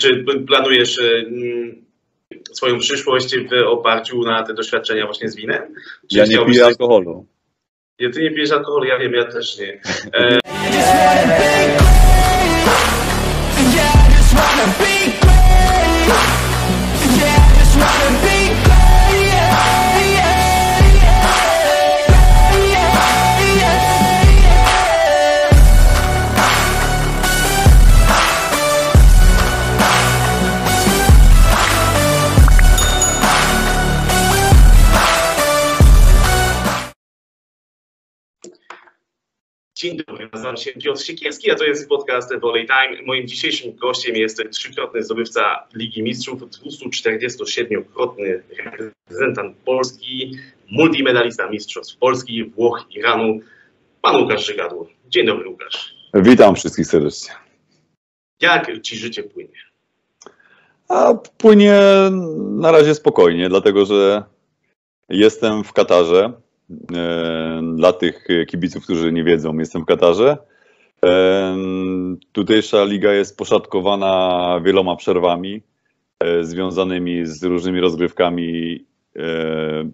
Czy 0.00 0.24
planujesz 0.46 0.98
mm, 1.00 1.84
swoją 2.52 2.78
przyszłość 2.78 3.36
w 3.36 3.52
oparciu 3.66 4.22
na 4.22 4.42
te 4.42 4.54
doświadczenia 4.54 5.06
właśnie 5.06 5.28
z 5.28 5.36
winem? 5.36 5.62
Czy 6.10 6.18
Ja 6.18 6.24
nie 6.24 6.46
piję 6.46 6.58
coś- 6.58 6.68
alkoholu. 6.68 7.26
Ja, 7.98 8.10
ty 8.10 8.22
nie 8.22 8.30
pijesz 8.30 8.52
alkoholu, 8.52 8.84
ja 8.84 8.98
wiem, 8.98 9.12
ja 9.12 9.24
też 9.24 9.58
nie. 9.58 9.80
E, 10.14 10.38
Dzień 39.76 39.96
dobry, 40.06 40.28
nazywam 40.32 40.56
się 40.56 40.72
Piotr 40.72 41.02
Siekierski, 41.02 41.50
a 41.50 41.54
to 41.54 41.64
jest 41.64 41.88
podcast 41.88 42.40
Volley 42.40 42.66
Time. 42.66 43.02
Moim 43.06 43.28
dzisiejszym 43.28 43.76
gościem 43.76 44.16
jest 44.16 44.42
trzykrotny 44.50 45.02
zdobywca 45.02 45.66
Ligi 45.74 46.02
Mistrzów, 46.02 46.40
247-krotny 46.42 48.40
reprezentant 48.78 49.56
Polski, 49.56 50.38
multimedalista 50.70 51.50
Mistrzostw 51.50 51.96
Polski, 51.96 52.44
Włoch, 52.44 52.86
Iranu, 52.90 53.40
pan 54.02 54.16
Łukasz 54.16 54.46
Żygadło. 54.46 54.86
Dzień 55.08 55.26
dobry 55.26 55.48
Łukasz. 55.48 55.94
Witam 56.14 56.54
wszystkich 56.54 56.86
serdecznie. 56.86 57.34
Jak 58.40 58.82
ci 58.82 58.96
życie 58.96 59.22
płynie? 59.22 59.58
A 60.88 61.14
płynie 61.38 61.80
na 62.36 62.72
razie 62.72 62.94
spokojnie, 62.94 63.48
dlatego 63.48 63.84
że 63.84 64.22
jestem 65.08 65.64
w 65.64 65.72
Katarze. 65.72 66.32
E, 66.70 67.60
Dla 67.76 67.92
tych 67.92 68.26
kibiców, 68.48 68.84
którzy 68.84 69.12
nie 69.12 69.24
wiedzą, 69.24 69.58
jestem 69.58 69.82
w 69.82 69.86
Katarze. 69.86 70.36
E, 71.04 71.56
Tutejsza 72.32 72.84
liga 72.84 73.12
jest 73.12 73.38
poszatkowana 73.38 74.60
wieloma 74.64 74.96
przerwami 74.96 75.62
e, 76.20 76.44
związanymi 76.44 77.26
z 77.26 77.44
różnymi 77.44 77.80
rozgrywkami, 77.80 78.84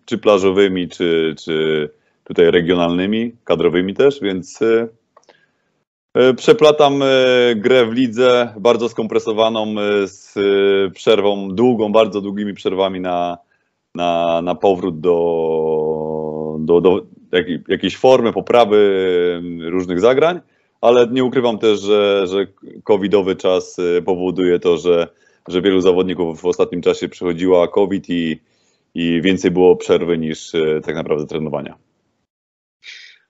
czy 0.04 0.18
plażowymi, 0.18 0.88
czy, 0.88 1.34
czy 1.38 1.88
tutaj 2.24 2.50
regionalnymi, 2.50 3.32
kadrowymi 3.44 3.94
też, 3.94 4.20
więc 4.20 4.60
Przeplatam 6.36 7.02
grę 7.56 7.86
w 7.86 7.92
lidze 7.92 8.54
bardzo 8.60 8.88
skompresowaną 8.88 9.74
z 10.04 10.34
przerwą 10.94 11.48
długą, 11.48 11.92
bardzo 11.92 12.20
długimi 12.20 12.54
przerwami 12.54 13.00
na, 13.00 13.38
na, 13.94 14.42
na 14.42 14.54
powrót 14.54 15.00
do, 15.00 15.12
do, 16.66 16.80
do 16.80 17.06
jakiej, 17.32 17.62
jakiejś 17.68 17.96
formy, 17.96 18.32
poprawy 18.32 18.78
różnych 19.60 20.00
zagrań, 20.00 20.40
ale 20.80 21.06
nie 21.06 21.24
ukrywam 21.24 21.58
też, 21.58 21.80
że, 21.80 22.26
że 22.26 22.46
covidowy 22.84 23.36
czas 23.36 23.78
e, 23.78 24.02
powoduje 24.02 24.58
to, 24.58 24.76
że, 24.76 25.08
że 25.48 25.62
wielu 25.62 25.80
zawodników 25.80 26.40
w 26.40 26.46
ostatnim 26.46 26.82
czasie 26.82 27.08
przechodziła 27.08 27.68
COVID 27.68 28.10
i, 28.10 28.40
i 28.94 29.20
więcej 29.22 29.50
było 29.50 29.76
przerwy 29.76 30.18
niż 30.18 30.54
e, 30.54 30.80
tak 30.80 30.94
naprawdę 30.94 31.26
trenowania. 31.26 31.76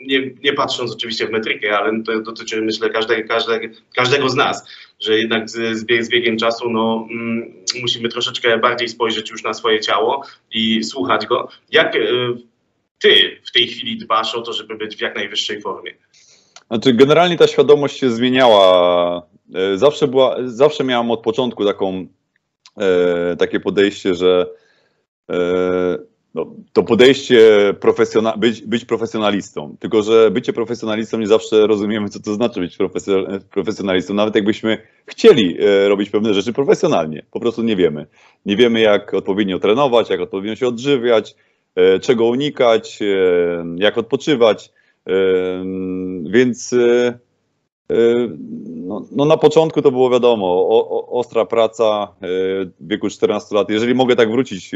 nie, 0.00 0.31
nie 0.42 0.53
patrząc 0.53 0.92
oczywiście 0.92 1.26
w 1.26 1.31
metrykę, 1.31 1.78
ale 1.78 2.03
to 2.03 2.20
dotyczy 2.20 2.62
myślę 2.62 2.91
każdego, 2.91 3.28
każdego, 3.28 3.75
każdego 3.94 4.28
z 4.28 4.34
nas, 4.34 4.69
że 5.00 5.19
jednak 5.19 5.50
z, 5.50 5.84
bieg, 5.84 6.04
z 6.04 6.10
biegiem 6.10 6.37
czasu 6.37 6.70
no, 6.70 7.06
mm, 7.10 7.52
musimy 7.81 8.08
troszeczkę 8.08 8.58
bardziej 8.58 8.88
spojrzeć 8.88 9.31
już 9.31 9.42
na 9.42 9.54
swoje 9.54 9.81
ciało 9.81 10.26
i 10.52 10.84
słuchać 10.84 11.26
go. 11.26 11.48
Jak 11.70 11.97
e, 11.97 11.98
ty 12.98 13.41
w 13.44 13.52
tej 13.52 13.69
chwili 13.69 13.98
dbasz 13.98 14.34
o 14.34 14.42
to, 14.42 14.52
żeby 14.52 14.76
być 14.76 14.97
w 14.97 15.00
jak 15.00 15.14
najwyższej 15.14 15.60
formie? 15.60 15.94
Znaczy, 16.70 16.92
generalnie 16.94 17.36
ta 17.36 17.47
świadomość 17.47 17.98
się 17.98 18.10
zmieniała. 18.10 19.22
E, 19.54 19.78
Zawsze, 19.78 20.08
była, 20.08 20.36
zawsze 20.44 20.84
miałam 20.84 21.10
od 21.10 21.20
początku 21.22 21.64
taką, 21.64 22.06
e, 22.81 23.36
takie 23.36 23.60
podejście, 23.60 24.14
że 24.14 24.47
e, 25.31 25.34
no, 26.34 26.47
to 26.72 26.82
podejście 26.82 27.41
profesjona- 27.81 28.38
być, 28.38 28.62
być 28.62 28.84
profesjonalistą. 28.84 29.76
Tylko, 29.81 30.03
że 30.03 30.31
bycie 30.31 30.53
profesjonalistą 30.53 31.19
nie 31.19 31.26
zawsze 31.26 31.66
rozumiemy, 31.66 32.08
co 32.08 32.20
to 32.20 32.34
znaczy 32.34 32.60
być 32.60 32.76
profesjo- 32.78 33.41
profesjonalistą. 33.41 34.14
Nawet 34.14 34.34
jakbyśmy 34.34 34.78
chcieli 35.06 35.56
robić 35.88 36.10
pewne 36.10 36.34
rzeczy 36.34 36.52
profesjonalnie, 36.52 37.22
po 37.31 37.41
prostu 37.41 37.62
nie 37.62 37.76
wiemy. 37.76 38.06
Nie 38.47 38.56
wiemy, 38.56 38.81
jak 38.81 39.14
odpowiednio 39.14 39.58
trenować, 39.58 40.10
jak 40.10 40.20
odpowiednio 40.20 40.56
się 40.56 40.69
odżywiać, 40.69 41.34
czego 42.02 42.25
unikać, 42.25 42.98
jak 43.76 43.98
odpoczywać. 43.98 44.72
Więc 46.25 46.72
e, 46.72 47.19
e, 47.91 48.28
no, 48.76 49.03
no 49.12 49.25
na 49.25 49.37
początku 49.37 49.82
to 49.82 49.91
było 49.91 50.10
wiadomo, 50.10 50.47
o, 50.47 51.09
ostra 51.09 51.44
praca 51.44 51.84
e, 52.22 52.26
w 52.81 52.88
wieku 52.88 53.09
14 53.09 53.54
lat. 53.54 53.70
Jeżeli 53.70 53.94
mogę 53.94 54.16
tak 54.16 54.31
wrócić 54.31 54.70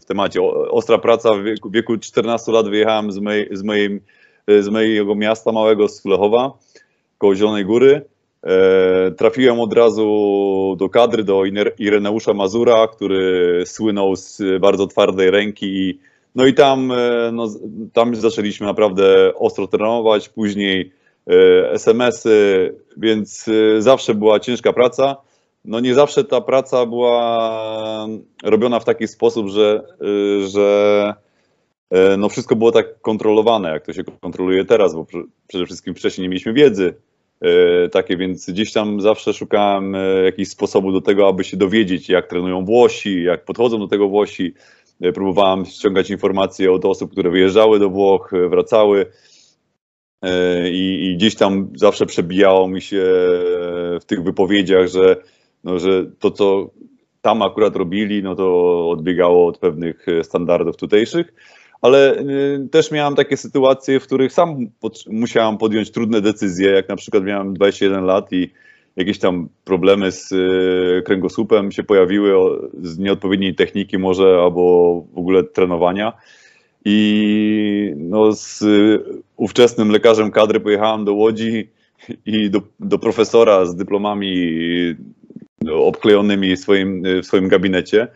w 0.00 0.04
temacie, 0.04 0.42
ostra 0.70 0.98
praca 0.98 1.34
w 1.34 1.42
wieku, 1.42 1.70
wieku 1.70 1.98
14 1.98 2.52
lat 2.52 2.68
wyjechałem 2.68 3.12
z, 3.12 3.18
mej, 3.18 3.48
z, 3.52 3.62
moim, 3.62 4.00
z 4.48 4.68
mojego 4.68 5.14
miasta 5.14 5.52
małego, 5.52 5.88
z 5.88 6.02
Kulechowa, 6.02 6.52
koło 7.18 7.34
Zielonej 7.34 7.64
Góry. 7.64 8.04
Trafiłem 9.16 9.60
od 9.60 9.72
razu 9.72 10.76
do 10.78 10.88
kadry, 10.88 11.24
do 11.24 11.42
Ireneusza 11.78 12.34
Mazura, 12.34 12.88
który 12.88 13.62
słynął 13.66 14.16
z 14.16 14.42
bardzo 14.60 14.86
twardej 14.86 15.30
ręki 15.30 15.66
i 15.66 15.98
no 16.34 16.46
i 16.46 16.54
tam, 16.54 16.92
e, 16.92 17.30
no, 17.32 17.48
tam 17.92 18.16
zaczęliśmy 18.16 18.66
naprawdę 18.66 19.34
ostro 19.34 19.66
trenować, 19.66 20.28
później 20.28 20.92
e, 21.26 21.70
SMS-y, 21.70 22.74
więc 22.96 23.48
e, 23.48 23.82
zawsze 23.82 24.14
była 24.14 24.40
ciężka 24.40 24.72
praca. 24.72 25.16
No 25.64 25.80
nie 25.80 25.94
zawsze 25.94 26.24
ta 26.24 26.40
praca 26.40 26.86
była 26.86 28.06
robiona 28.44 28.80
w 28.80 28.84
taki 28.84 29.08
sposób, 29.08 29.48
że, 29.48 29.82
że 30.46 31.14
no 32.18 32.28
wszystko 32.28 32.56
było 32.56 32.72
tak 32.72 33.00
kontrolowane, 33.00 33.70
jak 33.70 33.86
to 33.86 33.92
się 33.92 34.04
kontroluje 34.04 34.64
teraz, 34.64 34.94
bo 34.94 35.02
pr- 35.02 35.24
przede 35.48 35.66
wszystkim 35.66 35.94
wcześniej 35.94 36.22
nie 36.22 36.28
mieliśmy 36.28 36.52
wiedzy 36.52 36.94
takie, 37.92 38.16
więc 38.16 38.50
gdzieś 38.50 38.72
tam 38.72 39.00
zawsze 39.00 39.32
szukałem 39.32 39.96
jakichś 40.24 40.50
sposobów 40.50 40.92
do 40.92 41.00
tego, 41.00 41.28
aby 41.28 41.44
się 41.44 41.56
dowiedzieć, 41.56 42.08
jak 42.08 42.26
trenują 42.26 42.64
Włosi, 42.64 43.22
jak 43.22 43.44
podchodzą 43.44 43.78
do 43.78 43.88
tego 43.88 44.08
Włosi. 44.08 44.54
E, 45.02 45.12
Próbowałem 45.12 45.64
ściągać 45.64 46.10
informacje 46.10 46.72
od 46.72 46.84
osób, 46.84 47.12
które 47.12 47.30
wyjeżdżały 47.30 47.78
do 47.78 47.90
Włoch, 47.90 48.32
e, 48.32 48.48
wracały. 48.48 49.06
E, 50.22 50.70
I, 50.70 51.06
I 51.06 51.16
gdzieś 51.16 51.34
tam 51.34 51.68
zawsze 51.76 52.06
przebijało 52.06 52.68
mi 52.68 52.80
się 52.80 53.02
w 54.00 54.04
tych 54.06 54.22
wypowiedziach, 54.22 54.88
że, 54.88 55.16
no, 55.64 55.78
że 55.78 56.06
to, 56.18 56.30
co 56.30 56.70
tam 57.20 57.42
akurat 57.42 57.76
robili, 57.76 58.22
no 58.22 58.34
to 58.34 58.90
odbiegało 58.90 59.46
od 59.46 59.58
pewnych 59.58 60.06
standardów 60.22 60.76
tutejszych. 60.76 61.34
Ale 61.80 62.24
też 62.70 62.90
miałem 62.90 63.14
takie 63.14 63.36
sytuacje, 63.36 64.00
w 64.00 64.06
których 64.06 64.32
sam 64.32 64.66
pod, 64.80 65.04
musiałem 65.10 65.58
podjąć 65.58 65.90
trudne 65.90 66.20
decyzje, 66.20 66.70
jak 66.70 66.88
na 66.88 66.96
przykład 66.96 67.24
miałem 67.24 67.54
21 67.54 68.04
lat 68.04 68.32
i 68.32 68.52
jakieś 68.96 69.18
tam 69.18 69.48
problemy 69.64 70.12
z 70.12 70.32
y, 70.32 71.02
kręgosłupem 71.04 71.72
się 71.72 71.82
pojawiły 71.82 72.32
z 72.82 72.98
nieodpowiedniej 72.98 73.54
techniki 73.54 73.98
może 73.98 74.38
albo 74.42 74.62
w 75.12 75.18
ogóle 75.18 75.44
trenowania. 75.44 76.12
I 76.84 77.94
no, 77.96 78.32
z 78.32 78.64
ówczesnym 79.36 79.90
lekarzem 79.90 80.30
kadry 80.30 80.60
pojechałem 80.60 81.04
do 81.04 81.14
Łodzi 81.14 81.68
i 82.26 82.50
do, 82.50 82.62
do 82.80 82.98
profesora 82.98 83.64
z 83.66 83.76
dyplomami 83.76 84.52
no, 85.60 85.84
obklejonymi 85.84 86.56
w 86.56 86.60
swoim, 86.60 87.02
w 87.22 87.26
swoim 87.26 87.48
gabinecie. 87.48 88.08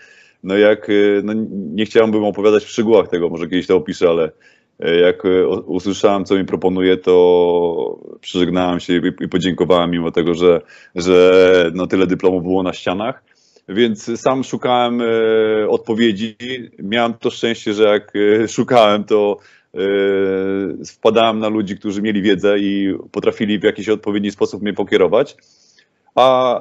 No 0.42 0.56
jak, 0.56 0.88
no 1.22 1.32
nie 1.50 1.86
chciałbym 1.86 2.24
opowiadać 2.24 2.64
w 2.64 2.68
szczegółach 2.68 3.08
tego, 3.08 3.28
może 3.28 3.48
kiedyś 3.48 3.66
to 3.66 3.76
opiszę, 3.76 4.08
ale 4.08 4.30
jak 4.78 5.22
usłyszałem, 5.66 6.24
co 6.24 6.34
mi 6.34 6.44
proponuje, 6.44 6.96
to 6.96 7.98
przeżegnałem 8.20 8.80
się 8.80 9.00
i 9.20 9.28
podziękowałem 9.28 9.90
mimo 9.90 10.10
tego, 10.10 10.34
że, 10.34 10.60
że 10.94 11.70
no 11.74 11.86
tyle 11.86 12.06
dyplomów 12.06 12.42
było 12.42 12.62
na 12.62 12.72
ścianach. 12.72 13.22
Więc 13.68 14.20
sam 14.20 14.44
szukałem 14.44 15.00
e, 15.00 15.06
odpowiedzi. 15.68 16.36
Miałem 16.78 17.14
to 17.14 17.30
szczęście, 17.30 17.74
że 17.74 17.84
jak 17.84 18.12
e, 18.16 18.48
szukałem, 18.48 19.04
to 19.04 19.38
e, 19.74 19.78
wpadałem 20.86 21.38
na 21.38 21.48
ludzi, 21.48 21.76
którzy 21.76 22.02
mieli 22.02 22.22
wiedzę 22.22 22.58
i 22.58 22.94
potrafili 23.12 23.58
w 23.58 23.62
jakiś 23.62 23.88
odpowiedni 23.88 24.30
sposób 24.30 24.62
mnie 24.62 24.72
pokierować. 24.72 25.36
A 26.14 26.60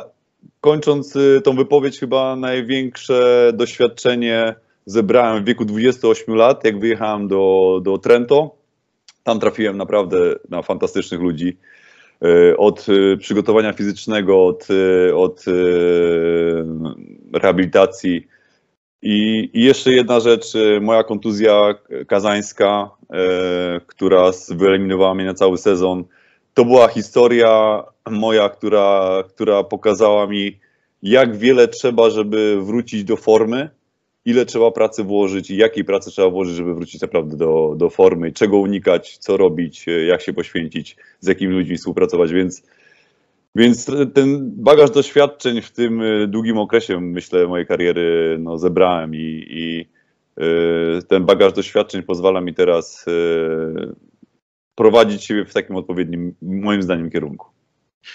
kończąc 0.62 1.18
tą 1.44 1.56
wypowiedź, 1.56 2.00
chyba 2.00 2.36
największe 2.36 3.52
doświadczenie 3.54 4.56
zebrałem 4.86 5.44
w 5.44 5.48
wieku 5.48 5.66
28 5.66 6.36
lat, 6.36 6.64
jak 6.64 6.80
wyjechałem 6.80 7.28
do, 7.28 7.80
do 7.84 7.98
Trento. 7.98 8.56
Tam 9.24 9.40
trafiłem 9.40 9.78
naprawdę 9.78 10.18
na 10.50 10.62
fantastycznych 10.62 11.22
ludzi. 11.22 11.58
E, 12.22 12.58
od 12.58 12.86
e, 12.90 13.18
przygotowania 13.18 13.74
fizycznego, 13.74 14.46
od, 14.46 14.68
e, 14.70 15.16
od 15.16 15.46
rehabilitacji. 17.34 18.28
I, 19.02 19.50
I, 19.54 19.64
jeszcze 19.64 19.92
jedna 19.92 20.20
rzecz, 20.20 20.54
moja 20.82 21.04
kontuzja 21.04 21.76
kazańska, 22.08 22.90
która 23.88 24.32
wyeliminowała 24.50 25.16
mnie 25.16 25.26
na 25.26 25.34
cały 25.34 25.58
sezon. 25.58 26.04
To 26.54 26.66
była 26.66 26.88
historia 26.88 27.84
moja, 28.10 28.50
która, 28.50 29.24
która 29.28 29.64
pokazała 29.64 30.28
mi, 30.28 30.60
jak 31.04 31.38
wiele 31.38 31.68
trzeba, 31.68 32.10
żeby 32.10 32.62
wrócić 32.62 33.04
do 33.04 33.16
formy 33.16 33.70
ile 34.26 34.46
trzeba 34.46 34.72
pracy 34.72 35.04
włożyć 35.04 35.52
i 35.52 35.58
jakiej 35.58 35.84
pracy 35.84 36.12
trzeba 36.12 36.30
włożyć, 36.30 36.56
żeby 36.56 36.74
wrócić 36.74 37.02
naprawdę 37.02 37.38
do, 37.38 37.74
do 37.78 37.90
formy, 37.90 38.32
czego 38.32 38.58
unikać, 38.58 39.18
co 39.18 39.38
robić, 39.38 39.86
jak 40.08 40.22
się 40.22 40.34
poświęcić, 40.34 40.98
z 41.20 41.28
jakimi 41.28 41.54
ludźmi 41.54 41.78
współpracować, 41.78 42.34
więc, 42.34 42.64
więc 43.56 43.92
ten 44.14 44.52
bagaż 44.56 44.92
doświadczeń 44.92 45.62
w 45.62 45.72
tym 45.72 46.02
y, 46.02 46.28
długim 46.28 46.58
okresie, 46.58 47.00
myślę, 47.02 47.48
mojej 47.48 47.68
kariery 47.68 48.38
no, 48.40 48.58
zebrałem 48.58 49.16
i, 49.16 49.46
i 49.50 49.86
y, 50.44 51.04
ten 51.08 51.26
bagaż 51.26 51.54
doświadczeń 51.54 52.04
pozwala 52.04 52.42
mi 52.42 52.54
teraz 52.54 53.06
prowadzić 54.76 55.24
siebie 55.24 55.46
w 55.46 55.54
takim 55.54 55.76
odpowiednim, 55.76 56.36
moim 56.42 56.82
zdaniem, 56.82 57.12
kierunku. 57.12 57.48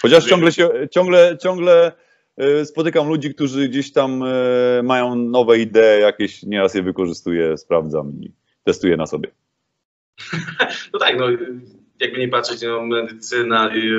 Chociaż 0.01 0.25
ciągle 0.25 0.51
się, 0.51 0.69
ciągle, 0.91 1.37
ciągle 1.41 1.91
E, 1.91 1.91
spotykam 2.65 3.07
ludzi, 3.07 3.33
którzy 3.33 3.69
gdzieś 3.69 3.91
tam 3.91 4.23
e, 4.23 4.83
mają 4.83 5.15
nowe 5.15 5.59
idee, 5.59 6.01
jakieś 6.01 6.43
nieraz 6.43 6.73
je 6.73 6.83
wykorzystuję, 6.83 7.57
sprawdzam 7.57 8.11
i 8.21 8.31
testuję 8.63 8.97
na 8.97 9.07
sobie. 9.07 9.31
No 10.93 10.99
tak, 10.99 11.17
no 11.17 11.25
jakby 12.01 12.19
nie 12.19 12.27
patrzeć, 12.27 12.61
no, 12.61 12.85
medycyna, 12.85 13.75
y, 13.75 13.89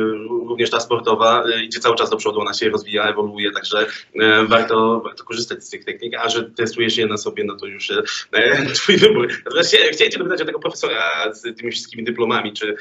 również 0.48 0.70
ta 0.70 0.80
sportowa, 0.80 1.44
y, 1.46 1.64
idzie 1.64 1.80
cały 1.80 1.96
czas 1.96 2.10
do 2.10 2.16
przodu, 2.16 2.40
ona 2.40 2.54
się 2.54 2.68
rozwija, 2.68 3.04
ewoluuje, 3.04 3.50
także 3.50 3.86
e, 4.14 4.46
warto, 4.46 5.00
warto 5.04 5.24
korzystać 5.24 5.64
z 5.64 5.70
tych 5.70 5.84
technik, 5.84 6.14
a 6.14 6.28
że 6.28 6.50
testujesz 6.50 6.96
je 6.96 7.06
na 7.06 7.16
sobie, 7.16 7.44
no 7.44 7.56
to 7.56 7.66
już 7.66 7.92
twój 8.74 8.96
wybór. 8.96 9.28
Natomiast 9.44 9.74
chciałem 9.92 10.12
cię 10.12 10.18
dopytać 10.18 10.42
o 10.42 10.44
tego 10.44 10.58
profesora 10.58 11.32
z 11.32 11.56
tymi 11.56 11.72
wszystkimi 11.72 12.04
dyplomami, 12.04 12.52
czy, 12.52 12.76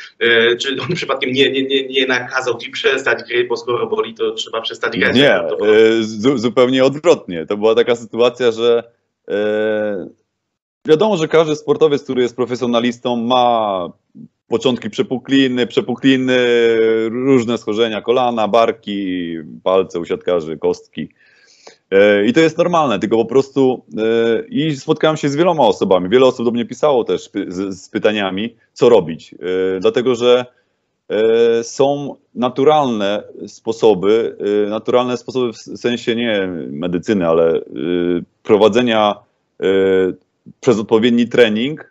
czy 0.59 0.77
on 0.81 0.95
przypadkiem 0.95 1.33
nie, 1.33 1.51
nie, 1.51 1.63
nie, 1.63 1.87
nie 1.87 2.07
nakazał 2.07 2.57
ci 2.57 2.69
przestać 2.69 3.23
gry, 3.23 3.45
bo 3.45 3.57
skoro 3.57 3.87
boli, 3.87 4.13
to 4.13 4.31
trzeba 4.31 4.61
przestać 4.61 4.99
grać? 4.99 5.15
Nie, 5.15 5.39
zupełnie 6.35 6.83
odwrotnie. 6.83 7.45
To 7.45 7.57
była 7.57 7.75
taka 7.75 7.95
sytuacja, 7.95 8.51
że 8.51 8.83
Wiadomo, 10.87 11.17
że 11.17 11.27
każdy 11.27 11.55
sportowiec, 11.55 12.03
który 12.03 12.21
jest 12.21 12.35
profesjonalistą, 12.35 13.15
ma 13.15 13.89
początki 14.51 14.89
przepukliny, 14.89 15.67
przepukliny, 15.67 16.37
różne 17.09 17.57
schorzenia 17.57 18.01
kolana, 18.01 18.47
barki, 18.47 19.35
palce 19.63 19.99
u 19.99 20.05
siatkarzy, 20.05 20.57
kostki. 20.57 21.09
E, 21.91 22.25
I 22.25 22.33
to 22.33 22.39
jest 22.39 22.57
normalne, 22.57 22.99
tylko 22.99 23.17
po 23.17 23.25
prostu 23.25 23.85
e, 23.97 24.47
i 24.47 24.75
spotkałem 24.75 25.17
się 25.17 25.29
z 25.29 25.35
wieloma 25.35 25.63
osobami. 25.63 26.09
Wiele 26.09 26.25
osób 26.25 26.45
do 26.45 26.51
mnie 26.51 26.65
pisało 26.65 27.03
też 27.03 27.29
z, 27.47 27.81
z 27.81 27.89
pytaniami, 27.89 28.55
co 28.73 28.89
robić. 28.89 29.33
E, 29.33 29.79
dlatego, 29.79 30.15
że 30.15 30.45
są 31.61 32.15
naturalne 32.35 33.23
sposoby, 33.47 34.37
naturalne 34.69 35.17
sposoby 35.17 35.53
w 35.53 35.57
sensie 35.57 36.15
nie 36.15 36.47
medycyny, 36.69 37.27
ale 37.27 37.61
prowadzenia 38.43 39.15
przez 40.61 40.79
odpowiedni 40.79 41.27
trening 41.27 41.89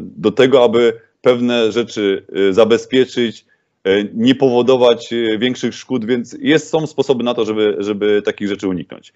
do 0.00 0.32
tego, 0.32 0.64
aby 0.64 1.00
pewne 1.20 1.72
rzeczy 1.72 2.26
y, 2.36 2.54
zabezpieczyć, 2.54 3.46
y, 3.86 4.10
nie 4.14 4.34
powodować 4.34 5.12
y, 5.12 5.38
większych 5.38 5.74
szkód, 5.74 6.04
więc 6.04 6.36
jest, 6.40 6.68
są 6.68 6.86
sposoby 6.86 7.24
na 7.24 7.34
to, 7.34 7.44
żeby, 7.44 7.76
żeby 7.78 8.22
takich 8.22 8.48
rzeczy 8.48 8.68
uniknąć. 8.68 9.12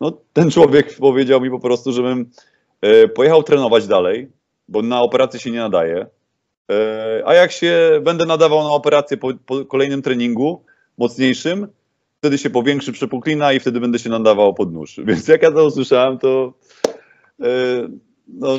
No, 0.00 0.12
ten 0.32 0.50
człowiek 0.50 0.96
powiedział 0.96 1.40
mi 1.40 1.50
po 1.50 1.60
prostu, 1.60 1.92
żebym 1.92 2.30
pojechał 3.14 3.42
trenować 3.42 3.86
dalej, 3.86 4.28
bo 4.68 4.82
na 4.82 5.02
operację 5.02 5.40
się 5.40 5.50
nie 5.50 5.58
nadaje, 5.58 6.06
a 7.24 7.34
jak 7.34 7.52
się 7.52 8.00
będę 8.02 8.26
nadawał 8.26 8.62
na 8.62 8.70
operację 8.70 9.16
po, 9.16 9.34
po 9.46 9.64
kolejnym 9.64 10.02
treningu 10.02 10.64
mocniejszym, 10.98 11.68
wtedy 12.18 12.38
się 12.38 12.50
powiększy 12.50 12.92
przepuklina 12.92 13.52
i 13.52 13.60
wtedy 13.60 13.80
będę 13.80 13.98
się 13.98 14.10
nadawał 14.10 14.54
pod 14.54 14.72
nóż. 14.72 15.00
Więc 15.06 15.28
jak 15.28 15.42
ja 15.42 15.52
to 15.52 15.64
usłyszałem, 15.64 16.18
to 16.18 16.52
no, 18.28 18.58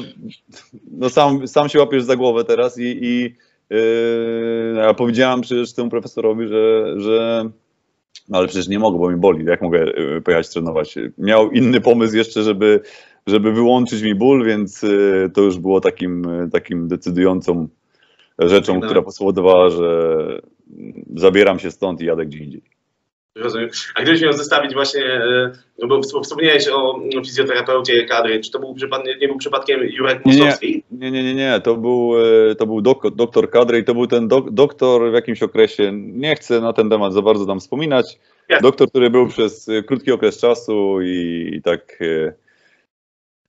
no 0.92 1.10
sam, 1.10 1.48
sam 1.48 1.70
się 1.70 1.80
łapiesz 1.80 2.04
za 2.04 2.16
głowę 2.16 2.44
teraz 2.44 2.80
i, 2.80 3.00
i 3.02 3.36
yy, 3.70 4.74
ja 4.76 4.94
powiedziałam 4.94 5.42
przecież 5.42 5.74
temu 5.74 5.90
profesorowi, 5.90 6.48
że, 6.48 6.94
że 6.98 7.50
no 8.30 8.38
ale 8.38 8.48
przecież 8.48 8.68
nie 8.68 8.80
mogę, 8.80 9.00
bo 9.00 9.10
mi 9.10 9.18
boli, 9.18 9.46
jak 9.46 9.62
mogę 9.62 9.86
yy, 9.86 10.22
pojechać 10.22 10.50
trenować. 10.50 10.96
Miał 11.18 11.52
inny 11.52 11.82
pomysł 11.82 12.18
jeszcze, 12.18 12.44
żeby, 12.44 12.82
żeby 13.28 13.52
wyłączyć 13.52 14.02
mi 14.02 14.16
ból, 14.16 14.46
więc 14.46 14.82
yy, 14.82 15.32
to 15.34 15.42
już 15.42 15.58
było 15.58 15.82
takim, 15.82 16.28
takim 16.52 16.88
decydującą 16.88 17.68
rzeczą, 18.40 18.82
która 18.82 19.12
spowodowała, 19.12 19.70
że 19.70 20.18
zabieram 21.16 21.60
się 21.60 21.72
stąd 21.72 22.02
i 22.02 22.06
jadę 22.06 22.26
gdzie 22.26 22.38
indziej. 22.38 22.62
Rozumiem. 23.40 23.70
A 23.96 24.02
gdybyś 24.02 24.22
miał 24.22 24.34
zestawić 24.34 24.74
właśnie, 24.74 25.06
e, 25.06 25.52
no 25.80 25.88
bo 25.88 26.02
wspomniałeś 26.02 26.68
o 26.68 27.00
fizjoterapeucie 27.26 28.06
kadry, 28.06 28.40
czy 28.40 28.52
to 28.52 28.60
był 28.60 28.76
nie 29.22 29.28
był 29.28 29.38
przypadkiem 29.38 29.80
Jurek 29.84 30.26
Mostowski? 30.26 30.84
Nie, 30.92 31.12
nie, 31.12 31.24
nie, 31.24 31.36
nie, 31.36 31.62
to 31.64 31.76
był, 31.76 32.14
e, 32.52 32.56
to 32.56 32.66
był 32.66 32.82
dok, 32.82 33.16
doktor 33.16 33.50
kadry 33.50 33.80
i 33.80 33.84
to 33.84 33.94
był 33.94 34.08
ten 34.08 34.28
dok, 34.28 34.52
doktor 34.52 35.12
w 35.12 35.14
jakimś 35.14 35.44
okresie, 35.44 35.92
nie 35.94 36.36
chcę 36.36 36.62
na 36.62 36.74
ten 36.74 36.90
temat 36.90 37.14
za 37.14 37.22
bardzo 37.22 37.46
tam 37.46 37.60
wspominać, 37.60 38.20
Jasne. 38.50 38.68
doktor, 38.68 38.90
który 38.90 39.10
był 39.10 39.28
przez 39.28 39.70
e, 39.70 39.84
krótki 39.84 40.12
okres 40.12 40.40
czasu 40.40 41.02
i, 41.02 41.50
i 41.54 41.62
tak... 41.62 42.00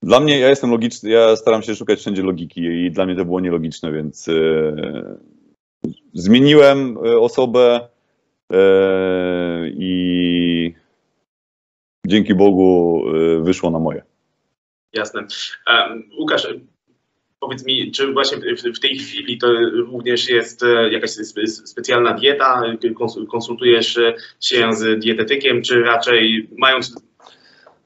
Dla 0.03 0.21
mnie, 0.21 0.39
ja 0.39 0.49
jestem 0.49 0.71
logiczny, 0.71 1.11
ja 1.11 1.37
staram 1.37 1.63
się 1.63 1.75
szukać 1.75 1.99
wszędzie 1.99 2.23
logiki 2.23 2.61
i 2.61 2.91
dla 2.91 3.07
mnie 3.07 3.17
to 3.17 3.25
było 3.25 3.41
nielogiczne, 3.41 3.93
więc 3.93 4.31
zmieniłem 6.15 6.99
osobę, 6.99 7.89
i 9.73 10.75
dzięki 12.07 12.35
Bogu 12.35 13.05
e, 13.09 13.43
wyszło 13.43 13.71
na 13.71 13.79
moje. 13.79 14.03
Jasne. 14.93 15.27
Łukasz, 16.19 16.49
powiedz 17.41 17.67
mi, 17.67 17.93
czy 17.93 18.13
właśnie 18.13 18.39
w 18.75 18.81
tej 18.81 18.99
chwili 18.99 19.39
to 19.39 19.53
również 19.73 20.29
jest 20.29 20.63
e, 20.63 20.93
jakaś 20.93 21.11
specjalna 21.65 22.13
dieta? 22.13 22.63
Konsultujesz 23.31 23.99
się 24.41 24.73
z 24.73 25.01
dietetykiem, 25.05 25.63
czy 25.63 25.83
raczej 25.83 26.49
mając 26.59 27.11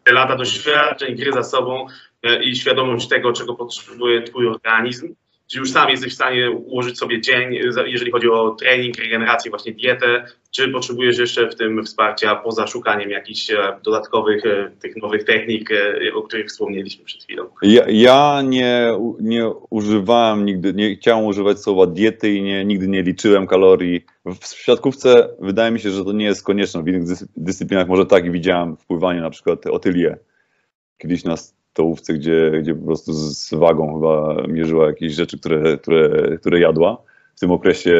te 0.04 0.12
lata 0.12 0.36
doświadczeń, 0.36 1.16
gry 1.16 1.32
za 1.32 1.42
sobą 1.42 1.86
e, 2.22 2.44
i 2.44 2.56
świadomość 2.56 3.08
tego, 3.08 3.32
czego 3.32 3.54
potrzebuje 3.54 4.22
Twój 4.22 4.48
organizm, 4.48 5.14
czy 5.46 5.58
już 5.58 5.70
sam 5.70 5.90
jesteś 5.90 6.12
w 6.12 6.14
stanie 6.14 6.50
ułożyć 6.50 6.98
sobie 6.98 7.20
dzień, 7.20 7.54
jeżeli 7.86 8.10
chodzi 8.12 8.28
o 8.28 8.50
trening, 8.50 8.98
regenerację, 8.98 9.50
właśnie 9.50 9.72
dietę, 9.72 10.24
czy 10.50 10.68
potrzebujesz 10.68 11.18
jeszcze 11.18 11.48
w 11.48 11.54
tym 11.54 11.84
wsparcia 11.84 12.34
poza 12.34 12.66
szukaniem 12.66 13.10
jakichś 13.10 13.50
e, 13.50 13.56
dodatkowych, 13.84 14.46
e, 14.46 14.70
tych 14.80 14.96
nowych 14.96 15.24
technik, 15.24 15.70
e, 15.70 16.14
o 16.14 16.22
których 16.22 16.46
wspomnieliśmy 16.46 17.04
przed 17.04 17.24
chwilą? 17.24 17.48
Ja, 17.62 17.84
ja 17.88 18.42
nie, 18.44 18.88
nie 19.20 19.48
używałem 19.70 20.44
nigdy, 20.44 20.72
nie 20.74 20.96
chciałem 20.96 21.24
używać 21.24 21.58
słowa 21.58 21.86
diety 21.86 22.34
i 22.34 22.42
nie, 22.42 22.64
nigdy 22.64 22.88
nie 22.88 23.02
liczyłem 23.02 23.46
kalorii. 23.46 24.04
W 24.24 24.46
siatkówce 24.46 25.28
wydaje 25.40 25.70
mi 25.70 25.80
się, 25.80 25.90
że 25.90 26.04
to 26.04 26.12
nie 26.12 26.24
jest 26.24 26.44
konieczne. 26.44 26.82
W 26.82 26.88
innych 26.88 27.04
dys- 27.04 27.26
dyscyplinach 27.36 27.88
może 27.88 28.06
tak 28.06 28.26
i 28.26 28.30
widziałem 28.30 28.76
w 28.76 28.86
pływaniu 28.86 29.20
na 29.20 29.30
przykład 29.30 29.66
Otylię. 29.66 30.16
Kiedyś 30.98 31.24
na 31.24 31.36
stołówce, 31.74 32.14
gdzie, 32.14 32.50
gdzie 32.62 32.74
po 32.74 32.86
prostu 32.86 33.12
z 33.12 33.54
wagą 33.54 33.94
chyba 33.94 34.46
mierzyła 34.48 34.86
jakieś 34.86 35.12
rzeczy, 35.12 35.38
które, 35.38 35.78
które, 35.78 36.38
które 36.38 36.60
jadła 36.60 37.02
w 37.36 37.40
tym 37.40 37.50
okresie, 37.50 37.94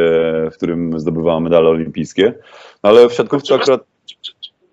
w 0.53 0.57
którym 0.57 1.01
zdobywała 1.01 1.41
medale 1.41 1.69
olimpijskie. 1.69 2.35
No 2.83 2.91
ale 2.91 3.09
w 3.09 3.13
siatkówce 3.13 3.55
akurat 3.55 3.85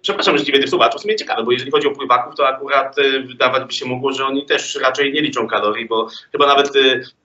Przepraszam, 0.01 0.37
że 0.37 0.45
ci 0.45 0.51
będę 0.51 0.67
słowa, 0.67 0.89
to 0.89 0.97
w 0.97 1.01
sumie 1.01 1.15
ciekawe, 1.15 1.43
bo 1.43 1.51
jeżeli 1.51 1.71
chodzi 1.71 1.87
o 1.87 1.91
pływaków, 1.91 2.35
to 2.35 2.47
akurat 2.47 2.99
e, 2.99 3.19
wydawać 3.19 3.63
by 3.63 3.73
się 3.73 3.85
mogło, 3.85 4.11
że 4.11 4.25
oni 4.25 4.45
też 4.45 4.75
raczej 4.75 5.13
nie 5.13 5.21
liczą 5.21 5.47
kalorii, 5.47 5.87
bo 5.87 6.07
chyba 6.31 6.47
nawet 6.47 6.71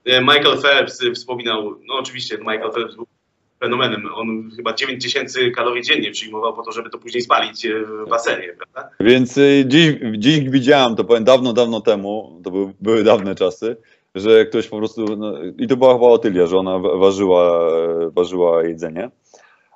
e, 0.05 0.21
Michael 0.21 0.61
Phelps 0.61 1.03
e, 1.03 1.11
wspominał, 1.11 1.79
no 1.87 1.93
oczywiście 1.99 2.37
Michael 2.37 2.71
Phelps 2.71 2.95
był 2.95 3.07
fenomenem, 3.59 4.01
on 4.15 4.49
chyba 4.55 4.73
9 4.73 5.03
tysięcy 5.03 5.51
kalorii 5.51 5.83
dziennie 5.83 6.11
przyjmował 6.11 6.53
po 6.53 6.63
to, 6.63 6.71
żeby 6.71 6.89
to 6.89 6.97
później 6.97 7.21
spalić 7.21 7.65
e, 7.65 7.69
w 7.85 8.09
basenie, 8.09 8.53
prawda? 8.57 8.95
Więc 8.99 9.37
y, 9.37 9.63
dziś, 9.67 9.95
dziś 10.17 10.49
widziałem, 10.49 10.95
to 10.95 11.03
powiem 11.03 11.23
dawno, 11.23 11.53
dawno 11.53 11.81
temu, 11.81 12.41
to 12.43 12.51
były, 12.51 12.73
były 12.81 13.03
dawne 13.03 13.35
czasy, 13.35 13.77
że 14.15 14.45
ktoś 14.45 14.67
po 14.67 14.77
prostu, 14.77 15.17
no, 15.17 15.33
i 15.57 15.67
to 15.67 15.77
była 15.77 15.93
chyba 15.93 16.07
Otylia, 16.07 16.47
że 16.47 16.57
ona 16.57 16.79
wa- 16.79 16.97
ważyła, 16.97 17.69
e, 17.69 18.09
ważyła 18.11 18.63
jedzenie, 18.63 19.09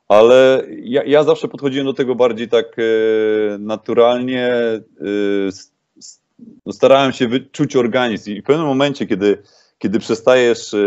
ale 0.08 0.64
ja, 0.84 1.04
ja 1.04 1.24
zawsze 1.24 1.48
podchodziłem 1.48 1.86
do 1.86 1.94
tego 1.94 2.16
bardziej 2.16 2.48
tak 2.50 2.66
e, 2.80 2.84
naturalnie, 3.58 4.48
e, 4.48 4.82
no, 6.66 6.74
starałem 6.74 7.12
się 7.12 7.28
wyczuć 7.28 7.76
organizm. 7.76 8.32
I 8.32 8.42
w 8.42 8.46
pewnym 8.46 8.68
momencie, 8.68 9.08
kiedy, 9.08 9.38
kiedy 9.82 10.00
przestajesz, 10.00 10.74
e, 10.74 10.80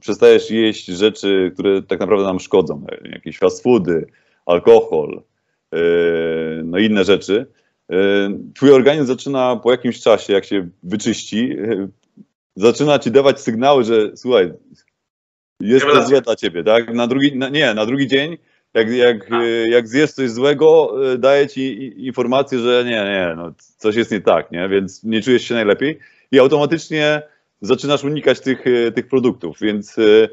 przestajesz 0.00 0.50
jeść 0.50 0.86
rzeczy, 0.86 1.50
które 1.54 1.82
tak 1.82 2.00
naprawdę 2.00 2.26
nam 2.26 2.40
szkodzą, 2.40 2.86
e, 2.92 3.08
jakieś 3.08 3.38
fast 3.38 3.62
foody, 3.62 4.06
alkohol, 4.46 5.22
e, 5.74 5.78
no 6.64 6.78
inne 6.78 7.04
rzeczy, 7.04 7.46
e, 7.90 7.94
twój 8.54 8.72
organizm 8.72 9.06
zaczyna 9.06 9.56
po 9.56 9.70
jakimś 9.70 10.00
czasie, 10.00 10.32
jak 10.32 10.44
się 10.44 10.68
wyczyści, 10.82 11.56
zaczyna 12.56 12.98
ci 12.98 13.10
dawać 13.10 13.40
sygnały, 13.40 13.84
że 13.84 14.16
słuchaj, 14.16 14.52
jest 15.60 15.86
to 15.86 16.06
złe 16.06 16.20
dla 16.20 16.36
ciebie, 16.36 16.64
tak? 16.64 16.94
Na 16.94 17.06
drugi, 17.06 17.36
na, 17.36 17.48
nie, 17.48 17.74
na 17.74 17.86
drugi 17.86 18.06
dzień, 18.06 18.36
jak, 18.74 18.90
jak, 18.90 19.30
jak 19.70 19.88
zjesz 19.88 20.12
coś 20.12 20.30
złego, 20.30 20.94
daje 21.18 21.48
ci 21.48 21.92
informację, 22.06 22.58
że 22.58 22.84
nie, 22.84 22.90
nie, 22.90 23.34
no, 23.36 23.52
coś 23.76 23.96
jest 23.96 24.10
nie 24.10 24.20
tak, 24.20 24.50
nie? 24.50 24.68
Więc 24.68 25.04
nie 25.04 25.22
czujesz 25.22 25.42
się 25.42 25.54
najlepiej 25.54 25.98
i 26.32 26.38
automatycznie 26.38 27.22
zaczynasz 27.60 28.04
unikać 28.04 28.40
tych, 28.40 28.66
e, 28.66 28.92
tych 28.92 29.08
produktów, 29.08 29.56
więc 29.60 29.98
e, 29.98 30.28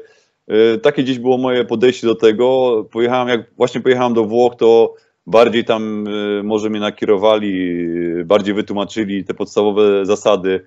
e, 0.48 0.78
takie 0.78 1.02
gdzieś 1.02 1.18
było 1.18 1.38
moje 1.38 1.64
podejście 1.64 2.06
do 2.06 2.14
tego. 2.14 2.84
Pojechałem, 2.92 3.28
jak 3.28 3.40
właśnie 3.56 3.80
pojechałem 3.80 4.14
do 4.14 4.24
Włoch, 4.24 4.56
to 4.56 4.94
bardziej 5.26 5.64
tam 5.64 6.08
może 6.44 6.70
mnie 6.70 6.80
nakierowali, 6.80 7.86
bardziej 8.24 8.54
wytłumaczyli 8.54 9.24
te 9.24 9.34
podstawowe 9.34 10.06
zasady. 10.06 10.66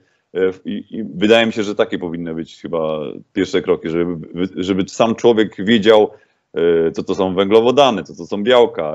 I, 0.65 0.85
I 0.89 1.03
wydaje 1.15 1.45
mi 1.45 1.53
się, 1.53 1.63
że 1.63 1.75
takie 1.75 1.99
powinny 1.99 2.33
być 2.33 2.61
chyba 2.61 2.99
pierwsze 3.33 3.61
kroki, 3.61 3.89
żeby, 3.89 4.27
żeby 4.55 4.89
sam 4.89 5.15
człowiek 5.15 5.65
wiedział, 5.65 6.09
co 6.93 7.03
to 7.03 7.15
są 7.15 7.35
węglowodany, 7.35 8.03
co 8.03 8.15
to 8.15 8.25
są 8.25 8.43
białka, 8.43 8.93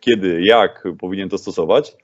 kiedy, 0.00 0.42
jak 0.42 0.84
powinien 0.98 1.28
to 1.28 1.38
stosować. 1.38 1.96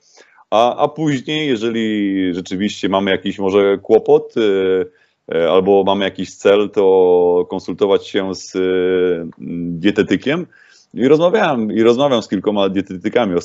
A, 0.51 0.75
a 0.75 0.87
później, 0.87 1.47
jeżeli 1.47 2.33
rzeczywiście 2.33 2.89
mamy 2.89 3.11
jakiś 3.11 3.39
może 3.39 3.77
kłopot, 3.77 4.33
e, 4.37 5.35
e, 5.35 5.51
albo 5.51 5.83
mamy 5.83 6.05
jakiś 6.05 6.35
cel, 6.35 6.69
to 6.69 7.47
konsultować 7.49 8.07
się 8.07 8.35
z 8.35 8.55
e, 8.55 8.59
dietetykiem. 9.79 10.47
I 10.93 11.07
rozmawiałem, 11.07 11.71
i 11.71 11.83
rozmawiam 11.83 12.21
z 12.21 12.27
kilkoma 12.27 12.69
dietetykami. 12.69 13.39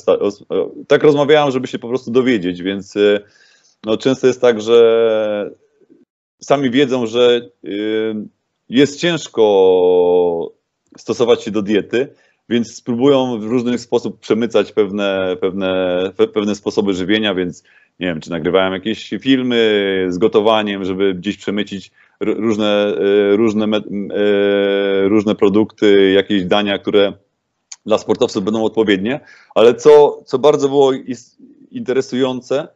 Tak 0.87 1.03
rozmawiałem, 1.03 1.51
żeby 1.51 1.67
się 1.67 1.79
po 1.79 1.87
prostu 1.87 2.11
dowiedzieć, 2.11 2.61
więc 2.61 2.93
no, 3.85 3.97
często 3.97 4.27
jest 4.27 4.41
tak, 4.41 4.61
że 4.61 5.51
sami 6.43 6.69
wiedzą, 6.71 7.05
że 7.05 7.49
y, 7.65 8.15
jest 8.69 8.99
ciężko 8.99 10.53
stosować 10.97 11.43
się 11.43 11.51
do 11.51 11.61
diety, 11.61 12.13
więc 12.49 12.75
spróbują 12.75 13.39
w 13.39 13.43
różny 13.43 13.77
sposób 13.77 14.19
przemycać 14.19 14.71
pewne, 14.71 15.37
pewne, 15.41 15.67
pe- 16.17 16.27
pewne 16.27 16.55
sposoby 16.55 16.93
żywienia, 16.93 17.35
więc 17.35 17.63
nie 17.99 18.07
wiem, 18.07 18.21
czy 18.21 18.29
nagrywają 18.29 18.71
jakieś 18.73 19.09
filmy 19.09 20.05
z 20.09 20.17
gotowaniem, 20.17 20.85
żeby 20.85 21.13
gdzieś 21.13 21.37
przemycić 21.37 21.91
różne, 22.19 22.95
y, 23.33 23.35
różne, 23.37 23.65
y, 23.65 25.09
różne 25.09 25.35
produkty, 25.35 26.11
jakieś 26.11 26.45
dania, 26.45 26.79
które 26.79 27.13
dla 27.85 27.97
sportowców 27.97 28.43
będą 28.43 28.63
odpowiednie, 28.63 29.19
ale 29.55 29.75
co, 29.75 30.21
co 30.25 30.39
bardzo 30.39 30.69
było 30.69 30.91
interesujące, 31.71 32.67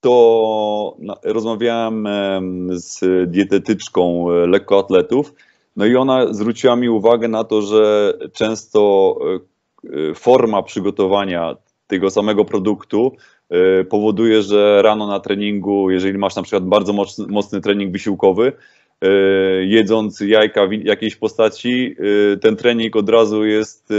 to 0.00 0.96
rozmawiałem 1.22 2.06
em, 2.06 2.68
z 2.72 3.00
dietetyczką 3.30 4.30
e, 4.30 4.46
lekkoatletów, 4.46 5.34
no 5.76 5.86
i 5.86 5.96
ona 5.96 6.34
zwróciła 6.34 6.76
mi 6.76 6.88
uwagę 6.88 7.28
na 7.28 7.44
to, 7.44 7.62
że 7.62 8.14
często 8.32 9.16
e, 9.20 10.10
e, 10.10 10.14
forma 10.14 10.62
przygotowania 10.62 11.56
tego 11.86 12.10
samego 12.10 12.44
produktu 12.44 13.12
e, 13.50 13.84
powoduje, 13.84 14.42
że 14.42 14.82
rano 14.82 15.06
na 15.06 15.20
treningu, 15.20 15.90
jeżeli 15.90 16.18
masz 16.18 16.36
na 16.36 16.42
przykład 16.42 16.64
bardzo 16.64 16.92
mocny, 16.92 17.26
mocny 17.26 17.60
trening 17.60 17.92
wysiłkowy, 17.92 18.52
jedząc 19.60 20.20
jajka 20.20 20.66
w 20.66 20.72
jakiejś 20.72 21.16
postaci, 21.16 21.96
ten 22.40 22.56
trening 22.56 22.96
od 22.96 23.08
razu 23.08 23.44
jest 23.44 23.92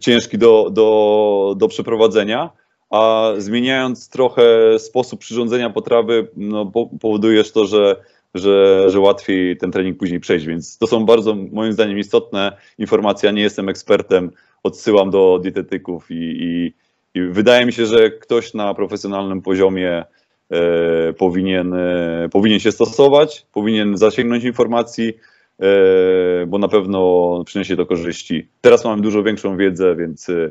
ciężki 0.00 0.38
do, 0.38 0.70
do, 0.70 1.54
do 1.58 1.68
przeprowadzenia, 1.68 2.50
a 2.90 3.32
zmieniając 3.38 4.08
trochę 4.08 4.78
sposób 4.78 5.20
przyrządzenia 5.20 5.70
potrawy, 5.70 6.28
no, 6.36 6.66
po, 6.66 6.86
powodujesz 7.00 7.52
to, 7.52 7.66
że, 7.66 7.96
że, 8.34 8.90
że 8.90 9.00
łatwiej 9.00 9.56
ten 9.56 9.72
trening 9.72 9.98
później 9.98 10.20
przejść. 10.20 10.46
Więc 10.46 10.78
to 10.78 10.86
są 10.86 11.04
bardzo, 11.04 11.34
moim 11.52 11.72
zdaniem, 11.72 11.98
istotne 11.98 12.56
informacje. 12.78 13.26
Ja 13.26 13.32
nie 13.32 13.42
jestem 13.42 13.68
ekspertem, 13.68 14.30
odsyłam 14.62 15.10
do 15.10 15.38
dietetyków 15.42 16.10
i, 16.10 16.14
i, 16.14 16.74
i 17.14 17.22
wydaje 17.22 17.66
mi 17.66 17.72
się, 17.72 17.86
że 17.86 18.10
ktoś 18.10 18.54
na 18.54 18.74
profesjonalnym 18.74 19.42
poziomie 19.42 20.04
e, 20.50 21.12
powinien, 21.12 21.74
e, 21.74 22.28
powinien 22.32 22.60
się 22.60 22.72
stosować, 22.72 23.46
powinien 23.52 23.96
zasięgnąć 23.96 24.44
informacji, 24.44 25.12
e, 25.60 26.46
bo 26.46 26.58
na 26.58 26.68
pewno 26.68 27.42
przyniesie 27.46 27.76
to 27.76 27.86
korzyści. 27.86 28.48
Teraz 28.60 28.84
mamy 28.84 29.02
dużo 29.02 29.22
większą 29.22 29.56
wiedzę, 29.56 29.96
więc 29.96 30.28
e, 30.28 30.50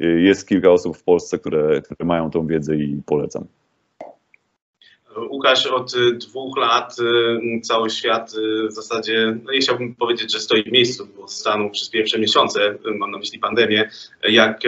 jest 0.00 0.48
kilka 0.48 0.70
osób 0.70 0.96
w 0.96 1.02
Polsce, 1.02 1.38
które, 1.38 1.82
które 1.82 2.06
mają 2.06 2.30
tą 2.30 2.46
wiedzę 2.46 2.76
i 2.76 3.02
polecam. 3.06 3.46
Łukasz 5.30 5.66
od 5.66 5.94
y, 5.94 6.12
dwóch 6.12 6.56
lat 6.58 6.96
y, 6.98 7.60
cały 7.60 7.90
świat 7.90 8.34
y, 8.34 8.68
w 8.68 8.72
zasadzie, 8.72 9.38
no 9.44 9.52
nie 9.52 9.58
chciałbym 9.58 9.94
powiedzieć, 9.94 10.32
że 10.32 10.40
stoi 10.40 10.62
w 10.62 10.72
miejscu, 10.72 11.08
bo 11.16 11.28
stanął 11.28 11.70
przez 11.70 11.90
pierwsze 11.90 12.18
miesiące, 12.18 12.78
mam 12.98 13.10
na 13.10 13.18
myśli 13.18 13.38
pandemię. 13.38 13.90
Jak, 14.22 14.60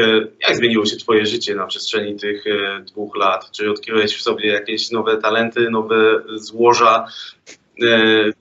jak 0.49 0.57
zmieniło 0.57 0.87
się 0.87 0.97
Twoje 0.97 1.27
życie 1.27 1.55
na 1.55 1.67
przestrzeni 1.67 2.17
tych 2.17 2.45
dwóch 2.87 3.17
lat? 3.17 3.51
Czy 3.51 3.71
odkryłeś 3.71 4.17
w 4.17 4.23
sobie 4.23 4.49
jakieś 4.49 4.91
nowe 4.91 5.17
talenty, 5.17 5.71
nowe 5.71 6.23
złoża 6.35 7.07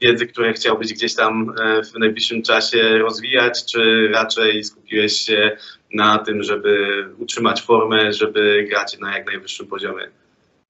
wiedzy, 0.02 0.28
które 0.28 0.54
chciałbyś 0.54 0.94
gdzieś 0.94 1.16
tam 1.16 1.50
y, 1.50 1.84
w 1.84 2.00
najbliższym 2.00 2.42
czasie 2.42 2.98
rozwijać, 2.98 3.66
czy 3.66 4.08
raczej 4.14 4.64
skupiłeś 4.64 5.14
się 5.14 5.58
na 5.94 6.18
tym, 6.18 6.44
żeby 6.44 7.06
utrzymać 7.18 7.62
formę, 7.62 8.14
żeby 8.14 8.66
grać 8.70 9.00
na 9.00 9.18
jak 9.18 9.26
najwyższym 9.26 9.68
poziomie? 9.68 10.08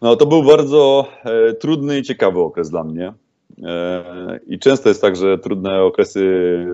No, 0.01 0.15
to 0.15 0.25
był 0.25 0.43
bardzo 0.43 1.07
e, 1.23 1.53
trudny 1.53 1.99
i 1.99 2.03
ciekawy 2.03 2.39
okres 2.39 2.69
dla 2.69 2.83
mnie. 2.83 3.13
E, 3.63 4.39
I 4.47 4.59
często 4.59 4.89
jest 4.89 5.01
tak, 5.01 5.15
że 5.15 5.37
trudne 5.37 5.83
okresy 5.83 6.65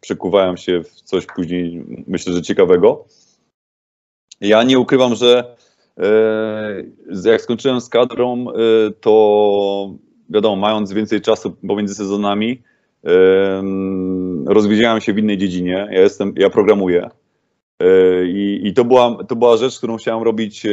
przekuwają 0.00 0.56
się 0.56 0.82
w 0.82 0.90
coś 0.90 1.26
później, 1.26 1.84
myślę, 2.06 2.32
że 2.32 2.42
ciekawego. 2.42 3.04
Ja 4.40 4.62
nie 4.62 4.78
ukrywam, 4.78 5.14
że 5.14 5.56
e, 5.98 6.84
jak 7.24 7.42
skończyłem 7.42 7.80
z 7.80 7.88
kadrą, 7.88 8.46
to 9.00 9.94
wiadomo, 10.30 10.56
mając 10.56 10.92
więcej 10.92 11.20
czasu 11.20 11.56
pomiędzy 11.68 11.94
sezonami, 11.94 12.62
rozwiedziałem 14.46 15.00
się 15.00 15.12
w 15.12 15.18
innej 15.18 15.38
dziedzinie. 15.38 15.88
Ja 15.90 16.00
jestem, 16.00 16.34
ja 16.36 16.50
programuję. 16.50 17.10
E, 17.80 18.26
I, 18.26 18.60
I 18.68 18.72
to, 18.74 18.84
była, 18.84 19.24
to 19.24 19.36
była 19.36 19.56
rzecz, 19.56 19.78
którą 19.78 19.96
chciałem 19.96 20.22
robić 20.22 20.66
e, 20.66 20.70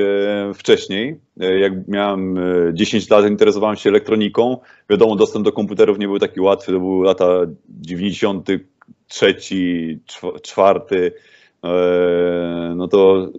wcześniej. 0.56 1.20
E, 1.40 1.60
Jak 1.60 1.88
miałem 1.88 2.38
e, 2.38 2.42
10 2.74 3.10
lat, 3.10 3.26
interesowałem 3.30 3.76
się 3.76 3.90
elektroniką. 3.90 4.58
Wiadomo, 4.90 5.16
dostęp 5.16 5.46
do 5.46 5.52
komputerów 5.52 6.00
nie 6.00 6.08
był 6.08 6.20
taki 6.20 6.42
łatwy. 6.42 6.72
To 6.72 6.80
były 6.80 7.06
lata 7.06 7.28
93, 7.70 9.36
czw- 10.08 10.42
czwarty. 10.42 11.12
E, 11.66 12.74
No 12.76 12.88
to 12.88 13.30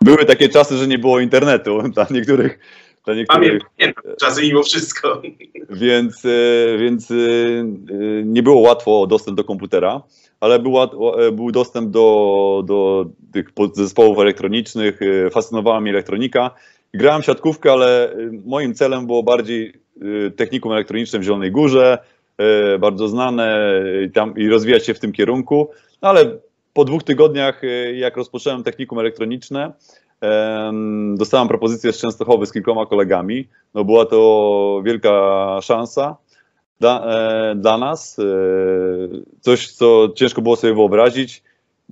były 0.00 0.24
takie 0.24 0.48
czasy, 0.48 0.76
że 0.76 0.86
nie 0.86 0.98
było 0.98 1.20
internetu 1.20 1.82
dla 1.94 2.06
niektórych. 2.10 2.58
Dla 3.04 3.14
niektórych 3.14 3.62
Pamiętam 3.76 4.02
czasy 4.20 4.42
mimo 4.42 4.62
wszystko. 4.62 5.22
więc, 5.70 6.22
więc 6.78 7.12
nie 8.24 8.42
było 8.42 8.60
łatwo 8.60 9.06
dostęp 9.06 9.36
do 9.36 9.44
komputera, 9.44 10.02
ale 10.40 10.58
był, 10.58 10.72
łat- 10.72 10.94
e, 11.18 11.32
był 11.32 11.52
dostęp 11.52 11.90
do, 11.90 12.62
do 12.66 13.06
tych 13.32 13.48
zespołów 13.72 14.18
elektronicznych, 14.18 15.00
e, 15.02 15.30
fascynowała 15.30 15.80
mnie 15.80 15.90
elektronika. 15.90 16.50
Grałem 16.94 17.22
siatkówkę, 17.22 17.72
ale 17.72 18.12
e, 18.12 18.16
moim 18.46 18.74
celem 18.74 19.06
było 19.06 19.22
bardziej 19.22 19.88
technikum 20.36 20.72
elektroniczne 20.72 21.18
w 21.18 21.22
Zielonej 21.22 21.52
Górze, 21.52 21.98
bardzo 22.80 23.08
znane 23.08 23.72
i 24.06 24.10
tam, 24.10 24.34
i 24.36 24.48
rozwijać 24.48 24.86
się 24.86 24.94
w 24.94 24.98
tym 25.00 25.12
kierunku, 25.12 25.68
No 26.02 26.08
ale 26.08 26.38
po 26.72 26.84
dwóch 26.84 27.02
tygodniach, 27.02 27.62
jak 27.94 28.16
rozpocząłem 28.16 28.62
technikum 28.62 28.98
elektroniczne, 28.98 29.72
em, 30.20 31.16
dostałem 31.16 31.48
propozycję 31.48 31.92
z 31.92 31.98
Częstochowy 32.00 32.46
z 32.46 32.52
kilkoma 32.52 32.86
kolegami. 32.86 33.48
No 33.74 33.84
była 33.84 34.06
to 34.06 34.82
wielka 34.84 35.10
szansa 35.62 36.16
dla, 36.80 37.06
e, 37.06 37.54
dla 37.54 37.78
nas. 37.78 38.18
E, 38.18 38.22
coś, 39.40 39.72
co 39.72 40.08
ciężko 40.16 40.42
było 40.42 40.56
sobie 40.56 40.74
wyobrazić. 40.74 41.42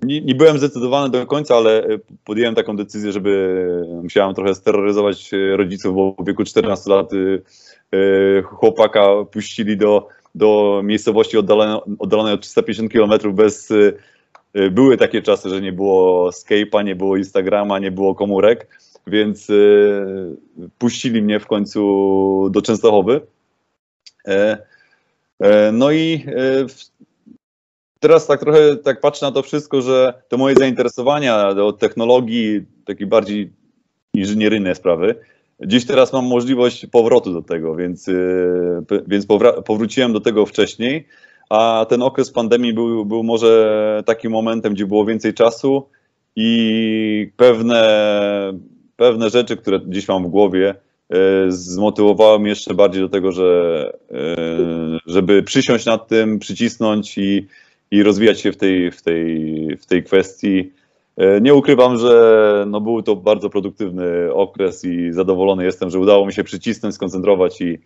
Nie, 0.02 0.20
nie 0.20 0.34
byłem 0.34 0.58
zdecydowany 0.58 1.10
do 1.10 1.26
końca, 1.26 1.56
ale 1.56 1.84
e, 1.84 1.98
podjąłem 2.24 2.54
taką 2.54 2.76
decyzję, 2.76 3.12
żeby 3.12 3.66
musiałem 4.02 4.34
trochę 4.34 4.54
steroryzować 4.54 5.34
e, 5.34 5.56
rodziców, 5.56 5.94
bo 5.94 6.16
w 6.18 6.26
wieku 6.26 6.44
14 6.44 6.90
lat 6.90 7.10
e, 7.12 7.16
e, 7.98 8.42
chłopaka 8.42 9.08
puścili 9.30 9.76
do, 9.76 10.08
do 10.34 10.80
miejscowości 10.84 11.38
oddalonej, 11.38 11.80
oddalonej 11.98 12.34
o 12.34 12.38
350 12.38 12.92
km 12.92 13.34
bez. 13.34 13.72
Były 14.70 14.96
takie 14.96 15.22
czasy, 15.22 15.48
że 15.48 15.60
nie 15.60 15.72
było 15.72 16.30
Skype'a, 16.30 16.84
nie 16.84 16.96
było 16.96 17.16
Instagrama, 17.16 17.78
nie 17.78 17.90
było 17.90 18.14
komórek, 18.14 18.68
więc 19.06 19.48
puścili 20.78 21.22
mnie 21.22 21.40
w 21.40 21.46
końcu 21.46 22.48
do 22.50 22.62
Częstochowy. 22.62 23.20
E, 25.40 25.72
No 25.72 25.90
i 25.90 26.24
e, 26.26 26.66
teraz 28.00 28.26
tak 28.26 28.40
trochę 28.40 28.76
tak 28.76 29.00
patrzę 29.00 29.26
na 29.26 29.32
to 29.32 29.42
wszystko, 29.42 29.82
że 29.82 30.22
te 30.28 30.36
moje 30.36 30.54
zainteresowania 30.54 31.54
do 31.54 31.72
technologii, 31.72 32.60
takie 32.84 33.06
bardziej 33.06 33.52
inżynieryjne 34.14 34.74
sprawy, 34.74 35.14
dziś 35.60 35.86
teraz 35.86 36.12
mam 36.12 36.26
możliwość 36.26 36.86
powrotu 36.86 37.32
do 37.32 37.42
tego, 37.42 37.76
więc, 37.76 38.08
e, 38.08 38.12
więc 39.06 39.26
powróciłem 39.64 40.12
do 40.12 40.20
tego 40.20 40.46
wcześniej, 40.46 41.06
a 41.50 41.86
ten 41.88 42.02
okres 42.02 42.30
pandemii 42.30 42.74
był, 42.74 43.04
był 43.04 43.22
może 43.22 44.02
takim 44.06 44.32
momentem, 44.32 44.74
gdzie 44.74 44.86
było 44.86 45.04
więcej 45.04 45.34
czasu 45.34 45.88
i 46.36 47.30
pewne, 47.36 47.82
pewne 48.96 49.30
rzeczy, 49.30 49.56
które 49.56 49.80
gdzieś 49.80 50.08
mam 50.08 50.24
w 50.24 50.28
głowie, 50.28 50.74
e, 51.10 51.16
zmotywowały 51.48 52.38
mnie 52.38 52.48
jeszcze 52.48 52.74
bardziej 52.74 53.02
do 53.02 53.08
tego, 53.08 53.32
że, 53.32 53.92
e, 54.10 54.26
żeby 55.06 55.42
przysiąść 55.42 55.86
nad 55.86 56.08
tym, 56.08 56.38
przycisnąć 56.38 57.18
i, 57.18 57.46
i 57.90 58.02
rozwijać 58.02 58.40
się 58.40 58.52
w 58.52 58.56
tej, 58.56 58.90
w 58.90 59.02
tej, 59.02 59.76
w 59.76 59.86
tej 59.86 60.04
kwestii. 60.04 60.72
E, 61.16 61.40
Nie 61.40 61.54
ukrywam, 61.54 61.98
że 61.98 62.64
no 62.68 62.80
był 62.80 63.02
to 63.02 63.16
bardzo 63.16 63.50
produktywny 63.50 64.34
okres 64.34 64.84
i 64.84 65.12
zadowolony 65.12 65.64
jestem, 65.64 65.90
że 65.90 65.98
udało 65.98 66.26
mi 66.26 66.32
się 66.32 66.44
przycisnąć, 66.44 66.94
skoncentrować 66.94 67.60
i, 67.60 67.78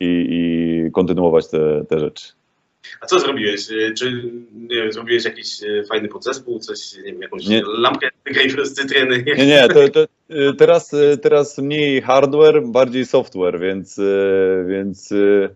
i, 0.00 0.26
i 0.30 0.90
kontynuować 0.92 1.48
te, 1.48 1.84
te 1.88 1.98
rzeczy. 1.98 2.32
A 3.00 3.06
co 3.06 3.20
zrobiłeś? 3.20 3.68
Czy 3.98 4.30
wiem, 4.70 4.92
zrobiłeś 4.92 5.24
jakiś 5.24 5.48
fajny 5.88 6.08
podzespół, 6.08 6.58
coś, 6.58 6.78
nie 6.96 7.12
wiem, 7.12 7.22
jakąś 7.22 7.46
Nie. 7.46 7.62
lampkę 7.78 8.08
cytryny? 8.76 9.24
Nie, 9.36 9.46
nie, 9.46 9.68
to, 9.68 9.88
to, 9.88 10.06
teraz, 10.58 10.92
y, 10.92 11.18
teraz 11.18 11.58
mniej 11.58 12.02
hardware, 12.02 12.62
bardziej 12.66 13.06
software, 13.06 13.60
więc, 13.60 13.98
y, 13.98 14.64
więc 14.68 15.12
y, 15.12 15.54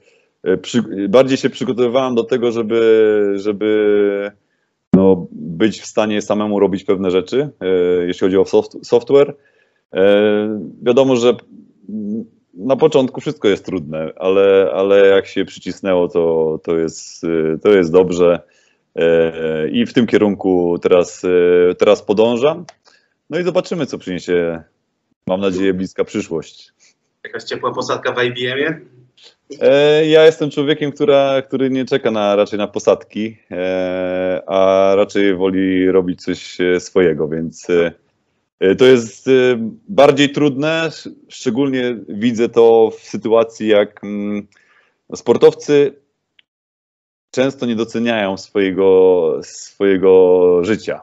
y, 0.48 0.56
przy, 0.56 0.82
bardziej 1.08 1.38
się 1.38 1.50
przygotowywałem 1.50 2.14
do 2.14 2.24
tego, 2.24 2.52
żeby, 2.52 3.32
żeby 3.36 4.30
no, 4.92 5.26
być 5.30 5.80
w 5.80 5.86
stanie 5.86 6.22
samemu 6.22 6.60
robić 6.60 6.84
pewne 6.84 7.10
rzeczy, 7.10 7.50
y, 8.02 8.06
jeśli 8.06 8.20
chodzi 8.20 8.36
o 8.36 8.44
soft, 8.44 8.86
software. 8.86 9.30
Y, 9.30 9.98
Wiadomo, 10.82 11.16
że 11.16 11.34
na 12.54 12.76
początku 12.76 13.20
wszystko 13.20 13.48
jest 13.48 13.64
trudne, 13.64 14.12
ale, 14.16 14.70
ale 14.74 15.06
jak 15.06 15.26
się 15.26 15.44
przycisnęło, 15.44 16.08
to, 16.08 16.60
to, 16.62 16.76
jest, 16.76 17.24
y, 17.24 17.58
to 17.62 17.68
jest 17.68 17.92
dobrze. 17.92 18.40
Y, 18.98 19.70
I 19.70 19.86
w 19.86 19.92
tym 19.92 20.06
kierunku 20.06 20.78
teraz, 20.82 21.24
y, 21.24 21.74
teraz 21.78 22.02
podążam. 22.02 22.64
No 23.30 23.38
i 23.38 23.42
zobaczymy, 23.44 23.86
co 23.86 23.98
przyniesie, 23.98 24.62
mam 25.26 25.40
nadzieję, 25.40 25.74
bliska 25.74 26.04
przyszłość. 26.04 26.72
Jakaś 27.24 27.44
ciepła 27.44 27.74
posadka 27.74 28.12
w 28.14 28.24
IBM-ie? 28.24 28.80
E, 29.60 30.06
ja 30.06 30.24
jestem 30.26 30.50
człowiekiem, 30.50 30.92
która, 30.92 31.42
który 31.42 31.70
nie 31.70 31.84
czeka 31.84 32.10
na, 32.10 32.36
raczej 32.36 32.58
na 32.58 32.66
posadki, 32.68 33.36
e, 33.50 34.42
a 34.46 34.92
raczej 34.96 35.34
woli 35.34 35.90
robić 35.90 36.22
coś 36.22 36.60
e, 36.60 36.80
swojego, 36.80 37.28
więc 37.28 37.66
to 38.78 38.84
jest 38.84 39.26
bardziej 39.88 40.32
trudne. 40.32 40.82
sz- 40.84 41.14
Szczególnie 41.28 41.96
widzę 42.08 42.48
to 42.48 42.90
w 42.98 43.00
sytuacji, 43.00 43.68
jak 43.68 44.04
mm, 44.04 44.46
sportowcy 45.14 45.92
często 47.30 47.66
nie 47.66 47.76
doceniają 47.76 48.36
swojego, 48.36 49.40
swojego 49.42 50.64
życia. 50.64 51.00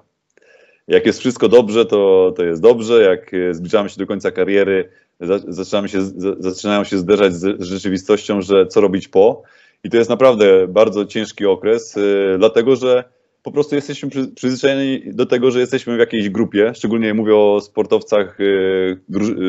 Jak 0.88 1.06
jest 1.06 1.20
wszystko 1.20 1.50
dobrze, 1.50 1.86
to, 1.86 2.34
to 2.38 2.46
jest 2.46 2.62
dobrze. 2.62 3.02
Jak 3.04 3.34
e, 3.34 3.54
zbliżamy 3.54 3.90
się 3.90 3.98
do 3.98 4.08
końca 4.08 4.32
kariery, 4.32 4.90
za- 5.20 5.40
zaczynamy 5.48 5.90
się, 5.90 6.00
zaczynają 6.40 6.84
się 6.84 6.98
zderzać 6.98 7.34
z 7.34 7.62
rzeczywistością, 7.62 8.42
że 8.42 8.68
co 8.68 8.82
robić 8.82 9.08
po. 9.08 9.44
I 9.84 9.90
to 9.90 9.98
jest 9.98 10.10
naprawdę 10.10 10.68
bardzo 10.68 11.06
ciężki 11.06 11.46
okres, 11.46 11.98
y, 11.98 12.36
dlatego 12.38 12.76
że 12.76 13.04
po 13.44 13.52
prostu 13.52 13.76
jesteśmy 13.76 14.10
przy- 14.10 14.28
przyzwyczajeni 14.28 15.14
do 15.14 15.26
tego, 15.26 15.52
że 15.52 15.60
jesteśmy 15.60 15.96
w 15.96 16.00
jakiejś 16.00 16.30
grupie, 16.30 16.72
szczególnie 16.76 17.14
mówię 17.14 17.36
o 17.36 17.62
sportowcach 17.62 18.40
y, 18.40 18.98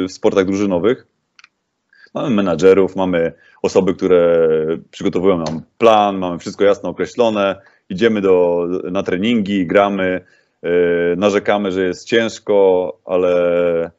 w 0.09 0.13
sportach 0.13 0.47
drużynowych. 0.47 1.07
Mamy 2.15 2.31
menadżerów, 2.31 2.97
mamy 2.97 3.33
osoby, 3.63 3.95
które 3.95 4.49
przygotowują 4.91 5.39
nam 5.39 5.63
plan, 5.79 6.19
mamy 6.19 6.39
wszystko 6.39 6.65
jasno 6.65 6.89
określone, 6.89 7.61
idziemy 7.91 8.21
do, 8.21 8.67
na 8.91 9.03
treningi, 9.03 9.67
gramy, 9.67 10.21
narzekamy, 11.17 11.73
że 11.73 11.85
jest 11.85 12.09
ciężko, 12.09 12.93
ale 13.05 13.91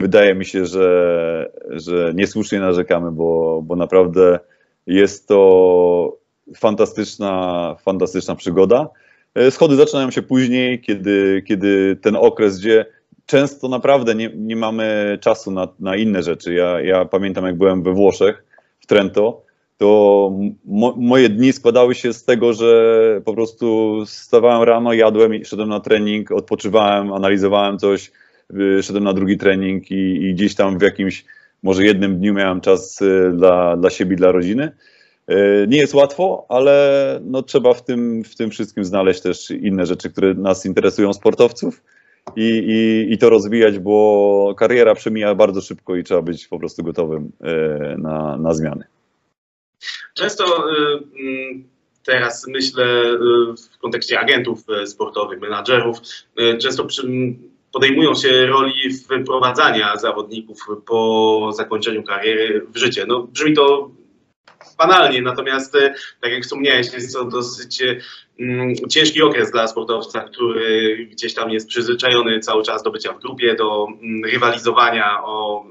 wydaje 0.00 0.34
mi 0.34 0.44
się, 0.44 0.66
że, 0.66 1.50
że 1.70 2.12
niesłusznie 2.14 2.60
narzekamy, 2.60 3.12
bo, 3.12 3.62
bo 3.64 3.76
naprawdę 3.76 4.38
jest 4.86 5.28
to 5.28 6.18
fantastyczna, 6.56 7.76
fantastyczna 7.82 8.34
przygoda. 8.34 8.88
E, 9.34 9.50
Schody 9.50 9.76
zaczynają 9.76 10.10
się 10.10 10.22
później, 10.22 10.80
kiedy, 10.80 11.42
kiedy 11.46 11.96
ten 11.96 12.16
okres, 12.16 12.58
gdzie 12.58 12.86
często 13.26 13.68
naprawdę 13.68 14.14
nie, 14.14 14.30
nie 14.36 14.56
mamy 14.56 15.18
czasu 15.20 15.50
na, 15.50 15.68
na 15.80 15.96
inne 15.96 16.22
rzeczy. 16.22 16.54
Ja, 16.54 16.80
ja 16.80 17.04
pamiętam, 17.04 17.44
jak 17.44 17.58
byłem 17.58 17.82
we 17.82 17.92
Włoszech, 17.92 18.44
w 18.80 18.86
Trento, 18.86 19.42
to 19.82 20.32
mo, 20.64 20.94
moje 20.96 21.28
dni 21.28 21.52
składały 21.52 21.94
się 21.94 22.12
z 22.12 22.24
tego, 22.24 22.52
że 22.52 23.20
po 23.24 23.34
prostu 23.34 23.96
wstawałem 24.06 24.62
rano, 24.62 24.92
jadłem 24.92 25.44
szedłem 25.44 25.68
na 25.68 25.80
trening, 25.80 26.32
odpoczywałem, 26.32 27.12
analizowałem 27.12 27.78
coś, 27.78 28.12
y, 28.78 28.82
szedłem 28.82 29.04
na 29.04 29.12
drugi 29.12 29.38
trening 29.38 29.90
i, 29.90 30.24
i 30.24 30.34
gdzieś 30.34 30.54
tam 30.54 30.78
w 30.78 30.82
jakimś 30.82 31.24
może 31.62 31.84
jednym 31.84 32.18
dniu 32.18 32.34
miałem 32.34 32.60
czas 32.60 33.02
y, 33.02 33.32
dla, 33.36 33.76
dla 33.76 33.90
siebie 33.90 34.16
dla 34.16 34.32
rodziny. 34.32 34.72
Y, 35.30 35.66
Nie 35.68 35.78
jest 35.78 35.94
łatwo, 35.94 36.46
ale 36.48 37.20
no 37.24 37.42
trzeba 37.42 37.74
w 37.74 37.84
tym, 37.84 38.24
w 38.24 38.36
tym 38.36 38.50
wszystkim 38.50 38.84
znaleźć 38.84 39.20
też 39.20 39.50
inne 39.50 39.86
rzeczy, 39.86 40.10
które 40.10 40.34
nas 40.34 40.66
interesują 40.66 41.12
sportowców 41.12 41.82
i, 42.36 42.48
i, 42.48 43.12
i 43.12 43.18
to 43.18 43.30
rozwijać, 43.30 43.78
bo 43.78 44.54
kariera 44.58 44.94
przemija 44.94 45.34
bardzo 45.34 45.60
szybko 45.60 45.96
i 45.96 46.04
trzeba 46.04 46.22
być 46.22 46.48
po 46.48 46.58
prostu 46.58 46.82
gotowym 46.82 47.32
na, 47.98 48.36
na 48.36 48.54
zmiany. 48.54 48.84
Często 50.14 50.70
y, 50.70 51.02
mm, 51.20 51.68
teraz 52.04 52.46
myślę 52.48 52.84
y, 52.84 53.18
w 53.74 53.78
kontekście 53.78 54.20
agentów 54.20 54.64
y, 54.82 54.86
sportowych, 54.86 55.40
menadżerów, 55.40 55.98
często 56.62 56.84
przy, 56.84 57.02
podejmują 57.72 58.14
się 58.14 58.46
roli 58.46 58.94
wprowadzania 58.94 59.96
zawodników 59.96 60.58
po 60.86 61.50
zakończeniu 61.56 62.02
kariery 62.02 62.66
w 62.74 62.76
życie. 62.76 63.04
No, 63.08 63.22
brzmi 63.22 63.52
to 63.52 63.90
banalnie, 64.78 65.22
natomiast 65.22 65.72
tak 66.20 66.32
jak 66.32 66.42
wspomniałeś, 66.42 66.92
jest 66.92 67.14
to 67.14 67.24
dosyć 67.24 67.82
mm, 68.40 68.74
ciężki 68.90 69.22
okres 69.22 69.50
dla 69.50 69.68
sportowca, 69.68 70.20
który 70.20 70.96
gdzieś 71.10 71.34
tam 71.34 71.50
jest 71.50 71.68
przyzwyczajony 71.68 72.40
cały 72.40 72.62
czas 72.62 72.82
do 72.82 72.90
bycia 72.90 73.12
w 73.12 73.20
grupie, 73.20 73.54
do 73.54 73.86
mm, 74.02 74.24
rywalizowania 74.24 75.24
o 75.24 75.64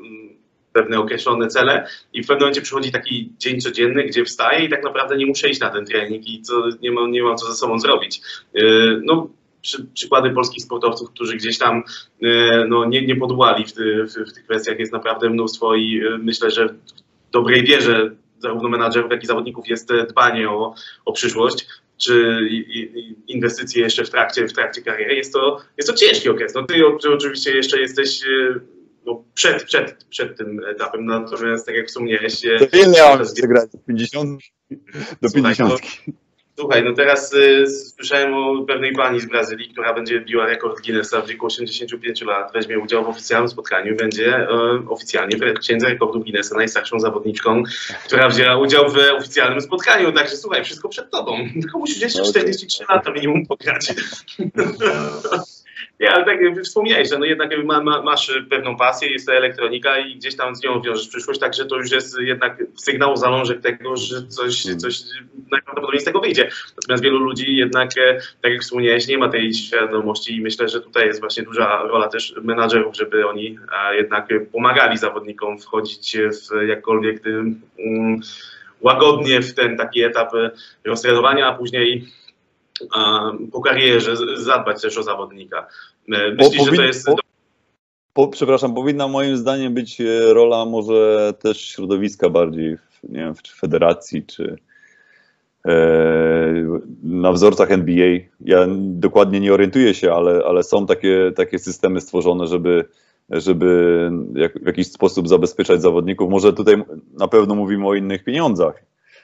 pewne 0.73 0.99
określone 0.99 1.47
cele 1.47 1.87
i 2.13 2.23
w 2.23 2.27
pewnym 2.27 2.39
momencie 2.39 2.61
przychodzi 2.61 2.91
taki 2.91 3.33
dzień 3.39 3.61
codzienny, 3.61 4.03
gdzie 4.03 4.25
wstaje 4.25 4.65
i 4.65 4.69
tak 4.69 4.83
naprawdę 4.83 5.17
nie 5.17 5.25
muszę 5.25 5.49
iść 5.49 5.59
na 5.59 5.69
ten 5.69 5.85
trening 5.85 6.27
i 6.27 6.41
co, 6.41 6.63
nie, 6.81 6.91
mam, 6.91 7.11
nie 7.11 7.23
mam 7.23 7.37
co 7.37 7.45
ze 7.45 7.53
sobą 7.53 7.79
zrobić. 7.79 8.21
E, 8.55 8.61
No, 9.03 9.29
przy, 9.61 9.85
przykłady 9.93 10.29
polskich 10.29 10.63
sportowców, 10.63 11.09
którzy 11.09 11.37
gdzieś 11.37 11.57
tam 11.57 11.83
e, 12.23 12.65
no, 12.67 12.85
nie, 12.85 13.05
nie 13.05 13.15
podłali 13.15 13.65
w, 13.65 13.73
ty, 13.73 14.03
w, 14.03 14.29
w 14.29 14.33
tych 14.33 14.43
kwestiach 14.43 14.79
jest 14.79 14.93
naprawdę 14.93 15.29
mnóstwo 15.29 15.75
i 15.75 16.01
e, 16.05 16.17
myślę, 16.17 16.51
że 16.51 16.67
w 16.67 17.31
dobrej 17.31 17.63
wierze 17.63 18.11
zarówno 18.39 18.69
menadżerów, 18.69 19.11
jak 19.11 19.23
i 19.23 19.27
zawodników 19.27 19.67
jest 19.67 19.89
dbanie 20.09 20.49
o, 20.49 20.75
o 21.05 21.11
przyszłość 21.13 21.67
czy 21.97 22.39
inwestycje 23.27 23.83
jeszcze 23.83 24.05
w 24.05 24.09
trakcie, 24.09 24.47
w 24.47 24.53
trakcie 24.53 24.81
kariery. 24.81 25.15
Jest 25.15 25.33
to, 25.33 25.61
jest 25.77 25.89
to 25.89 25.95
ciężki 25.95 26.29
okres. 26.29 26.53
No, 26.55 26.63
ty 26.63 27.09
oczywiście 27.09 27.51
jeszcze 27.51 27.81
jesteś 27.81 28.21
no, 29.05 29.23
przed, 29.33 29.63
przed, 29.63 30.03
przed 30.09 30.37
tym 30.37 30.61
etapem, 30.69 31.05
natomiast 31.05 31.65
tak 31.65 31.75
jak 31.75 31.87
wspomniałeś... 31.87 32.45
e, 32.45 32.67
To 32.67 32.77
ile 32.77 32.87
miałem 32.87 33.19
grać? 33.47 33.69
50? 33.87 34.39
Do 35.21 35.29
Słuchaj, 35.29 35.55
50. 35.55 35.81
Słuchaj, 36.59 36.83
no 36.83 36.93
teraz 36.93 37.33
y, 37.33 37.65
słyszałem 37.95 38.33
o 38.33 38.65
pewnej 38.65 38.93
pani 38.93 39.19
z 39.19 39.25
Brazylii, 39.25 39.69
która 39.69 39.93
będzie 39.93 40.21
biła 40.21 40.45
rekord 40.45 40.81
Guinnessa 40.85 41.21
w 41.21 41.27
wieku 41.27 41.45
85 41.45 42.21
lat, 42.21 42.53
weźmie 42.53 42.79
udział 42.79 43.05
w 43.05 43.09
oficjalnym 43.09 43.49
spotkaniu 43.49 43.93
i 43.93 43.95
będzie 43.95 44.35
e, 44.37 44.47
oficjalnie 44.89 45.37
w 45.37 45.59
księdze 45.59 45.89
rekordów 45.89 46.23
Guinnessa 46.23 46.55
najstarszą 46.55 46.99
zawodniczką, 46.99 47.63
która 48.05 48.29
wzięła 48.29 48.57
udział 48.57 48.89
w 48.89 48.97
oficjalnym 49.17 49.61
spotkaniu. 49.61 50.11
Także 50.11 50.37
słuchaj, 50.37 50.63
wszystko 50.63 50.89
przed 50.89 51.09
tobą. 51.11 51.37
Tylko 51.61 51.79
musisz 51.79 52.01
jeszcze 52.01 52.19
No 52.19 52.25
to- 52.25 52.31
43 52.31 52.83
lata 52.89 53.11
minimum 53.11 53.45
pograć. 53.45 53.87
Nie, 56.01 56.11
ale 56.11 56.25
tak 56.25 56.41
jak 56.41 56.63
wspomniałeś, 56.63 57.09
że 57.09 57.19
no 57.19 57.25
jednak 57.25 57.49
ma, 57.65 57.81
ma, 57.83 58.01
masz 58.01 58.39
pewną 58.49 58.77
pasję, 58.77 59.11
jest 59.11 59.27
to 59.27 59.33
elektronika 59.33 59.99
i 59.99 60.15
gdzieś 60.15 60.35
tam 60.35 60.55
z 60.55 60.63
nią 60.63 60.81
wiążesz 60.81 61.07
przyszłość, 61.07 61.39
także 61.39 61.65
to 61.65 61.77
już 61.77 61.91
jest 61.91 62.19
jednak 62.19 62.63
sygnał, 62.75 63.17
zalążek 63.17 63.61
tego, 63.61 63.97
że 63.97 64.27
coś, 64.27 64.63
coś 64.63 65.01
najprawdopodobniej 65.51 66.01
z 66.01 66.05
tego 66.05 66.19
wyjdzie. 66.19 66.49
Natomiast 66.75 67.03
wielu 67.03 67.19
ludzi 67.19 67.55
jednak, 67.55 67.97
e, 67.97 68.19
tak 68.41 68.51
jak 68.51 68.61
wspomniałeś, 68.61 69.07
nie 69.07 69.17
ma 69.17 69.29
tej 69.29 69.53
świadomości 69.53 70.35
i 70.35 70.41
myślę, 70.41 70.69
że 70.69 70.81
tutaj 70.81 71.07
jest 71.07 71.19
właśnie 71.19 71.43
duża 71.43 71.83
rola 71.83 72.07
też 72.07 72.35
menadżerów, 72.41 72.95
żeby 72.95 73.27
oni 73.27 73.59
jednak 73.91 74.27
pomagali 74.51 74.97
zawodnikom 74.97 75.59
wchodzić 75.59 76.17
w 76.17 76.67
jakkolwiek 76.67 77.19
tym, 77.19 77.61
mm, 77.79 78.21
łagodnie 78.81 79.41
w 79.41 79.53
ten 79.53 79.77
taki 79.77 80.03
etap 80.03 80.33
e, 80.35 80.51
roztrenowania, 80.85 81.47
a 81.47 81.53
później 81.53 82.07
po 83.51 83.61
karierze 83.61 84.15
zadbać 84.35 84.81
też 84.81 84.97
o 84.97 85.03
zawodnika. 85.03 85.67
E, 86.13 86.31
Myślisz, 86.31 86.65
że 86.65 86.75
to 86.75 86.81
jest... 86.81 87.09
po- 88.13 88.27
przepraszam, 88.27 88.73
powinna 88.73 89.07
moim 89.07 89.37
zdaniem 89.37 89.73
być 89.73 90.01
e, 90.01 90.33
rola 90.33 90.65
może 90.65 91.33
też 91.39 91.61
środowiska 91.61 92.29
bardziej, 92.29 92.77
w, 92.77 93.09
nie 93.09 93.19
wiem, 93.19 93.35
w 93.35 93.41
federacji 93.59 94.25
czy 94.25 94.57
e, 95.65 95.73
na 97.03 97.31
wzorcach 97.31 97.71
NBA. 97.71 98.19
Ja 98.41 98.67
dokładnie 98.79 99.39
nie 99.39 99.53
orientuję 99.53 99.93
się, 99.93 100.13
ale, 100.13 100.43
ale 100.45 100.63
są 100.63 100.85
takie, 100.85 101.31
takie 101.35 101.59
systemy 101.59 102.01
stworzone, 102.01 102.47
żeby, 102.47 102.85
żeby 103.29 104.11
jak, 104.35 104.63
w 104.63 104.65
jakiś 104.67 104.87
sposób 104.91 105.27
zabezpieczać 105.27 105.81
zawodników. 105.81 106.29
Może 106.29 106.53
tutaj 106.53 106.83
na 107.19 107.27
pewno 107.27 107.55
mówimy 107.55 107.87
o 107.87 107.95
innych 107.95 108.23
pieniądzach, 108.23 108.83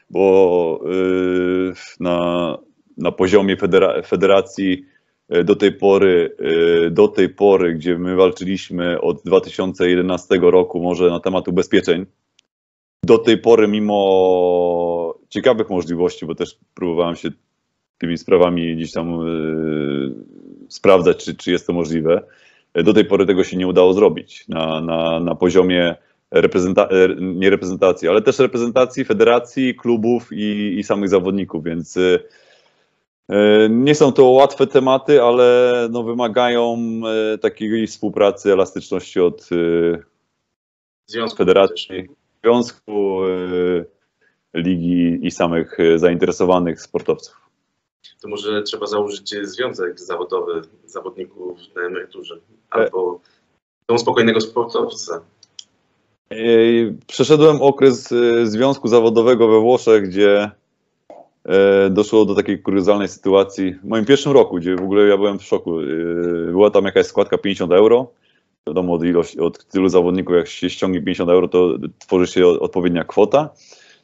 bo 0.09 0.81
y, 0.85 1.73
na, 1.99 2.57
na 2.97 3.11
poziomie 3.11 3.57
federa, 3.57 4.01
federacji 4.01 4.85
e, 5.29 5.43
do 5.43 5.55
tej 5.55 5.71
pory, 5.71 6.35
e, 6.39 6.89
do 6.89 7.07
tej 7.07 7.29
pory, 7.29 7.73
gdzie 7.73 7.97
my 7.97 8.15
walczyliśmy 8.15 9.01
od 9.01 9.21
2011 9.25 10.39
roku 10.41 10.81
może 10.81 11.09
na 11.09 11.19
temat 11.19 11.47
ubezpieczeń, 11.47 12.05
do 13.03 13.17
tej 13.17 13.37
pory 13.37 13.67
mimo 13.67 15.15
ciekawych 15.29 15.69
możliwości, 15.69 16.25
bo 16.25 16.35
też 16.35 16.57
próbowałem 16.73 17.15
się 17.15 17.29
tymi 17.97 18.17
sprawami 18.17 18.75
gdzieś 18.75 18.91
tam 18.91 19.13
e, 19.13 19.25
sprawdzać, 20.69 21.25
czy, 21.25 21.35
czy 21.35 21.51
jest 21.51 21.67
to 21.67 21.73
możliwe, 21.73 22.21
do 22.73 22.93
tej 22.93 23.05
pory 23.05 23.25
tego 23.25 23.43
się 23.43 23.57
nie 23.57 23.67
udało 23.67 23.93
zrobić 23.93 24.47
na, 24.47 24.81
na, 24.81 25.19
na 25.19 25.35
poziomie 25.35 25.95
reprezenta- 26.35 26.87
nie 27.19 27.49
reprezentacji, 27.49 28.07
ale 28.07 28.21
też 28.21 28.39
reprezentacji 28.39 29.05
federacji, 29.05 29.75
klubów 29.75 30.29
i, 30.31 30.75
i 30.79 30.83
samych 30.83 31.09
zawodników, 31.09 31.63
więc 31.63 31.97
Nie 33.69 33.95
są 33.95 34.11
to 34.11 34.25
łatwe 34.25 34.67
tematy, 34.67 35.23
ale 35.23 35.87
no 35.91 36.03
wymagają 36.03 36.77
e, 37.33 37.37
takiej 37.37 37.87
współpracy, 37.87 38.53
elastyczności 38.53 39.19
od 39.19 39.49
e, 39.51 40.17
Związku 41.05 41.37
federacji, 41.37 42.07
związku, 42.43 43.19
e, 43.25 43.85
ligi 44.53 45.19
i 45.21 45.31
samych 45.31 45.79
e, 45.79 45.99
zainteresowanych 45.99 46.81
sportowców. 46.81 47.35
to 48.21 48.27
może 48.27 48.63
trzeba 48.63 48.87
założyć 48.87 49.35
związek 49.43 49.99
zawodowy 49.99 50.61
zawodników 50.85 51.59
na 51.75 51.81
emeryturze 51.81 52.39
albo 52.69 53.19
dom 53.87 53.99
spokojnego 53.99 54.41
sportowca. 54.41 55.21
E, 56.29 56.37
Przeszedłem 57.07 57.61
okres 57.61 58.11
e, 58.11 58.47
związku 58.47 58.87
zawodowego 58.87 59.47
we 59.47 59.59
Włoszech, 59.59 60.09
gdzie 60.09 60.41
e, 60.41 60.51
doszło 61.89 62.25
do 62.25 62.35
takiej 62.35 62.61
kuriozalnej 62.61 63.07
sytuacji. 63.07 63.73
W 63.73 63.83
moim 63.83 64.05
pierwszym 64.05 64.31
roku, 64.31 64.55
gdzie 64.55 64.75
w 64.75 64.83
ogóle 64.83 65.07
ja 65.07 65.17
byłem 65.17 65.39
w 65.39 65.43
szoku. 65.43 65.79
E, 65.79 65.85
Była 66.51 66.71
tam 66.71 66.85
jakaś 66.85 67.05
składka 67.05 67.37
50 67.37 67.71
euro. 67.71 68.11
Wiadomo, 68.67 68.93
od, 68.93 69.03
ilość, 69.03 69.37
od 69.37 69.65
tylu 69.65 69.89
zawodników, 69.89 70.35
jak 70.35 70.47
się 70.47 70.69
ściągnie 70.69 70.99
50 71.01 71.29
euro, 71.29 71.47
to 71.47 71.77
tworzy 71.99 72.27
się 72.27 72.47
odpowiednia 72.47 73.03
kwota. 73.03 73.49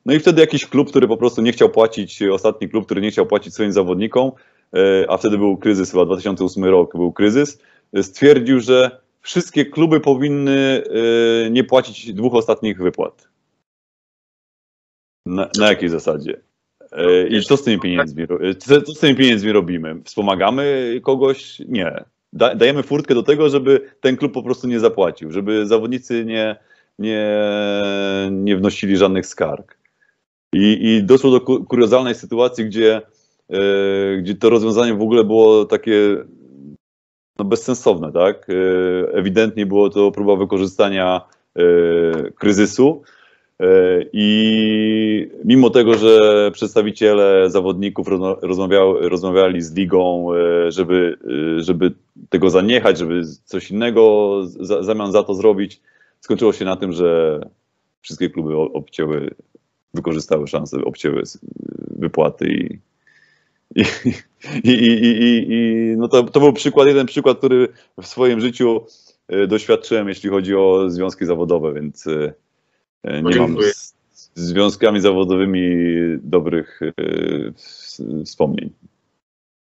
No 0.05 0.13
i 0.13 0.19
wtedy 0.19 0.41
jakiś 0.41 0.65
klub, 0.65 0.89
który 0.89 1.07
po 1.07 1.17
prostu 1.17 1.41
nie 1.41 1.51
chciał 1.51 1.69
płacić, 1.69 2.23
ostatni 2.23 2.69
klub, 2.69 2.85
który 2.85 3.01
nie 3.01 3.11
chciał 3.11 3.25
płacić 3.25 3.53
swoim 3.53 3.71
zawodnikom, 3.71 4.31
e, 4.73 5.05
a 5.09 5.17
wtedy 5.17 5.37
był 5.37 5.57
kryzys, 5.57 5.91
chyba 5.91 6.05
2008 6.05 6.65
rok 6.65 6.97
był 6.97 7.11
kryzys, 7.11 7.61
e, 7.93 8.03
stwierdził, 8.03 8.59
że 8.59 9.01
wszystkie 9.21 9.65
kluby 9.65 9.99
powinny 9.99 10.83
e, 11.45 11.49
nie 11.49 11.63
płacić 11.63 12.13
dwóch 12.13 12.35
ostatnich 12.35 12.77
wypłat. 12.77 13.27
Na, 15.25 15.49
na 15.57 15.69
jakiej 15.69 15.89
zasadzie? 15.89 16.41
E, 16.95 17.27
I 17.27 17.43
co 17.43 17.57
z 17.57 17.63
tymi 17.63 17.79
pieniędzmi, 17.79 18.23
e, 18.23 18.55
co, 18.55 18.93
z 18.93 18.99
tymi 18.99 19.15
pieniędzmi 19.15 19.51
robimy? 19.51 20.01
Wspomagamy 20.03 20.93
kogoś? 21.03 21.59
Nie. 21.67 22.03
Da, 22.33 22.55
dajemy 22.55 22.83
furtkę 22.83 23.15
do 23.15 23.23
tego, 23.23 23.49
żeby 23.49 23.81
ten 24.01 24.17
klub 24.17 24.33
po 24.33 24.43
prostu 24.43 24.67
nie 24.67 24.79
zapłacił, 24.79 25.31
żeby 25.31 25.65
zawodnicy 25.65 26.25
nie, 26.25 26.55
nie, 26.99 27.29
nie 28.31 28.57
wnosili 28.57 28.97
żadnych 28.97 29.25
skarg. 29.25 29.77
I, 30.53 30.77
i 30.81 31.03
doszło 31.03 31.31
do 31.31 31.41
ku- 31.41 31.63
kuriozalnej 31.63 32.15
sytuacji, 32.15 32.65
gdzie, 32.65 33.01
e, 33.49 34.17
gdzie 34.17 34.35
to 34.35 34.49
rozwiązanie 34.49 34.93
w 34.93 35.01
ogóle 35.01 35.23
było 35.23 35.65
takie 35.65 36.17
no, 37.39 37.45
bezsensowne, 37.45 38.11
tak? 38.11 38.47
Ewidentnie 39.13 39.65
było 39.65 39.89
to 39.89 40.11
próba 40.11 40.35
wykorzystania 40.35 41.21
kryzysu. 42.35 43.03
E, 43.63 44.05
I 44.13 45.31
mimo 45.45 45.69
tego, 45.69 45.97
że 45.97 46.51
przedstawiciele 46.53 47.49
zawodników 47.49 48.07
rozma- 48.07 48.37
rozmawiały, 48.41 49.09
rozmawiali 49.09 49.61
z 49.61 49.73
ligą, 49.73 50.33
e, 50.33 50.71
żeby, 50.71 51.17
e, 51.57 51.61
żeby 51.61 51.91
tego 52.29 52.49
zaniechać, 52.49 52.97
żeby 52.97 53.21
coś 53.45 53.71
innego 53.71 54.39
za, 54.45 54.83
zamian 54.83 55.11
za 55.11 55.23
to 55.23 55.33
zrobić, 55.33 55.81
skończyło 56.19 56.53
się 56.53 56.65
na 56.65 56.75
tym, 56.75 56.91
że 56.91 57.39
wszystkie 58.01 58.29
kluby 58.29 58.57
obcięły, 58.57 59.35
wykorzystały 59.93 60.47
szansę, 60.47 60.77
obcięły 60.85 61.23
wypłaty 61.91 62.47
i, 62.47 62.79
i, 64.63 64.71
i, 64.71 65.45
i, 65.49 65.97
no 65.97 66.07
to, 66.07 66.23
to 66.23 66.39
był 66.39 66.53
przykład, 66.53 66.87
jeden 66.87 67.05
przykład, 67.05 67.37
który 67.37 67.67
w 68.01 68.07
swoim 68.07 68.41
życiu 68.41 68.85
doświadczyłem, 69.47 70.09
jeśli 70.09 70.29
chodzi 70.29 70.55
o 70.55 70.89
związki 70.89 71.25
zawodowe, 71.25 71.73
więc 71.73 72.05
nie 73.03 73.21
mam 73.21 73.33
Dziękuję. 73.33 73.73
z, 73.73 73.93
związkami 74.35 74.99
zawodowymi 74.99 75.61
dobrych 76.21 76.79
e, 76.81 76.93
wspomnień. 78.25 78.69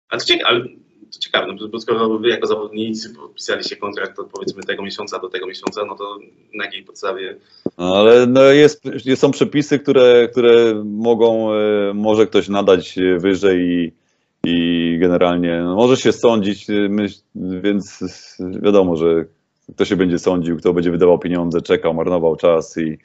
Ale 0.09 0.21
to 0.21 0.25
ciekawe, 0.27 0.49
ale 0.49 0.65
to 1.11 1.19
ciekawe 1.19 1.47
no, 1.47 1.67
bo 1.67 1.79
skoro 1.79 2.19
wy 2.19 2.29
jako 2.29 2.47
zawodnicy 2.47 3.13
podpisaliście 3.13 3.75
kontrakt 3.75 4.19
od 4.19 4.29
powiedzmy 4.29 4.63
tego 4.63 4.83
miesiąca 4.83 5.19
do 5.19 5.29
tego 5.29 5.47
miesiąca, 5.47 5.85
no 5.85 5.95
to 5.95 6.17
na 6.53 6.65
jakiej 6.65 6.83
podstawie 6.83 7.37
No, 7.77 7.97
ale 7.97 8.27
no 8.27 8.43
jest, 8.43 8.83
są 9.15 9.31
przepisy, 9.31 9.79
które, 9.79 10.27
które 10.31 10.83
mogą, 10.85 11.53
e, 11.53 11.93
może 11.93 12.27
ktoś 12.27 12.49
nadać 12.49 12.97
e, 12.97 13.19
wyżej 13.19 13.59
i, 13.61 13.91
i 14.43 14.97
generalnie 14.99 15.61
no, 15.61 15.75
może 15.75 15.97
się 15.97 16.11
sądzić, 16.11 16.69
e, 16.69 16.89
więc 17.35 18.03
wiadomo, 18.61 18.95
że 18.95 19.25
kto 19.71 19.85
się 19.85 19.95
będzie 19.95 20.19
sądził, 20.19 20.57
kto 20.57 20.73
będzie 20.73 20.91
wydawał 20.91 21.19
pieniądze, 21.19 21.61
czekał, 21.61 21.93
marnował 21.93 22.35
czas 22.35 22.77
i 22.77 22.97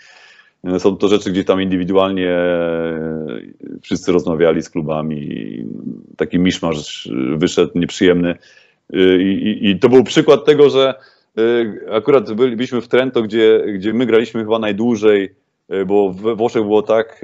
E, 0.67 0.81
Są 0.81 0.97
to 0.97 1.09
rzeczy, 1.09 1.31
gdzie 1.31 1.45
tam 1.45 1.63
indywidualnie 1.63 2.31
e, 2.31 3.41
wszyscy 3.83 4.13
rozmawiali 4.13 4.63
z 4.63 4.71
klubami. 4.71 5.65
Taki 6.17 6.39
miszmasz 6.39 7.11
wyszedł 7.37 7.79
nieprzyjemny. 7.79 8.35
E, 8.93 9.23
I, 9.23 9.49
i, 9.49 9.71
I 9.71 9.79
to 9.79 9.89
był 9.89 10.05
przykład 10.05 10.45
tego, 10.45 10.71
że 10.71 10.95
akurat 11.91 12.33
byliśmy 12.33 12.81
w 12.81 12.89
Trento, 12.89 13.23
gdzie, 13.23 13.65
gdzie 13.75 13.93
my 13.93 14.07
graliśmy 14.07 14.41
chyba 14.41 14.59
najdłużej, 14.59 15.35
bo 15.87 16.13
we 16.13 16.35
Włoszech 16.35 16.63
było 16.63 16.83
tak, 16.83 17.21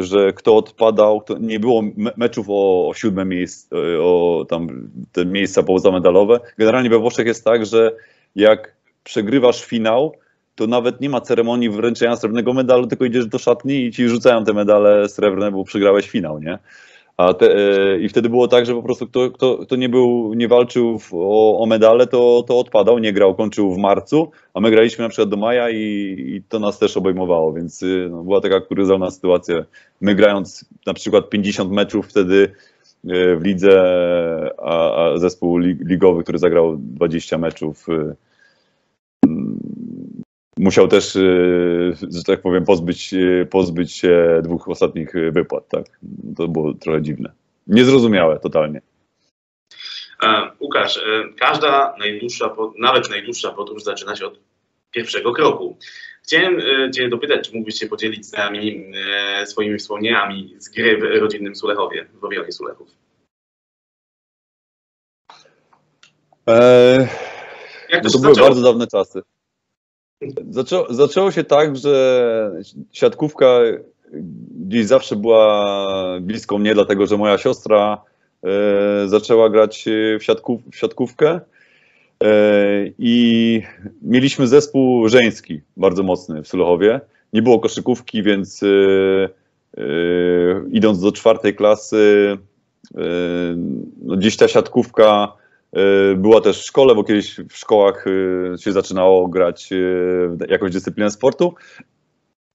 że 0.00 0.32
kto 0.32 0.56
odpadał, 0.56 1.22
nie 1.40 1.60
było 1.60 1.82
me- 1.82 2.12
meczów 2.16 2.46
o, 2.48 2.88
o 2.88 2.94
siódme 2.94 3.24
miejsce, 3.24 3.76
o 4.00 4.46
tam 4.48 4.90
te 5.12 5.26
miejsca 5.26 5.62
pozamedalowe. 5.62 6.40
Generalnie 6.58 6.90
we 6.90 6.98
Włoszech 6.98 7.26
jest 7.26 7.44
tak, 7.44 7.66
że 7.66 7.92
jak 8.38 8.76
przegrywasz 9.04 9.64
finał, 9.64 10.12
to 10.54 10.66
nawet 10.66 11.00
nie 11.00 11.10
ma 11.10 11.20
ceremonii 11.20 11.70
wręczenia 11.70 12.16
srebrnego 12.16 12.52
medalu, 12.52 12.86
tylko 12.86 13.04
idziesz 13.04 13.26
do 13.26 13.38
szatni 13.38 13.84
i 13.84 13.92
ci 13.92 14.08
rzucają 14.08 14.44
te 14.44 14.52
medale 14.52 15.08
srebrne, 15.08 15.52
bo 15.52 15.64
przegrałeś 15.64 16.08
finał, 16.08 16.38
nie? 16.38 16.58
A 17.16 17.34
te, 17.34 17.56
e, 17.56 17.98
I 18.00 18.08
wtedy 18.08 18.28
było 18.28 18.48
tak, 18.48 18.66
że 18.66 18.74
po 18.74 18.82
prostu 18.82 19.06
kto, 19.06 19.30
kto, 19.30 19.58
kto 19.58 19.76
nie 19.76 19.88
był, 19.88 20.34
nie 20.34 20.48
walczył 20.48 20.98
w, 20.98 21.14
o, 21.14 21.60
o 21.60 21.66
medale, 21.66 22.06
to, 22.06 22.44
to 22.48 22.58
odpadał, 22.58 22.98
nie 22.98 23.12
grał, 23.12 23.34
kończył 23.34 23.74
w 23.74 23.78
marcu, 23.78 24.30
a 24.54 24.60
my 24.60 24.70
graliśmy 24.70 25.02
na 25.02 25.08
przykład 25.08 25.28
do 25.28 25.36
maja 25.36 25.70
i, 25.70 26.14
i 26.36 26.42
to 26.48 26.58
nas 26.58 26.78
też 26.78 26.96
obejmowało, 26.96 27.52
więc 27.52 27.82
y, 27.82 28.08
no, 28.10 28.22
była 28.22 28.40
taka 28.40 28.60
kuriozalna 28.60 29.10
sytuacja. 29.10 29.64
My 30.00 30.14
grając 30.14 30.64
na 30.86 30.94
przykład 30.94 31.30
50 31.30 31.72
meczów 31.72 32.06
wtedy 32.08 32.52
e, 33.08 33.36
w 33.36 33.42
lidze, 33.42 33.82
a, 34.58 35.04
a 35.04 35.18
zespół 35.18 35.58
lig- 35.58 35.86
ligowy, 35.86 36.22
który 36.22 36.38
zagrał 36.38 36.76
20 36.76 37.38
meczów, 37.38 37.88
y, 37.88 38.27
musiał 40.58 40.88
też, 40.88 41.16
y, 41.16 41.96
że 42.10 42.24
tak 42.26 42.40
powiem, 42.40 42.64
pozbyć, 42.64 43.14
y, 43.14 43.46
pozbyć 43.50 43.92
się 43.92 44.40
dwóch 44.44 44.68
ostatnich 44.68 45.14
y, 45.14 45.30
wypłat. 45.32 45.68
Tak? 45.68 45.84
To 46.36 46.48
było 46.48 46.74
trochę 46.74 47.02
dziwne. 47.02 47.32
Niezrozumiałe 47.66 48.38
totalnie. 48.40 48.80
E, 50.22 50.50
Łukasz, 50.60 50.96
e, 50.96 51.00
każda 51.38 51.94
najdłuższa, 51.98 52.56
nawet 52.78 53.10
najdłuższa 53.10 53.50
podróż 53.50 53.82
zaczyna 53.82 54.16
się 54.16 54.26
od 54.26 54.40
pierwszego 54.90 55.32
kroku. 55.32 55.76
Chciałem 56.22 56.60
e, 56.60 56.90
Cię 56.90 57.08
dopytać, 57.08 57.48
czy 57.48 57.54
mógłbyś 57.54 57.78
się 57.78 57.86
podzielić 57.86 58.26
z 58.26 58.32
nami 58.32 58.92
swoimi 59.44 59.78
wspomnieniami 59.78 60.54
z 60.58 60.68
gry 60.68 60.98
w 60.98 61.20
rodzinnym 61.20 61.56
Sulechowie, 61.56 62.06
w 62.20 62.24
Owionie 62.24 62.52
Sulechów. 62.52 62.88
Eee, 66.46 67.06
Jak 67.88 68.04
no 68.04 68.10
to 68.10 68.18
to 68.18 68.18
się 68.18 68.22
były 68.22 68.34
bardzo 68.34 68.62
dawne 68.62 68.86
czasy. 68.86 69.22
Zaczą, 70.50 70.84
zaczęło 70.90 71.30
się 71.30 71.44
tak, 71.44 71.76
że 71.76 72.52
siatkówka 72.92 73.46
gdzieś 74.60 74.86
zawsze 74.86 75.16
była 75.16 76.20
bliską 76.20 76.58
mnie, 76.58 76.74
dlatego 76.74 77.06
że 77.06 77.16
moja 77.16 77.38
siostra 77.38 78.02
e, 78.44 79.08
zaczęła 79.08 79.50
grać 79.50 79.84
w, 80.20 80.24
siatków, 80.24 80.60
w 80.72 80.76
siatkówkę 80.76 81.40
e, 82.22 82.30
i 82.98 83.62
mieliśmy 84.02 84.46
zespół 84.46 85.08
żeński 85.08 85.60
bardzo 85.76 86.02
mocny 86.02 86.42
w 86.42 86.48
Sulechowie. 86.48 87.00
Nie 87.32 87.42
było 87.42 87.60
koszykówki, 87.60 88.22
więc 88.22 88.62
e, 88.62 88.68
idąc 90.70 91.00
do 91.00 91.12
czwartej 91.12 91.54
klasy 91.54 92.36
no 94.02 94.16
gdzieś 94.16 94.36
ta 94.36 94.48
siatkówka 94.48 95.32
była 96.16 96.40
też 96.40 96.60
w 96.60 96.66
szkole, 96.66 96.94
bo 96.94 97.04
kiedyś 97.04 97.36
w 97.50 97.56
szkołach 97.56 98.04
e, 98.54 98.58
się 98.58 98.72
zaczynało 98.72 99.28
grać 99.28 99.72
e, 99.72 99.76
jakąś 100.48 100.72
dyscyplinę 100.72 101.10
sportu. 101.10 101.54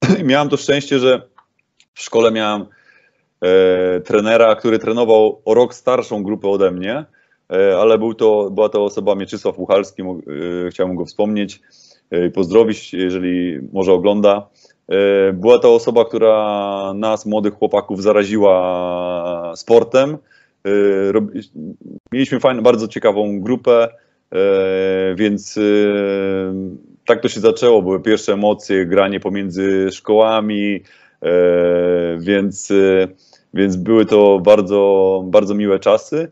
Miałem 0.23 0.49
to 0.49 0.57
szczęście, 0.57 0.99
że 0.99 1.21
w 1.93 2.01
szkole 2.01 2.31
miałem 2.31 2.65
e, 3.41 4.01
trenera, 4.01 4.55
który 4.55 4.79
trenował 4.79 5.41
o 5.45 5.53
rok 5.53 5.73
starszą 5.73 6.23
grupę 6.23 6.47
ode 6.47 6.71
mnie, 6.71 7.05
e, 7.53 7.77
ale 7.77 7.97
był 7.97 8.13
to, 8.13 8.49
była 8.51 8.69
to 8.69 8.83
osoba 8.85 9.15
Mieczysław 9.15 9.59
Uchalski, 9.59 10.03
mo- 10.03 10.17
e, 10.67 10.69
chciałbym 10.69 10.95
go 10.95 11.05
wspomnieć 11.05 11.61
e, 12.11 12.25
i 12.25 12.31
pozdrowić, 12.31 12.93
jeżeli 12.93 13.59
może 13.73 13.93
ogląda. 13.93 14.47
E, 14.89 15.33
Była 15.33 15.59
to 15.59 15.75
osoba, 15.75 16.05
która 16.05 16.93
nas, 16.95 17.25
młodych 17.25 17.53
chłopaków, 17.53 18.01
zaraziła 18.03 19.53
sportem. 19.55 20.17
E, 20.67 21.43
Mieliśmy 22.11 22.39
fajną, 22.39 22.61
bardzo 22.61 22.87
ciekawą 22.87 23.41
grupę, 23.41 23.87
e, 24.31 25.15
więc 25.15 25.57
e, 25.57 25.61
tak 27.05 27.21
to 27.21 27.27
się 27.29 27.39
zaczęło. 27.39 27.81
Były 27.81 28.01
pierwsze 28.01 28.33
emocje, 28.33 28.85
granie 28.85 29.19
pomiędzy 29.19 29.87
szkołami, 29.91 30.83
więc, 32.19 32.73
więc 33.53 33.75
były 33.75 34.05
to 34.05 34.39
bardzo, 34.39 35.23
bardzo 35.27 35.55
miłe 35.55 35.79
czasy. 35.79 36.27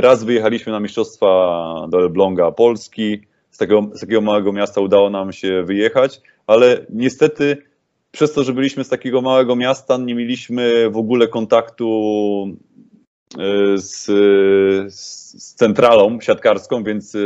Raz 0.00 0.24
wyjechaliśmy 0.24 0.72
na 0.72 0.80
mistrzostwa 0.80 1.86
do 1.88 1.98
Elbląga 1.98 2.52
Polski. 2.52 3.20
Z 3.50 3.58
takiego, 3.58 3.90
z 3.94 4.00
takiego 4.00 4.20
małego 4.20 4.52
miasta 4.52 4.80
udało 4.80 5.10
nam 5.10 5.32
się 5.32 5.62
wyjechać, 5.62 6.20
ale 6.46 6.86
niestety 6.90 7.56
przez 8.10 8.32
to, 8.32 8.44
że 8.44 8.52
byliśmy 8.52 8.84
z 8.84 8.88
takiego 8.88 9.20
małego 9.20 9.56
miasta, 9.56 9.96
nie 9.96 10.14
mieliśmy 10.14 10.90
w 10.90 10.96
ogóle 10.96 11.28
kontaktu 11.28 12.56
z, 13.76 14.04
z 14.94 15.54
centralą 15.54 16.20
siatkarską, 16.20 16.84
więc 16.84 17.14
e, 17.14 17.18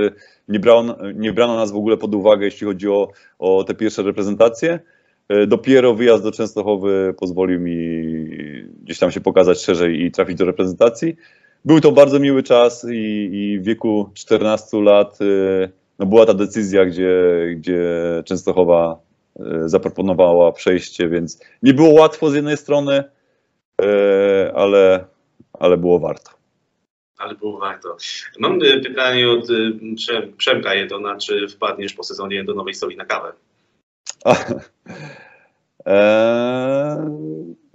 nie 0.48 0.60
brano, 0.60 0.96
nie 1.14 1.32
brano 1.32 1.56
nas 1.56 1.72
w 1.72 1.76
ogóle 1.76 1.96
pod 1.96 2.14
uwagę, 2.14 2.44
jeśli 2.44 2.66
chodzi 2.66 2.88
o, 2.88 3.10
o 3.38 3.64
te 3.64 3.74
pierwsze 3.74 4.02
reprezentacje. 4.02 4.80
E, 5.28 5.46
Dopiero 5.46 5.94
wyjazd 5.94 6.22
do 6.22 6.32
Częstochowy 6.32 7.14
pozwolił 7.18 7.60
mi 7.60 7.76
gdzieś 8.82 8.98
tam 8.98 9.10
się 9.10 9.20
pokazać 9.20 9.62
szerzej 9.62 10.02
i 10.02 10.10
trafić 10.10 10.38
do 10.38 10.44
reprezentacji. 10.44 11.16
Był 11.64 11.80
to 11.80 11.92
bardzo 11.92 12.20
miły 12.20 12.42
czas 12.42 12.86
i, 12.90 13.30
i 13.32 13.58
w 13.60 13.64
wieku 13.64 14.10
14 14.14 14.82
lat 14.82 15.18
no 15.98 16.06
była 16.06 16.26
ta 16.26 16.34
decyzja, 16.34 16.84
gdzie, 16.84 17.12
gdzie 17.56 17.82
Częstochowa 18.24 18.98
zaproponowała 19.66 20.52
przejście, 20.52 21.08
więc 21.08 21.40
nie 21.62 21.74
było 21.74 21.88
łatwo 21.88 22.30
z 22.30 22.34
jednej 22.34 22.56
strony, 22.56 23.04
ale, 24.54 25.04
ale 25.58 25.76
było 25.76 25.98
warto. 25.98 26.30
Ale 27.18 27.34
było 27.34 27.58
warto. 27.58 27.96
Mam 28.38 28.58
e, 28.62 28.80
pytanie 28.80 29.30
od 29.30 29.50
e, 29.50 29.54
Przem- 29.94 30.32
Przemka 30.36 30.74
Jedona, 30.74 31.16
czy 31.16 31.48
wpadniesz 31.48 31.92
po 31.94 32.02
sezonie 32.04 32.44
do 32.44 32.54
Nowej 32.54 32.74
Soli 32.74 32.96
na 32.96 33.04
kawę? 33.04 33.32
Eee, 35.86 36.98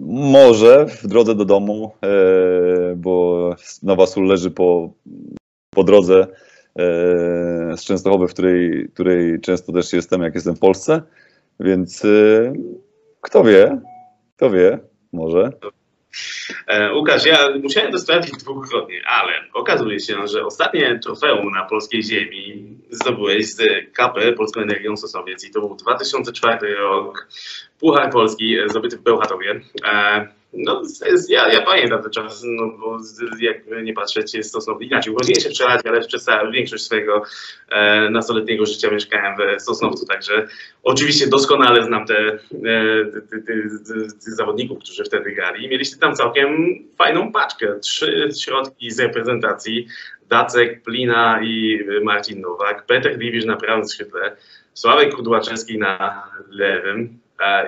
może 0.32 0.86
w 0.86 1.06
drodze 1.06 1.34
do 1.34 1.44
domu, 1.44 1.92
eee, 2.02 2.96
bo 2.96 3.54
Nowa 3.82 4.06
Sól 4.06 4.26
leży 4.26 4.50
po, 4.50 4.92
po 5.74 5.84
drodze 5.84 6.26
eee, 6.76 7.76
z 7.76 7.84
Częstochowy, 7.84 8.28
w 8.28 8.32
której, 8.32 8.88
której 8.94 9.40
często 9.40 9.72
też 9.72 9.92
jestem, 9.92 10.22
jak 10.22 10.34
jestem 10.34 10.56
w 10.56 10.60
Polsce. 10.60 11.02
Więc 11.60 12.04
eee, 12.04 12.52
kto 13.20 13.44
wie, 13.44 13.80
kto 14.36 14.50
wie, 14.50 14.78
może. 15.12 15.52
E, 16.66 16.94
Łukasz, 16.94 17.26
ja 17.26 17.48
musiałem 17.62 17.92
to 17.92 17.98
sprawdzić 17.98 18.36
dwukrotnie, 18.36 19.02
ale 19.06 19.32
okazuje 19.52 20.00
się, 20.00 20.26
że 20.26 20.46
ostatnie 20.46 20.98
trofeum 20.98 21.50
na 21.50 21.64
polskiej 21.64 22.02
ziemi 22.02 22.76
zdobyłeś 22.90 23.46
z 23.46 23.58
KP 23.92 24.32
Polską 24.32 24.60
Energią 24.60 24.96
Sosnowiec 24.96 25.44
i 25.44 25.50
to 25.50 25.60
był 25.60 25.76
2004 25.76 26.74
rok, 26.74 27.28
Puchar 27.80 28.10
Polski 28.10 28.58
e, 28.58 28.68
zdobyty 28.68 28.96
w 28.96 29.02
Bełchatowie. 29.02 29.60
No, 30.52 30.84
z- 30.84 31.28
ja, 31.28 31.48
ja 31.52 31.62
pamiętam 31.62 32.02
ten 32.02 32.10
czas, 32.12 32.42
no, 32.44 32.68
bo 32.78 32.98
jak 33.40 33.56
nie 33.82 33.92
patrzeć, 33.92 34.34
jest 34.34 34.52
Sosnowiec, 34.52 34.90
inaczej, 34.90 35.12
urodziłem 35.12 35.40
się 35.40 35.48
w 35.48 35.52
Przeladzie, 35.52 35.88
ale 35.88 36.00
przez 36.00 36.26
większość 36.52 36.84
swojego 36.84 37.22
e, 37.68 38.10
nastoletniego 38.10 38.66
życia 38.66 38.90
mieszkałem 38.90 39.58
w 39.58 39.62
Sosnowcu, 39.62 40.06
także 40.06 40.48
oczywiście 40.82 41.26
doskonale 41.28 41.84
znam 41.84 42.06
te, 42.06 42.14
e, 42.18 42.38
zawodników, 44.18 44.78
którzy 44.78 45.04
wtedy 45.04 45.32
grali. 45.32 45.68
Mieliście 45.68 45.96
tam 45.96 46.14
całkiem 46.14 46.48
fajną 46.98 47.32
paczkę, 47.32 47.78
trzy 47.80 48.28
środki 48.44 48.90
z 48.90 49.00
reprezentacji, 49.00 49.86
Dacek, 50.28 50.82
Plina 50.82 51.40
i 51.42 51.80
Marcin 52.02 52.40
Nowak, 52.40 52.86
Peter 52.86 53.18
Liwisz 53.18 53.44
na 53.44 53.56
prawym 53.56 53.84
skrzydle, 53.84 54.36
Sławek 54.74 55.14
Kudłaczewski 55.14 55.78
na 55.78 56.26
lewym, 56.50 57.18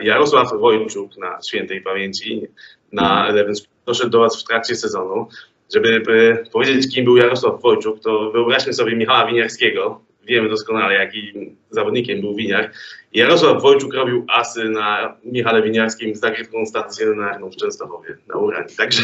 Jarosław 0.02 0.48
Wojczuk 0.60 1.16
na 1.16 1.38
świętej 1.42 1.80
pamięci 1.80 2.46
na 2.92 3.26
skrzydle. 3.26 3.72
Doszedł 3.86 4.10
do 4.10 4.18
Was 4.18 4.42
w 4.42 4.44
trakcie 4.44 4.76
sezonu. 4.76 5.28
Żeby 5.74 6.02
e, 6.44 6.50
powiedzieć, 6.50 6.94
kim 6.94 7.04
był 7.04 7.16
Jarosław 7.16 7.62
Wojczuk, 7.62 8.00
to 8.00 8.30
wyobraźmy 8.30 8.72
sobie 8.72 8.96
Michała 8.96 9.26
Winiarskiego. 9.26 10.00
Wiemy 10.24 10.48
doskonale, 10.48 10.94
jakim 10.94 11.56
zawodnikiem 11.70 12.20
był 12.20 12.34
Winiar. 12.34 12.70
Jarosław 13.12 13.62
Wojczuk 13.62 13.94
robił 13.94 14.24
asy 14.28 14.64
na 14.68 15.16
Michale 15.24 15.62
Winiarskim 15.62 16.14
z 16.14 16.20
zagrywką 16.20 16.66
stacjonarną 16.66 17.50
w 17.50 17.56
Częstochowie 17.56 18.16
na 18.28 18.34
Uranie. 18.34 18.68
Także, 18.76 19.02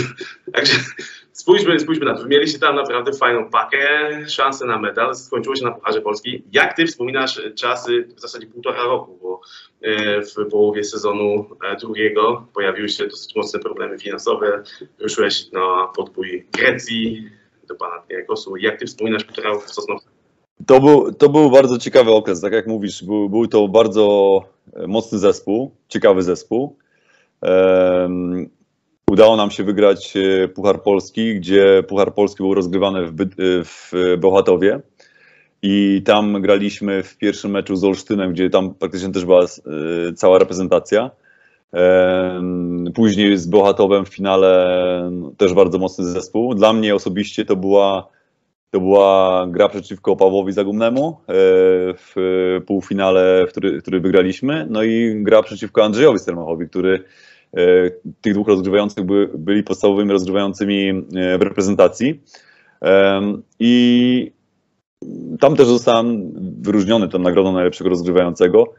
także 0.54 0.74
Spójrzmy, 1.34 1.80
spójrzmy 1.80 2.06
na 2.06 2.14
to. 2.14 2.26
Mieliście 2.26 2.58
tam 2.58 2.76
naprawdę 2.76 3.12
fajną 3.12 3.50
pakę, 3.50 4.10
szansę 4.28 4.66
na 4.66 4.78
medal, 4.78 5.14
skończyło 5.14 5.56
się 5.56 5.64
na 5.64 5.70
Pucharze 5.70 6.00
Polski. 6.00 6.42
Jak 6.52 6.76
ty 6.76 6.86
wspominasz 6.86 7.40
czasy 7.54 8.08
w 8.16 8.20
zasadzie 8.20 8.46
półtora 8.46 8.82
roku, 8.82 9.18
bo 9.22 9.40
e, 9.82 10.22
w 10.22 10.50
połowie 10.50 10.84
sezonu 10.84 11.46
e, 11.64 11.76
drugiego 11.76 12.46
pojawiły 12.54 12.88
się 12.88 13.06
dosyć 13.06 13.36
mocne 13.36 13.60
problemy 13.60 13.98
finansowe, 13.98 14.62
wyszłeś 14.98 15.52
na 15.52 15.88
podbój 15.96 16.46
Grecji 16.52 17.30
do 17.68 17.74
Panathinaikosu. 17.74 18.56
Jak 18.56 18.78
ty 18.78 18.86
wspominasz 18.86 19.24
półtora 19.24 19.50
roku 19.50 19.66
w 19.66 19.74
Sosnowcu? 19.74 20.13
To 20.66 20.80
był, 20.80 21.12
to 21.12 21.28
był 21.28 21.50
bardzo 21.50 21.78
ciekawy 21.78 22.10
okres, 22.10 22.40
tak 22.40 22.52
jak 22.52 22.66
mówisz, 22.66 23.04
był, 23.04 23.30
był 23.30 23.46
to 23.46 23.68
bardzo 23.68 24.40
e, 24.72 24.86
mocny 24.86 25.18
zespół, 25.18 25.70
ciekawy 25.88 26.22
zespół. 26.22 26.76
Em, 27.42 28.48
udało 29.10 29.36
nam 29.36 29.50
się 29.50 29.64
wygrać 29.64 30.16
e, 30.16 30.48
Puchar 30.48 30.82
Polski, 30.82 31.34
gdzie 31.34 31.82
Puchar 31.88 32.14
Polski 32.14 32.42
był 32.42 32.54
rozgrywany 32.54 33.06
w, 33.06 33.20
e, 33.20 33.26
w 33.64 33.92
i 35.62 36.02
tam 36.04 36.42
graliśmy 36.42 37.02
w 37.02 37.16
pierwszym 37.16 37.50
meczu 37.50 37.76
z 37.76 37.84
Olsztynem, 37.84 38.32
gdzie 38.32 38.50
tam 38.50 38.74
praktycznie 38.74 39.12
też 39.12 39.24
była 39.24 39.46
cała 40.16 40.38
reprezentacja. 40.38 41.10
Później 42.94 43.38
z 43.38 43.46
Bełchatowem 43.46 44.04
w 44.04 44.08
finale 44.08 45.08
no, 45.12 45.30
też 45.36 45.54
bardzo 45.54 45.78
mocny 45.78 46.04
zespół. 46.04 46.54
Dla 46.54 46.72
mnie 46.72 46.94
osobiście 46.94 47.44
to 47.44 47.56
była 47.56 48.08
to 48.74 48.80
była 48.80 49.46
gra 49.50 49.68
przeciwko 49.68 50.16
Pawłowi 50.16 50.52
Zagumnemu 50.52 51.16
e, 51.20 51.32
w 51.94 52.14
półfinale, 52.66 53.46
w 53.46 53.50
który, 53.50 53.82
który 53.82 54.00
wygraliśmy, 54.00 54.66
no 54.70 54.82
i 54.82 55.22
gra 55.22 55.42
przeciwko 55.42 55.84
Andrzejowi 55.84 56.18
Stelmachowi, 56.18 56.68
który 56.68 57.04
e, 57.56 57.90
tych 58.20 58.34
dwóch 58.34 58.48
rozgrywających 58.48 59.04
by, 59.04 59.30
byli 59.34 59.62
podstawowymi 59.62 60.12
rozgrywającymi 60.12 60.88
e, 60.88 61.38
w 61.38 61.42
reprezentacji. 61.42 62.20
I 63.58 64.32
tam 65.40 65.56
też 65.56 65.66
zostałem 65.66 66.32
wyróżniony 66.62 67.08
tą 67.08 67.18
nagrodą 67.18 67.52
najlepszego 67.52 67.90
rozgrywającego. 67.90 68.72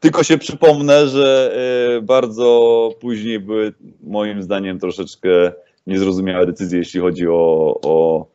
Tylko 0.00 0.22
się 0.22 0.38
przypomnę, 0.38 1.08
że 1.08 1.56
bardzo 2.02 2.90
później 3.00 3.40
były 3.40 3.72
moim 4.02 4.42
zdaniem 4.42 4.78
troszeczkę 4.78 5.52
niezrozumiałe 5.86 6.46
decyzje, 6.46 6.78
jeśli 6.78 7.00
chodzi 7.00 7.28
o, 7.28 7.80
o, 7.84 8.26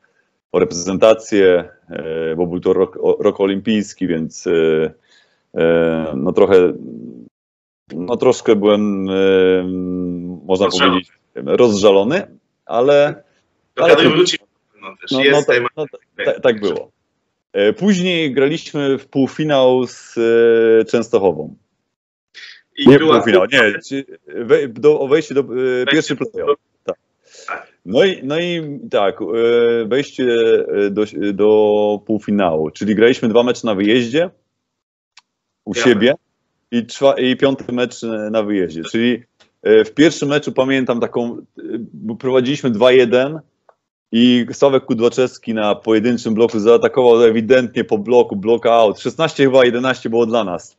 o 0.51 0.59
reprezentację, 0.59 1.69
e, 1.89 2.35
bo 2.35 2.47
był 2.47 2.59
to 2.59 2.73
rok, 2.73 2.99
rok 3.19 3.39
olimpijski, 3.41 4.07
więc 4.07 4.47
e, 4.47 4.93
e, 5.57 6.13
no 6.15 6.31
trochę, 6.31 6.73
no 7.93 8.17
troszkę 8.17 8.55
byłem, 8.55 9.03
można 10.45 10.65
Rozżalony. 10.65 10.91
powiedzieć, 10.91 11.11
rozżalony, 11.35 12.27
ale 12.65 13.23
Ale 13.75 13.95
to- 13.95 14.09
wróci. 14.09 14.37
No, 14.81 14.95
też 15.01 15.11
no, 15.11 15.17
no, 15.17 15.23
jest 15.23 15.47
tak, 15.47 15.55
temat. 15.55 15.71
no, 15.77 15.85
tak, 16.25 16.41
tak 16.41 16.59
było. 16.59 16.91
Później 17.77 18.33
graliśmy 18.33 18.97
w 18.97 19.07
półfinał 19.07 19.87
z 19.87 20.15
Częstochową. 20.89 21.55
I 22.77 22.89
Nie 22.89 22.99
była- 22.99 23.15
półfinał, 23.19 23.45
nie. 23.53 23.73
Do, 24.69 24.99
o 24.99 25.07
wejście 25.07 25.33
do 25.35 25.41
e, 25.41 25.85
pierwszy 25.91 26.15
playoff. 26.15 26.59
Tak. 27.47 27.75
No 27.85 28.03
i, 28.03 28.19
no 28.23 28.39
i 28.39 28.79
tak, 28.91 29.21
e, 29.21 29.85
wejście 29.85 30.23
e, 30.67 30.89
do, 30.89 31.03
do 31.33 31.99
półfinału, 32.05 32.71
czyli 32.71 32.95
graliśmy 32.95 33.29
dwa 33.29 33.43
mecze 33.43 33.67
na 33.67 33.75
wyjeździe 33.75 34.29
u 35.65 35.73
siebie 35.73 36.15
i, 36.71 36.85
trwa, 36.85 37.13
i 37.19 37.35
piąty 37.35 37.73
mecz 37.73 38.01
na 38.31 38.43
wyjeździe. 38.43 38.83
Czyli 38.91 39.23
e, 39.63 39.85
w 39.85 39.93
pierwszym 39.93 40.29
meczu 40.29 40.51
pamiętam 40.51 40.99
taką, 40.99 41.37
bo 41.93 42.15
prowadziliśmy 42.15 42.71
2-1 42.71 43.39
i 44.11 44.45
Sławek 44.51 44.85
Kudłaczewski 44.85 45.53
na 45.53 45.75
pojedynczym 45.75 46.33
bloku 46.33 46.59
zaatakował 46.59 47.23
ewidentnie 47.23 47.83
po 47.83 47.97
bloku, 47.97 48.35
block 48.35 48.65
out. 48.65 48.99
16 48.99 49.43
chyba 49.43 49.65
11 49.65 50.09
było 50.09 50.25
dla 50.25 50.43
nas. 50.43 50.77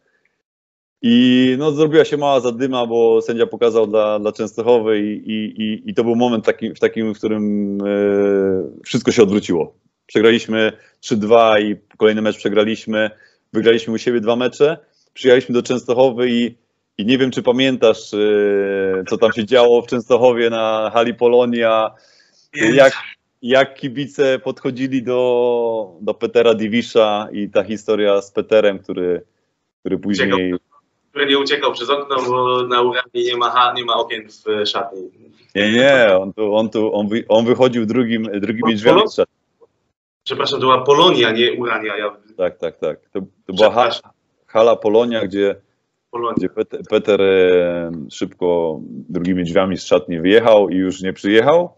I 1.02 1.54
no, 1.58 1.72
zrobiła 1.72 2.04
się 2.04 2.16
mała 2.16 2.40
zadyma, 2.40 2.86
bo 2.86 3.22
sędzia 3.22 3.46
pokazał 3.46 3.86
dla, 3.86 4.18
dla 4.18 4.32
Częstochowy 4.32 5.00
i, 5.00 5.32
i, 5.32 5.82
i, 5.90 5.94
to 5.94 6.04
był 6.04 6.16
moment 6.16 6.44
taki, 6.44 6.74
w 6.74 6.80
takim, 6.80 7.14
w 7.14 7.18
którym 7.18 7.78
e, 7.80 8.82
wszystko 8.84 9.12
się 9.12 9.22
odwróciło. 9.22 9.74
Przegraliśmy 10.06 10.72
3-2 11.02 11.62
i 11.62 11.76
kolejny 11.96 12.22
mecz 12.22 12.36
przegraliśmy. 12.36 13.10
Wygraliśmy 13.52 13.94
u 13.94 13.98
siebie 13.98 14.20
dwa 14.20 14.36
mecze. 14.36 14.78
Przyjechaliśmy 15.14 15.54
do 15.54 15.62
Częstochowy 15.62 16.30
i, 16.30 16.54
i 16.98 17.06
nie 17.06 17.18
wiem, 17.18 17.30
czy 17.30 17.42
pamiętasz, 17.42 18.14
e, 18.14 19.04
co 19.08 19.18
tam 19.18 19.32
się 19.32 19.44
działo 19.44 19.82
w 19.82 19.86
Częstochowie 19.86 20.50
na 20.50 20.90
hali 20.94 21.14
Polonia. 21.14 21.90
Jak, 22.72 22.92
jak 23.42 23.74
kibice 23.74 24.38
podchodzili 24.38 25.02
do, 25.02 25.96
do 26.00 26.14
Petera 26.14 26.54
Diwisza 26.54 27.28
i 27.32 27.50
ta 27.50 27.64
historia 27.64 28.22
z 28.22 28.30
Peterem, 28.30 28.78
który, 28.78 29.22
który 29.80 29.98
później... 29.98 30.54
który 31.16 31.30
nie 31.30 31.38
uciekał 31.38 31.72
przez 31.72 31.90
okno, 31.90 32.16
bo 32.28 32.62
na 32.66 32.82
uranie 32.82 33.02
nie 33.14 33.36
ma, 33.36 33.72
nie 33.76 33.84
ma 33.84 33.94
okien 33.94 34.28
w 34.28 34.66
szatni. 34.68 35.10
Nie, 35.54 35.72
nie, 35.72 36.18
on 36.18 36.32
tu, 36.32 36.54
on 36.56 36.70
tu, 36.70 36.94
on, 36.94 37.08
wy, 37.08 37.24
on 37.28 37.44
wychodził 37.44 37.86
drugim, 37.86 38.22
drugimi 38.40 38.74
drzwiami. 38.74 39.00
z 39.08 39.14
szat- 39.14 39.28
Przepraszam, 40.24 40.60
to 40.60 40.66
była 40.66 40.84
Polonia, 40.84 41.30
nie 41.32 41.52
Urania. 41.52 41.96
Ja, 41.96 42.16
Tak, 42.36 42.58
tak, 42.58 42.76
tak. 42.78 42.98
To, 43.12 43.20
to 43.46 43.52
była 43.52 43.90
hala 44.46 44.76
Polonia, 44.76 45.24
gdzie, 45.26 45.56
Polonia. 46.10 46.34
gdzie 46.36 46.48
Peter, 46.48 46.80
Peter 46.90 47.22
e, 47.22 47.90
szybko 48.10 48.80
drugimi 49.08 49.44
drzwiami 49.44 49.76
z 49.78 49.84
szatni 49.86 50.20
wyjechał 50.20 50.68
i 50.68 50.74
już 50.76 51.02
nie 51.02 51.12
przyjechał. 51.12 51.74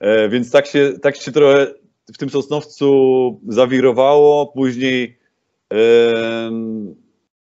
E, 0.00 0.28
więc 0.28 0.50
tak 0.50 0.66
się, 0.66 0.92
tak 1.02 1.16
się 1.16 1.32
trochę 1.32 1.66
w 2.14 2.18
tym 2.18 2.30
Sosnowcu 2.30 3.40
zawirowało. 3.48 4.46
Później 4.46 5.18
e, 5.72 5.78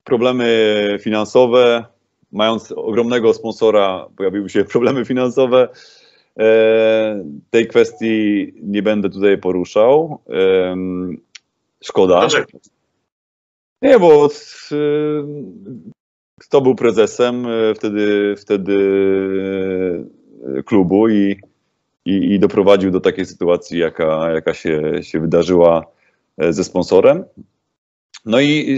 problemy 0.04 0.98
finansowe. 1.02 1.86
Mając 2.32 2.72
ogromnego 2.72 3.34
sponsora, 3.34 4.08
pojawiły 4.18 4.50
się 4.50 4.64
problemy 4.74 5.06
finansowe. 5.06 5.70
E, 6.40 7.24
tej 7.50 7.68
kwestii 7.68 8.54
nie 8.62 8.82
będę 8.82 9.10
tutaj 9.10 9.38
poruszał. 9.38 10.22
Szkoda. 11.84 12.20
Dlaczego? 12.20 12.60
Nie, 13.82 14.00
bo 14.00 14.30
y, 14.72 15.24
kto 16.40 16.62
był 16.62 16.76
prezesem 16.76 17.46
y, 17.46 17.74
wtedy, 17.76 18.36
wtedy 18.38 18.76
klubu 20.66 21.10
i, 21.10 21.40
i, 22.06 22.34
i 22.34 22.40
doprowadził 22.40 22.92
do 22.92 23.00
takiej 23.00 23.26
sytuacji, 23.26 23.80
jaka, 23.80 24.32
jaka 24.32 24.54
się, 24.54 24.94
się 25.02 25.20
wydarzyła 25.20 25.86
e, 26.38 26.54
ze 26.54 26.64
sponsorem. 26.64 27.24
No 28.26 28.40
i 28.40 28.78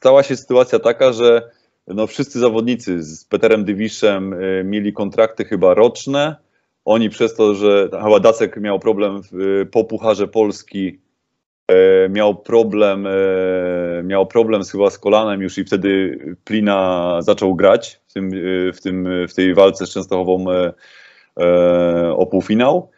stała 0.00 0.22
się 0.22 0.36
sytuacja 0.36 0.78
taka, 0.78 1.12
że 1.12 1.50
no 1.86 2.06
wszyscy 2.06 2.38
zawodnicy 2.38 3.02
z 3.02 3.24
Peterem 3.24 3.64
Dywiszem 3.64 4.32
y, 4.32 4.62
mieli 4.64 4.92
kontrakty 4.92 5.44
chyba 5.44 5.74
roczne. 5.74 6.36
Oni 6.84 7.10
przez 7.10 7.34
to, 7.34 7.54
że 7.54 7.88
chyba 8.02 8.20
Dacek 8.20 8.56
miał 8.56 8.78
problem 8.78 9.22
w, 9.32 9.66
po 9.70 9.84
Pucharze 9.84 10.28
Polski, 10.28 11.00
e, 11.68 12.08
miał 12.08 12.34
problem, 12.34 13.08
miał 14.04 14.26
problem 14.26 14.62
chyba 14.64 14.90
z 14.90 14.98
kolanem 14.98 15.42
już 15.42 15.58
i 15.58 15.64
wtedy 15.64 16.18
Plina 16.44 17.16
zaczął 17.22 17.54
grać 17.54 18.00
w, 18.08 18.12
tym, 18.12 18.30
w, 18.74 18.80
tym, 18.82 19.08
w 19.28 19.34
tej 19.34 19.54
walce 19.54 19.86
z 19.86 19.90
Częstochową 19.90 20.44
o 22.16 22.26
półfinał. 22.26 22.90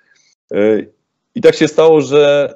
I 1.35 1.41
tak 1.41 1.55
się 1.55 1.69
stało, 1.69 2.01
że 2.01 2.55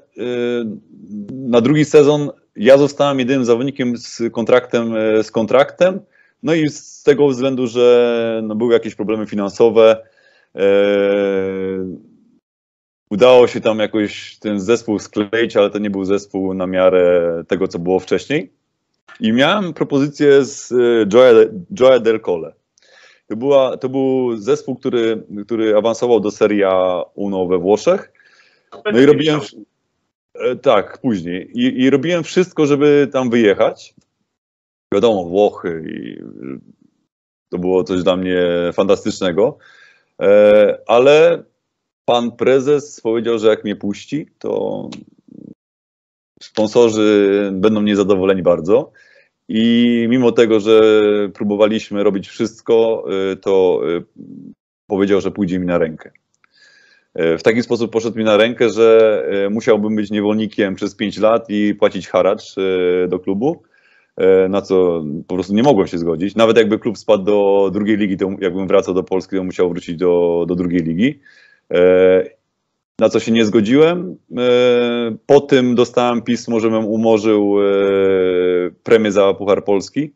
na 1.32 1.60
drugi 1.60 1.84
sezon 1.84 2.30
ja 2.56 2.78
zostałem 2.78 3.18
jedynym 3.18 3.44
zawodnikiem 3.44 3.96
z 3.96 4.22
kontraktem, 4.32 4.96
e, 4.96 5.24
z 5.24 5.30
kontraktem. 5.30 6.00
No 6.42 6.54
i 6.54 6.68
z 6.68 7.02
tego 7.02 7.28
względu, 7.28 7.66
że 7.66 8.40
no, 8.44 8.54
były 8.54 8.72
jakieś 8.72 8.94
problemy 8.94 9.26
finansowe, 9.26 10.06
e, 10.54 10.60
udało 13.10 13.46
się 13.46 13.60
tam 13.60 13.78
jakoś 13.78 14.38
ten 14.38 14.60
zespół 14.60 14.98
skleić, 14.98 15.56
ale 15.56 15.70
to 15.70 15.78
nie 15.78 15.90
był 15.90 16.04
zespół 16.04 16.54
na 16.54 16.66
miarę 16.66 17.44
tego, 17.48 17.68
co 17.68 17.78
było 17.78 18.00
wcześniej. 18.00 18.52
I 19.20 19.32
miałem 19.32 19.72
propozycję 19.72 20.44
z 20.44 20.72
e, 20.72 20.76
Joe, 21.12 21.44
Joe 21.80 22.00
Del 22.00 22.20
Cole. 22.20 22.52
To, 23.28 23.36
była, 23.36 23.76
to 23.76 23.88
był 23.88 24.36
zespół, 24.36 24.76
który, 24.76 25.22
który 25.46 25.76
awansował 25.76 26.20
do 26.20 26.30
Serie 26.30 26.68
A 26.68 27.02
Uno 27.14 27.46
we 27.46 27.58
Włoszech. 27.58 28.12
No 28.92 29.00
i 29.00 29.06
robiłem. 29.06 29.40
E, 30.40 30.56
Tak, 30.56 30.98
później. 30.98 31.50
I, 31.54 31.82
I 31.82 31.90
robiłem 31.90 32.24
wszystko, 32.24 32.66
żeby 32.66 33.08
tam 33.12 33.30
wyjechać. 33.30 33.94
Wiadomo, 34.94 35.24
Włochy 35.24 35.84
i 35.88 36.22
to 37.50 37.58
było 37.58 37.84
coś 37.84 38.02
dla 38.02 38.16
mnie 38.16 38.46
fantastycznego. 38.72 39.58
E, 40.22 40.78
Ale 40.86 41.44
pan 42.04 42.32
prezes 42.32 43.00
powiedział, 43.00 43.38
że 43.38 43.48
jak 43.48 43.64
mnie 43.64 43.76
puści, 43.76 44.26
to 44.38 44.88
sponsorzy 46.42 47.50
będą 47.52 47.82
niezadowoleni 47.82 48.42
bardzo. 48.42 48.92
I 49.48 50.06
mimo 50.08 50.32
tego, 50.32 50.60
że 50.60 50.80
próbowaliśmy 51.34 52.02
robić 52.02 52.28
wszystko, 52.28 53.04
to 53.40 53.80
powiedział, 54.86 55.20
że 55.20 55.30
pójdzie 55.30 55.58
mi 55.58 55.66
na 55.66 55.78
rękę. 55.78 56.10
E, 57.16 57.38
W 57.38 57.42
taki 57.42 57.62
sposób 57.62 57.92
poszedł 57.92 58.18
mi 58.18 58.24
na 58.24 58.36
rękę, 58.36 58.70
że 58.70 59.22
e, 59.46 59.50
musiałbym 59.50 59.96
być 59.96 60.10
niewolnikiem 60.10 60.74
przez 60.74 60.94
5 60.94 61.18
lat 61.18 61.50
i 61.50 61.74
płacić 61.74 62.08
haracz 62.08 62.58
e, 62.58 63.08
do 63.08 63.18
klubu, 63.18 63.62
na 64.48 64.62
co 64.62 65.04
po 65.28 65.34
prostu 65.34 65.54
nie 65.54 65.62
mogłem 65.62 65.86
się 65.86 65.98
zgodzić. 65.98 66.36
Nawet 66.36 66.56
jakby 66.56 66.78
klub 66.78 66.98
spadł 66.98 67.24
do 67.24 67.70
drugiej 67.72 67.96
ligi, 67.96 68.16
to 68.16 68.30
jakbym 68.40 68.68
wracał 68.68 68.94
do 68.94 69.02
Polski, 69.02 69.36
to 69.36 69.44
musiał 69.44 69.70
wrócić 69.70 69.96
do, 69.96 70.44
do 70.48 70.54
drugiej 70.54 70.80
ligi. 70.80 71.20
Na 72.98 73.08
co 73.08 73.20
się 73.20 73.32
nie 73.32 73.44
zgodziłem. 73.44 74.16
Po 75.26 75.40
tym 75.40 75.74
dostałem 75.74 76.22
pismo, 76.22 76.60
żebym 76.60 76.84
umorzył 76.84 77.56
premię 78.82 79.12
za 79.12 79.34
Puchar 79.34 79.64
Polski, 79.64 80.12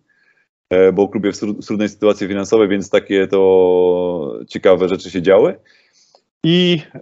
bo 0.92 1.08
klub 1.08 1.24
jest 1.24 1.40
w 1.40 1.44
tru- 1.44 1.66
trudnej 1.66 1.88
sytuacji 1.88 2.28
finansowej, 2.28 2.68
więc 2.68 2.90
takie 2.90 3.26
to 3.26 4.38
ciekawe 4.48 4.88
rzeczy 4.88 5.10
się 5.10 5.22
działy. 5.22 5.54
I 6.44 6.82
e, 6.94 7.00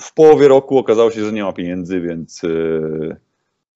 w 0.00 0.14
połowie 0.14 0.48
roku 0.48 0.78
okazało 0.78 1.10
się, 1.10 1.24
że 1.24 1.32
nie 1.32 1.42
ma 1.42 1.52
pieniędzy, 1.52 2.00
więc 2.00 2.44
e, 2.44 2.48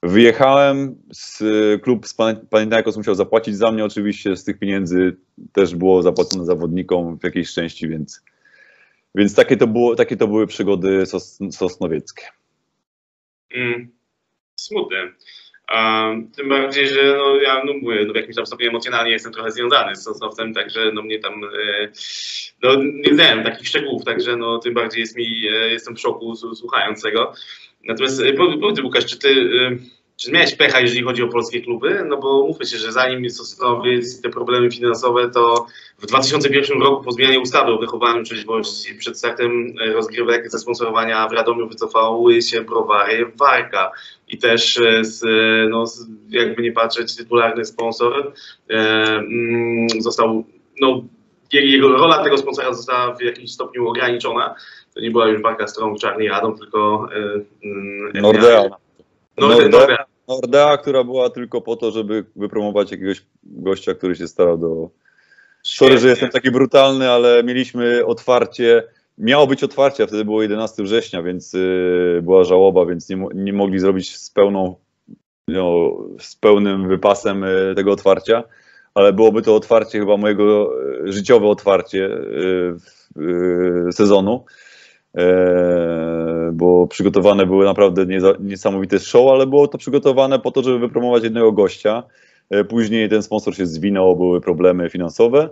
wyjechałem. 0.03 1.03
Z, 1.13 1.43
klub 1.83 2.07
z 2.07 2.15
Pan- 2.15 2.47
Panathinaikos 2.47 2.97
musiał 2.97 3.15
zapłacić 3.15 3.57
za 3.57 3.73
mnie 3.73 3.85
oczywiście. 3.85 4.37
Z 4.37 4.45
tych 4.45 4.59
pieniędzy 4.59 5.17
też 5.53 5.75
było 5.75 6.03
zapłacone 6.03 6.45
zawodnikom 6.45 7.19
w 7.19 7.25
jakiejś 7.25 7.53
części, 7.53 7.89
więc, 7.89 8.23
więc 9.15 9.35
takie, 9.35 9.57
to 9.57 9.67
było, 9.67 9.97
takie 9.97 10.17
to 10.17 10.29
były 10.29 10.47
przygody 10.47 11.07
sos, 11.07 11.39
sosnowieckie. 11.51 12.25
Mm, 13.55 13.89
smutne. 14.57 14.97
Tym 16.37 16.49
bardziej, 16.49 16.89
że 16.89 17.17
no, 17.19 17.37
ja 17.37 17.63
no, 17.65 17.73
mówię, 17.83 18.05
no, 18.07 18.13
w 18.13 18.17
jakimś 18.17 18.37
tam 18.37 18.47
stopniu 18.47 18.69
emocjonalnie 18.69 19.13
jestem 19.13 19.33
trochę 19.33 19.51
związany 19.51 19.97
z 19.97 20.03
Sosnowcem, 20.03 20.55
także 20.55 20.91
no, 20.95 21.03
mnie 21.03 21.19
tam 21.19 21.45
e, 21.45 21.89
no, 22.63 22.77
nie 22.77 23.15
znałem 23.15 23.45
takich 23.45 23.69
szczegółów, 23.69 24.05
także 24.05 24.37
no, 24.37 24.59
tym 24.59 24.75
bardziej 24.75 25.01
jest 25.01 25.17
mi, 25.17 25.49
e, 25.49 25.71
jestem 25.71 25.97
w 25.97 26.01
szoku 26.01 26.37
słuchając 26.37 27.03
tego. 27.03 27.35
Natomiast 27.85 28.23
e, 28.23 28.33
powiedz 28.33 28.81
Łukasz, 28.81 29.07
czy 29.07 29.19
ty 29.19 29.29
e, 29.29 30.01
czy 30.21 30.33
miałeś 30.33 30.55
pecha, 30.55 30.81
jeżeli 30.81 31.03
chodzi 31.03 31.23
o 31.23 31.29
polskie 31.29 31.61
kluby? 31.61 32.05
No 32.09 32.17
bo 32.17 32.47
mówmy 32.47 32.67
się, 32.67 32.79
że 32.79 32.93
zanim 32.93 33.31
Sosnowiec 33.31 34.21
te 34.21 34.29
problemy 34.29 34.71
finansowe, 34.71 35.31
to 35.31 35.67
w 35.99 36.07
2001 36.07 36.83
roku 36.83 37.05
po 37.05 37.13
zmianie 37.13 37.41
ustawy 37.41 37.73
o 37.73 37.79
wychowaniu 37.79 38.23
trzeźwości 38.23 38.95
przed 38.95 39.19
startem 39.19 39.75
rozgrywek 39.95 40.51
ze 40.51 40.59
sponsorowania 40.59 41.29
w 41.29 41.33
Radomiu 41.33 41.69
wycofały 41.69 42.43
się 42.43 42.63
browary 42.63 43.33
Warka 43.37 43.93
i 44.31 44.39
też 44.39 44.79
e, 44.79 45.05
z, 45.05 45.25
e, 45.25 45.69
no, 45.69 45.87
z, 45.87 46.07
jakby 46.29 46.63
nie 46.63 46.73
patrzeć, 46.73 47.17
tytularny 47.17 47.65
sponsor 47.65 48.33
e, 48.71 48.75
mm, 48.75 49.89
został, 49.99 50.45
no, 50.81 51.05
je- 51.53 51.73
jego 51.73 51.89
rola 51.89 52.25
tego 52.25 52.39
sponsora 52.39 52.75
została 52.75 53.15
w 53.15 53.23
jakimś 53.23 53.53
stopniu 53.53 53.89
ograniczona. 53.89 54.55
To 54.95 55.01
nie 55.01 55.11
była 55.11 55.29
już 55.29 55.43
Warka 55.43 55.67
Strong 55.67 55.99
Czarny 55.99 56.29
Radom, 56.29 56.59
tylko 56.59 57.09
e, 57.13 57.41
mm, 57.65 58.13
Nordea. 58.15 58.65
Nordea. 59.39 59.69
Nordea. 59.69 60.05
Nordea, 60.29 60.77
która 60.77 61.05
była 61.05 61.31
tylko 61.31 61.61
po 61.61 61.77
to, 61.77 61.91
żeby 61.91 62.25
wypromować 62.37 62.91
jakiegoś 62.91 63.23
gościa, 63.45 63.95
który 63.95 64.17
się 64.17 64.29
starał 64.29 64.59
do. 64.59 64.91
Sorry, 65.63 65.99
że 65.99 66.09
jestem 66.09 66.31
taki 66.31 66.51
brutalny, 66.51 67.11
ale 67.11 67.43
mieliśmy 67.45 68.07
otwarcie. 68.07 68.83
Miało 69.21 69.47
być 69.47 69.65
otwarcie, 69.65 70.05
a 70.05 70.07
wtedy 70.07 70.25
było 70.25 70.43
11 70.43 70.83
września, 70.83 71.23
więc 71.23 71.55
y, 71.55 72.21
była 72.23 72.45
żałoba, 72.45 72.87
więc 72.87 73.09
nie, 73.09 73.27
nie 73.35 73.53
mogli 73.53 73.79
zrobić 73.79 74.17
z 74.17 74.31
pełną, 74.31 74.75
no, 75.49 75.97
z 76.19 76.37
pełnym 76.37 76.89
wypasem 76.89 77.45
y, 77.45 77.73
tego 77.77 77.93
otwarcia, 77.93 78.43
ale 78.95 79.13
byłoby 79.13 79.43
to 79.43 79.57
otwarcie 79.57 79.99
chyba 79.99 80.17
mojego 80.17 80.73
y, 81.07 81.13
życiowe 81.13 81.47
otwarcie 81.47 82.09
sezonu. 83.93 84.45
E, 85.17 86.51
bo 86.53 86.87
przygotowane 86.87 87.47
były 87.47 87.65
naprawdę 87.65 88.07
niesamowite 88.41 88.99
show, 88.99 89.31
ale 89.31 89.47
było 89.47 89.69
to 89.69 89.79
przygotowane 89.79 90.39
po 90.39 90.51
to, 90.51 90.63
żeby 90.63 90.79
wypromować 90.79 91.25
jednego 91.25 91.53
gościa. 91.53 92.03
E, 92.51 92.65
Później 92.65 93.09
ten 93.09 93.23
sponsor 93.23 93.57
się 93.57 93.67
zwinął, 93.67 94.17
były 94.17 94.41
problemy 94.41 94.91
finansowe. 94.91 95.49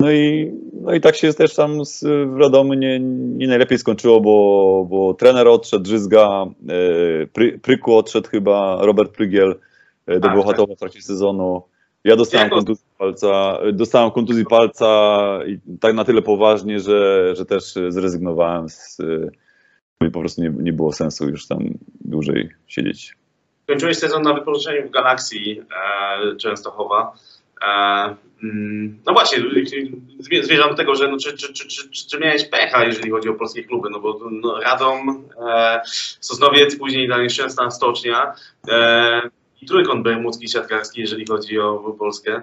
No 0.00 0.12
i, 0.12 0.52
no 0.82 0.94
i 0.94 1.00
tak 1.00 1.16
się 1.16 1.34
też 1.34 1.54
tam 1.54 1.84
z, 1.84 2.04
w 2.04 2.36
Radomiu 2.36 2.74
nie, 2.74 3.00
nie 3.00 3.48
najlepiej 3.48 3.78
skończyło, 3.78 4.20
bo, 4.20 4.86
bo 4.90 5.14
trener 5.14 5.48
odszedł, 5.48 5.84
Drzyzga, 5.84 6.46
e, 6.68 7.26
Pry, 7.26 7.58
Pryku 7.58 7.96
odszedł 7.96 8.28
chyba, 8.28 8.78
Robert 8.80 9.12
Prygiel 9.12 9.56
e, 10.06 10.14
do 10.14 10.20
Tak, 10.20 10.36
Bełchatowa 10.36 10.74
w 10.74 10.78
trakcie 10.78 11.02
sezonu. 11.02 11.62
Ja 12.04 12.16
dostałem 12.16 12.44
Jako- 12.44 12.56
kontuzję 12.56 12.84
palca, 12.98 13.58
dostałem 13.72 14.10
kontuzję 14.10 14.44
palca 14.44 15.38
i 15.46 15.58
tak 15.80 15.94
na 15.94 16.04
tyle 16.04 16.22
poważnie, 16.22 16.80
że, 16.80 17.32
że 17.36 17.46
też 17.46 17.74
zrezygnowałem 17.88 18.68
z, 18.68 18.98
i 20.00 20.10
po 20.10 20.20
prostu 20.20 20.42
nie, 20.42 20.52
nie 20.58 20.72
było 20.72 20.92
sensu 20.92 21.28
już 21.28 21.46
tam 21.46 21.58
dłużej 22.00 22.50
siedzieć. 22.66 23.16
Kończyłeś 23.66 23.98
sezon 23.98 24.22
na 24.22 24.34
wypożyczeniu 24.34 24.88
w 24.88 24.90
Galaxii 24.90 25.60
e, 26.32 26.36
Częstochowa. 26.36 27.12
E, 27.62 27.66
mm, 28.42 28.98
no 29.06 29.12
właśnie, 29.12 29.38
zmi- 30.20 30.42
zmierzam 30.42 30.70
do 30.70 30.76
tego, 30.76 30.94
że 30.94 31.08
no, 31.08 31.16
czy, 31.18 31.36
czy, 31.36 31.54
czy, 31.54 31.90
czy, 32.10 32.18
miałeś 32.18 32.44
pecha, 32.44 32.84
jeżeli 32.84 33.10
chodzi 33.10 33.28
o 33.28 33.34
polskie 33.34 33.64
kluby, 33.64 33.88
no 33.90 34.00
bo 34.00 34.20
no, 34.30 34.60
Radom, 34.60 35.24
e, 35.48 35.80
Sosnowiec, 36.20 36.76
później 36.76 37.08
dalej 37.08 37.30
Szczęsna 37.30 37.70
Stocznia 37.70 38.32
e, 38.68 39.20
i 39.62 39.66
Trójkąt 39.66 40.02
Bermudzki 40.04 40.48
Siatkarski, 40.48 41.00
jeżeli 41.00 41.26
chodzi 41.26 41.58
o 41.58 41.96
Polskę. 41.98 42.42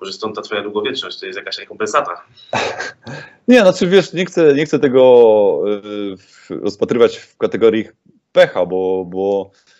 Może 0.00 0.12
stąd 0.12 0.36
ta 0.36 0.42
twoja 0.42 0.62
długowieczność, 0.62 1.20
to 1.20 1.26
jest 1.26 1.38
jakaś 1.38 1.58
rekompensata. 1.58 2.24
Nie, 3.48 3.60
znaczy 3.60 3.86
wiesz, 3.86 4.12
nie 4.12 4.24
chcę, 4.26 4.54
nie 4.54 4.64
chcę 4.66 4.78
tego 4.78 5.00
w- 6.18 6.50
rozpatrywać 6.50 7.16
w 7.16 7.36
kategorii 7.36 7.84
pecha, 8.32 8.66
bo, 8.66 9.04
bo 9.04 9.50
e, 9.50 9.73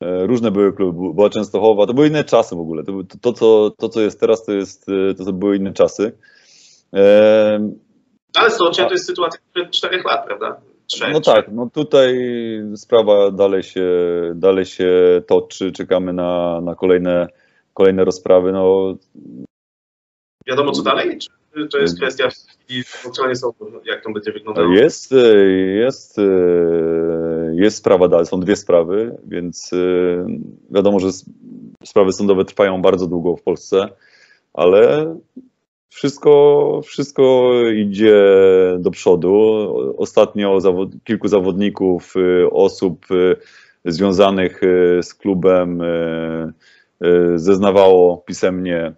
różne 0.00 0.50
były 0.50 0.72
kluby, 0.72 1.14
była 1.14 1.30
Częstochowa, 1.30 1.86
to 1.86 1.94
były 1.94 2.06
inne 2.06 2.24
czasy 2.24 2.56
w 2.56 2.60
ogóle. 2.60 2.84
To, 2.84 2.92
to, 3.20 3.32
co, 3.32 3.70
to 3.78 3.88
co 3.88 4.00
jest 4.00 4.20
teraz, 4.20 4.44
to, 4.44 4.52
jest, 4.52 4.88
y, 4.88 5.14
to, 5.14 5.24
to 5.24 5.32
były 5.32 5.56
inne 5.56 5.72
czasy. 5.72 6.12
E, 6.94 7.70
Ale 8.34 8.50
Stocznia 8.50 8.86
to 8.86 8.92
jest 8.92 9.06
sytuacja 9.06 9.40
sprzed 9.50 9.70
czterech 9.70 10.04
lat, 10.04 10.26
prawda? 10.26 10.60
Trzech, 10.86 11.12
No 11.12 11.20
tak, 11.20 11.52
no 11.52 11.70
tutaj 11.74 12.18
sprawa 12.76 13.30
dalej 13.30 13.62
się, 13.62 13.88
dalej 14.34 14.64
się 14.64 15.22
toczy, 15.26 15.72
czekamy 15.72 16.12
na, 16.12 16.60
na 16.60 16.74
kolejne, 16.74 17.28
kolejne 17.74 18.04
rozprawy. 18.04 18.52
No, 18.52 18.96
Wiadomo 20.46 20.72
co 20.72 20.82
dalej? 20.82 21.18
Czy 21.18 21.68
to 21.68 21.78
jest 21.78 21.96
kwestia 21.96 22.28
stronie 22.84 23.36
sądu, 23.36 23.80
jak 23.84 24.04
to 24.04 24.12
będzie 24.12 24.32
wyglądało? 24.32 24.72
Jest, 24.72 25.12
e, 25.12 25.36
jest, 25.84 26.18
e, 26.18 26.22
jest 27.64 27.76
sprawa 27.76 28.08
dalej, 28.08 28.26
są 28.26 28.40
dwie 28.40 28.56
sprawy, 28.56 29.16
więc 29.26 29.72
e, 29.72 29.76
wiadomo, 30.70 31.00
że 31.00 31.08
sprawy 31.84 32.12
sądowe 32.12 32.44
trwają 32.44 32.82
bardzo 32.82 33.06
długo 33.06 33.36
w 33.36 33.42
Polsce, 33.42 33.88
ale 34.54 35.14
wszystko, 35.88 36.80
wszystko 36.84 37.52
idzie 37.76 38.24
do 38.78 38.90
przodu. 38.90 39.34
Ostatnio 39.98 40.60
zawod, 40.60 40.90
kilku 41.04 41.28
zawodników, 41.28 42.14
e, 42.16 42.50
osób 42.50 43.06
e, 43.10 43.36
związanych 43.92 44.60
z 45.02 45.14
klubem 45.14 45.82
zeznawało 47.36 48.16
pisemnie 48.26 48.92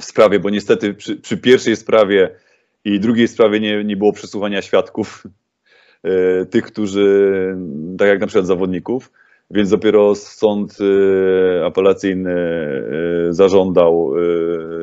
w 0.00 0.04
sprawie, 0.04 0.40
bo 0.40 0.50
niestety 0.50 0.94
przy, 0.94 1.16
przy 1.16 1.36
pierwszej 1.36 1.76
sprawie 1.76 2.30
i 2.84 3.00
drugiej 3.00 3.28
sprawie 3.28 3.60
nie, 3.60 3.84
nie 3.84 3.96
było 3.96 4.12
przesłuchania 4.12 4.62
świadków, 4.62 5.26
tych, 6.50 6.64
którzy, 6.64 7.56
tak 7.98 8.08
jak 8.08 8.20
na 8.20 8.26
przykład 8.26 8.46
zawodników, 8.46 9.10
więc 9.50 9.70
dopiero 9.70 10.14
sąd 10.14 10.78
e, 10.80 11.66
apelacyjny 11.66 12.32
e, 12.32 13.32
zażądał 13.32 14.12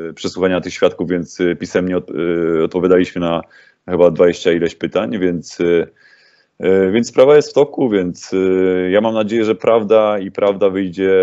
e, 0.09 0.13
przesłuchania 0.13 0.61
tych 0.61 0.74
świadków, 0.74 1.09
więc 1.09 1.41
e, 1.41 1.55
pisemnie 1.55 1.97
od, 1.97 2.11
e, 2.11 2.63
odpowiadaliśmy 2.63 3.22
na 3.22 3.41
chyba 3.89 4.11
20 4.11 4.51
ileś 4.51 4.76
pytań, 4.76 5.20
więc, 5.20 5.61
e, 5.61 5.88
e, 6.59 6.91
więc 6.91 7.07
sprawa 7.07 7.36
jest 7.36 7.49
w 7.49 7.53
toku, 7.53 7.89
więc 7.89 8.34
e, 8.34 8.91
ja 8.91 9.01
mam 9.01 9.13
nadzieję, 9.13 9.45
że 9.45 9.55
prawda 9.55 10.20
i 10.20 10.32
prawda 10.32 10.70
wyjdzie 10.70 11.13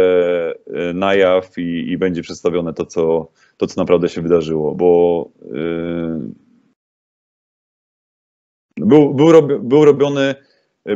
e, 0.66 0.93
na 0.95 1.14
jaw 1.14 1.59
i, 1.59 1.90
i 1.93 1.99
będzie 1.99 2.22
przedstawione 2.22 2.74
to 2.74 2.86
co, 2.86 3.28
to, 3.57 3.66
co 3.66 3.80
naprawdę 3.80 4.09
się 4.09 4.22
wydarzyło, 4.22 4.74
bo 4.74 5.28
e, 5.43 6.41
był, 8.77 9.14
był, 9.14 9.59
był 9.62 9.85
robiony, 9.85 10.35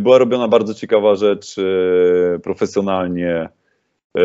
była 0.00 0.18
robiona 0.18 0.48
bardzo 0.48 0.74
ciekawa 0.74 1.14
rzecz 1.16 1.56
e, 1.58 2.38
profesjonalnie. 2.38 3.48
E, 4.18 4.22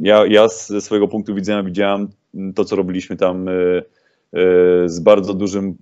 ja, 0.00 0.26
ja 0.26 0.48
ze 0.48 0.80
swojego 0.80 1.08
punktu 1.08 1.34
widzenia 1.34 1.62
widziałem 1.62 2.08
to, 2.54 2.64
co 2.64 2.76
robiliśmy 2.76 3.16
tam 3.16 3.48
e, 3.48 3.52
e, 3.52 3.82
z 4.88 5.00
bardzo, 5.00 5.34
dużym, 5.34 5.74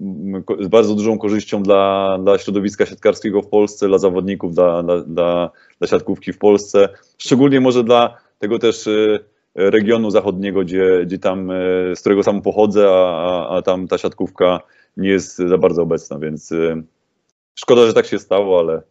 z 0.60 0.68
bardzo 0.68 0.94
dużą 0.94 1.18
korzyścią 1.18 1.62
dla, 1.62 2.18
dla 2.22 2.38
środowiska 2.38 2.86
siatkarskiego 2.86 3.42
w 3.42 3.48
Polsce, 3.48 3.88
dla 3.88 3.98
zawodników, 3.98 4.54
dla, 4.54 4.82
dla, 4.82 5.00
dla, 5.00 5.50
dla 5.78 5.88
siatkówki 5.88 6.32
w 6.32 6.38
Polsce, 6.38 6.88
szczególnie 7.18 7.60
może 7.60 7.84
dla 7.84 8.18
tego 8.38 8.58
też 8.58 8.86
e, 8.86 9.18
regionu 9.54 10.10
zachodniego, 10.10 10.60
gdzie, 10.60 11.00
gdzie 11.06 11.18
tam, 11.18 11.50
e, 11.50 11.54
z 11.96 12.00
którego 12.00 12.22
sam 12.22 12.42
pochodzę, 12.42 12.88
a, 12.90 12.94
a- 12.94 13.56
a 13.56 13.62
tam 13.62 13.88
ta 13.88 13.98
siatkówka 13.98 14.60
nie 14.96 15.08
jest 15.08 15.36
za 15.36 15.58
bardzo 15.58 15.82
obecna, 15.82 16.18
więc 16.18 16.52
y, 16.52 16.82
szkoda, 17.54 17.86
że 17.86 17.94
tak 17.94 18.06
się 18.06 18.18
stało, 18.18 18.60
ale 18.60 18.82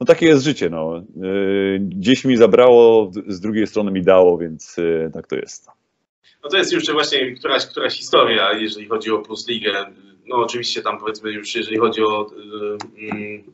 no 0.00 0.06
takie 0.06 0.26
jest 0.26 0.44
życie. 0.44 0.70
No. 0.70 1.02
Y, 1.24 1.78
Gdzieś 1.80 2.24
mi 2.24 2.36
zabrało, 2.36 3.12
z 3.26 3.40
drugiej 3.40 3.66
strony 3.66 3.90
mi 3.90 4.02
dało, 4.02 4.38
więc 4.38 4.78
y, 4.78 5.10
tak 5.14 5.26
to 5.26 5.36
jest. 5.36 5.70
No 6.44 6.50
to 6.50 6.56
jest 6.56 6.72
już 6.72 6.92
właśnie 6.92 7.34
któraś, 7.34 7.66
któraś 7.66 7.94
historia, 7.94 8.52
jeżeli 8.52 8.88
chodzi 8.88 9.10
o 9.10 9.18
Plus 9.18 9.48
Ligę. 9.48 9.86
No 10.26 10.36
oczywiście 10.36 10.82
tam 10.82 10.98
powiedzmy 10.98 11.30
już, 11.30 11.54
jeżeli 11.54 11.78
chodzi 11.78 12.02
o 12.02 12.26
y, 12.32 13.04
y, 13.04 13.44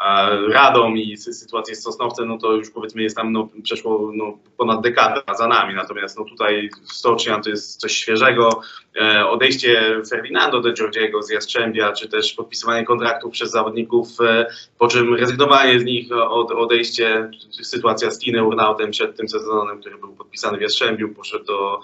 a 0.00 0.30
Radom 0.48 0.96
i 0.98 1.16
sy- 1.16 1.32
sytuację 1.32 1.74
z 1.76 1.82
Sosnowcem, 1.82 2.28
no 2.28 2.38
to 2.38 2.52
już 2.52 2.70
powiedzmy 2.70 3.02
jest 3.02 3.16
tam, 3.16 3.32
no 3.32 3.48
przeszło 3.62 4.10
no, 4.14 4.38
ponad 4.56 4.80
dekadę 4.80 5.20
za 5.38 5.48
nami, 5.48 5.74
natomiast 5.74 6.18
no 6.18 6.24
tutaj 6.24 6.70
Stocznia 6.84 7.40
to 7.40 7.50
jest 7.50 7.80
coś 7.80 7.92
świeżego. 7.96 8.60
E, 9.00 9.26
odejście 9.26 10.00
Ferdinando 10.10 10.60
de 10.60 10.72
Giorgiego 10.72 11.22
z 11.22 11.30
Jastrzębia, 11.30 11.92
czy 11.92 12.08
też 12.08 12.32
podpisywanie 12.32 12.84
kontraktów 12.84 13.32
przez 13.32 13.50
zawodników, 13.50 14.08
e, 14.20 14.46
po 14.78 14.88
czym 14.88 15.14
rezygnowanie 15.14 15.80
z 15.80 15.84
nich, 15.84 16.12
od, 16.12 16.50
odejście, 16.50 17.30
sytuacja 17.62 18.10
z 18.10 18.18
Tine 18.18 18.44
Urnautem 18.44 18.90
przed 18.90 19.16
tym 19.16 19.28
sezonem, 19.28 19.80
który 19.80 19.98
był 19.98 20.12
podpisany 20.16 20.58
w 20.58 20.60
Jastrzębiu, 20.60 21.14
poszedł 21.14 21.44
do 21.44 21.80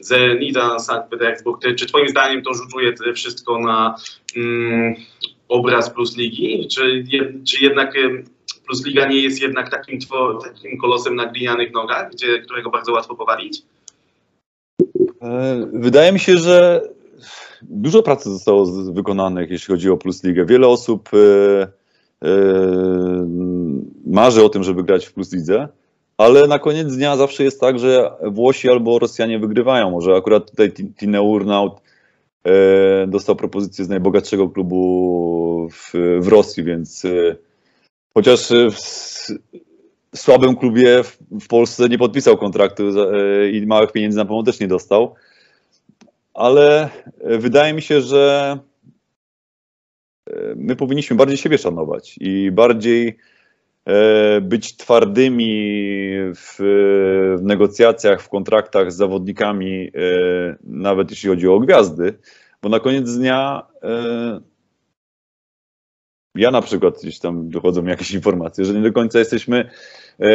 Zenita 0.00 0.78
Sankt 0.78 1.08
Petersburg. 1.10 1.62
Ty- 1.62 1.74
Czy 1.74 1.86
twoim 1.86 2.08
zdaniem 2.08 2.42
to 2.42 2.54
rzutuje 2.54 2.94
wszystko 3.14 3.58
na 3.58 3.94
mm, 4.36 4.94
obraz 5.48 5.90
Plus 5.90 6.16
Ligi? 6.16 6.68
Czy, 6.68 7.04
czy 7.48 7.64
jednak 7.64 7.94
Plus 8.66 8.86
Liga 8.86 9.08
nie 9.08 9.20
jest 9.22 9.42
jednak 9.42 9.70
takim, 9.70 9.98
takim 10.44 10.78
kolosem 10.78 11.16
na 11.16 11.26
glinianych 11.26 11.72
nogach, 11.72 12.10
gdzie, 12.12 12.38
którego 12.38 12.70
bardzo 12.70 12.92
łatwo 12.92 13.14
powalić? 13.14 13.62
E, 15.22 15.66
Wydaje 15.72 16.12
mi 16.12 16.20
się, 16.20 16.36
że 16.38 16.82
dużo 17.62 18.02
pracy 18.02 18.30
zostało 18.30 18.66
wykonanych, 18.92 19.50
jeśli 19.50 19.74
chodzi 19.74 19.90
o 19.90 19.96
Plus 19.96 20.24
Ligę. 20.24 20.44
Wiele 20.46 20.68
osób 20.68 21.08
e, 21.14 21.62
e, 22.28 23.26
marzy 24.06 24.44
o 24.44 24.48
tym, 24.48 24.62
żeby 24.64 24.84
grać 24.84 25.06
w 25.06 25.12
Plus 25.12 25.32
Lidze, 25.32 25.68
ale 26.18 26.46
na 26.46 26.58
koniec 26.58 26.96
dnia 26.96 27.16
zawsze 27.16 27.44
jest 27.44 27.60
tak, 27.60 27.78
że 27.78 28.10
Włosi 28.22 28.70
albo 28.70 28.98
Rosjanie 28.98 29.38
wygrywają. 29.38 29.90
Może 29.90 30.14
akurat 30.16 30.50
tutaj 30.50 30.72
Ti- 30.72 30.94
Tine 31.00 31.22
Urnaut 31.22 31.83
dostał 33.06 33.36
propozycję 33.36 33.84
z 33.84 33.88
najbogatszego 33.88 34.48
klubu 34.48 35.68
w, 35.72 35.92
w 36.20 36.28
Rosji, 36.28 36.64
więc 36.64 37.04
e, 37.04 37.36
chociaż 38.14 38.50
e, 38.50 38.70
w 38.70 40.18
słabym 40.18 40.56
klubie 40.56 41.02
w, 41.40 41.48
Polsce 41.48 41.88
nie 41.88 41.98
podpisał 41.98 42.36
kontraktu 42.36 42.82
e, 42.88 43.50
i 43.50 43.66
małych 43.66 43.92
pieniędzy 43.92 44.18
na 44.18 44.24
pewno 44.24 44.42
też 44.42 44.60
nie 44.60 44.68
dostał. 44.68 45.14
Ale 46.34 46.90
e, 47.20 47.38
wydaje 47.38 47.74
mi 47.74 47.82
się, 47.82 48.00
że 48.00 48.58
e, 50.30 50.32
my 50.56 50.76
powinniśmy 50.76 51.16
bardziej 51.16 51.36
siebie 51.36 51.58
szanować 51.58 52.16
i 52.20 52.50
bardziej 52.50 53.08
e, 53.08 53.14
być 54.42 54.76
twardymi 54.76 55.52
w, 56.34 56.56
w 57.38 57.42
negocjacjach, 57.42 58.22
w 58.22 58.28
kontraktach 58.28 58.92
z 58.92 58.96
zawodnikami, 58.96 59.90
e, 59.94 60.56
nawet 60.64 61.10
jeśli 61.10 61.28
chodzi 61.28 61.48
o 61.48 61.60
gwiazdy, 61.60 62.18
bo 62.62 62.68
na 62.68 62.80
koniec 62.80 63.16
dnia 63.16 63.66
e, 63.82 64.40
ja 66.34 66.50
na 66.50 66.62
przykład 66.62 66.98
gdzieś 67.00 67.18
tam 67.18 67.48
dochodzą 67.48 67.84
jakieś 67.84 68.10
informacje, 68.10 68.64
że 68.64 68.74
nie 68.74 68.82
do 68.82 68.92
końca 68.92 69.18
jesteśmy, 69.18 69.70
e, 70.20 70.26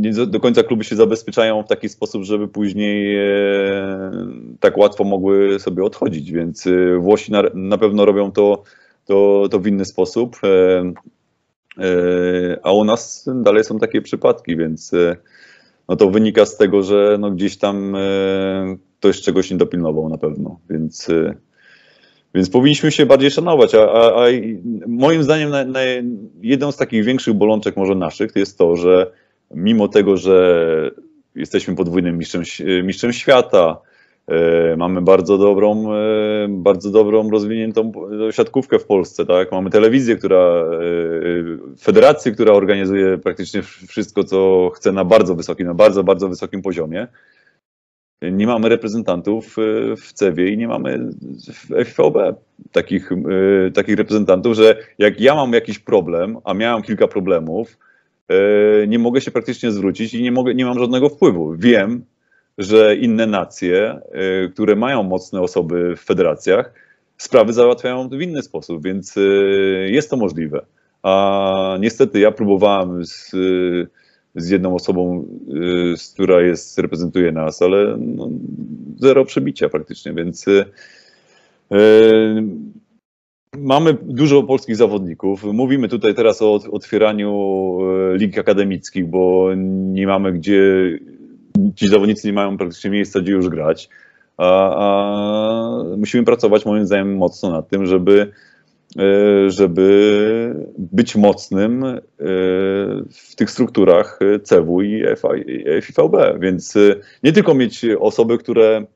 nie 0.00 0.12
do- 0.12 0.40
końca 0.40 0.62
kluby 0.62 0.84
się 0.84 0.96
zabezpieczają 0.96 1.62
w 1.62 1.68
taki 1.68 1.88
sposób, 1.88 2.24
żeby 2.24 2.48
później 2.48 3.16
e, 3.16 4.10
tak 4.60 4.76
łatwo 4.78 5.04
mogły 5.04 5.60
sobie 5.60 5.84
odchodzić, 5.84 6.32
więc 6.32 6.66
e, 6.66 6.98
Włosi 6.98 7.32
na, 7.32 7.42
na 7.54 7.78
pewno 7.78 8.04
robią 8.04 8.32
to, 8.32 8.62
to, 9.04 9.48
to 9.50 9.58
w 9.58 9.66
inny 9.66 9.84
sposób, 9.84 10.36
e, 10.44 10.48
e, 10.48 10.92
a 12.62 12.72
u 12.72 12.84
nas 12.84 13.28
dalej 13.34 13.64
są 13.64 13.78
takie 13.78 14.02
przypadki, 14.02 14.56
więc 14.56 14.94
e, 14.94 15.16
no 15.88 15.96
to 15.96 16.10
wynika 16.10 16.46
z 16.46 16.56
tego, 16.56 16.82
że 16.82 17.16
no 17.20 17.30
gdzieś 17.30 17.58
tam 17.58 17.96
e, 17.96 18.76
ktoś 18.98 19.20
czegoś 19.20 19.50
nie 19.50 19.56
dopilnował 19.56 20.08
na 20.08 20.18
pewno, 20.18 20.60
więc 20.70 21.10
e, 21.10 21.34
więc 22.34 22.50
powinniśmy 22.50 22.90
się 22.90 23.06
bardziej 23.06 23.30
szanować, 23.30 23.74
a, 23.74 23.92
a, 23.92 24.24
a 24.24 24.28
moim 24.86 25.22
zdaniem 25.22 25.50
na, 25.50 25.64
na 25.64 25.80
jedną 26.42 26.72
z 26.72 26.76
takich 26.76 27.04
większych 27.04 27.34
bolączek 27.34 27.76
może 27.76 27.94
naszych 27.94 28.36
jest 28.36 28.58
to, 28.58 28.76
że 28.76 29.12
mimo 29.54 29.88
tego, 29.88 30.16
że 30.16 30.90
jesteśmy 31.34 31.74
podwójnym 31.74 32.18
mistrzem, 32.18 32.42
mistrzem 32.84 33.12
świata, 33.12 33.78
e, 33.86 33.91
mamy 34.76 35.02
bardzo 35.02 35.38
dobrą, 35.38 35.94
e, 35.94 36.46
bardzo 36.48 36.90
dobrą 36.90 37.30
rozwiniętą 37.30 37.92
siatkówkę 38.30 38.78
w 38.78 38.84
Polsce, 38.84 39.26
tak? 39.26 39.52
Mamy 39.52 39.70
telewizję, 39.70 40.16
która, 40.16 40.38
e, 40.38 40.64
federację, 41.80 42.32
która 42.32 42.52
organizuje 42.52 43.18
praktycznie 43.18 43.62
wszystko, 43.62 44.24
co 44.24 44.70
chce 44.74 44.92
na 44.92 45.04
bardzo 45.04 45.34
wysokim, 45.34 45.66
na 45.66 45.74
bardzo, 45.74 46.04
bardzo 46.04 46.28
wysokim 46.28 46.62
poziomie 46.62 47.08
nie 48.30 48.46
mamy 48.46 48.68
reprezentantów 48.68 49.56
e, 49.58 49.96
w 49.96 50.12
CEWie 50.12 50.48
i 50.48 50.58
nie 50.58 50.68
mamy 50.68 50.98
w 51.52 51.84
FVB 51.84 52.34
takich, 52.72 53.12
e, 53.12 53.70
takich 53.70 53.96
reprezentantów, 53.96 54.56
że 54.56 54.76
jak 54.98 55.20
ja 55.20 55.34
mam 55.34 55.52
jakiś 55.52 55.78
problem, 55.78 56.36
a 56.44 56.54
miałem 56.54 56.82
kilka 56.82 57.08
problemów, 57.08 57.78
e, 58.28 58.86
nie 58.86 58.98
mogę 58.98 59.20
się 59.20 59.30
praktycznie 59.30 59.70
zwrócić 59.70 60.14
i 60.14 60.22
nie, 60.22 60.32
mogę, 60.32 60.54
nie 60.54 60.64
mam 60.64 60.78
żadnego 60.78 61.08
wpływu. 61.08 61.54
Wiem, 61.58 62.04
że 62.64 62.96
inne 62.96 63.26
nacje, 63.26 64.00
e, 64.12 64.48
które 64.48 64.76
mają 64.76 65.02
mocne 65.02 65.40
osoby 65.40 65.96
w 65.96 66.00
federacjach, 66.00 66.72
sprawy 67.16 67.52
załatwiają 67.52 68.08
w 68.08 68.20
inny 68.20 68.42
sposób, 68.42 68.84
więc 68.84 69.16
e, 69.16 69.20
jest 69.90 70.10
to 70.10 70.16
możliwe. 70.16 70.64
A 71.02 71.76
niestety 71.80 72.20
ja 72.20 72.30
próbowałem 72.32 73.06
z, 73.06 73.34
e, 73.34 74.02
z 74.34 74.50
jedną 74.50 74.74
osobą, 74.74 75.26
y, 75.92 75.96
z 75.96 76.12
która 76.12 76.40
jest, 76.42 76.78
reprezentuje 76.78 77.32
nas, 77.32 77.62
ale 77.62 77.96
no, 77.98 78.28
zero 78.96 79.24
przebicia 79.24 79.68
praktycznie, 79.68 80.12
więc 80.12 80.48
y, 80.48 80.64
y, 81.72 82.42
mamy 83.58 83.96
dużo 84.02 84.42
polskich 84.42 84.76
zawodników. 84.76 85.44
Mówimy 85.44 85.88
tutaj 85.88 86.14
teraz 86.14 86.42
o 86.42 86.54
ot- 86.54 86.68
otwieraniu 86.72 87.78
y, 88.14 88.18
lig 88.18 88.38
akademickich, 88.38 89.06
bo 89.06 89.50
nie 89.92 90.06
mamy 90.06 90.32
gdzie, 90.32 90.62
ci 91.74 91.88
zawodnicy 91.88 92.26
nie 92.26 92.32
mają 92.32 92.56
praktycznie 92.56 92.90
miejsca, 92.90 93.20
gdzie 93.20 93.32
już 93.32 93.48
grać. 93.48 93.88
A, 94.36 94.76
a 94.76 95.96
musimy 95.96 96.24
pracować 96.24 96.66
moim 96.66 96.86
zdaniem 96.86 97.16
mocno 97.16 97.50
nad 97.50 97.68
tym, 97.68 97.86
żeby 97.86 98.32
e, 98.98 99.50
żeby 99.50 100.54
być 100.78 101.16
mocnym 101.16 101.84
e, 101.84 102.00
w 103.10 103.34
tych 103.36 103.50
strukturach 103.50 104.18
CEW 104.42 104.82
i 104.82 105.04
FIVB. 105.82 106.38
Więc 106.40 106.76
e, 106.76 106.94
nie 107.22 107.32
tylko 107.32 107.54
mieć 107.54 107.86
osoby, 108.00 108.38
które, 108.38 108.86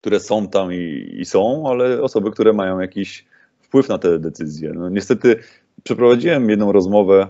które 0.00 0.20
są 0.20 0.48
tam 0.48 0.72
i, 0.72 1.14
i 1.18 1.24
są, 1.24 1.64
ale 1.68 2.02
osoby, 2.02 2.30
które 2.30 2.52
mają 2.52 2.80
jakiś 2.80 3.26
wpływ 3.60 3.88
na 3.88 3.98
te 3.98 4.18
decyzje. 4.18 4.72
No, 4.74 4.88
niestety 4.88 5.36
przeprowadziłem 5.82 6.50
jedną 6.50 6.72
rozmowę 6.72 7.28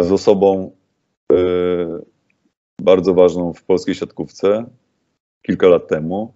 z 0.00 0.12
osobą 0.12 0.70
bardzo 2.80 3.14
ważną 3.14 3.52
w 3.52 3.64
polskiej 3.64 3.94
siatkówce 3.94 4.64
kilka 5.42 5.68
lat 5.68 5.88
temu. 5.88 6.34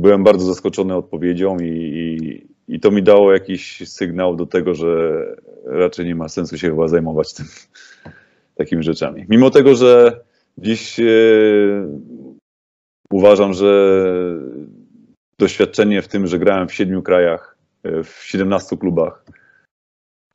Byłem 0.00 0.24
bardzo 0.24 0.46
zaskoczony 0.46 0.94
odpowiedzią 0.94 1.56
i, 1.58 1.66
i, 1.68 2.74
i 2.74 2.80
to 2.80 2.90
mi 2.90 3.02
dało 3.02 3.32
jakiś 3.32 3.88
sygnał 3.88 4.36
do 4.36 4.46
tego, 4.46 4.74
że 4.74 5.22
raczej 5.64 6.06
nie 6.06 6.14
ma 6.14 6.28
sensu 6.28 6.58
się 6.58 6.70
chyba 6.70 6.88
zajmować 6.88 7.34
tym, 7.34 7.46
takimi 8.58 8.82
rzeczami. 8.82 9.26
Mimo 9.28 9.50
tego, 9.50 9.74
że 9.74 10.20
dziś 10.58 11.00
e, 11.00 11.04
uważam, 13.12 13.54
że 13.54 14.04
doświadczenie 15.38 16.02
w 16.02 16.08
tym, 16.08 16.26
że 16.26 16.38
grałem 16.38 16.68
w 16.68 16.74
siedmiu 16.74 17.02
krajach, 17.02 17.58
e, 17.82 18.02
w 18.02 18.22
17 18.22 18.76
klubach, 18.76 19.24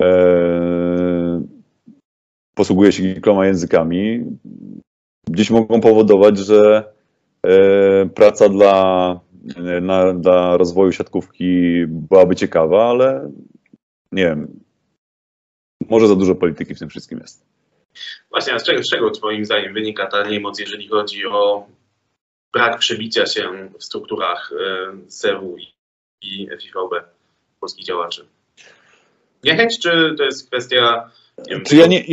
e, 0.02 1.42
posługuję 2.56 2.92
się 2.92 3.04
kilkoma 3.04 3.46
językami, 3.46 4.26
gdzieś 5.28 5.50
mogą 5.50 5.82
powodować, 5.82 6.38
że 6.38 6.94
e, 7.48 8.06
praca 8.06 8.50
dla, 8.50 9.20
na, 9.82 10.14
dla 10.14 10.58
rozwoju 10.58 10.92
siatkówki 10.92 11.84
byłaby 11.88 12.36
ciekawa, 12.36 12.90
ale 12.90 13.32
nie 14.12 14.24
wiem, 14.24 14.60
może 15.90 16.08
za 16.08 16.16
dużo 16.16 16.36
polityki 16.36 16.76
w 16.76 16.80
tym 16.80 16.90
wszystkim 16.90 17.20
jest. 17.20 17.46
Właśnie, 18.32 18.54
a 18.54 18.60
z 18.60 18.64
czego, 18.64 18.84
z 18.84 18.90
czego 18.90 19.12
Twoim 19.12 19.46
zdaniem 19.46 19.74
wynika 19.74 20.08
ta 20.08 20.30
niemoc, 20.30 20.60
jeżeli 20.60 20.88
chodzi 20.88 21.26
o 21.26 21.68
brak 22.54 22.80
przebicia 22.80 23.26
się 23.26 23.70
w 23.80 23.84
strukturach 23.84 24.52
e, 24.54 25.08
CEW 25.08 25.58
i, 26.22 26.48
FIVB 26.62 27.04
polskich 27.60 27.86
działaczy? 27.86 28.28
Niechęć, 29.44 29.80
czy 29.80 30.16
to 30.18 30.24
jest 30.24 30.48
kwestia 30.48 31.12
Czy 31.66 31.76
ja, 31.76 31.88
nie, 31.88 32.04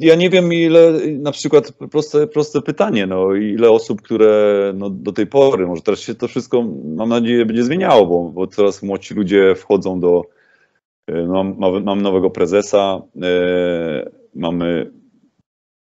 ja 0.00 0.14
nie 0.14 0.30
wiem, 0.30 0.52
ile 0.52 0.92
na 1.18 1.32
przykład 1.32 1.72
proste, 1.72 2.26
proste 2.26 2.62
pytanie, 2.62 3.06
no, 3.06 3.34
ile 3.34 3.70
osób, 3.70 4.02
które 4.02 4.72
no, 4.76 4.90
do 4.90 5.12
tej 5.12 5.26
pory, 5.26 5.66
może 5.66 5.82
teraz 5.82 6.00
się 6.00 6.14
to 6.14 6.28
wszystko, 6.28 6.64
mam 6.96 7.08
nadzieję, 7.08 7.46
będzie 7.46 7.64
zmieniało, 7.64 8.06
bo, 8.06 8.30
bo 8.30 8.46
coraz 8.46 8.82
młodsi 8.82 9.14
ludzie 9.14 9.54
wchodzą 9.54 10.00
do. 10.00 10.22
No, 11.08 11.44
mam, 11.44 11.84
mam 11.84 12.02
nowego 12.02 12.30
prezesa, 12.30 13.02
e, 13.22 14.10
mamy. 14.34 14.90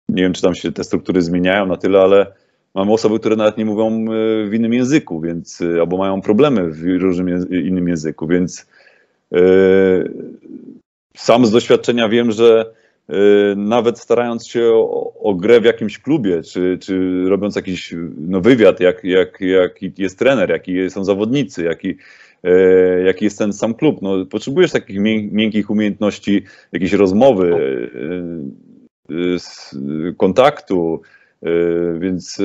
Nie 0.09 0.23
wiem, 0.23 0.33
czy 0.33 0.43
tam 0.43 0.55
się 0.55 0.73
te 0.73 0.85
struktury 0.85 1.23
zmieniają 1.23 1.67
na 1.67 1.77
tyle, 1.77 2.01
ale 2.01 2.27
mamy 2.75 2.93
osoby, 2.93 3.19
które 3.19 3.37
nawet 3.37 3.59
nie 3.59 3.65
mówią 3.65 3.87
e, 3.87 4.49
w 4.49 4.55
innym 4.55 4.73
języku, 4.73 5.21
więc 5.21 5.63
albo 5.81 5.97
mają 5.97 6.21
problemy 6.21 6.71
w 6.71 6.85
różnym 6.85 7.49
innym 7.51 7.89
języku, 7.89 8.27
więc 8.27 8.67
e, 9.35 9.41
sam 11.17 11.47
z 11.47 11.51
doświadczenia 11.51 12.09
wiem, 12.09 12.33
że 12.33 12.73
e, 13.09 13.15
nawet 13.57 13.99
starając 13.99 14.47
się 14.47 14.65
o, 14.65 15.13
o 15.21 15.35
grę 15.35 15.61
w 15.61 15.65
jakimś 15.65 15.99
klubie, 15.99 16.43
czy, 16.43 16.79
czy 16.81 17.25
robiąc 17.29 17.57
jakiś 17.57 17.95
no, 18.19 18.41
wywiad, 18.41 18.81
jak, 18.81 19.05
jak, 19.05 19.41
jaki 19.41 19.93
jest 19.99 20.19
trener, 20.19 20.51
jaki 20.51 20.91
są 20.91 21.05
zawodnicy, 21.05 21.65
jaki, 21.65 21.97
e, 22.45 23.03
jaki 23.03 23.25
jest 23.25 23.39
ten 23.39 23.53
sam 23.53 23.75
klub, 23.75 24.03
no, 24.03 24.27
potrzebujesz 24.27 24.73
takich 24.73 25.01
mię- 25.01 25.29
miękkich 25.33 25.71
umiejętności, 25.71 26.43
jakiejś 26.73 26.93
rozmowy, 26.93 27.55
e, 27.55 29.15
e, 29.15 30.13
kontaktu, 30.17 31.01
więc 32.01 32.43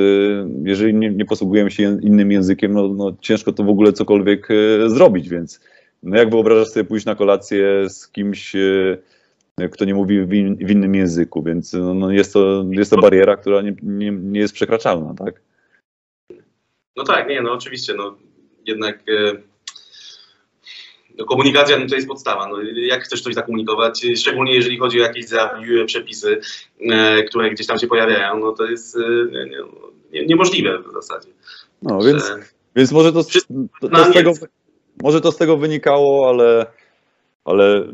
jeżeli 0.63 0.93
nie, 0.93 1.09
nie 1.09 1.25
posługujemy 1.25 1.71
się 1.71 1.97
innym 2.01 2.31
językiem, 2.31 2.73
no, 2.73 2.87
no 2.87 3.17
ciężko 3.21 3.51
to 3.51 3.63
w 3.63 3.69
ogóle 3.69 3.93
cokolwiek 3.93 4.47
zrobić, 4.87 5.29
więc 5.29 5.59
no 6.05 6.17
jak 6.17 6.29
wyobrażasz 6.29 6.67
sobie 6.67 6.83
pójść 6.83 7.05
na 7.05 7.15
kolację 7.15 7.89
z 7.89 8.07
kimś, 8.07 8.55
e, 8.55 9.69
kto 9.71 9.85
nie 9.85 9.93
mówi 9.93 10.21
w, 10.21 10.33
in, 10.33 10.55
w 10.55 10.71
innym 10.71 10.95
języku, 10.95 11.43
więc 11.43 11.73
no, 11.73 11.93
no 11.93 12.11
jest, 12.11 12.33
to, 12.33 12.65
jest 12.69 12.91
to 12.91 12.97
bariera, 12.97 13.37
która 13.37 13.61
nie, 13.61 13.75
nie, 13.83 14.11
nie 14.11 14.39
jest 14.39 14.53
przekraczalna, 14.53 15.13
tak? 15.13 15.41
No 16.95 17.03
tak, 17.03 17.29
nie, 17.29 17.41
no 17.41 17.51
oczywiście, 17.51 17.93
no 17.93 18.17
jednak 18.65 18.99
e, 19.09 19.37
no, 21.17 21.25
komunikacja 21.25 21.79
no, 21.79 21.87
to 21.87 21.95
jest 21.95 22.07
podstawa. 22.07 22.47
No, 22.47 22.61
jak 22.75 23.03
chcesz 23.03 23.21
coś 23.21 23.33
zakomunikować, 23.33 24.05
szczególnie 24.15 24.55
jeżeli 24.55 24.77
chodzi 24.77 25.01
o 25.01 25.03
jakieś 25.03 25.27
zawiłe 25.27 25.85
przepisy, 25.85 26.41
e, 26.79 27.23
które 27.23 27.49
gdzieś 27.49 27.67
tam 27.67 27.79
się 27.79 27.87
pojawiają, 27.87 28.39
no 28.39 28.51
to 28.51 28.65
jest 28.65 28.97
e, 28.97 28.99
nie, 29.31 29.45
nie, 29.45 29.57
nie, 30.11 30.25
niemożliwe 30.25 30.79
w 30.79 30.93
zasadzie. 30.93 31.29
No, 31.81 32.01
więc, 32.01 32.33
więc 32.75 32.91
może 32.91 33.13
to, 33.13 33.23
to, 33.81 33.89
to 33.89 34.05
z 34.05 34.13
tego, 34.13 34.33
może 35.03 35.21
to 35.21 35.31
z 35.31 35.37
tego 35.37 35.57
wynikało, 35.57 36.29
ale, 36.29 36.65
ale 37.45 37.87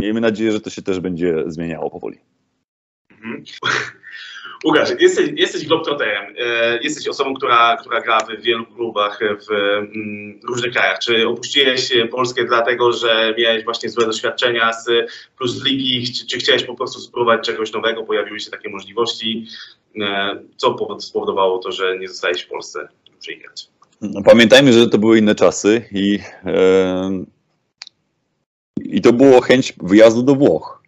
miejmy 0.00 0.20
nadzieję, 0.20 0.52
że 0.52 0.60
to 0.60 0.70
się 0.70 0.82
też 0.82 1.00
będzie 1.00 1.34
zmieniało 1.46 1.90
powoli. 1.90 2.18
Mhm. 3.10 3.44
Łukasz, 4.64 4.88
jesteś, 5.00 5.30
jesteś 5.36 5.66
globtroterem, 5.66 6.34
e, 6.38 6.78
jesteś 6.82 7.08
osobą, 7.08 7.34
która, 7.34 7.76
która 7.76 8.00
gra 8.00 8.18
w 8.18 8.42
wielu 8.42 8.66
klubach 8.66 9.20
w 9.20 9.52
mm, 9.52 10.40
różnych 10.48 10.72
krajach. 10.72 10.98
Czy 10.98 11.28
opuściłeś 11.28 11.92
Polskę 12.10 12.44
dlatego, 12.44 12.92
że 12.92 13.34
miałeś 13.38 13.64
właśnie 13.64 13.88
złe 13.88 14.06
doświadczenia 14.06 14.72
z 14.72 15.12
Plus 15.38 15.64
Ligi, 15.64 16.12
czy, 16.12 16.26
czy 16.26 16.38
chciałeś 16.38 16.64
po 16.64 16.74
prostu 16.74 17.00
spróbować 17.00 17.46
czegoś 17.46 17.72
nowego, 17.72 18.02
pojawiły 18.02 18.40
się 18.40 18.50
takie 18.50 18.68
możliwości? 18.70 19.46
E, 20.00 20.38
co 20.56 20.74
powod- 20.74 21.00
spowodowało 21.00 21.58
to, 21.58 21.72
że 21.72 21.98
nie 21.98 22.08
zostałeś 22.08 22.42
w 22.42 22.48
Polsce 22.48 22.88
przyjechać? 23.20 23.68
No, 23.68 23.73
Pamiętajmy, 24.24 24.72
że 24.72 24.88
to 24.88 24.98
były 24.98 25.18
inne 25.18 25.34
czasy 25.34 25.82
i, 25.92 26.18
i 28.78 29.00
to 29.00 29.12
było 29.12 29.40
chęć 29.40 29.72
wyjazdu 29.82 30.22
do 30.22 30.34
Włoch. 30.34 30.82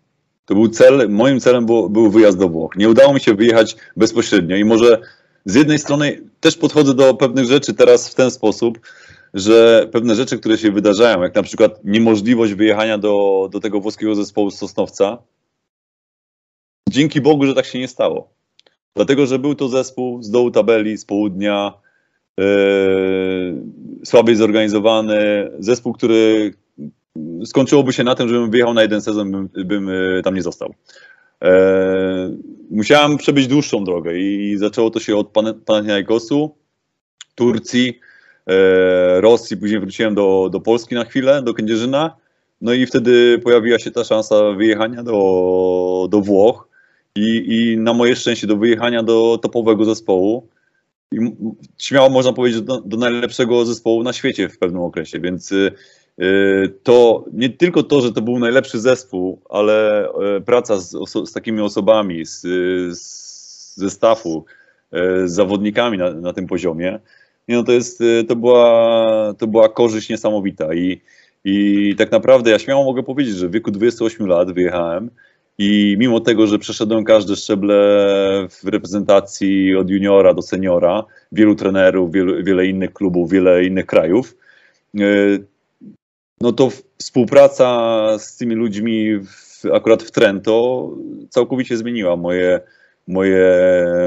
To 0.46 0.54
był 0.54 0.68
cel, 0.68 1.10
moim 1.10 1.40
celem 1.40 1.66
było, 1.66 1.88
był 1.88 2.10
wyjazd 2.10 2.38
do 2.38 2.48
Włoch. 2.48 2.76
Nie 2.76 2.88
udało 2.88 3.14
mi 3.14 3.20
się 3.20 3.34
wyjechać 3.34 3.76
bezpośrednio 3.96 4.56
i 4.56 4.64
może 4.64 5.00
z 5.44 5.54
jednej 5.54 5.78
strony 5.78 6.22
też 6.40 6.56
podchodzę 6.56 6.94
do 6.94 7.14
pewnych 7.14 7.44
rzeczy 7.44 7.74
teraz 7.74 8.08
w 8.08 8.14
ten 8.14 8.30
sposób, 8.30 8.78
że 9.34 9.88
pewne 9.92 10.14
rzeczy, 10.14 10.38
które 10.38 10.58
się 10.58 10.72
wydarzają, 10.72 11.22
jak 11.22 11.34
na 11.34 11.42
przykład 11.42 11.84
niemożliwość 11.84 12.54
wyjechania 12.54 12.98
do, 12.98 13.48
do 13.52 13.60
tego 13.60 13.80
włoskiego 13.80 14.14
zespołu 14.14 14.50
z 14.50 14.58
Sosnowca, 14.58 15.18
dzięki 16.88 17.20
Bogu, 17.20 17.46
że 17.46 17.54
tak 17.54 17.66
się 17.66 17.78
nie 17.78 17.88
stało. 17.88 18.28
Dlatego, 18.96 19.26
że 19.26 19.38
był 19.38 19.54
to 19.54 19.68
zespół 19.68 20.22
z 20.22 20.30
dołu 20.30 20.50
tabeli, 20.50 20.98
z 20.98 21.04
południa, 21.04 21.72
słabiej 24.04 24.36
zorganizowany, 24.36 25.50
zespół, 25.58 25.92
który 25.92 26.52
skończyłoby 27.44 27.92
się 27.92 28.04
na 28.04 28.14
tym, 28.14 28.28
żebym 28.28 28.50
wyjechał 28.50 28.74
na 28.74 28.82
jeden 28.82 29.00
sezon, 29.00 29.30
bym, 29.30 29.48
bym 29.64 29.88
e, 29.88 30.22
tam 30.22 30.34
nie 30.34 30.42
został. 30.42 30.74
E, 31.44 32.36
musiałem 32.70 33.16
przebyć 33.16 33.46
dłuższą 33.46 33.84
drogę 33.84 34.18
i 34.18 34.56
zaczęło 34.56 34.90
to 34.90 35.00
się 35.00 35.16
od 35.16 35.28
Pan- 35.28 35.60
Panathinaikosu, 35.64 36.56
Turcji, 37.34 38.00
Rosji, 39.16 39.56
później 39.56 39.80
wróciłem 39.80 40.14
do, 40.14 40.48
do 40.52 40.60
Polski 40.60 40.94
na 40.94 41.04
chwilę, 41.04 41.42
do 41.42 41.54
Kędzierzyna, 41.54 42.16
no 42.60 42.72
i 42.72 42.86
wtedy 42.86 43.38
pojawiła 43.38 43.78
się 43.78 43.90
ta 43.90 44.04
szansa 44.04 44.52
wyjechania 44.52 45.02
do, 45.02 46.08
do 46.10 46.20
Włoch 46.20 46.68
i, 47.16 47.44
i 47.48 47.78
na 47.78 47.94
moje 47.94 48.16
szczęście 48.16 48.46
do 48.46 48.56
wyjechania 48.56 49.02
do 49.02 49.38
topowego 49.42 49.84
zespołu 49.84 50.48
i 51.12 51.18
śmiało 51.78 52.10
można 52.10 52.32
powiedzieć 52.32 52.62
do, 52.62 52.80
do 52.80 52.96
najlepszego 52.96 53.64
zespołu 53.64 54.02
na 54.02 54.12
świecie 54.12 54.48
w 54.48 54.58
pewnym 54.58 54.82
okresie, 54.82 55.20
więc 55.20 55.52
y, 55.52 55.72
y, 56.20 56.74
to 56.82 57.24
nie 57.32 57.50
tylko 57.50 57.82
to, 57.82 58.00
że 58.00 58.12
to 58.12 58.22
był 58.22 58.38
najlepszy 58.38 58.80
zespół, 58.80 59.42
ale 59.50 60.06
y, 60.38 60.40
praca 60.40 60.78
z, 60.78 60.90
z 61.24 61.32
takimi 61.32 61.60
osobami, 61.60 62.26
z, 62.26 62.40
z, 62.98 63.76
ze 63.76 63.90
staffu, 63.90 64.44
y, 64.94 65.28
z 65.28 65.32
zawodnikami 65.32 65.98
na, 65.98 66.10
na 66.10 66.32
tym 66.32 66.46
poziomie, 66.46 67.00
nie 67.48 67.56
no 67.56 67.62
to 67.62 67.72
jest, 67.72 68.00
y, 68.00 68.24
to 68.24 68.36
była, 68.36 69.34
to 69.38 69.46
była 69.46 69.68
korzyść 69.68 70.08
niesamowita 70.08 70.74
i, 70.74 71.00
i 71.44 71.94
tak 71.98 72.12
naprawdę 72.12 72.50
ja 72.50 72.58
śmiało 72.58 72.84
mogę 72.84 73.02
powiedzieć, 73.02 73.34
że 73.36 73.48
w 73.48 73.52
wieku 73.52 73.70
28 73.70 74.26
lat 74.26 74.52
wyjechałem 74.52 75.10
i 75.58 75.96
mimo 75.98 76.20
tego, 76.20 76.46
że 76.46 76.58
przeszedłem 76.58 77.04
każde 77.04 77.36
szczeble 77.36 77.74
w 78.50 78.64
reprezentacji 78.64 79.76
od 79.76 79.90
juniora 79.90 80.34
do 80.34 80.42
seniora, 80.42 81.04
wielu 81.32 81.54
trenerów, 81.54 82.12
wielu, 82.12 82.44
wiele 82.44 82.66
innych 82.66 82.92
klubów, 82.92 83.30
wiele 83.30 83.64
innych 83.64 83.86
krajów, 83.86 84.36
yy, 84.94 85.44
no 86.40 86.52
to 86.52 86.70
współpraca 86.98 88.06
z 88.18 88.36
tymi 88.36 88.54
ludźmi 88.54 89.18
w, 89.18 89.64
akurat 89.72 90.02
w 90.02 90.10
Trento 90.10 90.90
całkowicie 91.30 91.76
zmieniła 91.76 92.16
moje, 92.16 92.60
moje, 93.08 93.58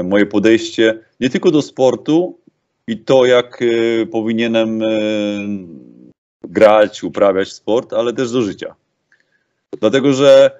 moje 0.04 0.26
podejście 0.26 0.98
nie 1.20 1.30
tylko 1.30 1.50
do 1.50 1.62
sportu 1.62 2.38
i 2.86 2.98
to, 2.98 3.26
jak 3.26 3.60
yy, 3.60 4.06
powinienem 4.06 4.80
yy, 4.80 4.88
grać, 6.44 7.04
uprawiać 7.04 7.52
sport, 7.52 7.92
ale 7.92 8.12
też 8.12 8.32
do 8.32 8.42
życia. 8.42 8.74
Dlatego, 9.80 10.12
że 10.12 10.50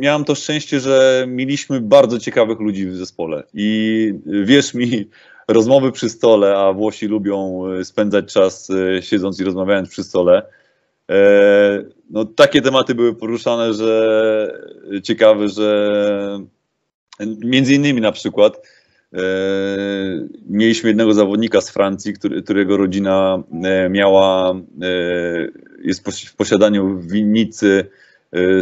miałem 0.00 0.24
to 0.24 0.34
szczęście, 0.34 0.80
że 0.80 1.24
mieliśmy 1.28 1.80
bardzo 1.80 2.18
ciekawych 2.18 2.60
ludzi 2.60 2.86
w 2.86 2.96
zespole. 2.96 3.42
I 3.54 4.12
wierz 4.26 4.74
mi, 4.74 5.08
rozmowy 5.48 5.92
przy 5.92 6.08
stole, 6.08 6.56
a 6.56 6.72
Włosi 6.72 7.06
lubią 7.06 7.66
e, 7.66 7.84
spędzać 7.84 8.32
czas 8.32 8.70
e, 8.70 9.02
siedząc 9.02 9.40
i 9.40 9.44
rozmawiając 9.44 9.88
przy 9.88 10.04
stole. 10.04 10.42
e, 11.10 11.84
No, 12.10 12.24
takie 12.24 12.62
tematy 12.62 12.94
były 12.94 13.14
poruszane, 13.14 13.74
że 13.74 14.60
ciekawe, 15.02 15.48
że 15.48 16.40
między 17.44 17.74
innymi 17.74 18.00
na 18.00 18.12
przykład 18.12 18.56
e, 19.12 19.18
mieliśmy 20.48 20.90
jednego 20.90 21.14
zawodnika 21.14 21.60
z 21.60 21.70
Francji, 21.70 22.14
którego 22.44 22.76
rodzina 22.76 23.42
e, 23.64 23.88
miała, 23.88 24.54
jest 25.84 26.28
w 26.28 26.36
posiadaniu 26.36 26.98
winnicy 26.98 27.90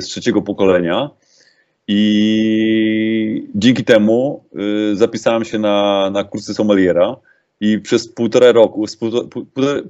z 0.01 0.05
trzeciego 0.05 0.43
pokolenia. 0.43 1.11
I 1.89 3.49
dzięki 3.55 3.85
temu 3.85 4.45
y, 4.93 4.97
zapisałem 4.97 5.45
się 5.45 5.59
na, 5.59 6.11
na 6.11 6.25
kursy 6.25 6.55
sommeliera 6.55 7.16
i 7.61 7.79
przez 7.79 8.09
półtorej 8.09 8.53
roku, 8.53 8.85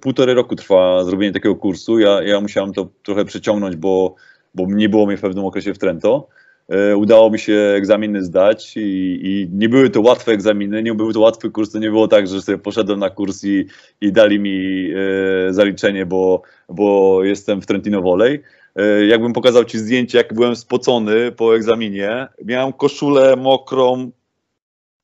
półtorej, 0.01 0.35
roku 0.35 0.57
trwa 0.57 1.05
zrobienie 1.05 1.33
takiego 1.33 1.57
kursu. 1.57 1.99
Ja, 1.99 2.23
ja 2.23 2.41
musiałem 2.41 2.73
to 2.73 2.89
trochę 3.03 3.25
przeciągnąć, 3.25 3.77
bo, 3.77 4.15
bo 4.55 4.67
nie 4.69 4.89
było 4.89 5.07
mnie 5.07 5.17
w 5.17 5.21
pewnym 5.21 5.45
okresie 5.45 5.75
w 5.75 5.79
Trento. 5.79 6.29
E, 6.69 6.97
Udało 6.97 7.31
mi 7.31 7.39
się 7.39 7.55
egzaminy 7.77 8.23
zdać 8.23 8.77
i, 8.77 9.21
i 9.23 9.49
nie 9.53 9.69
były 9.69 9.91
to 9.91 10.01
łatwe 10.01 10.33
egzaminy, 10.33 10.83
nie 10.83 10.95
były 10.95 11.13
to 11.13 11.21
łatwy 11.21 11.51
kurs, 11.51 11.71
to 11.71 11.79
nie 11.79 11.91
było 11.91 12.09
tak, 12.09 12.27
że 12.27 12.43
sobie 12.43 12.59
poszedłem 12.59 12.99
na 12.99 13.11
kurs 13.11 13.45
i, 13.45 13.67
i 14.01 14.13
dali 14.13 14.39
mi 14.41 14.89
e, 14.91 15.53
zaliczenie, 15.53 16.07
bo, 16.07 16.43
bo 16.69 17.19
jestem 17.25 17.63
w 17.63 17.67
Trentino 17.67 18.03
Volley. 18.03 18.41
E, 18.77 19.07
Jakbym 19.07 19.33
pokazał 19.33 19.65
Ci 19.65 19.79
zdjęcie, 19.79 20.19
jak 20.19 20.35
byłem 20.35 20.57
spocony 20.57 21.33
po 21.33 21.57
egzaminie, 21.57 22.27
miałem 22.45 22.73
koszulę 22.73 23.37
mokrą 23.37 24.11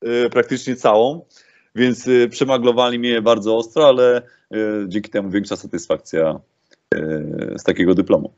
e, 0.00 0.30
praktycznie 0.30 0.76
całą, 0.76 1.24
więc 1.74 2.08
e, 2.08 2.28
przemaglowali 2.28 2.98
mnie 2.98 3.22
bardzo 3.22 3.56
ostro, 3.56 3.88
ale 3.88 4.22
dzięki 4.86 5.10
temu 5.10 5.30
większa 5.30 5.56
satysfakcja 5.56 6.40
z 7.56 7.62
takiego 7.62 7.94
dyplomu. 7.94 8.32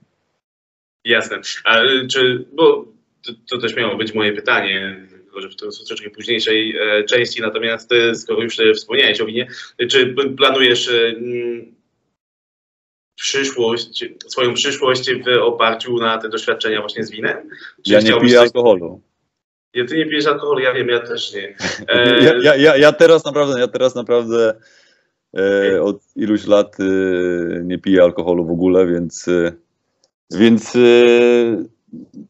Jasne. 1.05 1.41
A, 1.65 1.81
czy, 2.11 2.45
bo 2.53 2.85
to, 3.27 3.33
to 3.51 3.59
też 3.59 3.77
miało 3.77 3.97
być 3.97 4.15
moje 4.15 4.33
pytanie, 4.33 5.07
tylko 5.11 5.41
że 5.41 5.49
w 5.49 5.57
troszeczkę 5.57 6.11
późniejszej 6.11 6.75
części, 7.09 7.41
natomiast 7.41 7.91
skoro 8.15 8.43
już 8.43 8.57
wspomniałeś 8.77 9.21
o 9.21 9.27
winie, 9.27 9.47
czy 9.89 10.15
planujesz 10.37 10.89
mm, 10.89 11.75
przyszłość, 13.23 14.05
swoją 14.27 14.55
przyszłość 14.55 15.11
w 15.11 15.43
oparciu 15.43 15.97
na 15.97 16.19
te 16.19 16.29
doświadczenia 16.29 16.81
właśnie 16.81 17.05
z 17.05 17.11
winem? 17.11 17.37
Czy 17.87 17.93
Ja 17.93 18.01
nie 18.01 18.21
piję 18.21 18.41
alkoholu. 18.41 19.01
Ja, 19.75 19.87
ty 19.87 19.97
nie 19.97 20.07
pijesz 20.07 20.27
alkoholu, 20.27 20.61
ja 20.61 20.73
wiem, 20.73 20.89
ja 20.89 21.01
też 21.01 21.35
nie. 21.35 21.57
E, 21.89 22.23
Ja, 22.25 22.35
ja, 22.43 22.57
ja, 22.57 22.77
ja 22.77 22.93
teraz 22.93 23.25
naprawdę, 23.25 23.61
ja 23.61 23.69
teraz 23.69 23.95
naprawdę 23.95 24.55
e, 25.39 25.83
od 25.83 26.03
iluś 26.17 26.47
lat 26.47 26.77
e, 26.81 26.85
nie 27.65 27.79
piję 27.79 28.03
alkoholu 28.03 28.45
w 28.47 28.51
ogóle, 28.51 28.87
więc, 28.87 29.29
e, 29.29 29.53
więc 30.31 30.77
e, 30.77 30.79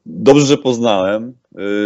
dobrze, 0.06 0.46
że 0.46 0.58
poznałem. 0.58 1.32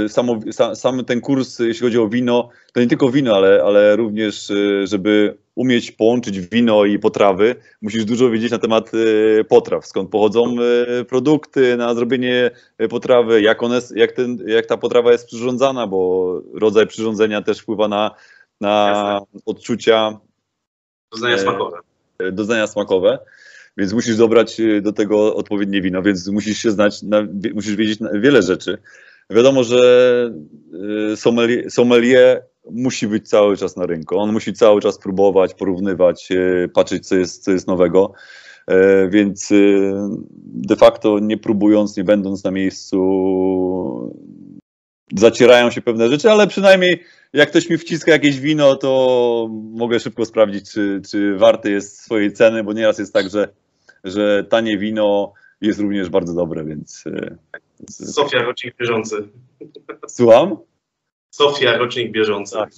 E, 0.04 0.08
samo, 0.08 0.40
sa, 0.52 0.74
sam 0.74 1.04
ten 1.04 1.20
kurs, 1.20 1.58
jeśli 1.58 1.82
chodzi 1.86 1.98
o 1.98 2.08
wino, 2.08 2.48
to 2.72 2.80
nie 2.80 2.86
tylko 2.86 3.10
wino, 3.10 3.36
ale, 3.36 3.62
ale 3.64 3.96
również, 3.96 4.50
e, 4.50 4.86
żeby 4.86 5.36
umieć 5.54 5.92
połączyć 5.92 6.40
wino 6.40 6.84
i 6.84 6.98
potrawy, 6.98 7.54
musisz 7.82 8.04
dużo 8.04 8.30
wiedzieć 8.30 8.50
na 8.50 8.58
temat 8.58 8.92
e, 8.94 9.44
potraw, 9.44 9.86
skąd 9.86 10.10
pochodzą 10.10 10.56
produkty 11.08 11.76
na 11.76 11.94
zrobienie 11.94 12.50
potrawy, 12.90 13.42
jak, 13.42 13.62
one, 13.62 13.80
jak, 13.94 14.12
ten, 14.12 14.38
jak 14.46 14.66
ta 14.66 14.76
potrawa 14.76 15.12
jest 15.12 15.26
przyrządzana, 15.26 15.86
bo 15.86 16.40
rodzaj 16.54 16.86
przyrządzenia 16.86 17.42
też 17.42 17.58
wpływa 17.58 17.88
na, 17.88 18.10
na 18.60 19.20
odczucia, 19.46 20.18
doznania 21.12 21.34
e, 21.34 21.38
smakowe. 21.38 21.78
doznania 22.32 22.66
smakowe. 22.66 23.18
Więc 23.76 23.92
musisz 23.92 24.16
dobrać 24.16 24.60
e, 24.60 24.80
do 24.80 24.92
tego 24.92 25.34
odpowiednie 25.34 25.82
wino, 25.82 26.02
więc 26.02 26.28
musisz 26.28 26.58
się 26.58 26.70
znać, 26.70 27.02
na, 27.02 27.26
musisz 27.54 27.76
wiedzieć 27.76 27.98
wiele 28.14 28.42
rzeczy. 28.42 28.78
Wiadomo, 29.30 29.64
że 29.64 30.30
e, 31.12 31.16
sommelier, 31.16 31.70
sommelier 31.70 32.42
musi 32.70 33.08
być 33.08 33.28
cały 33.28 33.56
czas 33.56 33.76
na 33.76 33.86
rynku. 33.86 34.18
On 34.18 34.32
musi 34.32 34.52
cały 34.52 34.80
czas 34.80 34.98
próbować, 34.98 35.54
porównywać, 35.54 36.28
e, 36.32 36.68
patrzeć, 36.68 37.08
co 37.08 37.16
jest, 37.16 37.44
co 37.44 37.52
jest 37.52 37.66
nowego. 37.66 38.12
E, 38.66 39.08
Więc 39.08 39.52
de 40.44 40.76
facto 40.76 41.18
nie 41.18 41.36
próbując, 41.36 41.96
nie 41.96 42.04
będąc 42.04 42.44
na 42.44 42.50
miejscu, 42.50 42.98
zacierają 45.16 45.70
się 45.70 45.82
pewne 45.82 46.08
rzeczy, 46.08 46.30
ale 46.30 46.46
przynajmniej 46.46 47.02
jak 47.32 47.50
ktoś 47.50 47.70
mi 47.70 47.78
wciska 47.78 48.12
jakieś 48.12 48.40
wino, 48.40 48.76
to 48.76 49.48
mogę 49.50 50.00
szybko 50.00 50.24
sprawdzić, 50.24 50.70
czy, 50.70 51.00
czy 51.10 51.36
warte 51.36 51.70
jest 51.70 52.02
swojej 52.02 52.32
ceny, 52.32 52.64
bo 52.64 52.72
nieraz 52.72 52.98
jest 52.98 53.12
tak, 53.12 53.30
że, 53.30 53.48
że 54.06 54.44
tanie 54.44 54.78
wino 54.78 55.32
jest 55.60 55.80
również 55.80 56.08
bardzo 56.08 56.34
dobre, 56.34 56.64
więc. 56.64 57.04
e, 57.06 57.36
Sofia, 57.90 58.42
rocznik 58.42 58.76
bieżący. 58.76 59.28
słucham? 60.08 60.56
Sofia, 61.30 61.76
rocznik 61.76 62.12
bieżący. 62.12 62.56
Tak. 62.56 62.70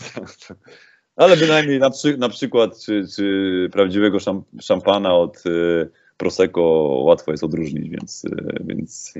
Ale 1.17 1.37
bynajmniej 1.37 1.79
na, 1.79 1.91
przy, 1.91 2.17
na 2.17 2.29
przykład, 2.29 2.81
czy, 2.85 3.05
czy 3.17 3.69
prawdziwego 3.73 4.21
szam, 4.21 4.43
szampana 4.61 5.15
od 5.15 5.37
e, 5.37 5.89
Prosecco 6.17 6.63
łatwo 7.05 7.31
jest 7.31 7.45
odróżnić, 7.45 7.89
więc, 7.89 8.25
e, 8.25 8.57
więc 8.61 9.15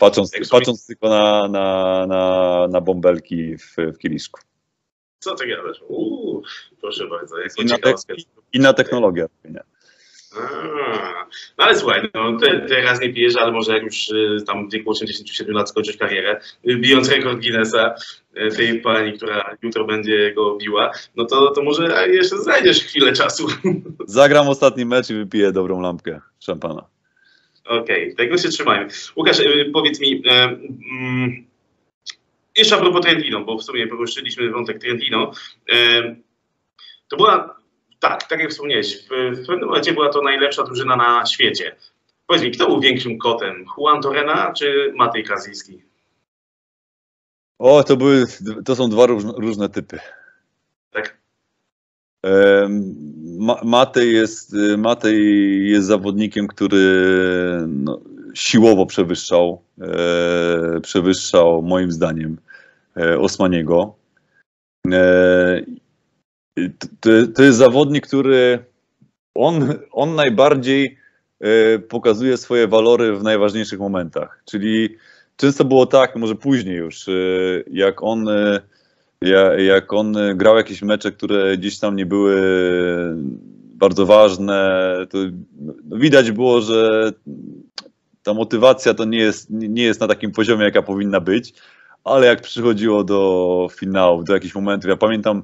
patrząc, 0.00 0.30
patrząc 0.50 0.86
tylko 0.86 1.08
na, 1.08 1.48
na, 1.48 2.06
na, 2.06 2.66
na 2.70 2.80
bąbelki 2.80 3.58
w, 3.58 3.76
w 3.76 3.98
kieliszku. 3.98 4.40
Co 5.18 5.34
ty 5.34 5.46
gadasz? 5.46 5.82
Uuu, 5.88 6.42
proszę 6.80 7.06
bardzo, 7.06 7.38
jak 7.38 7.52
Inna, 7.58 7.76
ciekawa 7.76 7.96
te, 8.08 8.14
inna 8.52 8.72
technologia. 8.72 9.26
Nie? 9.44 9.60
No 11.58 11.64
ale 11.64 11.76
słuchaj, 11.76 12.10
no, 12.14 12.38
te, 12.38 12.60
teraz 12.60 13.00
nie 13.00 13.12
pijesz, 13.12 13.36
ale 13.36 13.52
może 13.52 13.74
jak 13.74 13.82
już 13.82 14.08
y, 14.08 14.38
tam 14.46 14.68
w 14.68 14.72
wieku 14.72 14.90
87 14.90 15.54
lat 15.54 15.68
skończysz 15.68 15.96
karierę, 15.96 16.40
y, 16.68 16.76
bijąc 16.76 17.08
rekord 17.08 17.40
Guinnessa, 17.40 17.94
y, 18.36 18.56
tej 18.56 18.80
pani, 18.80 19.12
która 19.12 19.56
jutro 19.62 19.84
będzie 19.84 20.32
go 20.34 20.56
biła, 20.56 20.90
no 21.16 21.24
to, 21.24 21.50
to 21.50 21.62
może 21.62 22.08
jeszcze 22.10 22.38
znajdziesz 22.38 22.84
chwilę 22.84 23.12
czasu. 23.12 23.46
Zagram 24.06 24.48
ostatni 24.48 24.84
mecz 24.84 25.10
i 25.10 25.14
wypiję 25.14 25.52
dobrą 25.52 25.80
lampkę 25.80 26.20
szampana. 26.40 26.84
Okej, 27.64 28.14
tego 28.14 28.38
się 28.38 28.48
trzymajmy. 28.48 28.88
Łukasz, 29.16 29.36
powiedz 29.72 30.00
mi, 30.00 30.22
mm, 30.26 31.46
jeszcze 32.56 32.76
a 32.76 32.78
propos 32.78 33.02
Trentino, 33.02 33.44
bo 33.44 33.58
w 33.58 33.62
sumie 33.62 33.86
poruszyliśmy 33.86 34.50
wątek 34.50 34.78
Trentino. 34.78 35.32
To 37.08 37.16
była, 37.16 37.56
tak, 38.00 38.22
tak 38.22 38.40
jak 38.40 38.50
wspomniałeś, 38.50 39.04
w, 39.04 39.46
pewnym 39.46 39.68
momencie 39.68 39.92
była 39.92 40.08
to 40.08 40.22
najlepsza 40.22 40.62
drużyna 40.62 40.96
na 40.96 41.26
świecie. 41.26 41.76
Powiedz 42.26 42.42
mi, 42.42 42.50
kto 42.50 42.66
był 42.66 42.80
większym 42.80 43.18
kotem? 43.18 43.64
Juan 43.78 44.02
Torrena 44.02 44.52
czy 44.52 44.92
Matej 44.96 45.24
Kaziński? 45.24 45.82
O, 47.58 47.84
to 47.84 47.96
były, 47.96 48.24
to 48.64 48.76
są 48.76 48.88
dwa 48.88 49.06
różne, 49.06 49.32
różne 49.36 49.68
typy. 49.68 49.98
Tak? 50.90 51.18
Ma- 53.38 53.60
Matej 53.64 54.14
jest, 54.14 54.54
y, 54.54 54.76
Matej 54.78 55.70
jest 55.70 55.86
zawodnikiem, 55.86 56.46
który 56.46 56.84
no, 57.68 58.00
siłowo 58.34 58.86
przewyższał, 58.86 59.62
e, 59.80 60.80
przewyższał 60.80 61.62
moim 61.62 61.92
zdaniem 61.92 62.38
e, 62.96 63.18
Osmaniego. 63.18 63.94
E, 64.92 65.60
to, 67.00 67.10
to 67.34 67.42
jest 67.42 67.58
zawodnik, 67.58 68.06
który 68.06 68.64
on, 69.34 69.74
on 69.92 70.14
najbardziej 70.14 70.98
e, 71.40 71.78
pokazuje 71.78 72.36
swoje 72.36 72.68
walory 72.68 73.16
w 73.16 73.22
najważniejszych 73.22 73.78
momentach. 73.78 74.42
Czyli 74.44 74.96
często 75.36 75.64
było 75.64 75.86
tak, 75.86 76.16
może 76.16 76.34
później 76.34 76.76
już, 76.76 77.08
e, 77.08 77.12
jak 77.70 78.02
on 78.02 78.28
e, 78.28 78.60
ja, 79.20 79.60
jak 79.60 79.92
on 79.92 80.16
grał 80.34 80.56
jakieś 80.56 80.82
mecze, 80.82 81.12
które 81.12 81.56
gdzieś 81.58 81.78
tam 81.78 81.96
nie 81.96 82.06
były 82.06 82.42
bardzo 83.74 84.06
ważne, 84.06 84.92
to 85.10 85.18
no, 85.60 85.98
widać 85.98 86.32
było, 86.32 86.60
że 86.60 87.12
ta 88.22 88.34
motywacja 88.34 88.94
to 88.94 89.04
nie 89.04 89.18
jest, 89.18 89.50
nie 89.50 89.82
jest 89.82 90.00
na 90.00 90.08
takim 90.08 90.32
poziomie, 90.32 90.64
jaka 90.64 90.82
powinna 90.82 91.20
być, 91.20 91.54
ale 92.04 92.26
jak 92.26 92.40
przychodziło 92.40 93.04
do 93.04 93.68
finałów, 93.72 94.24
do 94.24 94.34
jakichś 94.34 94.54
momentów, 94.54 94.90
ja 94.90 94.96
pamiętam 94.96 95.42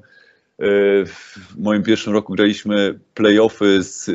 w 1.07 1.37
moim 1.59 1.83
pierwszym 1.83 2.13
roku 2.13 2.33
graliśmy 2.33 2.99
playoffy 3.15 3.83
z 3.83 4.11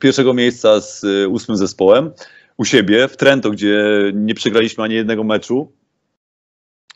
pierwszego 0.00 0.34
miejsca 0.34 0.80
z 0.80 1.04
e, 1.04 1.28
ósmym 1.28 1.56
zespołem 1.56 2.10
u 2.56 2.64
siebie 2.64 3.08
w 3.08 3.16
Trento, 3.16 3.50
gdzie 3.50 4.02
nie 4.14 4.34
przegraliśmy 4.34 4.84
ani 4.84 4.94
jednego 4.94 5.24
meczu 5.24 5.72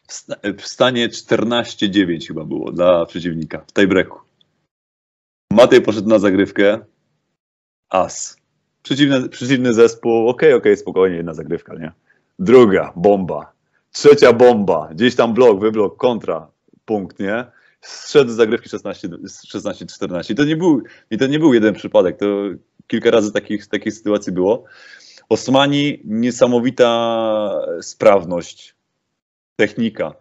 w 0.06 0.12
sta- 0.12 0.36
w 0.58 0.66
stanie 0.66 1.08
14-9 1.08 2.28
chyba 2.28 2.44
było 2.44 2.72
dla 2.72 3.06
przeciwnika 3.06 3.64
w 3.66 3.72
tiebreaku. 3.72 4.18
Matej 5.52 5.82
poszedł 5.82 6.08
na 6.08 6.18
zagrywkę. 6.18 6.78
As. 7.90 8.36
Przeciwny, 8.82 9.28
przeciwny 9.28 9.74
zespół, 9.74 10.28
okej, 10.28 10.54
okej, 10.54 10.76
spokojnie, 10.76 11.16
jedna 11.16 11.34
zagrywka, 11.34 11.74
nie? 11.74 11.92
Druga, 12.38 12.92
bomba. 12.96 13.52
Trzecia 13.92 14.32
bomba. 14.32 14.88
Gdzieś 14.94 15.16
tam 15.16 15.34
blok, 15.34 15.60
wyblok, 15.60 15.96
kontra, 15.96 16.50
punkt, 16.84 17.20
nie? 17.20 17.44
Zszedł 17.82 18.30
z 18.30 18.34
zagrywki 18.34 18.68
16 18.68 19.08
16-14. 19.08 20.32
I 20.32 20.34
to 20.34 20.44
nie 20.44 20.56
był, 20.56 20.82
to 21.18 21.26
nie 21.26 21.38
był 21.38 21.54
jeden 21.54 21.74
przypadek, 21.74 22.16
to 22.16 22.26
kilka 22.86 23.10
razy 23.10 23.32
takich, 23.32 23.66
takich 23.66 23.94
sytuacji 23.94 24.32
było. 24.32 24.64
Osmani, 25.28 26.00
niesamowita 26.04 27.60
sprawność, 27.80 28.74
technika. 29.56 30.14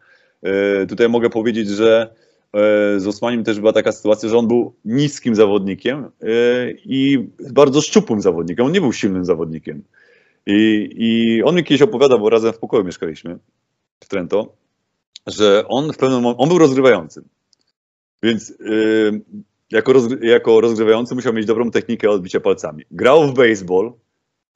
E, 0.43 0.85
Tutaj 0.87 1.09
mogę 1.09 1.29
powiedzieć, 1.29 1.69
że 1.69 2.13
e, 2.53 2.99
z 2.99 3.07
Osmaniem 3.07 3.43
też 3.43 3.59
była 3.59 3.73
taka 3.73 3.91
sytuacja, 3.91 4.29
że 4.29 4.37
on 4.37 4.47
był 4.47 4.75
niskim 4.85 5.35
zawodnikiem 5.35 6.03
e, 6.05 6.09
i 6.71 7.27
bardzo 7.51 7.81
szczupłym 7.81 8.21
zawodnikiem. 8.21 8.65
On 8.65 8.71
nie 8.71 8.81
był 8.81 8.93
silnym 8.93 9.25
zawodnikiem. 9.25 9.83
I, 10.45 10.89
I 10.95 11.43
on 11.43 11.55
mi 11.55 11.63
kiedyś 11.63 11.81
opowiadał, 11.81 12.19
bo 12.19 12.29
razem 12.29 12.53
w 12.53 12.57
pokoju 12.57 12.83
mieszkaliśmy 12.83 13.39
w 13.99 14.07
Trento, 14.07 14.53
że 15.27 15.63
on 15.67 15.93
w 15.93 15.97
pewnym 15.97 16.21
momencie, 16.21 16.43
on 16.43 16.49
był 16.49 16.57
rozgrywającym. 16.57 17.23
Więc 18.23 18.51
e, 18.51 18.53
jako, 19.71 19.93
rozgry, 19.93 20.27
jako 20.27 20.61
rozgrywający 20.61 21.15
musiał 21.15 21.33
mieć 21.33 21.45
dobrą 21.45 21.71
technikę 21.71 22.09
odbicia 22.09 22.39
palcami. 22.39 22.83
Grał 22.91 23.27
w 23.27 23.33
baseball, 23.33 23.93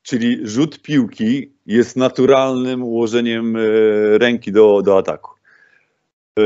czyli 0.04 0.48
rzut 0.48 0.82
piłki 0.82 1.52
jest 1.66 1.96
naturalnym 1.96 2.84
ułożeniem 2.84 3.56
e, 3.56 3.60
ręki 4.18 4.52
do, 4.52 4.82
do 4.82 4.98
ataku. 4.98 5.32
E, 6.40 6.44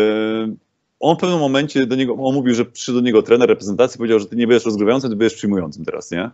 On 0.99 1.15
w 1.15 1.19
pewnym 1.19 1.39
momencie 1.39 1.85
do 1.85 1.95
niego, 1.95 2.13
on 2.13 2.33
mówił, 2.33 2.55
że 2.55 2.65
przyszedł 2.65 2.97
do 2.97 3.05
niego 3.05 3.23
trener 3.23 3.49
reprezentacji, 3.49 3.97
powiedział, 3.97 4.19
że 4.19 4.25
ty 4.25 4.35
nie 4.35 4.47
będziesz 4.47 4.65
rozgrywającym, 4.65 5.09
ty 5.09 5.15
będziesz 5.15 5.37
przyjmującym 5.37 5.85
teraz, 5.85 6.11
nie? 6.11 6.29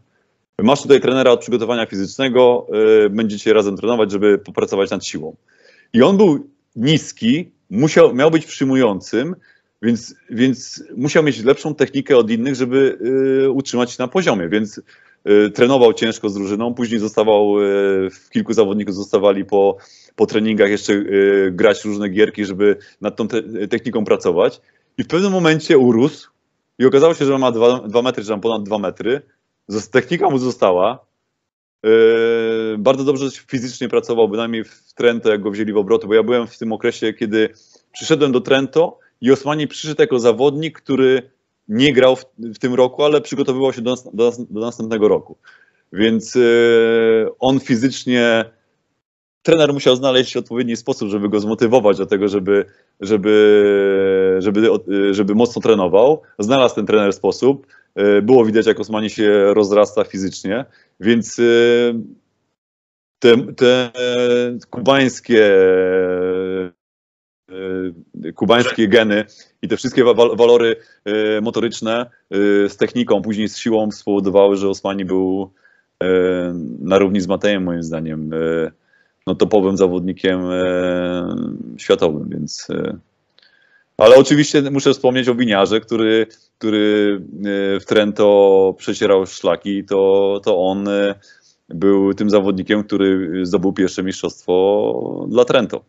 Masz 0.63 0.81
tutaj 0.81 1.01
trenera 1.01 1.31
od 1.31 1.39
przygotowania 1.39 1.86
fizycznego, 1.86 2.67
e, 3.05 3.09
będziecie 3.09 3.53
razem 3.53 3.77
trenować, 3.77 4.11
żeby 4.11 4.38
popracować 4.38 4.91
nad 4.91 5.05
siłą. 5.05 5.36
I 5.93 6.01
on 6.01 6.17
był 6.17 6.47
niski, 6.75 7.51
musiał, 7.69 8.15
miał 8.15 8.31
być 8.31 8.45
przyjmującym, 8.45 9.36
więc, 9.86 10.15
więc 10.29 10.83
musiał 10.97 11.23
mieć 11.23 11.43
lepszą 11.43 11.75
technikę 11.75 12.17
od 12.17 12.31
innych, 12.31 12.55
żeby 12.55 12.97
e, 13.45 13.49
utrzymać 13.49 13.91
się 13.91 13.97
na 13.99 14.07
poziomie, 14.07 14.49
więc 14.49 14.81
y, 15.29 15.49
trenował 15.49 15.93
ciężko 15.93 16.29
z 16.29 16.33
drużyną, 16.33 16.73
później 16.73 16.99
zostawał, 16.99 17.61
y, 17.61 18.09
kilku 18.29 18.53
zawodników 18.53 18.95
zostawali 18.95 19.45
po, 19.45 19.77
po 20.15 20.25
treningach 20.25 20.69
jeszcze 20.69 20.93
y, 20.93 21.51
grać 21.51 21.86
różne 21.86 22.09
gierki, 22.09 22.45
żeby 22.45 22.77
nad 23.01 23.15
tą 23.15 23.27
te, 23.27 23.67
techniką 23.67 24.05
pracować. 24.05 24.61
I 24.97 25.03
w 25.03 25.07
pewnym 25.07 25.31
momencie 25.31 25.77
urósł 25.77 26.29
i 26.79 26.86
okazało 26.86 27.13
się, 27.13 27.25
że 27.25 27.38
ma 27.38 27.51
2 27.51 28.01
metry, 28.01 28.23
czy 28.23 28.29
tam 28.29 28.41
ponad 28.41 28.63
2 28.63 28.77
metry. 28.77 29.21
Technika 29.91 30.29
mu 30.29 30.38
została. 30.38 31.05
Bardzo 32.77 33.03
dobrze 33.03 33.31
fizycznie 33.31 33.89
pracował, 33.89 34.29
bynajmniej 34.29 34.63
w 34.63 34.93
Trento, 34.93 35.29
jak 35.29 35.41
go 35.41 35.51
wzięli 35.51 35.73
w 35.73 35.77
obroty, 35.77 36.07
bo 36.07 36.13
ja 36.13 36.23
byłem 36.23 36.47
w 36.47 36.57
tym 36.57 36.73
okresie, 36.73 37.13
kiedy 37.13 37.49
przyszedłem 37.91 38.31
do 38.31 38.41
Trento 38.41 38.99
i 39.22 39.32
Osmani 39.32 39.68
przyszedł 39.68 40.01
jako 40.01 40.20
zawodnik, 40.20 40.82
który 40.82 41.30
nie 41.68 41.93
grał 41.93 42.16
w, 42.16 42.26
w 42.38 42.59
tym 42.59 42.74
roku, 42.74 43.03
ale 43.03 43.22
przygotowywał 43.22 43.74
się 43.74 43.82
do, 43.82 43.95
do, 44.13 44.32
do 44.49 44.59
następnego 44.59 45.07
roku. 45.07 45.38
Więc 45.93 46.36
yy, 46.36 47.30
on 47.39 47.59
fizycznie, 47.59 48.45
trener 49.41 49.74
musiał 49.74 49.95
znaleźć 49.95 50.38
odpowiedni 50.38 50.76
sposób, 50.76 51.09
żeby 51.09 51.30
go 51.30 51.39
zmotywować 51.39 51.97
do 51.97 52.05
tego, 52.05 52.28
żeby, 52.28 52.66
żeby, 53.01 54.36
żeby, 54.39 54.70
żeby 55.11 55.36
mocno 55.36 55.61
trenował. 55.61 56.22
Znalazł 56.39 56.76
ten 56.76 56.86
trener 56.86 57.13
sposób. 57.13 57.68
Yy, 57.95 58.22
Było 58.22 58.45
widać, 58.45 58.66
jak 58.66 58.80
Osmani 58.80 59.09
się 59.09 59.53
rozrasta 59.53 60.03
fizycznie, 60.03 60.66
więc 60.99 61.38
yy, 61.38 62.01
te, 63.20 63.38
te 63.38 63.91
kubańskie, 64.70 65.57
kubańskie 68.36 68.88
geny 68.88 69.26
i 69.62 69.68
te 69.68 69.78
wszystkie 69.78 70.04
wa- 70.04 70.36
walory 70.36 70.76
yy, 71.06 71.41
motoryczne 71.41 72.06
yy, 72.30 72.70
z 72.70 72.78
techniką, 72.78 73.22
później 73.22 73.50
z 73.50 73.58
siłą 73.58 73.91
spowodowały, 73.91 74.56
że 74.56 74.70
Osmani 74.70 75.06
był 75.06 75.52
na 76.80 76.98
równi 76.98 77.22
z 77.22 77.28
Matejem, 77.28 77.64
moim 77.64 77.84
zdaniem, 77.84 78.30
no 79.28 79.36
topowym 79.36 79.78
zawodnikiem 79.78 80.41
światowym, 81.78 82.30
więc... 82.30 82.68
ale 83.98 84.16
oczywiście 84.16 84.62
muszę 84.62 84.93
wspomnieć 84.93 85.30
o 85.30 85.36
Winiarze, 85.36 85.80
który, 85.80 86.28
który 86.58 87.22
w 87.82 87.84
Trento 87.88 88.76
przecierał 88.78 89.26
szlaki. 89.26 89.84
To, 89.84 90.41
to 90.43 90.58
on 90.58 90.89
był 91.70 92.14
tym 92.14 92.30
zawodnikiem, 92.30 92.84
który 92.84 93.39
zdobył 93.46 93.74
pierwsze 93.74 94.04
mistrzostwo 94.04 95.26
dla 95.30 95.46
Trento. 95.46 95.84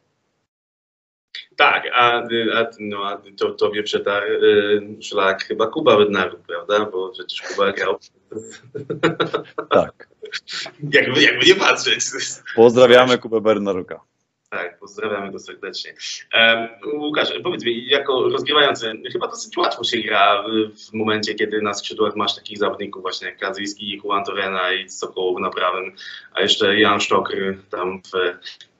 Tak, 1.56 1.84
a, 1.92 2.22
a, 2.54 2.70
no, 2.78 3.04
a 3.06 3.22
to, 3.38 3.50
tobie 3.50 3.82
przetarł 3.82 4.26
y, 4.26 5.02
szlak 5.02 5.44
chyba 5.44 5.66
Kuba 5.66 5.96
Bednaruk, 5.96 6.40
prawda? 6.40 6.84
Bo 6.84 7.10
przecież 7.10 7.42
Kuba 7.42 7.72
grał. 7.72 7.98
Tak. 9.70 10.08
jakby, 10.92 11.22
jakby 11.22 11.46
nie 11.46 11.54
patrzeć. 11.54 12.00
Pozdrawiamy 12.54 13.18
Kubę 13.18 13.40
Bernaruka. 13.40 14.00
Tak, 14.50 14.78
pozdrawiamy 14.78 15.32
go 15.32 15.38
serdecznie. 15.38 15.94
Um, 16.34 16.68
Łukasz, 17.00 17.32
powiedz 17.42 17.64
mi, 17.64 17.86
jako 17.86 18.28
rozgrywający, 18.28 18.92
chyba 19.12 19.28
dosyć 19.28 19.56
łatwo 19.56 19.84
się 19.84 19.98
gra 19.98 20.44
w, 20.90 20.92
momencie, 20.92 21.34
kiedy 21.34 21.62
na 21.62 21.74
skrzydłach 21.74 22.16
masz 22.16 22.34
takich 22.34 22.58
zawodników 22.58 23.02
właśnie 23.02 23.28
jak 23.28 23.38
Kazyjski, 23.38 24.00
Juan 24.04 24.24
Torena 24.24 24.72
i 24.72 24.88
Sokołow 24.88 25.40
na 25.40 25.50
prawym, 25.50 25.92
a 26.32 26.40
jeszcze 26.40 26.80
Jan 26.80 27.00
Sztokry 27.00 27.58
tam 27.70 28.02
w 28.02 28.10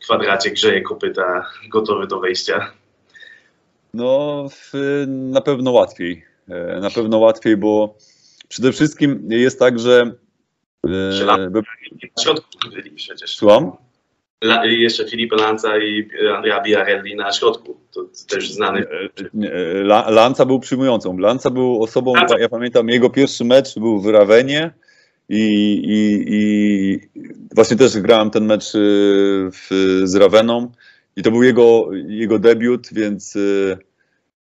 kwadracie 0.07 0.51
grzeje 0.51 0.81
kopyta, 0.83 1.47
gotowy 1.69 2.07
do 2.07 2.21
wejścia. 2.21 2.71
No, 3.95 4.45
w, 4.51 4.73
na 5.07 5.41
pewno 5.41 5.71
łatwiej. 5.71 6.25
E, 6.49 6.81
Na 6.81 6.91
pewno 6.91 7.19
łatwiej, 7.19 7.57
bo 7.57 7.95
przede 8.49 8.73
wszystkim 8.73 9.27
jest 9.31 9.59
tak, 9.59 9.79
że. 9.79 10.13
e, 10.87 11.51
be- 11.51 11.63
Na 12.17 12.23
środku 12.23 12.49
byli 12.71 12.91
przecież. 12.91 13.37
Słucham? 13.37 13.73
La, 14.45 14.65
jeszcze 14.67 15.09
Filipe 15.09 15.37
Lanza 15.37 15.79
i 15.79 16.09
Andrea 16.37 16.63
Biarelli 16.63 17.17
na 17.17 17.33
środku. 17.33 17.81
To 17.95 18.05
też 18.29 18.53
znany. 18.53 18.85
Nie, 19.35 19.51
La- 19.85 20.11
Lanca 20.11 20.45
był 20.47 20.61
przyjmującą. 20.61 21.19
Lanca 21.19 21.51
był 21.51 21.83
osobą, 21.83 22.15
Lanza. 22.15 22.39
ja 22.39 22.49
pamiętam, 22.49 22.89
jego 22.89 23.11
pierwszy 23.11 23.45
mecz 23.45 23.79
był 23.79 24.01
w 24.01 24.07
Rawenie 24.07 24.71
i, 25.29 25.39
i, 25.85 26.25
i 26.29 26.99
właśnie 27.55 27.77
też 27.77 27.99
grałem 27.99 28.31
ten 28.31 28.45
mecz 28.45 28.75
y, 28.75 28.79
w, 29.53 29.69
z 30.05 30.15
Raweną 30.15 30.71
i 31.17 31.23
to 31.23 31.31
był 31.31 31.43
jego, 31.43 31.89
jego 32.09 32.39
debiut, 32.39 32.89
więc, 32.93 33.37
y, 33.37 33.79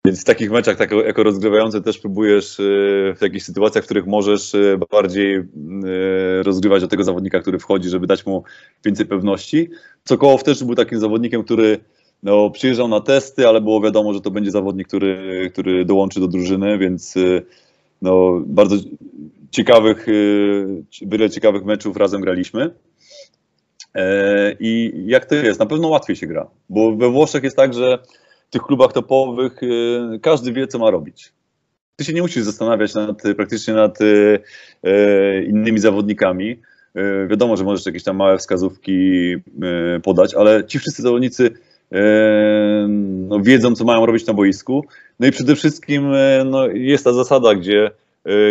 więc 0.06 0.22
w 0.22 0.24
takich 0.24 0.52
meczach 0.52 0.78
tak, 0.78 0.92
jako 1.06 1.24
rozgrywający 1.24 1.82
też 1.82 1.98
próbujesz 1.98 2.60
y, 2.60 3.16
w 3.18 3.22
jakichś 3.22 3.46
sytuacjach, 3.46 3.84
w 3.84 3.88
których 3.88 4.06
możesz 4.06 4.56
bardziej 4.92 5.44
rozgrywać 6.44 6.82
do 6.82 6.88
tego 6.88 7.04
zawodnika, 7.04 7.40
który 7.40 7.60
wchodzi, 7.60 7.90
żeby 7.90 8.08
dać 8.08 8.26
mu 8.26 8.44
więcej 8.86 9.06
pewności. 9.06 9.70
Sokołow 10.08 10.44
też 10.44 10.64
był 10.64 10.76
takim 10.76 11.00
zawodnikiem, 11.00 11.44
który 11.44 11.78
no, 12.24 12.50
przyjeżdżał 12.50 12.88
na 12.88 13.02
testy, 13.02 13.48
ale 13.48 13.62
było 13.62 13.82
wiadomo, 13.82 14.14
że 14.14 14.22
to 14.22 14.32
będzie 14.32 14.52
zawodnik, 14.52 14.88
który, 14.88 15.50
który 15.54 15.86
dołączy 15.86 16.20
do 16.20 16.28
drużyny, 16.28 16.78
więc 16.78 17.16
no, 18.02 18.42
bardzo 18.46 18.76
ciekawych, 19.52 20.08
y, 20.08 20.84
wiele 21.02 21.30
ciekawych 21.30 21.66
meczów 21.66 21.98
razem 21.98 22.22
graliśmy. 22.22 22.74
E, 23.96 24.56
I 24.60 24.94
jak 25.06 25.26
to 25.26 25.36
jest? 25.36 25.60
Na 25.60 25.66
pewno 25.66 25.88
łatwiej 25.88 26.16
się 26.16 26.28
gra, 26.28 26.48
bo 26.70 26.96
we 26.96 27.10
Włoszech 27.10 27.44
jest 27.44 27.56
tak, 27.56 27.74
że 27.74 28.00
w 28.48 28.52
tych 28.52 28.62
klubach 28.62 28.94
topowych 28.94 29.64
y, 29.64 30.20
każdy 30.22 30.54
wie, 30.54 30.68
co 30.68 30.80
ma 30.80 30.92
robić. 30.92 31.34
Ty 31.96 32.06
się 32.06 32.14
nie 32.14 32.22
musisz 32.22 32.44
zastanawiać 32.44 32.94
nad, 32.94 33.22
praktycznie 33.38 33.74
nad 33.74 34.02
y, 34.02 34.40
innymi 35.48 35.80
zawodnikami. 35.80 36.60
Wiadomo, 37.30 37.58
że 37.58 37.64
możesz 37.64 37.86
jakieś 37.86 38.04
tam 38.04 38.16
małe 38.16 38.38
wskazówki 38.38 39.36
podać, 40.04 40.36
ale 40.36 40.66
ci 40.66 40.80
wszyscy 40.80 41.02
zawodnicy 41.02 41.52
no, 43.28 43.40
wiedzą, 43.40 43.76
co 43.76 43.86
mają 43.86 44.06
robić 44.06 44.26
na 44.26 44.34
boisku. 44.34 44.86
No 45.20 45.28
i 45.28 45.32
przede 45.32 45.56
wszystkim 45.56 46.12
no, 46.46 46.68
jest 46.68 47.04
ta 47.04 47.14
zasada, 47.14 47.56
gdzie 47.56 47.92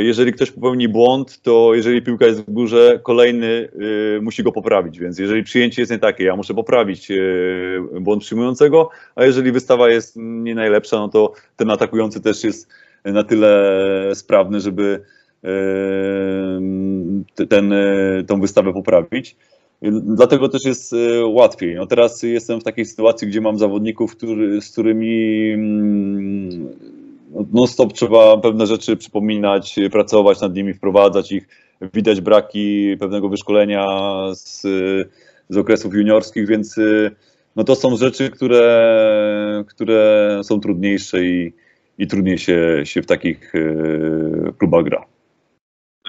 jeżeli 0.02 0.32
ktoś 0.32 0.50
popełni 0.50 0.88
błąd, 0.88 1.42
to 1.42 1.74
jeżeli 1.74 2.02
piłka 2.02 2.26
jest 2.26 2.40
w 2.40 2.50
górze, 2.50 3.00
kolejny 3.02 3.68
e, 4.18 4.20
musi 4.20 4.42
go 4.42 4.52
poprawić. 4.52 4.98
Więc 4.98 5.18
jeżeli 5.18 5.42
przyjęcie 5.42 5.82
jest 5.82 5.92
nie 5.92 5.98
takie, 5.98 6.24
ja 6.24 6.36
muszę 6.36 6.54
poprawić 6.54 7.10
e, 7.10 7.14
błąd 8.00 8.22
przyjmującego, 8.22 8.90
a 9.14 9.24
jeżeli 9.24 9.52
wystawa 9.52 9.90
jest 9.90 10.16
nie 10.16 10.54
najlepsza, 10.54 10.96
no 10.96 11.08
to 11.08 11.32
ten 11.56 11.70
atakujący 11.70 12.20
też 12.20 12.44
jest 12.44 12.68
na 13.04 13.24
tyle 13.24 14.10
sprawny, 14.14 14.60
żeby 14.60 15.02
e, 15.44 15.48
ten, 17.48 17.72
e, 17.72 18.24
tą 18.26 18.40
wystawę 18.40 18.72
poprawić. 18.72 19.36
Dlatego 20.02 20.48
też 20.48 20.64
jest 20.64 20.92
e, 20.92 21.26
łatwiej. 21.26 21.74
No 21.74 21.86
teraz 21.86 22.22
jestem 22.22 22.60
w 22.60 22.64
takiej 22.64 22.84
sytuacji, 22.84 23.28
gdzie 23.28 23.40
mam 23.40 23.58
zawodników, 23.58 24.16
który, 24.16 24.60
z 24.60 24.72
którymi 24.72 25.50
mm, 25.52 26.68
non-stop 27.53 27.93
trzeba 27.93 28.37
pewne 28.37 28.66
rzeczy 28.66 28.97
przypominać, 28.97 29.76
pracować 29.93 30.41
nad 30.41 30.55
nimi, 30.55 30.74
wprowadzać 30.74 31.33
ich. 31.33 31.49
Widać 31.95 32.20
braki 32.20 32.97
pewnego 33.01 33.28
wyszkolenia 33.28 33.87
z, 34.35 34.62
z 35.49 35.57
okresów 35.57 35.95
juniorskich, 35.95 36.49
więc 36.49 36.76
no 37.57 37.64
to 37.64 37.76
są 37.76 37.97
rzeczy, 37.97 38.31
które, 38.31 39.64
które 39.68 40.41
są 40.45 40.61
trudniejsze 40.61 41.24
i, 41.24 41.53
i 41.99 42.07
trudniej 42.07 42.39
się, 42.39 42.83
się 42.85 43.03
w 43.03 43.07
takich 43.07 43.55
e, 43.55 44.53
klubach 44.59 44.85
gra. 44.85 45.05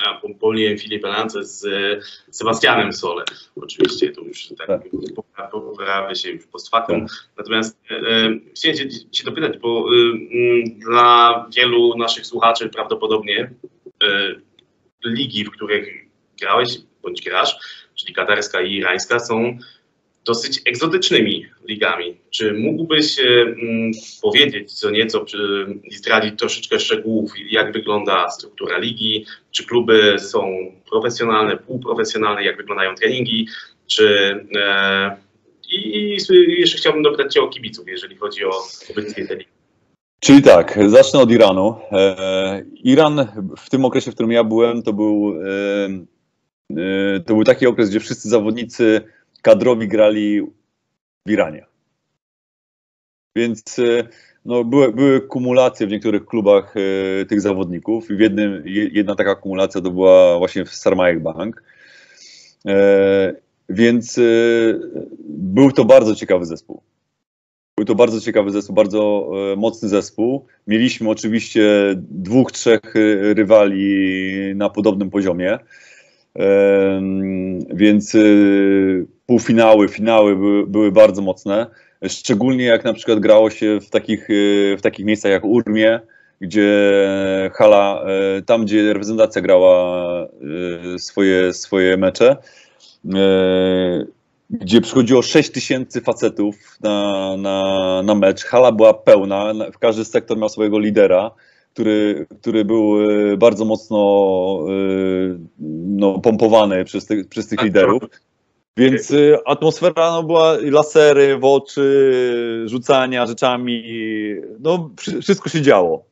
Ja 0.06 0.22
pomyliłem 0.40 0.78
Filipe 0.78 1.08
Lance 1.08 1.44
z 1.44 1.66
e, 1.66 2.02
Sebastianem 2.32 2.94
Sole. 2.94 3.24
Oczywiście 3.56 4.12
to 4.12 4.22
już 4.22 4.48
tak 4.58 4.68
Tak. 4.68 4.82
popra- 5.16 5.50
poprawia 5.52 6.16
się 6.16 6.30
już 6.30 6.46
post 6.48 6.70
factum. 6.70 7.08
Tak. 7.08 7.18
Natomiast 7.38 7.80
e, 7.92 7.96
e, 7.96 8.30
chciałem 8.56 8.78
cię, 8.78 8.90
cię 9.12 9.24
dopytać, 9.24 9.58
bo 9.58 9.86
e, 9.90 9.94
mm, 9.94 10.80
dla 10.80 11.46
wielu 11.58 11.98
naszych 11.98 12.26
słuchaczy 12.26 12.70
prawdopodobnie 12.70 13.52
e, 14.04 14.36
ligi, 15.06 15.46
w 15.46 15.52
których 15.52 15.88
grałeś 16.42 16.78
bądź 17.04 17.22
grasz, 17.22 17.56
czyli 17.96 18.14
katarska 18.14 18.62
i 18.62 18.74
irańska, 18.74 19.20
są 19.20 19.58
dosyć 20.26 20.62
egzotycznymi 20.66 21.46
ligami. 21.68 22.18
Czy 22.30 22.54
mógłbyś 22.54 23.20
e, 23.20 23.24
mm, 23.24 23.92
powiedzieć 24.22 24.74
co 24.74 24.92
nieco 24.92 25.26
i 25.84 25.96
zdradzić 25.96 26.40
troszeczkę 26.40 26.80
szczegółów, 26.80 27.32
jak 27.50 27.74
wygląda 27.74 28.30
struktura 28.30 28.78
ligi, 28.78 29.26
czy 29.52 29.66
kluby 29.66 30.16
są 30.20 30.72
profesjonalne, 30.90 31.58
półprofesjonalne, 31.58 32.44
jak 32.44 32.58
wyglądają 32.58 32.96
treningi, 32.96 33.48
czy 33.88 34.36
e, 34.56 35.18
i, 35.72 35.98
i 35.98 36.10
jeszcze 36.60 36.78
chciałbym 36.78 37.04
dopytać 37.04 37.34
Cię 37.34 37.42
o 37.42 37.48
kibiców, 37.48 37.88
jeżeli 37.88 38.16
chodzi 38.16 38.46
o 38.46 38.52
obecnie 38.92 39.28
te 39.28 39.36
ligi. 39.36 39.52
Czyli 40.20 40.42
tak, 40.42 40.80
zacznę 40.88 41.20
od 41.20 41.32
Iranu. 41.32 41.76
E, 41.92 42.64
Iran 42.84 43.28
w 43.58 43.70
tym 43.70 43.86
okresie, 43.86 44.12
w 44.12 44.14
którym 44.14 44.32
ja 44.32 44.44
byłem, 44.44 44.84
to 44.84 44.94
był, 44.94 45.34
e, 45.44 45.86
e, 47.16 47.20
to 47.20 47.34
był 47.34 47.44
taki 47.44 47.68
okres, 47.68 47.90
gdzie 47.90 48.00
wszyscy 48.00 48.30
zawodnicy 48.30 49.02
kadrowi 49.42 49.88
grali 49.88 50.42
w 51.28 51.32
Iranie. 51.32 51.66
Więc 53.36 53.80
e, 53.80 54.08
no, 54.46 54.64
były, 54.64 54.94
były 54.94 55.22
kumulacje 55.22 55.88
w 55.88 55.90
niektórych 55.90 56.26
klubach 56.26 56.74
e, 57.22 57.26
tych 57.26 57.42
zawodników 57.42 58.08
w 58.08 58.20
jednym, 58.20 58.68
je- 58.68 58.90
jedna 58.92 59.16
taka 59.16 59.36
kumulacja 59.36 59.82
to 59.82 59.92
była 59.92 60.38
właśnie 60.38 60.66
w 60.66 60.76
Sarmajek 60.76 61.20
Bank. 61.20 61.64
E, 62.68 63.34
więc 63.70 64.18
e, 64.18 64.22
był 65.30 65.72
to 65.72 65.86
bardzo 65.86 66.16
ciekawy 66.16 66.46
zespół. 66.46 66.82
Był 67.78 67.86
to 67.86 67.96
bardzo 67.96 68.22
ciekawy 68.22 68.52
zespół, 68.52 68.76
bardzo 68.76 69.32
mocny 69.58 69.90
zespół. 69.90 70.46
Mieliśmy 70.68 71.10
oczywiście 71.10 71.96
dwóch, 71.98 72.52
trzech 72.52 72.82
rywali 73.34 74.56
na 74.56 74.70
podobnym 74.70 75.10
poziomie. 75.10 75.60
Więc 77.74 78.16
y, 78.16 79.06
półfinały, 79.32 79.88
finały 79.88 80.36
były, 80.36 80.68
były 80.68 80.92
bardzo 80.92 81.22
mocne. 81.22 81.68
Szczególnie 82.08 82.66
jak 82.66 82.84
na 82.84 82.94
przykład 82.94 83.20
grało 83.20 83.50
się 83.50 83.80
w 83.82 83.90
takich, 83.90 84.30
y, 84.30 84.76
w 84.80 84.82
takich 84.82 85.06
miejscach 85.06 85.32
jak 85.32 85.46
Urmie, 85.46 86.00
gdzie 86.42 86.72
hala, 87.54 88.06
y, 88.38 88.42
tam 88.42 88.66
gdzie 88.66 88.94
reprezentacja 88.94 89.42
grała 89.42 90.28
y, 90.96 91.00
swoje, 91.00 91.54
swoje 91.54 91.98
mecze, 91.98 92.38
gdzie 94.50 94.82
przychodziło 94.82 95.22
6 95.22 95.50
tysięcy 95.50 96.02
facetów 96.02 96.56
na, 96.82 97.38
na, 97.38 98.02
na 98.04 98.16
mecz. 98.16 98.44
Hala 98.44 98.72
była 98.72 98.94
pełna, 98.94 99.54
na- 99.54 99.72
każdy 99.80 100.06
sektor 100.06 100.38
miał 100.38 100.50
swojego 100.50 100.80
lidera 100.80 101.32
który, 101.74 102.26
który 102.42 102.66
był 102.66 103.12
e, 103.12 103.38
bardzo 103.38 103.66
mocno 103.66 104.00
e, 104.68 105.40
no, 105.88 106.20
pompowany 106.20 106.86
przez, 106.86 107.06
tych 107.06 107.28
przez 107.28 107.48
tych 107.48 107.58
Tak, 107.58 107.66
liderów. 107.66 108.04
Więc 108.78 109.12
e, 109.12 109.38
atmosfera 109.46 110.12
no, 110.12 110.24
była 110.24 110.58
lasery 110.62 111.38
w 111.38 111.46
oczy, 111.46 112.64
rzucania 112.66 113.26
rzeczami, 113.26 113.84
no 114.60 114.90
wszy- 114.98 115.22
wszystko 115.22 115.50
się 115.50 115.62
działo 115.62 116.04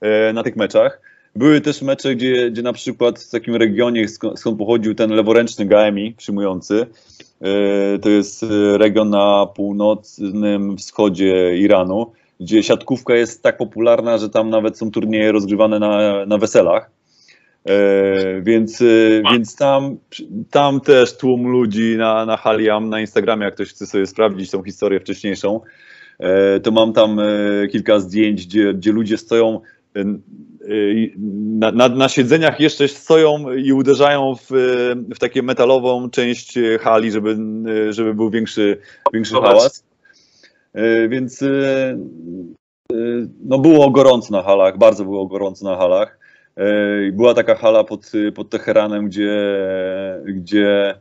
e, 0.00 0.32
na 0.32 0.42
tych 0.42 0.56
meczach. 0.56 1.00
Były 1.36 1.60
też 1.60 1.82
mecze, 1.82 2.14
gdzie, 2.14 2.50
gdzie 2.50 2.62
na 2.62 2.72
przykład 2.72 3.20
w 3.20 3.30
takim 3.30 3.56
regionie, 3.56 4.08
skąd, 4.08 4.58
pochodził 4.58 4.94
ten 4.94 5.10
leworęczny 5.10 5.66
GMI 5.66 6.14
przyjmujący, 6.18 6.86
e, 7.40 7.98
to 7.98 8.08
jest 8.08 8.42
e, 8.42 8.78
region 8.78 9.10
na 9.10 9.46
północnym 9.46 10.76
wschodzie 10.76 11.56
Iranu, 11.56 12.12
gdzie 12.40 12.62
siatkówka 12.62 13.14
jest 13.14 13.42
tak 13.42 13.56
popularna, 13.56 14.18
że 14.18 14.28
tam 14.28 14.50
nawet 14.50 14.78
są 14.78 14.90
turnieje 14.90 15.32
rozgrywane 15.32 15.78
na, 15.78 16.26
na 16.26 16.38
weselach. 16.38 16.90
E, 17.68 18.40
więc, 18.40 18.82
e, 18.82 18.84
więc 19.32 19.56
tam, 19.56 19.96
tam 20.50 20.80
też 20.80 21.16
tłum 21.16 21.48
ludzi 21.48 21.96
na, 21.96 22.26
na 22.26 22.36
Haliam, 22.36 22.88
na 22.88 23.00
Instagramie, 23.00 23.44
jak 23.44 23.54
ktoś 23.54 23.68
chce 23.68 23.86
sobie 23.86 24.06
sprawdzić 24.06 24.50
tą 24.50 24.62
historię 24.62 25.00
wcześniejszą, 25.00 25.60
e, 26.18 26.60
to 26.60 26.70
mam 26.70 26.92
tam 26.92 27.20
kilka 27.72 28.00
zdjęć, 28.00 28.46
gdzie, 28.46 28.74
gdzie 28.74 28.92
ludzie 28.92 29.18
stoją 29.18 29.60
na, 31.58 31.72
na, 31.72 31.88
na 31.88 32.08
siedzeniach 32.08 32.60
jeszcze 32.60 32.88
stoją 32.88 33.52
i 33.52 33.72
uderzają 33.72 34.34
w, 34.34 34.46
w 35.14 35.18
takie 35.18 35.42
metalową 35.42 36.10
część 36.10 36.58
hali, 36.80 37.10
żeby, 37.10 37.36
żeby 37.90 38.14
był 38.14 38.30
większy, 38.30 38.78
większy 39.12 39.34
hałas. 39.34 39.84
Więc 41.08 41.44
no 43.44 43.58
było 43.58 43.90
gorąco 43.90 44.32
na 44.32 44.42
halach, 44.42 44.78
bardzo 44.78 45.04
było 45.04 45.26
gorąco 45.26 45.64
na 45.64 45.76
halach. 45.76 46.21
E, 46.56 47.12
Była 47.12 47.34
taka 47.34 47.54
hala 47.54 47.84
pod, 47.84 48.12
pod 48.34 48.50
Teheranem, 48.50 49.06
gdzie, 49.06 49.56
gdzie 50.24 50.94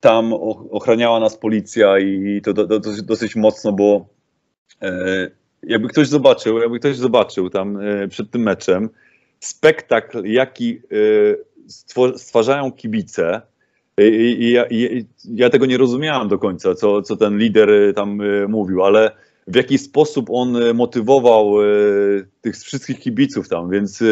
tam 0.00 0.32
ochraniała 0.70 1.20
nas 1.20 1.36
policja 1.36 1.98
i 1.98 2.40
to 2.44 2.52
do, 2.52 2.80
dosyć, 3.02 3.36
mocno, 3.36 3.72
bo 3.72 4.06
e, 4.82 5.30
jakby 5.62 5.88
ktoś 5.88 6.08
zobaczył, 6.08 6.58
jakby 6.58 6.78
ktoś 6.78 6.96
zobaczył 6.96 7.50
tam 7.50 7.80
e, 7.80 8.08
przed 8.08 8.30
tym 8.30 8.42
meczem 8.42 8.90
spektakl, 9.40 10.24
jaki 10.24 10.80
stwarzają 12.16 12.72
kibice, 12.72 13.42
i, 13.98 14.50
ja, 14.52 14.66
i 14.70 15.06
ja 15.24 15.50
tego 15.50 15.66
nie 15.66 15.78
rozumiałem 15.78 16.28
do 16.28 16.38
końca, 16.38 16.74
co, 16.74 17.02
co 17.02 17.16
ten 17.16 17.38
lider 17.38 17.94
tam 17.94 18.22
mówił, 18.48 18.84
ale 18.84 19.10
w 19.46 19.56
jaki 19.56 19.78
sposób 19.78 20.26
on 20.30 20.56
motywował 20.74 21.54
tych 22.40 22.56
wszystkich 22.56 23.00
kibiców 23.00 23.48
tam, 23.48 23.70
więc 23.70 24.02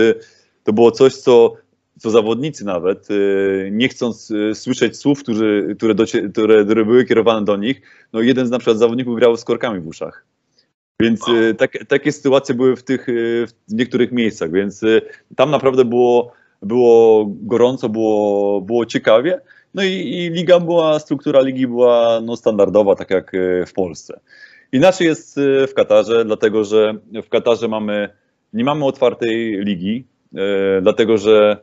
to 0.70 0.74
było 0.74 0.90
coś, 0.90 1.14
co, 1.16 1.54
co 1.98 2.10
zawodnicy 2.10 2.64
nawet, 2.64 3.08
e, 3.10 3.70
nie 3.70 3.88
chcąc 3.88 4.30
e, 4.30 4.54
słyszeć 4.54 4.96
słów, 4.96 5.22
którzy, 5.22 5.74
które, 5.78 5.94
docie, 5.94 6.28
które, 6.28 6.64
które 6.64 6.84
były 6.84 7.04
kierowane 7.04 7.44
do 7.44 7.56
nich, 7.56 7.82
no 8.12 8.20
jeden 8.20 8.46
z 8.46 8.50
na 8.50 8.58
przykład 8.58 8.78
zawodników 8.78 9.16
grał 9.16 9.36
z 9.36 9.44
korkami 9.44 9.80
w 9.80 9.86
uszach. 9.86 10.24
Więc 11.00 11.28
e, 11.28 11.54
tak, 11.54 11.78
takie 11.88 12.12
sytuacje 12.12 12.54
były 12.54 12.76
w 12.76 12.82
tych 12.82 13.06
w 13.68 13.74
niektórych 13.74 14.12
miejscach, 14.12 14.52
więc 14.52 14.84
tam 15.36 15.50
naprawdę 15.50 15.84
było, 15.84 16.32
było 16.62 17.26
gorąco, 17.28 17.88
było, 17.88 18.60
było 18.60 18.86
ciekawie. 18.86 19.40
No 19.74 19.82
i, 19.82 19.88
i 19.88 20.30
liga 20.30 20.60
była, 20.60 20.98
struktura 20.98 21.40
ligi 21.40 21.66
była 21.66 22.20
no, 22.22 22.36
standardowa, 22.36 22.94
tak 22.94 23.10
jak 23.10 23.32
w 23.66 23.72
Polsce. 23.72 24.20
Inaczej 24.72 25.06
jest 25.06 25.40
w 25.68 25.74
Katarze, 25.74 26.24
dlatego 26.24 26.64
że 26.64 26.94
w 27.24 27.28
Katarze 27.28 27.68
mamy, 27.68 28.08
nie 28.52 28.64
mamy 28.64 28.84
otwartej 28.84 29.64
ligi, 29.64 30.04
dlatego 30.83 31.18
że 31.18 31.57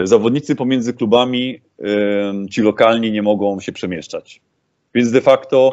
zawodnicy 0.00 0.56
pomiędzy 0.56 0.94
klubami, 0.94 1.60
e, 1.80 2.46
ci 2.50 2.62
lokalni 2.62 3.12
nie 3.12 3.22
mogą 3.22 3.60
się 3.60 3.72
przemieszczać. 3.72 4.40
Więc 4.94 5.10
de 5.10 5.20
facto 5.20 5.70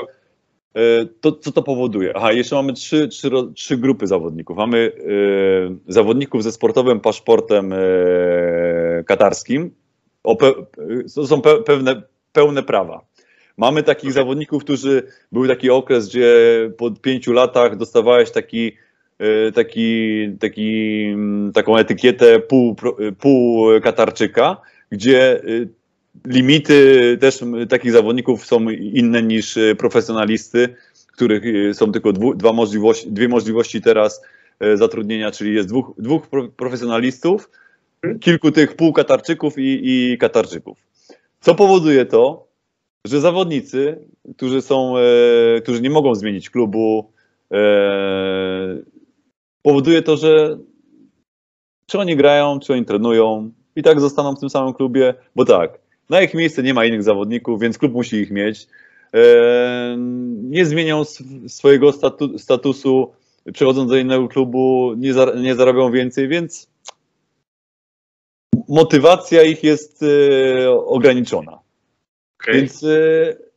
e, 0.75 1.05
to, 1.21 1.31
co 1.31 1.51
to 1.51 1.63
powoduje? 1.63 2.13
Aha, 2.15 2.31
jeszcze 2.31 2.55
mamy 2.55 2.73
trzy, 2.73 3.07
trzy, 3.07 3.31
trzy 3.55 3.77
grupy 3.77 4.07
zawodników. 4.07 4.57
Mamy 4.57 4.91
e, 4.97 5.93
zawodników 5.93 6.43
ze 6.43 6.51
sportowym 6.51 6.99
paszportem 6.99 7.73
e, 7.73 7.77
katarskim. 9.05 9.71
To 11.15 11.27
są 11.27 11.41
pe, 11.41 11.63
pewne, 11.63 12.01
pełne 12.33 12.63
prawa. 12.63 13.01
Mamy 13.57 13.83
takich 13.83 14.11
zawodników, 14.11 14.63
którzy 14.63 15.03
był 15.31 15.47
taki 15.47 15.69
okres, 15.69 16.09
gdzie 16.09 16.35
po 16.77 16.91
pięciu 16.91 17.33
latach 17.33 17.77
dostawałeś 17.77 18.31
taki, 18.31 18.67
e, 18.67 18.71
taki, 19.53 20.27
taki, 20.39 21.03
mm, 21.13 21.51
taką 21.53 21.77
etykietę 21.77 22.39
pół, 22.39 22.75
pro- 22.75 22.97
pół 23.19 23.67
Katarczyka, 23.81 24.57
gdzie 24.91 25.43
e, 25.43 25.43
limity 26.27 27.17
też 27.21 27.39
takich 27.69 27.91
zawodników 27.91 28.45
są 28.45 28.69
inne 28.69 29.23
niż 29.23 29.57
profesjonalisty, 29.77 30.75
których 31.13 31.43
są 31.73 31.91
tylko 31.91 32.13
dwu, 32.13 32.35
dwa 32.35 32.53
możliwości, 32.53 33.11
dwie 33.11 33.27
możliwości 33.27 33.81
teraz 33.81 34.21
zatrudnienia, 34.75 35.31
czyli 35.31 35.53
jest 35.53 35.69
dwóch, 35.69 35.91
dwóch 35.97 36.27
pro, 36.27 36.47
profesjonalistów, 36.47 37.49
kilku 38.19 38.51
tych 38.51 38.75
półkatarczyków 38.75 39.57
i, 39.57 39.81
i 39.83 40.17
katarczyków. 40.17 40.77
Co 41.41 41.55
powoduje 41.55 42.05
to, 42.05 42.47
że 43.07 43.21
zawodnicy, 43.21 43.97
którzy 44.37 44.61
są, 44.61 44.97
e, 44.97 45.61
którzy 45.61 45.81
nie 45.81 45.89
mogą 45.89 46.15
zmienić 46.15 46.49
klubu, 46.49 47.11
e, 47.51 47.57
powoduje 49.61 50.01
to, 50.01 50.17
że 50.17 50.57
czy 51.85 51.99
oni 51.99 52.15
grają, 52.15 52.59
czy 52.59 52.73
oni 52.73 52.85
trenują 52.85 53.51
i 53.75 53.83
tak 53.83 53.99
zostaną 53.99 54.35
w 54.35 54.39
tym 54.39 54.49
samym 54.49 54.73
klubie, 54.73 55.13
bo 55.35 55.45
tak, 55.45 55.79
na 56.09 56.21
ich 56.21 56.33
miejsce 56.33 56.63
nie 56.63 56.73
ma 56.73 56.85
innych 56.85 57.03
zawodników, 57.03 57.61
więc 57.61 57.77
klub 57.77 57.93
musi 57.93 58.15
ich 58.15 58.31
mieć. 58.31 58.67
E, 59.13 59.95
nie 60.41 60.65
zmienią 60.65 61.01
sw- 61.01 61.49
swojego 61.49 61.91
statu, 61.91 62.37
statusu, 62.37 63.11
przechodząc 63.53 63.89
do 63.89 63.97
innego 63.97 64.27
klubu, 64.27 64.93
nie, 64.97 65.13
za, 65.13 65.25
nie 65.25 65.55
zarabią 65.55 65.91
więcej, 65.91 66.27
więc 66.27 66.67
motywacja 68.67 69.43
ich 69.43 69.63
jest 69.63 70.03
e, 70.03 70.71
ograniczona. 70.71 71.59
Okej. 72.41 72.55
Więc 72.55 72.83
e, 72.83 73.48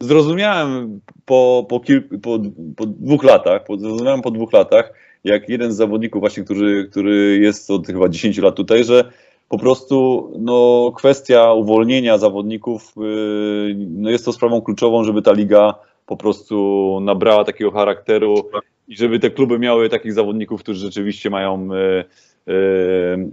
zrozumiałem 0.00 1.00
po, 1.24 1.66
po, 1.68 1.80
kilku, 1.80 2.18
po, 2.18 2.38
po 2.76 2.86
dwóch 2.86 3.24
latach, 3.24 3.64
po, 3.64 3.78
zrozumiałem 3.78 4.22
po 4.22 4.30
dwóch 4.30 4.52
latach, 4.52 4.92
jak 5.24 5.48
jeden 5.48 5.72
z 5.72 5.76
zawodników 5.76 6.20
właśnie, 6.20 6.44
który, 6.44 6.88
który 6.90 7.38
jest 7.38 7.70
od 7.70 7.86
chyba 7.86 8.08
10 8.08 8.38
lat 8.38 8.54
tutaj, 8.54 8.84
że 8.84 9.10
po 9.48 9.58
prostu 9.58 10.30
no, 10.38 10.92
kwestia 10.96 11.52
uwolnienia 11.52 12.18
zawodników 12.18 12.94
y, 12.96 13.76
no, 13.90 14.10
jest 14.10 14.24
to 14.24 14.32
sprawą 14.32 14.62
kluczową, 14.62 15.04
żeby 15.04 15.22
ta 15.22 15.32
liga 15.32 15.74
po 16.06 16.16
prostu 16.16 16.98
nabrała 17.02 17.44
takiego 17.44 17.70
charakteru 17.70 18.34
i 18.88 18.96
żeby 18.96 19.18
te 19.18 19.30
kluby 19.30 19.58
miały 19.58 19.88
takich 19.88 20.12
zawodników, 20.12 20.60
którzy 20.60 20.80
rzeczywiście 20.80 21.30
mają 21.30 21.68
y, 21.72 22.04
y, 22.52 23.28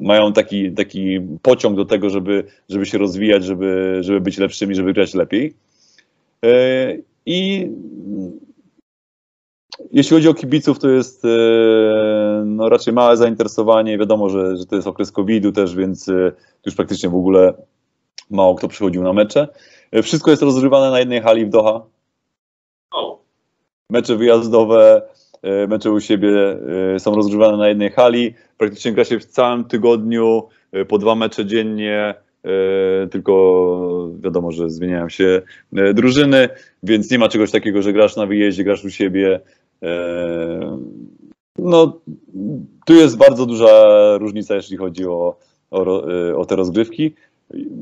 mają 0.00 0.32
taki, 0.32 0.72
taki 0.72 1.20
pociąg 1.42 1.76
do 1.76 1.84
tego, 1.84 2.10
żeby, 2.10 2.44
żeby 2.68 2.86
się 2.86 2.98
rozwijać, 2.98 3.44
żeby, 3.44 3.98
żeby 4.00 4.20
być 4.20 4.38
lepszymi, 4.38 4.74
żeby 4.74 4.92
grać 4.92 5.14
lepiej. 5.14 5.54
E, 6.44 6.96
I 7.26 7.70
jeśli 9.92 10.16
chodzi 10.16 10.28
o 10.28 10.34
kibiców, 10.34 10.78
to 10.78 10.88
jest 10.88 11.24
e, 11.24 11.28
no, 12.46 12.68
raczej 12.68 12.94
małe 12.94 13.16
zainteresowanie. 13.16 13.98
Wiadomo, 13.98 14.28
że, 14.28 14.56
że 14.56 14.66
to 14.66 14.76
jest 14.76 14.88
okres 14.88 15.12
COVID-u 15.12 15.52
też, 15.52 15.74
więc 15.74 16.08
e, 16.08 16.32
już 16.66 16.74
praktycznie 16.74 17.08
w 17.08 17.14
ogóle 17.14 17.54
mało 18.30 18.54
kto 18.54 18.68
przychodził 18.68 19.02
na 19.02 19.12
mecze. 19.12 19.48
Wszystko 20.02 20.30
jest 20.30 20.42
rozgrywane 20.42 20.90
na 20.90 20.98
jednej 20.98 21.20
hali 21.20 21.46
w 21.46 21.48
Doha. 21.48 21.86
Mecze 23.90 24.16
wyjazdowe, 24.16 25.02
mecze 25.68 25.90
u 25.90 26.00
siebie 26.00 26.58
e, 26.94 27.00
są 27.00 27.14
rozgrywane 27.14 27.56
na 27.56 27.68
jednej 27.68 27.90
hali. 27.90 28.34
Praktycznie 28.58 28.92
gra 28.92 29.04
się 29.04 29.18
w 29.18 29.24
całym 29.26 29.64
tygodniu, 29.64 30.42
e, 30.72 30.84
po 30.84 30.98
dwa 30.98 31.14
mecze 31.14 31.46
dziennie, 31.46 32.14
e, 32.44 33.06
tylko 33.10 34.10
wiadomo, 34.20 34.52
że 34.52 34.70
zmieniają 34.70 35.08
się 35.08 35.42
e, 35.76 35.94
drużyny, 35.94 36.48
więc 36.82 37.10
nie 37.10 37.18
ma 37.18 37.28
czegoś 37.28 37.50
takiego, 37.50 37.82
że 37.82 37.92
grasz 37.92 38.16
na 38.16 38.26
wyjeździe, 38.26 38.64
grasz 38.64 38.84
u 38.84 38.90
siebie. 38.90 39.40
E, 39.82 40.78
No, 41.58 42.00
tu 42.86 42.94
jest 42.94 43.16
bardzo 43.16 43.46
duża 43.46 43.68
różnica, 44.18 44.54
jeśli 44.54 44.76
chodzi 44.76 45.06
o, 45.06 45.36
o, 45.70 46.08
e, 46.10 46.36
o 46.36 46.44
te 46.44 46.56
rozgrywki. 46.56 47.14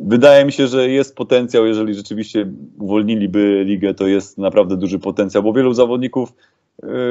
Wydaje 0.07 0.45
mi 0.45 0.53
się, 0.53 0.67
że 0.67 0.89
jest 0.89 1.17
potencjał, 1.17 1.67
jeżeli 1.67 1.95
rzeczywiście 1.95 2.53
uwolniliby 2.81 3.65
ligę, 3.67 3.95
to 3.95 4.07
jest 4.07 4.39
naprawdę 4.39 4.77
duży 4.77 4.99
potencjał, 4.99 5.43
bo 5.43 5.53
wielu 5.53 5.75
zawodników 5.75 6.29
e, 6.31 6.35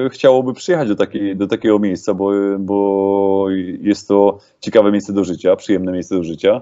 chciałoby 0.10 0.54
przyjechać 0.54 0.88
do, 0.88 0.96
takiej, 0.96 1.36
do 1.36 1.48
takiego 1.48 1.80
miejsca, 1.80 2.14
bo, 2.14 2.32
bo 2.60 3.48
jest 3.82 4.08
to 4.08 4.40
ciekawe 4.60 4.92
miejsce 4.92 5.14
do 5.14 5.24
życia, 5.24 5.56
przyjemne 5.56 5.92
miejsce 5.92 6.16
do 6.16 6.24
życia. 6.24 6.62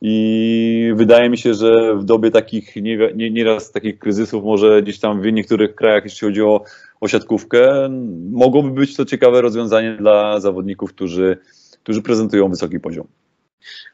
I 0.00 0.92
wydaje 0.94 1.30
mi 1.30 1.38
się, 1.38 1.54
że 1.54 1.94
w 1.96 2.04
dobie 2.04 2.30
takich 2.30 2.76
nie, 2.76 2.98
nie, 3.14 3.30
nieraz 3.30 3.72
takich 3.72 3.98
kryzysów, 3.98 4.44
może 4.44 4.82
gdzieś 4.82 4.98
tam 4.98 5.22
w 5.22 5.32
niektórych 5.32 5.74
krajach, 5.74 6.04
jeśli 6.04 6.28
chodzi 6.28 6.42
o, 6.42 6.64
o 7.00 7.08
siatkówkę, 7.08 7.88
mogłoby 8.30 8.70
być 8.70 8.96
to 8.96 9.04
ciekawe 9.04 9.40
rozwiązanie 9.40 9.96
dla 9.96 10.40
zawodników, 10.40 10.94
którzy, 10.94 11.36
którzy 11.82 12.02
prezentują 12.02 12.48
wysoki 12.48 12.80
poziom. 12.80 13.06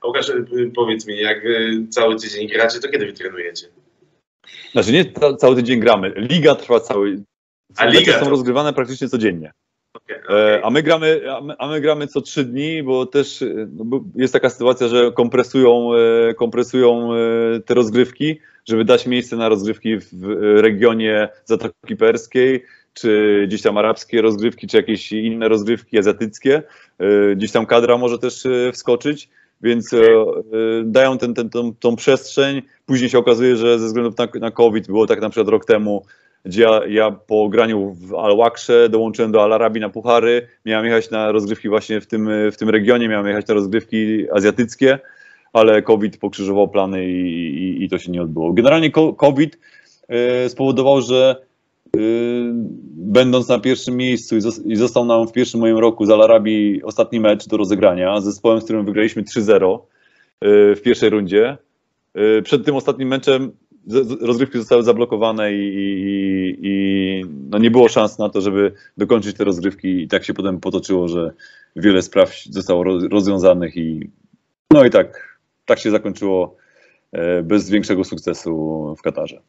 Łukasz, 0.05 0.29
y, 0.29 0.73
powiedz 0.75 1.07
mi, 1.07 1.19
jak 1.19 1.43
cały 1.91 2.17
tydzień 2.17 2.49
gracie, 2.49 2.81
to 2.81 2.89
kiedy 2.89 3.07
wy 3.07 3.13
trenujecie? 3.13 3.67
Znaczy 4.73 4.93
nie 4.93 5.05
ca- 5.05 5.37
cały 5.37 5.57
tydzień 5.57 5.81
gramy. 5.81 6.13
Liga 6.17 6.55
trwa 6.55 6.81
cały. 6.81 7.23
A 7.77 7.87
liga 7.87 8.13
są 8.13 8.25
to- 8.25 8.31
rozgrywane 8.31 8.73
praktycznie 8.73 9.09
codziennie. 9.09 9.53
Okej, 9.95 10.17
E, 10.17 10.21
okej. 10.25 10.61
A 10.63 10.71
my 10.71 10.83
gramy, 10.83 11.21
a 11.59 11.67
my, 11.69 11.81
gramy 11.81 12.07
co 12.07 12.21
trzy 12.21 12.45
dni, 12.45 12.83
bo 12.83 13.07
też 13.07 13.43
e, 13.43 13.69
no, 13.73 14.05
jest 14.15 14.33
taka 14.33 14.51
sytuacja, 14.51 14.89
że 14.89 15.13
kompresują, 15.13 15.91
e, 15.95 16.35
kompresują 16.35 17.11
te 17.67 17.75
rozgrywki, 17.75 18.39
żeby 18.69 18.85
dać 18.85 19.07
miejsce 19.07 19.37
na 19.37 19.49
rozgrywki 19.49 19.97
w 20.13 20.37
regionie 20.61 21.29
Zatoki 21.45 21.97
Perskiej, 21.97 22.65
czy 22.95 23.43
gdzieś 23.49 23.63
tam 23.63 23.79
arabskie 23.79 24.23
rozgrywki, 24.23 24.67
czy 24.67 24.77
jakieś 24.77 25.13
inne 25.13 25.49
rozgrywki 25.49 25.99
azjatyckie. 25.99 26.63
Gdzieś 27.37 27.53
tam 27.53 27.67
kadra 27.67 27.99
może 27.99 28.19
też 28.19 28.45
wskoczyć, 28.73 29.29
więc 29.63 29.93
e, 29.95 29.99
dają 30.85 31.19
ten, 31.19 31.35
ten, 31.35 31.51
tą, 31.51 31.75
tą 31.75 31.97
przestrzeń. 31.97 32.63
Później 32.87 33.11
się 33.11 33.19
okazuje, 33.19 33.57
że 33.57 33.79
ze 33.79 33.87
względu 33.87 34.15
na, 34.19 34.41
na 34.41 34.51
COVID, 34.51 34.87
było 34.87 35.07
tak 35.07 35.21
na 35.21 35.31
przykład 35.31 35.49
rok 35.49 35.65
temu, 35.65 36.05
gdzie 36.45 36.63
ja, 36.63 36.81
ja 36.89 37.11
po 37.11 37.49
graniu 37.49 37.95
w 37.95 38.15
Al-Wakrze 38.15 38.89
dołączyłem 38.89 39.33
do 39.33 39.43
Al-Arabi 39.43 39.81
na 39.81 39.89
puchary, 39.89 40.49
miałem 40.67 40.87
jechać 40.87 41.11
na 41.11 41.33
rozgrywki 41.33 41.69
właśnie 41.69 42.01
w 42.01 42.07
tym, 42.07 42.31
w 42.53 42.57
tym 42.57 42.71
regionie, 42.71 43.09
miałem 43.09 43.27
jechać 43.27 43.47
na 43.47 43.55
rozgrywki 43.55 44.27
azjatyckie, 44.33 44.99
ale 45.53 45.83
COVID 45.83 46.17
pokrzyżował 46.17 46.69
plany 46.69 47.07
i, 47.07 47.27
i, 47.65 47.85
i 47.85 47.89
to 47.89 47.99
się 47.99 48.13
nie 48.13 48.23
odbyło. 48.23 48.53
Generalnie 48.53 48.91
COVID 49.17 49.59
e, 50.09 50.49
spowodował, 50.49 51.01
że 51.01 51.37
e, 51.97 52.01
będąc 52.95 53.49
na 53.49 53.59
pierwszym 53.59 53.97
miejscu 53.97 54.37
i, 54.37 54.41
zos- 54.41 54.67
i 54.67 54.77
został 54.77 55.05
nam 55.05 55.29
w 55.29 55.33
pierwszym 55.33 55.61
moim 55.61 55.79
roku 55.79 56.07
z 56.07 56.11
Al-Arabi 56.11 56.83
ostatni 56.83 57.21
mecz 57.21 57.49
do 57.49 57.57
rozegrania 57.57 58.21
z 58.21 58.25
zespołem, 58.25 58.61
z 58.61 58.65
którym 58.65 58.85
wygraliśmy 58.85 59.23
3-0 59.23 59.79
e, 60.41 60.75
w 60.75 60.83
pierwszej 60.83 61.11
rundzie. 61.11 61.57
Przed 62.45 62.65
tym 62.65 62.77
ostatnim 62.77 63.09
meczem 63.09 63.53
rozgrywki 64.21 64.59
zostały 64.59 64.83
zablokowane 64.83 65.53
i, 65.53 65.75
i, 65.75 66.59
i 66.63 67.25
no 67.51 67.59
nie 67.59 67.71
było 67.71 67.89
szans 67.89 68.19
na 68.19 68.29
to, 68.29 68.41
żeby 68.41 68.73
dokończyć 68.97 69.37
te 69.37 69.45
rozgrywki 69.45 69.89
i 70.03 70.09
tak 70.09 70.25
się 70.25 70.35
potem 70.35 70.61
potoczyło, 70.61 71.09
że 71.09 71.33
wiele 71.77 72.03
spraw 72.03 72.43
zostało 72.45 72.85
roz- 72.85 73.05
rozwiązanych 73.11 73.77
i 73.77 74.11
no 74.71 74.85
i 74.85 74.91
tak, 74.91 75.39
tak 75.65 75.79
się 75.79 75.91
zakończyło 75.91 76.57
e, 77.13 77.43
bez 77.43 77.71
większego 77.71 78.05
sukcesu 78.05 78.95
w 78.99 79.03
Katarze. 79.03 79.43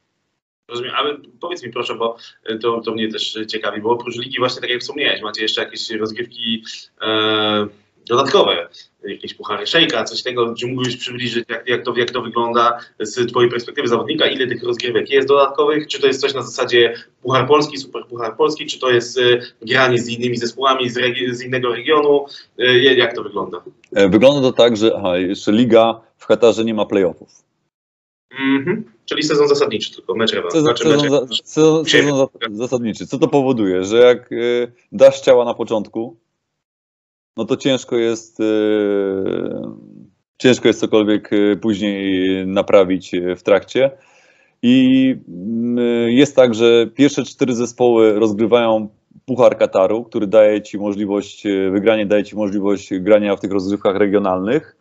Rozumiem, 0.67 0.93
ale 0.95 1.17
powiedz 1.41 1.63
mi 1.63 1.71
proszę, 1.71 1.95
bo 1.95 2.17
to, 2.61 2.81
to 2.81 2.91
mnie 2.91 3.11
też 3.11 3.39
ciekawi, 3.47 3.81
bo 3.81 3.91
oprócz 3.91 4.17
ligi 4.17 4.39
właśnie 4.39 4.61
tak 4.61 4.69
jak 4.69 4.81
wspomniałeś, 4.81 5.21
macie 5.21 5.41
jeszcze 5.41 5.63
jakieś 5.63 5.91
rozgrywki 5.91 6.63
e, 7.01 7.67
dodatkowe, 8.08 8.68
jakieś 9.04 9.34
puchary 9.34 9.68
szejka, 9.68 10.04
coś 10.04 10.24
tego, 10.24 10.54
czy 10.56 10.68
mógłbyś 10.68 10.97
przybliżyć, 10.97 11.45
jak, 11.49 11.68
jak, 11.70 11.86
to, 11.86 11.93
jak 11.97 12.12
to 12.12 12.22
wygląda 12.22 12.80
z 12.99 13.30
twojej 13.32 13.51
perspektywy 13.51 13.88
zawodnika, 13.88 14.28
ile 14.28 14.47
tych 14.47 14.64
rozgrywek 14.64 15.10
jest 15.10 15.28
dodatkowych, 15.28 15.88
czy 15.88 16.01
to 16.01 16.08
jest 16.08 16.22
coś 16.22 16.34
na 16.34 16.41
zasadzie 16.41 16.93
puchar 17.22 17.47
polski, 17.47 17.78
super 17.78 18.06
puchar 18.06 18.38
polski, 18.38 18.66
czy 18.66 18.80
to 18.80 18.89
jest 18.91 19.18
y, 19.18 19.41
granie 19.62 19.97
z 20.01 20.10
innymi 20.10 20.38
zespołami 20.38 20.89
z, 20.89 20.99
z 21.38 21.41
innego 21.41 21.70
regionu, 21.76 22.26
y, 22.60 22.84
jak 22.84 23.16
to 23.16 23.24
wygląda? 23.24 23.64
E, 23.95 24.10
Wygląda 24.10 24.41
to 24.41 24.51
tak, 24.54 24.78
że 24.78 24.91
aha, 24.97 25.18
jeszcze 25.18 25.51
liga 25.51 26.01
w 26.18 26.28
Katarze 26.28 26.66
nie 26.66 26.74
ma 26.74 26.86
playoffów. 26.86 27.30
Mhm. 28.39 28.84
Czyli 29.06 29.24
sezon 29.24 29.47
zasadniczy 29.47 29.95
tylko, 29.95 30.16
mecz 30.16 30.34
rewanż. 30.34 30.54
Sezon, 30.54 30.66
Znaczy, 30.66 30.84
sezon, 30.84 30.99
mecze- 30.99 31.10
za, 31.10 31.43
sezon, 31.43 31.86
sezon 31.86 32.18
za, 32.18 32.28
zasadniczy. 32.51 33.08
Co 33.08 33.20
to 33.20 33.28
powoduje? 33.28 33.84
Że 33.84 33.97
jak 33.97 34.32
y, 34.32 34.72
dasz 34.91 35.22
ciała 35.22 35.45
na 35.45 35.54
początku, 35.54 36.18
no 37.38 37.45
to 37.45 37.57
ciężko 37.57 37.97
jest 37.97 38.39
y, 38.39 38.43
ciężko 40.43 40.67
jest 40.67 40.79
cokolwiek 40.79 41.34
y, 41.34 41.57
później 41.61 42.47
naprawić 42.47 43.13
y, 43.13 43.36
w 43.36 43.43
trakcie. 43.43 43.91
I 44.61 45.15
y, 46.07 46.11
jest 46.11 46.36
tak, 46.36 46.53
że 46.53 46.88
pierwsze 46.88 47.23
cztery 47.23 47.55
zespoły 47.55 48.19
rozgrywają 48.19 48.89
Puchar 49.25 49.57
Kataru, 49.57 50.03
który 50.03 50.27
daje 50.27 50.61
ci 50.61 50.77
możliwość, 50.77 51.43
wygranie 51.71 52.05
daje 52.05 52.23
ci 52.23 52.36
możliwość 52.36 52.99
grania 52.99 53.36
w 53.36 53.39
tych 53.39 53.51
rozgrywkach 53.51 53.95
regionalnych 53.95 54.77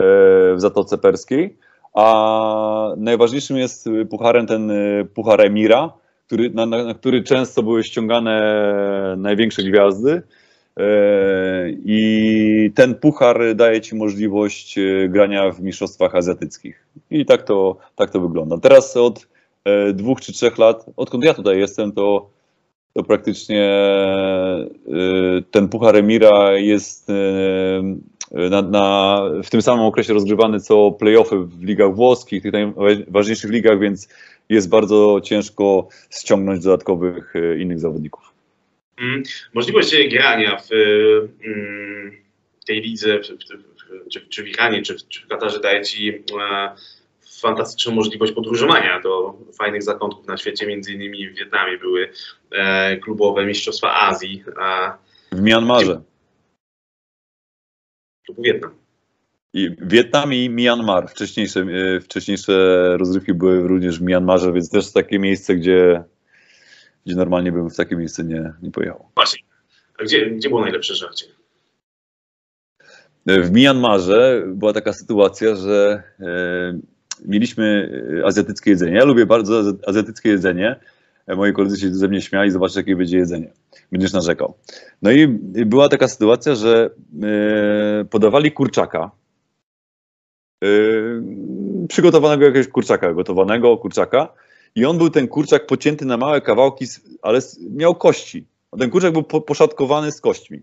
w 0.00 0.56
Zatoce 0.56 0.98
Perskiej. 0.98 1.56
A 1.94 2.94
najważniejszym 2.96 3.56
jest 3.56 3.88
pucharem 4.10 4.46
ten 4.46 4.72
Puchar 5.14 5.40
Emira, 5.40 5.92
który, 6.26 6.50
na, 6.50 6.66
na 6.66 6.94
który 6.94 7.22
często 7.22 7.62
były 7.62 7.84
ściągane 7.84 9.14
największe 9.18 9.62
gwiazdy. 9.62 10.22
E, 10.76 11.70
I 11.84 12.70
ten 12.74 12.94
puchar 12.94 13.54
daje 13.54 13.80
ci 13.80 13.94
możliwość 13.94 14.78
e, 14.78 15.08
grania 15.08 15.50
w 15.50 15.60
mistrzostwach 15.60 16.14
azjatyckich. 16.14 16.86
I 17.10 17.26
tak 17.26 17.42
to, 17.42 17.76
tak 17.96 18.10
to 18.10 18.20
wygląda. 18.20 18.58
Teraz 18.58 18.96
od 18.96 19.28
e, 19.64 19.92
dwóch 19.92 20.20
czy 20.20 20.32
trzech 20.32 20.58
lat, 20.58 20.86
odkąd 20.96 21.24
ja 21.24 21.34
tutaj 21.34 21.58
jestem, 21.58 21.92
to, 21.92 22.30
to 22.94 23.02
praktycznie 23.02 23.72
ten 25.50 25.68
puchar 25.68 25.96
Emira 25.96 26.52
jest 26.52 27.08
na, 28.50 28.62
na, 28.62 29.18
w 29.44 29.50
tym 29.50 29.62
samym 29.62 29.84
okresie 29.84 30.14
rozgrywany 30.14 30.60
co 30.60 30.90
playoffy 30.90 31.38
w 31.38 31.62
ligach 31.62 31.94
włoskich, 31.94 32.42
tych 32.42 32.52
najważniejszych 32.52 33.50
ligach, 33.50 33.80
więc 33.80 34.08
jest 34.48 34.68
bardzo 34.68 35.20
ciężko 35.20 35.88
ściągnąć 36.10 36.64
dodatkowych 36.64 37.34
innych 37.58 37.80
zawodników. 37.80 38.31
Mm, 39.02 39.22
Możliwość 39.54 39.94
grania 40.10 40.56
w 40.56 40.68
mm, 41.46 42.16
tej 42.66 42.80
lidze, 42.80 43.20
czy, 44.10 44.28
czy 44.28 44.42
w 44.44 44.48
Iranie, 44.48 44.82
czy, 44.82 44.94
w- 44.98 45.08
czy 45.08 45.20
w 45.26 45.28
Katarze 45.28 45.60
daje 45.60 45.82
Ci 45.84 46.08
e, 46.10 46.74
fantastyczną 47.40 47.92
możliwość 47.94 48.32
podróżowania 48.32 49.00
do 49.00 49.34
fajnych 49.58 49.82
zakątków 49.82 50.26
na 50.26 50.36
świecie, 50.36 50.66
między 50.66 50.92
innymi 50.92 51.28
w 51.28 51.34
Wietnamie 51.34 51.78
były 51.78 52.08
e, 52.50 52.96
klubowe 52.96 53.46
Mistrzostwa 53.46 54.00
Azji, 54.00 54.44
W 55.32 55.40
Mianmarze. 55.42 56.02
klubu 58.26 58.42
Wietnam. 58.42 58.74
I 59.54 59.68
Wietnam 59.80 60.32
i 60.34 60.50
Myanmar. 60.50 61.08
Wcześniejsze, 61.08 61.60
e, 61.60 62.00
wcześniejsze 62.00 62.52
rozrywki 62.98 63.34
były 63.34 63.68
również 63.68 63.98
w 63.98 64.02
Myanmarze, 64.02 64.52
więc 64.52 64.70
też 64.70 64.92
takie 64.92 65.18
miejsce, 65.18 65.54
gdzie, 65.56 66.02
gdzie 67.06 67.16
normalnie 67.16 67.52
bym 67.52 67.70
w 67.70 67.76
takie 67.76 67.96
miejsce 67.96 68.24
nie, 68.24 68.52
nie 68.62 68.70
pojechał. 68.70 69.08
Właśnie, 69.14 69.42
a 70.00 70.04
gdzie, 70.04 70.30
gdzie 70.30 70.48
było 70.48 70.60
najlepsze 70.60 70.94
żarcie? 70.94 71.26
W 73.26 73.50
Myanmarze 73.50 74.42
była 74.46 74.72
taka 74.72 74.92
sytuacja, 74.92 75.54
że 75.54 76.02
e, 76.20 76.78
mieliśmy 77.24 77.90
e, 78.20 78.26
azjatyckie 78.26 78.70
jedzenie. 78.70 78.96
Ja 78.96 79.04
lubię 79.04 79.26
bardzo 79.26 79.62
azja- 79.62 79.78
azjatyckie 79.86 80.28
jedzenie. 80.28 80.80
E, 81.26 81.36
Moi 81.36 81.52
koledzy 81.52 81.76
się 81.80 81.94
ze 81.94 82.08
mnie 82.08 82.20
śmiali, 82.20 82.50
zobacz 82.50 82.76
jakie 82.76 82.96
będzie 82.96 83.18
jedzenie. 83.18 83.52
Będziesz 83.92 84.12
narzekał. 84.12 84.54
No 85.02 85.10
i 85.10 85.28
była 85.66 85.88
taka 85.88 86.08
sytuacja, 86.08 86.54
że 86.54 86.90
podawali 88.10 88.52
kurczaka. 88.52 89.10
Przygotowanego 91.88 92.44
jakiegoś 92.44 92.68
kurczaka, 92.68 93.14
gotowanego 93.14 93.76
kurczaka. 93.76 94.32
I 94.74 94.84
on 94.84 94.98
był 94.98 95.10
ten 95.10 95.28
kurczak 95.28 95.66
pocięty 95.66 96.04
na 96.04 96.16
małe 96.16 96.40
kawałki, 96.40 96.84
ale 97.22 97.40
miał 97.70 97.94
kości. 97.94 98.46
Ten 98.78 98.90
kurczak 98.90 99.12
był 99.12 99.22
po, 99.22 99.40
poszatkowany 99.40 100.12
z 100.12 100.20
kośćmi. 100.20 100.62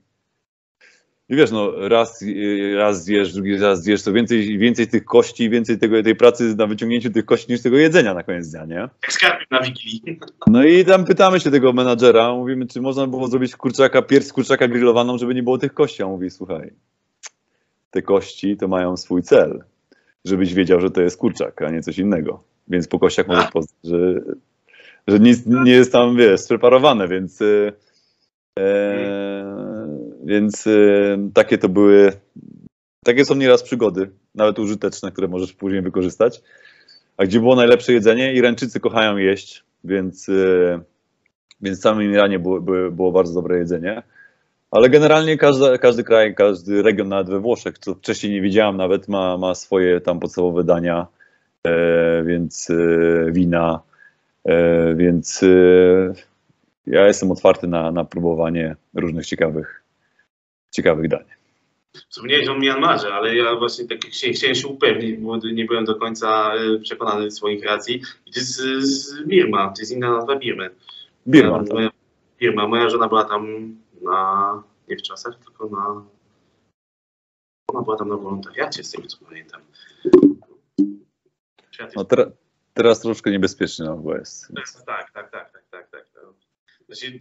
I 1.29 1.35
wiesz, 1.35 1.51
no 1.51 1.89
raz, 1.89 2.21
y, 2.21 2.73
raz 2.75 3.03
zjesz, 3.03 3.33
drugi 3.33 3.57
raz 3.57 3.83
zjesz, 3.83 4.03
to 4.03 4.13
więcej, 4.13 4.57
więcej 4.57 4.87
tych 4.87 5.05
kości, 5.05 5.49
więcej 5.49 5.79
tego, 5.79 6.03
tej 6.03 6.15
pracy 6.15 6.55
na 6.55 6.67
wyciągnięciu 6.67 7.11
tych 7.11 7.25
kości 7.25 7.51
niż 7.51 7.61
tego 7.61 7.77
jedzenia 7.77 8.13
na 8.13 8.23
koniec 8.23 8.51
dnia, 8.51 8.65
nie? 8.65 8.75
Jak 8.75 9.51
na 9.51 9.61
Wigilii. 9.61 10.19
No 10.47 10.63
i 10.63 10.85
tam 10.85 11.05
pytamy 11.05 11.39
się 11.39 11.51
tego 11.51 11.73
menadżera, 11.73 12.33
mówimy, 12.33 12.67
czy 12.67 12.81
można 12.81 13.07
było 13.07 13.27
zrobić 13.27 13.55
kurczaka, 13.55 14.01
pierś 14.01 14.25
z 14.25 14.33
kurczaka 14.33 14.67
grillowaną, 14.67 15.17
żeby 15.17 15.35
nie 15.35 15.43
było 15.43 15.57
tych 15.57 15.73
kości. 15.73 16.03
A 16.03 16.05
on 16.05 16.11
mówi, 16.11 16.29
słuchaj, 16.29 16.73
te 17.91 18.01
kości 18.01 18.57
to 18.57 18.67
mają 18.67 18.97
swój 18.97 19.23
cel, 19.23 19.63
żebyś 20.25 20.53
wiedział, 20.53 20.79
że 20.79 20.91
to 20.91 21.01
jest 21.01 21.17
kurczak, 21.17 21.61
a 21.61 21.71
nie 21.71 21.81
coś 21.81 21.97
innego. 21.97 22.43
Więc 22.69 22.87
po 22.87 22.99
kościach 22.99 23.27
możesz 23.27 23.51
poznać, 23.51 23.75
że, 23.83 24.21
że 25.07 25.19
nic 25.19 25.45
nie 25.45 25.71
jest 25.71 25.91
tam, 25.91 26.17
wiesz, 26.17 26.41
spreparowane, 26.41 27.07
więc... 27.07 27.41
y, 27.41 27.73
E, 28.59 29.97
więc 30.23 30.67
e, 30.67 30.71
takie 31.33 31.57
to 31.57 31.69
były, 31.69 32.11
takie 33.05 33.25
są 33.25 33.35
nieraz 33.35 33.63
przygody, 33.63 34.09
nawet 34.35 34.59
użyteczne, 34.59 35.11
które 35.11 35.27
możesz 35.27 35.53
później 35.53 35.81
wykorzystać. 35.81 36.41
A 37.17 37.25
gdzie 37.25 37.39
było 37.39 37.55
najlepsze 37.55 37.93
jedzenie? 37.93 38.33
Irańczycy 38.33 38.79
kochają 38.79 39.17
jeść, 39.17 39.63
więc, 39.83 40.29
e, 40.29 40.79
więc 41.61 41.79
w 41.79 41.81
samym 41.81 42.11
Iranie 42.11 42.39
było, 42.39 42.61
było, 42.91 43.11
bardzo 43.11 43.33
dobre 43.33 43.57
jedzenie. 43.57 44.03
Ale 44.71 44.89
generalnie 44.89 45.37
każda, 45.37 45.77
każdy 45.77 46.03
kraj, 46.03 46.35
każdy 46.35 46.81
region, 46.81 47.09
nawet 47.09 47.29
we 47.29 47.39
Włoszech, 47.39 47.79
co 47.79 47.95
wcześniej 47.95 48.33
nie 48.33 48.41
widziałem, 48.41 48.77
nawet 48.77 49.07
ma, 49.07 49.37
ma 49.37 49.55
swoje 49.55 50.01
tam 50.01 50.19
podstawowe 50.19 50.63
dania, 50.63 50.99
e, 51.01 51.18
więc 52.25 52.69
e, 52.69 53.31
wina, 53.31 53.79
e, 54.45 54.95
więc 54.95 55.43
e, 55.43 56.13
ja 56.87 57.07
jestem 57.07 57.31
otwarty 57.31 57.67
na, 57.67 57.91
na 57.91 58.05
próbowanie 58.05 58.75
różnych 58.93 59.25
ciekawych, 59.25 59.83
ciekawych 60.71 61.07
dań. 61.07 61.23
Wspomniałeś 62.09 62.47
o 62.47 62.55
Myanmarze, 62.55 63.13
ale 63.13 63.35
ja 63.35 63.55
właśnie 63.55 63.87
tak 63.87 64.05
chciałem, 64.05 64.35
chciałem 64.35 64.55
się 64.55 64.67
upewnić, 64.67 65.17
bo 65.17 65.37
nie 65.37 65.65
byłem 65.65 65.85
do 65.85 65.95
końca 65.95 66.53
e, 66.55 66.79
przekonany 66.79 67.31
swoich 67.31 67.65
racji. 67.65 68.01
I 68.25 68.31
to 68.31 68.39
jest 68.39 68.55
z, 68.79 69.23
Birma, 69.27 69.67
to 69.67 69.81
jest 69.81 69.91
inna 69.91 70.11
nazwa 70.11 70.35
Birmy. 70.35 70.69
Birma, 71.27 71.59
tak. 71.59 71.73
Moja, 71.73 71.89
Birma. 72.39 72.67
Moja 72.67 72.89
żona 72.89 73.07
była 73.07 73.23
tam 73.23 73.75
na, 74.01 74.63
nie 74.89 74.97
w 74.97 75.01
czasach, 75.01 75.35
tylko 75.35 75.69
na, 75.69 76.03
ona 77.67 77.81
była 77.81 77.97
tam 77.97 78.09
na 78.09 78.17
wolontariacie, 78.17 78.83
z 78.83 78.91
tego 78.91 79.07
co 79.07 79.17
pamiętam. 79.25 79.61
Świat 81.79 81.95
No 81.95 82.01
jest, 82.01 82.09
teraz, 82.09 82.27
teraz 82.73 83.01
troszkę 83.01 83.31
niebezpiecznie 83.31 83.85
no, 83.85 83.97
bo 83.97 84.15
jest. 84.17 84.47
tak, 84.85 85.11
tak, 85.11 85.31
tak, 85.31 85.51
tak, 85.51 85.63
tak, 85.71 85.89
tak. 85.91 86.05
Znaczy, 86.85 87.19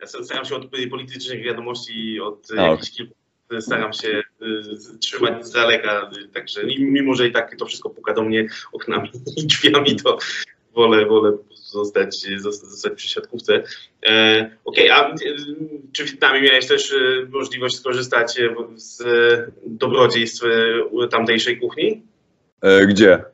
ja 0.00 0.06
staram 0.06 0.44
się 0.44 0.56
od 0.56 0.70
politycznych 0.90 1.42
wiadomości, 1.42 2.20
od 2.20 2.48
A, 2.58 2.62
jakichś 2.62 2.90
kilku 2.90 3.14
staram 3.60 3.92
się 3.92 4.22
y, 4.42 4.98
trzymać 5.00 5.46
z 5.46 5.50
daleka, 5.50 6.10
także 6.32 6.64
mimo, 6.78 7.14
że 7.14 7.28
i 7.28 7.32
tak 7.32 7.56
to 7.56 7.66
wszystko 7.66 7.90
puka 7.90 8.14
do 8.14 8.22
mnie 8.22 8.48
oknami 8.72 9.10
i 9.36 9.46
drzwiami, 9.46 9.96
to 9.96 10.18
wolę, 10.74 11.06
wolę 11.06 11.36
zostać, 11.54 12.26
zostać, 12.36 12.92
przy 12.96 13.08
siatkówce. 13.08 13.62
E, 14.06 14.50
Okej, 14.64 14.90
a 14.90 15.14
y, 15.14 15.16
czy 15.92 16.04
w 16.04 16.10
Wietnamie 16.10 16.40
miałeś 16.40 16.66
też 16.66 16.90
y, 16.90 17.28
możliwość 17.30 17.76
skorzystać 17.76 18.38
y, 18.38 18.54
z 18.74 19.02
dobrodziejstw 19.66 20.44
tamtejszej 21.10 21.60
kuchni? 21.60 22.09
E, 22.62 22.86
gdzie? 22.86 23.24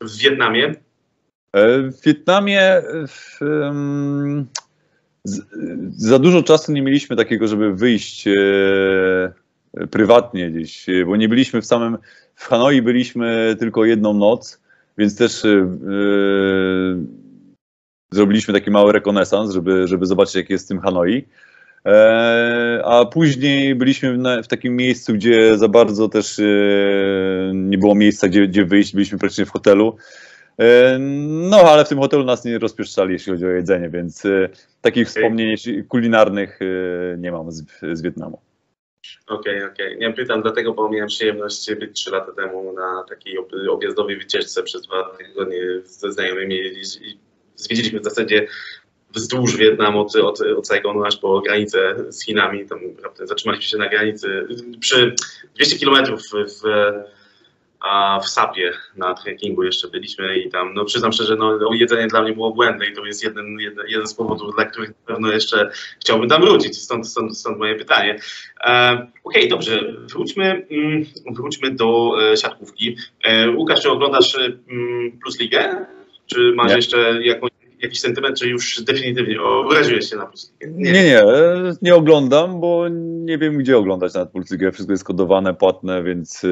W 0.00 0.18
Wietnamie? 0.18 0.74
E, 1.52 1.82
W 1.90 2.00
Wietnamie 2.04 2.82
w, 3.08 3.42
em, 3.42 4.46
z, 5.24 5.40
za 5.96 6.18
dużo 6.18 6.42
czasu 6.42 6.72
nie 6.72 6.82
mieliśmy 6.82 7.16
takiego, 7.16 7.48
żeby 7.48 7.74
wyjść 7.74 8.28
e, 8.28 8.32
prywatnie 9.90 10.50
gdzieś, 10.50 10.86
bo 11.06 11.16
nie 11.16 11.28
byliśmy 11.28 11.62
w 11.62 11.66
samym. 11.66 11.98
W 12.34 12.46
Hanoi 12.46 12.82
byliśmy 12.82 13.56
tylko 13.58 13.84
jedną 13.84 14.14
noc, 14.14 14.62
więc 14.98 15.16
też 15.16 15.44
e, 15.44 15.68
zrobiliśmy 18.12 18.54
taki 18.54 18.70
mały 18.70 18.92
rekonesans, 18.92 19.52
żeby, 19.52 19.88
żeby 19.88 20.06
zobaczyć, 20.06 20.34
jak 20.34 20.50
jest 20.50 20.64
w 20.64 20.68
tym 20.68 20.80
Hanoi. 20.80 21.24
E, 21.86 22.80
a 22.84 23.04
później 23.04 23.74
byliśmy 23.74 24.18
w, 24.42 24.46
takim 24.46 24.76
miejscu, 24.76 25.14
gdzie 25.14 25.58
za 25.58 25.68
bardzo 25.68 26.08
też 26.08 26.38
e, 26.38 26.42
nie 27.54 27.78
było 27.78 27.94
miejsca, 27.94 28.28
gdzie, 28.28 28.48
gdzie 28.48 28.64
wyjść. 28.64 28.92
Byliśmy 28.94 29.18
praktycznie 29.18 29.46
w 29.46 29.50
hotelu. 29.50 29.96
E, 30.58 30.98
No, 31.50 31.56
ale 31.56 31.84
w 31.84 31.88
tym 31.88 31.98
hotelu 31.98 32.24
nas 32.24 32.44
nie 32.44 32.58
rozpieszczali, 32.58 33.12
jeśli 33.12 33.32
chodzi 33.32 33.46
o 33.46 33.50
jedzenie, 33.50 33.88
więc 33.88 34.22
takich 34.80 35.08
wspomnień 35.08 35.56
kulinarnych 35.88 36.58
nie 37.18 37.32
mam 37.32 37.52
z, 37.52 37.64
z 37.92 38.02
Wietnamu. 38.02 38.38
Okej, 39.26 39.64
okej. 39.64 39.98
Nie 39.98 40.12
pytam 40.12 40.42
dlatego, 40.42 40.74
bo 40.74 40.90
miałem 40.90 41.08
przyjemność 41.08 41.74
być 41.74 41.96
trzy 41.96 42.10
lata 42.10 42.32
temu 42.32 42.72
na 42.72 43.04
takiej 43.08 43.38
ob- 43.38 43.52
objazdowej 43.70 44.18
wycieczce 44.18 44.62
przez 44.62 44.82
dwa 44.82 45.16
tygodnie 45.18 45.60
ze 45.84 46.12
znajomymi 46.12 46.56
i 46.56 46.84
zwiedziliśmy 47.56 48.00
w 48.00 48.04
zasadzie 48.04 48.46
wzdłuż 49.14 49.56
Wietnamu 49.56 50.00
od, 50.00 50.16
od, 50.16 50.40
od 50.40 50.66
Saigonu 50.66 51.04
aż 51.04 51.16
po 51.16 51.40
granicę 51.40 51.94
z 52.08 52.24
Chinami. 52.24 52.66
Tam 52.66 52.80
zatrzymaliśmy 53.24 53.68
się 53.68 53.78
na 53.78 53.88
granicy 53.88 54.46
przy 54.80 55.14
200 55.54 55.78
kilometrów 55.78 56.20
w, 56.32 56.62
a 57.84 58.20
w 58.20 58.28
Sapie 58.28 58.72
na 58.96 59.14
trekkingu 59.14 59.64
jeszcze 59.64 59.88
byliśmy 59.88 60.38
i 60.38 60.50
tam, 60.50 60.74
no 60.74 60.84
przyznam 60.84 61.12
szczerze, 61.12 61.36
no, 61.36 61.58
no 61.58 61.74
jedzenie 61.74 62.06
dla 62.06 62.22
mnie 62.22 62.32
było 62.32 62.50
błędne 62.50 62.86
i 62.86 62.94
to 62.94 63.06
jest 63.06 63.24
jeden, 63.24 63.60
jeden, 63.60 63.86
jeden 63.88 64.06
z 64.06 64.14
powodów, 64.14 64.54
dla 64.54 64.64
których 64.64 64.88
na 64.88 65.14
pewno 65.14 65.32
jeszcze 65.32 65.70
chciałbym 66.00 66.28
tam 66.28 66.42
wrócić, 66.42 66.78
stąd, 66.78 67.08
stąd, 67.08 67.38
stąd 67.38 67.58
moje 67.58 67.74
pytanie. 67.74 68.18
E, 68.66 69.06
Okej, 69.24 69.48
dobrze, 69.48 69.94
wróćmy, 70.12 70.66
mm, 70.70 71.04
wróćmy 71.30 71.70
do 71.70 72.16
e, 72.32 72.36
siatkówki. 72.36 72.96
E, 73.24 73.50
Łukasz, 73.50 73.82
czy 73.82 73.90
oglądasz 73.90 74.38
mm, 74.38 75.18
Plus 75.22 75.40
Ligę? 75.40 75.86
Czy 76.26 76.52
masz 76.54 76.70
Nie. 76.70 76.76
jeszcze 76.76 77.22
jakąś, 77.22 77.50
jakiś 77.84 78.00
sentyment, 78.00 78.38
czy 78.38 78.48
już 78.48 78.82
definitywnie 78.82 79.42
obraziłeś 79.42 80.10
się 80.10 80.16
na 80.16 80.26
Plus 80.26 80.54
Ligę? 80.62 80.92
Nie, 80.92 81.04
nie, 81.04 81.22
e, 81.22 81.72
nie 81.82 81.94
oglądam, 81.94 82.60
bo 82.60 82.88
nie 83.24 83.38
wiem, 83.38 83.58
gdzie 83.58 83.78
oglądać 83.78 84.14
na 84.14 84.26
Pulsygę. 84.26 84.72
Wszystko 84.72 84.92
jest 84.92 85.04
kodowane, 85.04 85.54
płatne, 85.54 86.02
więc 86.02 86.44
e, 86.44 86.48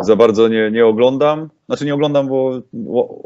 za 0.00 0.16
bardzo 0.16 0.48
nie, 0.48 0.70
nie 0.70 0.86
oglądam. 0.86 1.50
Znaczy 1.66 1.84
nie 1.84 1.94
oglądam, 1.94 2.28
bo 2.28 2.62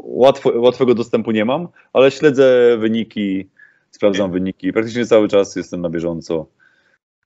łatwo, 0.03 0.51
łatwego 0.55 0.95
dostępu 0.95 1.31
nie 1.31 1.45
mam, 1.45 1.67
ale 1.93 2.11
śledzę 2.11 2.77
wyniki, 2.77 3.49
sprawdzam 3.91 4.31
wyniki. 4.31 4.73
Praktycznie 4.73 5.05
cały 5.05 5.27
czas 5.27 5.55
jestem 5.55 5.81
na 5.81 5.89
bieżąco, 5.89 6.45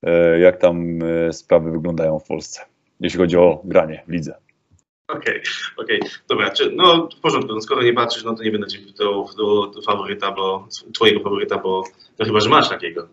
e, 0.03 0.39
jak 0.39 0.57
tam 0.57 0.99
e, 1.03 1.33
sprawy 1.33 1.71
wyglądają 1.71 2.19
w 2.19 2.27
Polsce, 2.27 2.61
jeśli 2.99 3.19
chodzi 3.19 3.37
o 3.37 3.61
granie 3.63 4.03
w 4.07 4.11
lidze. 4.11 4.42
Okej, 5.13 5.41
okej, 5.77 5.99
dobra, 6.27 6.49
czy, 6.49 6.71
no 6.75 7.09
w 7.17 7.19
porządku, 7.19 7.53
no, 7.53 7.61
skoro 7.61 7.83
nie 7.83 7.93
patrzysz, 7.93 8.23
no 8.23 8.35
to 8.35 8.43
nie 8.43 8.51
będę 8.51 8.67
cię 8.67 8.79
do, 8.97 9.25
do, 9.37 9.67
do 9.67 9.81
faworyta, 9.81 10.31
bo 10.31 10.67
twojego 10.93 11.23
faworyta, 11.23 11.57
bo 11.57 11.83
no 12.19 12.25
chyba, 12.25 12.39
że 12.39 12.49
masz 12.49 12.69
takiego. 12.69 13.07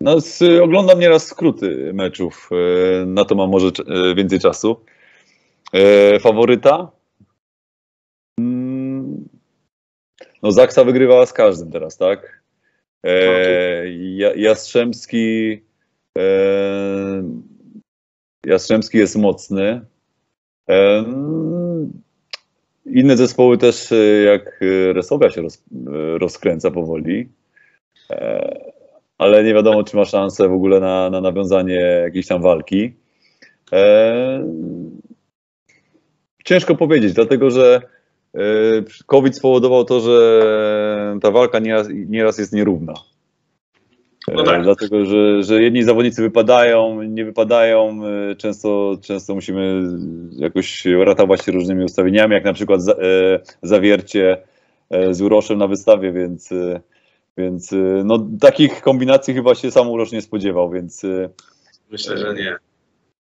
No, 0.00 0.20
z, 0.20 0.42
oglądam 0.62 1.00
nieraz 1.00 1.26
skróty 1.26 1.90
meczów, 1.94 2.50
e, 2.52 3.06
na 3.06 3.24
to 3.24 3.34
mam 3.34 3.50
może 3.50 3.66
e, 3.66 4.14
więcej 4.14 4.40
czasu. 4.40 4.84
E, 5.72 6.20
faworyta? 6.20 6.90
Mm, 8.40 9.28
No, 10.42 10.52
Zaksa 10.52 10.84
wygrywa 10.84 11.26
z 11.26 11.32
każdym 11.32 11.70
teraz, 11.70 11.96
tak? 11.96 12.42
Ja, 13.98 14.34
Jastrzębski, 14.34 15.62
Jastrzębski 18.46 18.98
jest 18.98 19.16
mocny. 19.16 19.86
Inne 22.86 23.16
zespoły 23.16 23.58
też, 23.58 23.92
e, 23.92 23.96
jak 24.22 24.60
e, 24.62 24.92
Resowia 24.92 25.30
się 25.30 25.42
roz, 25.42 25.56
e, 25.56 26.18
rozkręca 26.18 26.70
powoli. 26.70 27.28
Ale 29.18 29.44
nie 29.44 29.54
wiadomo, 29.54 29.84
czy 29.84 29.96
ma 29.96 30.04
szansę 30.04 30.48
w 30.48 30.52
ogóle 30.52 30.80
na, 30.80 31.10
na 31.10 31.20
nawiązanie 31.20 31.74
jakiejś 31.74 32.26
tam 32.26 32.42
walki. 32.42 32.92
Ciężko 36.44 36.74
powiedzieć, 36.74 37.12
dlatego 37.12 37.50
że 37.50 37.80
COVID 39.06 39.36
spowodował 39.36 39.84
to, 39.84 40.00
że 40.00 41.18
ta 41.22 41.30
walka 41.30 41.58
nieraz, 41.58 41.88
nieraz 41.90 42.38
jest 42.38 42.52
nierówna. 42.52 42.94
E, 44.30 44.34
No 44.34 44.42
tak. 44.42 44.62
Dlatego, 44.62 45.06
że, 45.06 45.42
że 45.42 45.62
jedni 45.62 45.82
zawodnicy 45.82 46.22
wypadają, 46.22 47.02
nie 47.02 47.24
wypadają. 47.24 48.00
e, 48.30 48.36
Często, 48.36 48.98
często 49.02 49.34
musimy 49.34 49.82
jakoś 50.32 50.84
ratować 51.04 51.44
się 51.44 51.52
różnymi 51.52 51.84
ustawieniami, 51.84 52.34
jak 52.34 52.44
na 52.44 52.52
przykład 52.52 52.80
e, 52.88 52.94
zawiercie 53.62 54.42
e, 54.90 55.14
z 55.14 55.22
Uroszem 55.22 55.58
na 55.58 55.66
wystawie, 55.66 56.12
więc, 56.12 56.52
e, 56.52 56.80
więc 57.36 57.72
e, 57.72 57.76
no, 58.04 58.26
takich 58.40 58.80
kombinacji 58.82 59.34
chyba 59.34 59.54
się 59.54 59.70
sam 59.70 59.88
Urosz 59.90 60.12
nie 60.12 60.22
spodziewał, 60.22 60.70
więc 60.70 61.04
e, 61.04 61.28
Myślę, 61.90 62.18
że 62.18 62.34
nie. 62.34 62.56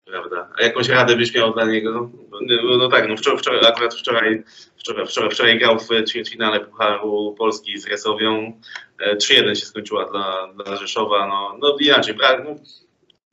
Prawda. 0.04 0.48
A 0.60 0.62
jakąś 0.62 0.88
radę 0.88 1.16
byś 1.16 1.34
miał 1.34 1.54
dla 1.54 1.64
niego? 1.64 2.10
No, 2.30 2.76
no 2.78 2.88
tak, 2.88 3.08
no 3.08 3.16
wczoraj, 3.16 3.38
wczoraj, 3.38 3.60
akurat 3.68 3.94
wczoraj, 3.94 4.42
wczoraj, 4.84 5.06
wczoraj, 5.06 5.30
wczoraj 5.30 5.58
grał 5.58 5.78
w 5.78 5.88
ćwierćfinale 6.08 6.60
Pucharu 6.60 7.34
Polski 7.38 7.78
z 7.78 7.86
Resowią. 7.86 8.60
E, 8.98 9.16
3-1 9.16 9.54
się 9.54 9.66
skończyła 9.66 10.10
dla, 10.10 10.52
dla 10.52 10.76
Rzeszowa. 10.76 11.26
No, 11.26 11.58
no 11.60 11.76
inaczej, 11.80 12.14
brak, 12.14 12.42
no, 12.44 12.56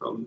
no, 0.02 0.20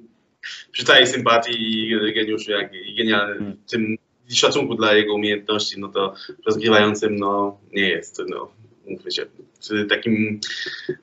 przy 0.72 1.06
sympatii 1.06 1.90
i 1.90 2.14
geniuszu, 2.14 2.50
jak 2.50 2.74
i 2.74 2.94
genialnym 2.94 3.56
tym 3.70 3.96
i 4.30 4.34
szacunku 4.34 4.74
dla 4.74 4.94
jego 4.94 5.14
umiejętności, 5.14 5.80
no 5.80 5.88
to 5.88 6.14
rozgrywającym 6.46 7.16
no, 7.16 7.60
nie 7.72 7.88
jest, 7.88 8.22
no, 8.28 8.52
mówmy 8.86 9.10
się, 9.10 9.26
takim, 9.88 10.40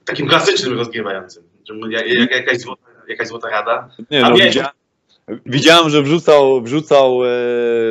takim 0.06 0.27
klasycznym 0.27 0.73
rozgrywającym. 0.73 1.43
Jak, 1.89 2.07
jak, 2.07 2.31
jakaś, 2.31 2.57
złota, 2.57 2.88
jakaś 3.07 3.27
złota 3.27 3.49
rada. 3.49 3.89
Nie, 4.11 4.22
no, 4.22 4.35
widziałem, 4.35 4.72
widziałem, 5.45 5.89
że 5.89 6.03
wrzucał, 6.03 6.61
wrzucał, 6.61 7.26
e, 7.26 7.30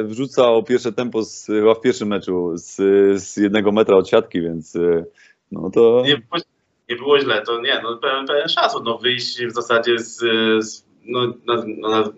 wrzucał 0.05 0.63
pierwsze 0.63 0.93
tempo 0.93 1.23
z, 1.23 1.47
chyba 1.47 1.75
w 1.75 1.81
pierwszym 1.81 2.09
meczu 2.09 2.53
z, 2.55 2.77
z 3.23 3.37
jednego 3.37 3.73
metra 3.73 3.97
od 3.97 4.09
siatki, 4.09 4.43
więc 4.43 4.77
e, 4.77 5.05
no 5.53 5.71
to 5.71 6.03
Nie 6.07 6.17
było, 6.17 6.43
nie 6.91 6.97
było 6.97 7.21
źle, 7.21 7.43
to 7.43 7.61
nie, 7.61 7.81
no 7.83 7.97
pełen, 7.97 8.27
pełen 8.27 8.49
szacun, 8.49 8.85
no 8.85 8.99
wyjść 8.99 9.47
w 9.47 9.53
zasadzie 9.53 9.99
z, 9.99 10.17
z 10.65 10.85
no, 11.05 11.27
na, 11.27 11.65
no, 11.67 11.89
na, 11.89 12.11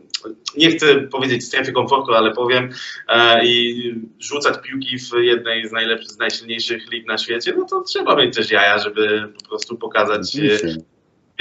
nie 0.56 0.70
chcę 0.70 1.00
powiedzieć 1.00 1.44
strefy 1.44 1.72
komfortu, 1.72 2.14
ale 2.14 2.32
powiem 2.32 2.70
e, 3.08 3.46
i 3.46 3.94
rzucać 4.20 4.58
piłki 4.62 4.98
w 4.98 5.10
jednej 5.22 5.68
z 5.68 5.72
najlepszych, 5.72 6.10
z 6.10 6.18
najsilniejszych 6.18 6.90
lig 6.90 7.06
na 7.06 7.18
świecie, 7.18 7.54
no 7.58 7.64
to 7.64 7.80
trzeba 7.82 8.16
mieć 8.16 8.36
też 8.36 8.50
jaja, 8.50 8.78
żeby 8.78 9.32
po 9.42 9.48
prostu 9.48 9.76
pokazać 9.76 10.36
e. 10.36 10.91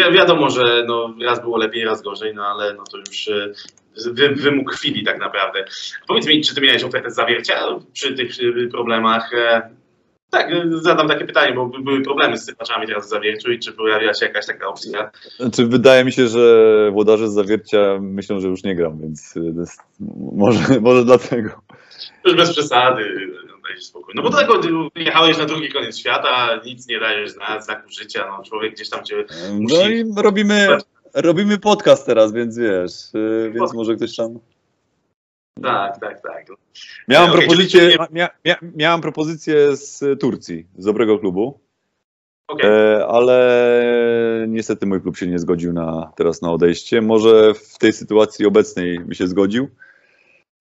Wi- 0.09 0.17
wiadomo, 0.17 0.49
że 0.49 0.83
no, 0.87 1.13
raz 1.25 1.41
było 1.41 1.57
lepiej, 1.57 1.85
raz 1.85 2.01
gorzej, 2.01 2.35
no 2.35 2.45
ale 2.45 2.73
no, 2.73 2.83
to 2.91 2.97
już 2.97 3.27
e, 3.27 3.53
wy, 4.11 4.29
wymóg 4.29 4.71
chwili 4.71 5.03
tak 5.03 5.19
naprawdę. 5.19 5.65
Powiedz 6.07 6.27
mi, 6.27 6.41
czy 6.41 6.55
ty 6.55 6.61
miałeś 6.61 6.83
ofertę 6.83 7.11
zawiercia 7.11 7.55
przy 7.93 8.13
tych 8.13 8.31
e, 8.65 8.67
problemach? 8.67 9.33
E, 9.33 9.69
tak, 10.29 10.51
zadam 10.71 11.07
takie 11.07 11.25
pytanie, 11.25 11.53
bo 11.53 11.65
by- 11.65 11.79
były 11.83 12.01
problemy 12.01 12.37
z 12.37 12.45
sypaczami 12.45 12.87
teraz 12.87 13.05
w 13.05 13.09
zawierciu 13.09 13.51
i 13.51 13.59
czy 13.59 13.71
pojawiła 13.73 14.13
się 14.13 14.25
jakaś 14.25 14.45
taka 14.45 14.67
opcja? 14.67 15.11
Znaczy, 15.39 15.65
wydaje 15.65 16.05
mi 16.05 16.11
się, 16.11 16.27
że 16.27 16.89
włodarze 16.91 17.27
z 17.29 17.33
zawiercia 17.33 17.97
myślą, 18.01 18.39
że 18.39 18.47
już 18.47 18.63
nie 18.63 18.75
gram, 18.75 18.99
więc 19.01 19.33
może, 20.33 20.79
może 20.81 21.05
dlatego. 21.05 21.49
Już 22.25 22.35
bez 22.35 22.51
przesady, 22.51 23.31
no, 23.75 23.81
spokój. 23.81 24.13
No 24.15 24.21
bo 24.21 24.29
do 24.29 24.37
tego 24.37 24.59
ty 24.59 24.69
jechałeś 24.95 25.37
na 25.37 25.45
drugi 25.45 25.69
koniec 25.69 25.97
świata, 25.97 26.61
nic 26.65 26.87
nie 26.87 26.99
dajesz 26.99 27.35
na 27.35 27.61
znaku 27.61 27.89
życia, 27.89 28.25
no 28.37 28.43
człowiek 28.43 28.73
gdzieś 28.73 28.89
tam 28.89 29.03
cię... 29.03 29.25
No 29.59 29.87
i 29.89 30.13
robimy, 30.17 30.67
robimy 31.13 31.57
podcast 31.57 32.05
teraz, 32.05 32.33
więc 32.33 32.57
wiesz, 32.57 32.93
e, 33.15 33.49
więc 33.51 33.73
może 33.73 33.95
ktoś 33.95 34.15
tam... 34.15 34.39
Tak, 35.63 35.99
tak, 35.99 36.21
tak. 36.21 36.45
Miałem 37.07 37.31
Okej, 37.31 37.41
propozycję, 37.41 37.97
mia, 38.11 38.29
mia, 38.45 38.55
miałem 38.75 39.01
propozycję 39.01 39.75
z 39.75 40.19
Turcji, 40.19 40.67
z 40.77 40.85
dobrego 40.85 41.19
klubu, 41.19 41.59
Okej, 42.51 42.69
e, 42.69 43.07
ale 43.07 44.45
niestety 44.47 44.85
mój 44.85 45.01
klub 45.01 45.17
się 45.17 45.27
nie 45.27 45.39
zgodził 45.39 45.73
na, 45.73 46.11
teraz 46.15 46.41
na 46.41 46.51
odejście. 46.51 47.01
Może 47.01 47.53
w 47.53 47.77
tej 47.77 47.93
sytuacji 47.93 48.45
obecnej 48.45 48.99
by 48.99 49.15
się 49.15 49.27
zgodził. 49.27 49.69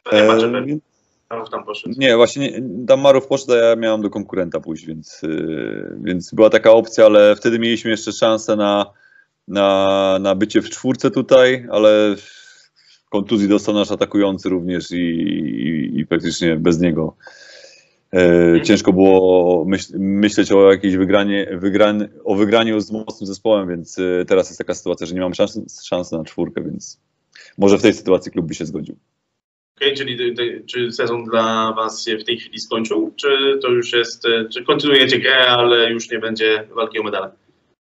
to 0.02 0.16
nie 0.16 0.22
ma, 0.22 0.34
E, 0.34 0.80
więc- 1.36 1.50
tam 1.50 1.64
poszedł. 1.64 1.94
nie, 1.98 2.16
właśnie 2.16 2.50
nie, 2.50 2.86
tam 2.86 3.00
Marów 3.00 3.26
poszedł, 3.26 3.52
a 3.52 3.56
ja 3.56 3.76
miałem 3.76 4.02
do 4.02 4.10
konkurenta 4.10 4.60
pójść, 4.60 4.86
więc, 4.86 5.24
y, 5.24 5.96
więc 6.02 6.34
była 6.34 6.50
taka 6.50 6.70
opcja, 6.70 7.06
ale 7.06 7.36
wtedy 7.36 7.58
mieliśmy 7.58 7.90
jeszcze 7.90 8.12
szansę 8.12 8.56
na, 8.56 8.86
na, 9.48 10.18
na 10.20 10.34
bycie 10.34 10.62
w 10.62 10.70
czwórce 10.70 11.10
tutaj, 11.10 11.66
ale 11.70 12.14
kontuzji 13.10 13.48
dostał 13.48 13.74
nasz 13.74 13.90
atakujący 13.90 14.48
również 14.48 14.90
i, 14.90 14.96
i, 14.96 15.98
i 15.98 16.06
praktycznie 16.06 16.56
bez 16.56 16.80
niego 16.80 17.16
e, 18.12 18.62
ciężko 18.62 18.92
było 18.92 19.64
myśl, 19.64 19.98
myśleć 19.98 20.52
o 20.52 20.72
jakiejś 20.72 20.96
wygranie, 20.96 21.58
wygran, 21.60 22.08
o 22.24 22.34
wygraniu 22.34 22.80
z 22.80 22.90
mocnym 22.90 23.26
zespołem, 23.26 23.68
więc 23.68 23.98
e, 23.98 24.24
teraz 24.24 24.48
jest 24.48 24.58
taka 24.58 24.74
sytuacja, 24.74 25.06
że 25.06 25.14
nie 25.14 25.20
mamy 25.20 25.34
szansy, 25.34 25.64
szansy 25.84 26.16
na 26.16 26.24
czwórkę, 26.24 26.62
więc 26.62 27.00
może 27.58 27.78
w 27.78 27.82
tej 27.82 27.94
sytuacji 27.94 28.32
klub 28.32 28.46
by 28.46 28.54
się 28.54 28.66
zgodził. 28.66 28.96
Okej, 29.80 29.94
czyli 29.96 30.34
czy 30.66 30.92
sezon 30.92 31.24
dla 31.24 31.72
Was 31.72 32.04
się 32.04 32.18
w 32.18 32.24
tej 32.24 32.38
chwili 32.38 32.58
skończył? 32.58 33.14
Czy 33.16 33.58
to 33.62 33.68
już 33.68 33.92
jest, 33.92 34.26
e, 34.26 34.48
czy 34.48 34.64
kontynuujecie 34.64 35.18
grę, 35.18 35.46
ale 35.46 35.90
już 35.90 36.10
nie 36.10 36.18
będzie 36.18 36.68
walki 36.74 36.98
o 36.98 37.02
medale? 37.02 37.30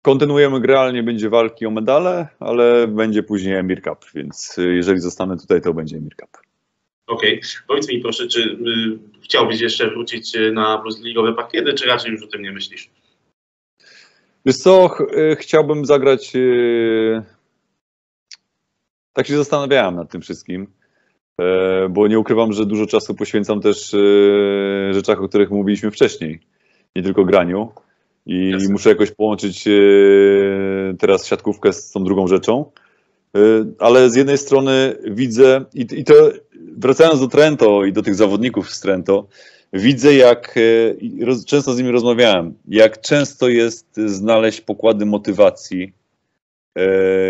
Kontynuujemy 0.03 0.61
grę, 0.61 0.81
ale 0.81 0.93
nie 0.93 1.03
będzie 1.03 1.31
walki 1.31 1.67
o 1.67 1.71
medale, 1.71 2.29
ale 2.41 2.89
będzie 2.89 3.23
później 3.23 3.55
Emir 3.55 3.83
Cup, 3.83 4.05
więc 4.15 4.59
y, 4.59 4.75
jeżeli 4.75 5.01
zostanę 5.01 5.37
tutaj, 5.37 5.61
to 5.61 5.75
będzie 5.75 5.97
Emir 5.97 6.17
Cup. 6.17 6.31
Okej, 7.07 7.41
powiedz 7.69 7.89
mi 7.89 8.01
proszę, 8.01 8.29
czy 8.29 8.41
y, 8.43 9.21
chciałbyś 9.23 9.61
jeszcze 9.61 9.91
wrócić 9.91 10.37
y, 10.37 10.53
na 10.53 10.83
ligowe 11.03 11.33
parkiety, 11.35 11.75
czy 11.75 11.87
raczej 11.87 12.13
już 12.13 12.23
o 12.23 12.27
tym 12.27 12.43
nie 12.43 12.53
myślisz? 12.53 12.91
Wiesz 14.47 14.57
co, 14.57 14.89
ch- 14.89 15.07
chciałbym 15.39 15.85
zagrać, 15.85 16.37
y, 16.37 17.23
tak 19.13 19.27
się 19.27 19.37
zastanawiałem 19.37 19.97
nad 19.97 20.11
tym 20.11 20.21
wszystkim, 20.21 20.63
e, 20.63 20.86
bo 21.91 22.09
nie 22.09 22.19
ukrywam, 22.19 22.53
że 22.53 22.67
dużo 22.67 22.87
czasu 22.87 23.15
poświęcam 23.15 23.61
też 23.61 23.95
y, 23.95 24.91
rzeczach, 24.93 25.23
o 25.23 25.29
których 25.29 25.51
mówiliśmy 25.51 25.91
wcześniej, 25.91 26.41
nie 26.97 27.03
tylko 27.03 27.25
graniu. 27.25 27.73
I 28.27 28.55
muszę 28.71 28.89
jakoś 28.89 29.11
połączyć 29.11 29.67
y, 29.67 30.97
teraz 30.99 31.27
siatkówkę 31.27 31.73
z 31.73 31.91
tą 31.91 32.05
drugą 32.05 32.27
rzeczą. 32.27 32.65
Ale 33.79 34.11
z 34.11 34.17
jednej 34.17 34.39
strony 34.39 34.97
widzę, 35.05 35.65
i, 35.75 36.05
to 36.05 36.15
wracając 36.77 37.21
do 37.21 37.29
Trento 37.29 37.85
i 37.85 37.93
do 37.93 38.03
tych 38.03 38.15
zawodników 38.15 38.71
z 38.71 38.81
Trento, 38.81 39.27
widzę 39.73 40.15
jak, 40.15 40.55
e, 41.27 41.45
często 41.47 41.75
z 41.75 41.79
nimi 41.79 41.91
rozmawiałem, 41.91 42.55
jak 42.69 43.01
często 43.01 43.49
jest 43.49 43.87
znaleźć 44.07 44.61
pokłady 44.61 45.07
motywacji, 45.07 45.83
e, 45.83 45.96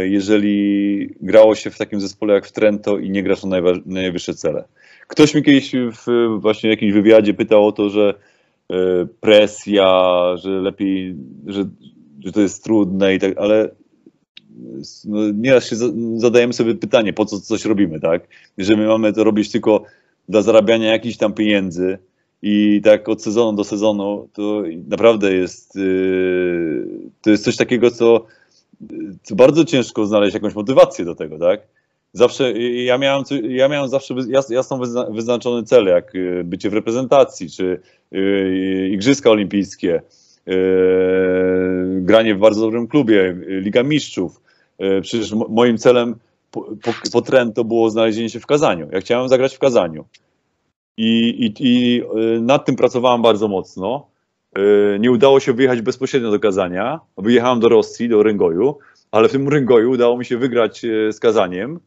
jeżeli 0.05 1.09
grało 1.21 1.55
się 1.55 1.71
w 1.71 1.79
takim 1.79 2.01
zespole 2.01 2.35
jak 2.35 2.47
w 2.47 2.53
Trento 2.53 2.99
i 2.99 3.11
nie 3.11 3.23
grasz 3.23 3.43
najwa- 3.45 3.83
najwyższe 3.87 4.35
cele. 4.35 4.65
Ktoś 5.07 5.35
mi 5.35 5.43
kiedyś 5.43 5.73
w 5.73 6.37
właśnie 6.39 6.71
jakimś 6.71 6.93
wywiadzie 6.93 7.35
pytał 7.35 7.67
o 7.67 7.73
to, 7.73 7.91
że 7.91 8.15
e, 8.71 9.07
presja, 9.21 10.13
że 10.37 10.51
lepiej, 10.51 11.17
że, 11.47 11.65
że 12.25 12.33
to 12.33 12.41
jest 12.41 12.65
trudne 12.65 13.15
i 13.15 13.19
tak, 13.19 13.39
ale 13.39 13.71
no, 15.05 15.31
nieraz 15.35 15.69
się 15.69 15.77
za- 15.77 15.93
zadajemy 16.17 16.53
sobie 16.53 16.75
pytanie, 16.75 17.13
po 17.13 17.25
co 17.25 17.41
coś 17.41 17.65
robimy, 17.65 18.01
tak? 18.01 18.29
Że 18.59 18.77
my 18.77 18.87
mamy 18.87 19.13
to 19.13 19.25
robić 19.25 19.51
tylko 19.51 19.85
dla 20.29 20.43
zarabiania 20.43 20.93
jakichś 20.93 21.17
tam 21.17 21.33
pieniędzy 21.33 21.99
i 22.43 22.81
tak 22.85 23.09
od 23.09 23.23
sezonu 23.23 23.57
do 23.57 23.65
sezonu 23.65 24.29
to 24.33 24.63
naprawdę 24.89 25.33
jest 25.35 25.77
yy, 25.77 26.89
to 27.23 27.31
jest 27.31 27.45
coś 27.45 27.57
takiego, 27.57 27.91
co, 27.91 28.27
co 29.23 29.35
bardzo 29.37 29.65
ciężko 29.65 30.07
znaleźć 30.07 30.35
jakąś 30.35 30.55
motywację 30.55 31.05
do 31.05 31.15
tego, 31.15 31.39
tak? 31.39 31.61
Zawsze, 32.13 32.53
ja 32.63 32.99
miałem, 32.99 33.25
ja 33.49 33.69
miałem 33.69 33.89
zawsze 33.89 34.15
jasno 34.51 34.79
wyzna- 34.79 35.11
wyznaczone 35.15 35.63
cele, 35.65 35.91
jak 35.91 36.15
y, 36.15 36.43
bycie 36.45 36.71
w 36.71 36.75
reprezentacji, 36.75 37.51
czy 37.51 37.81
y, 38.15 38.89
Igrzyska 38.93 39.31
Olimpijskie, 39.31 40.03
y, 40.49 40.53
granie 42.01 42.35
w 42.35 42.39
bardzo 42.39 42.61
dobrym 42.61 42.89
klubie, 42.89 43.37
Liga 43.47 43.83
Mistrzów. 43.83 44.41
Przecież 45.03 45.33
mo- 45.33 45.47
moim 45.49 45.79
celem 45.79 46.15
po, 46.51 46.61
po, 46.63 46.93
po 47.13 47.23
Trento 47.23 47.65
było 47.65 47.91
znalezienie 47.91 48.31
się 48.31 48.41
w 48.41 48.47
Kazaniu. 48.47 48.89
Ja 48.93 49.01
chciałem 49.01 49.29
zagrać 49.29 49.57
w 49.57 49.59
Kazaniu. 49.59 50.05
I, 50.97 51.29
i, 51.29 51.55
i 51.61 52.03
nad 52.41 52.65
tym 52.65 52.77
pracowałem 52.77 53.23
bardzo 53.23 53.49
mocno. 53.49 54.07
Y, 54.59 54.99
Nie 55.01 55.11
udało 55.11 55.41
się 55.41 55.53
wyjechać 55.53 55.81
bezpośrednio 55.83 56.31
do 56.31 56.41
Kazania. 56.41 57.01
Wyjechałem 57.19 57.61
do 57.61 57.69
Rosji, 57.69 58.09
do 58.09 58.23
Ryngoju, 58.23 58.79
ale 59.11 59.29
w 59.29 59.33
tym 59.33 59.49
Ryngoju 59.49 59.91
udało 59.91 60.19
mi 60.19 60.25
się 60.25 60.39
wygrać 60.39 60.85
y, 60.85 61.13
z 61.13 61.21
Kazaniem, 61.21 61.81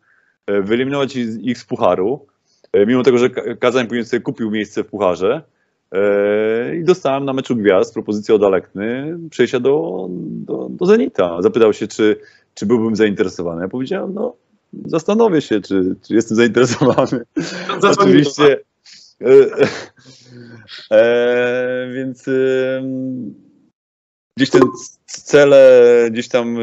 y, 0.52 0.62
wyeliminować 0.62 1.16
ich 1.42 1.58
z 1.58 1.66
pucharu, 1.66 2.26
mimo 2.88 3.04
tego, 3.04 3.18
że 3.18 3.30
Ka- 3.30 3.56
Kazań 3.60 3.88
później 3.88 4.06
sobie 4.06 4.22
kupił 4.22 4.52
miejsce 4.52 4.84
w 4.84 4.88
pucharze. 4.88 5.42
I 6.82 6.84
dostałem 6.84 7.26
na 7.26 7.34
meczu 7.34 7.56
gwiazd 7.56 7.94
propozycję 7.94 8.36
od 8.36 8.44
Alekny 8.44 9.18
przejścia 9.30 9.60
do, 9.60 10.08
do, 10.20 10.68
do 10.70 10.86
Zenita. 10.86 11.42
Zapytał 11.42 11.74
się, 11.74 11.88
czy, 11.88 12.20
czy 12.54 12.66
byłbym 12.66 12.96
zainteresowany. 12.96 13.62
Ja 13.62 13.68
powiedziałem, 13.68 14.14
no 14.14 14.36
zastanowię 14.86 15.42
się, 15.42 15.62
czy, 15.62 15.96
czy 16.08 16.14
jestem 16.16 16.38
zainteresowany. 16.38 17.22
Oczywiście. 18.02 18.58
E, 19.22 19.68
e, 20.92 21.92
więc 21.94 22.28
e, 22.28 22.84
gdzieś 24.38 24.50
te 24.50 24.60
cele 25.06 26.08
gdzieś 26.12 26.28
tam 26.28 26.58
e, 26.58 26.62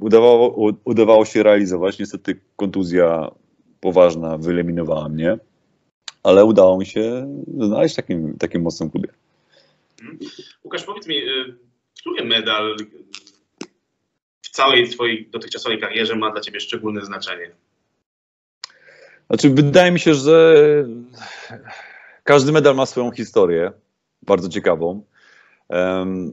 udawało, 0.00 0.72
udawało 0.84 1.24
się 1.24 1.42
realizować. 1.42 1.98
Niestety 1.98 2.40
kontuzja 2.56 3.30
poważna 3.80 4.38
wyeliminowała 4.38 5.08
mnie, 5.08 5.38
ale 6.22 6.44
udało 6.44 6.78
mi 6.78 6.86
się 6.86 7.28
znaleźć 7.58 7.94
takim, 7.94 8.38
takim 8.38 8.62
mocnym 8.62 8.90
klubie. 8.90 9.08
Łukasz, 10.64 10.84
powiedz 10.84 11.06
mi, 11.06 11.16
y, 11.16 11.54
który 12.00 12.24
medal 12.24 12.76
w 14.42 14.50
całej 14.50 14.88
twojej 14.88 15.26
dotychczasowej 15.30 15.80
karierze 15.80 16.16
ma 16.16 16.30
dla 16.30 16.40
ciebie 16.40 16.60
szczególne 16.60 17.04
znaczenie? 17.04 17.50
Znaczy, 19.32 19.50
wydaje 19.50 19.90
mi 19.90 20.00
się, 20.00 20.14
że 20.14 20.54
każdy 22.24 22.52
medal 22.52 22.74
ma 22.74 22.86
swoją 22.86 23.10
historię, 23.10 23.72
bardzo 24.22 24.48
ciekawą, 24.48 25.02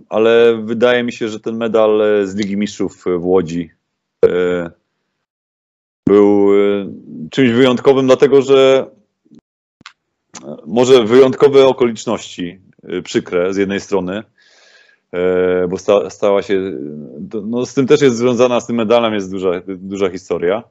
ale 0.10 0.62
wydaje 0.64 1.04
mi 1.04 1.12
się, 1.12 1.30
że 1.30 1.40
ten 1.40 1.58
medal 1.58 2.02
z 2.24 2.36
Ligi 2.36 2.58
Mistrzów 2.58 3.06
w 3.20 3.26
Łodzi 3.26 3.72
e, 4.26 4.72
był 6.08 6.50
e, 6.54 6.90
czymś 7.32 7.50
wyjątkowym, 7.50 8.06
dlatego 8.06 8.42
że 8.42 8.86
e, 10.44 10.58
może 10.66 11.04
wyjątkowe 11.04 11.68
okoliczności, 11.68 12.60
przykre 13.04 13.54
z 13.54 13.58
jednej 13.58 13.80
strony, 13.80 14.24
bo 15.70 15.78
sta, 15.78 16.10
stała 16.10 16.42
się, 16.42 16.72
no 17.44 17.66
z 17.66 17.74
tym 17.74 17.88
też 17.88 18.02
jest 18.02 18.18
związana, 18.18 18.60
z 18.60 18.68
tym 18.68 18.76
medalem 18.76 19.14
jest 19.14 19.32
duża, 19.32 19.52
duża 19.68 20.10
historia, 20.10 20.64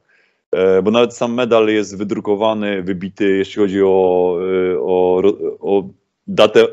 bo 0.83 0.91
nawet 0.91 1.15
sam 1.15 1.35
medal 1.35 1.69
jest 1.69 1.99
wydrukowany, 1.99 2.83
wybity, 2.83 3.31
jeśli 3.31 3.63
chodzi 3.63 3.83
o, 3.83 4.39
e, 4.73 4.81
o, 4.81 5.23
o 5.61 5.89
datę 6.27 6.67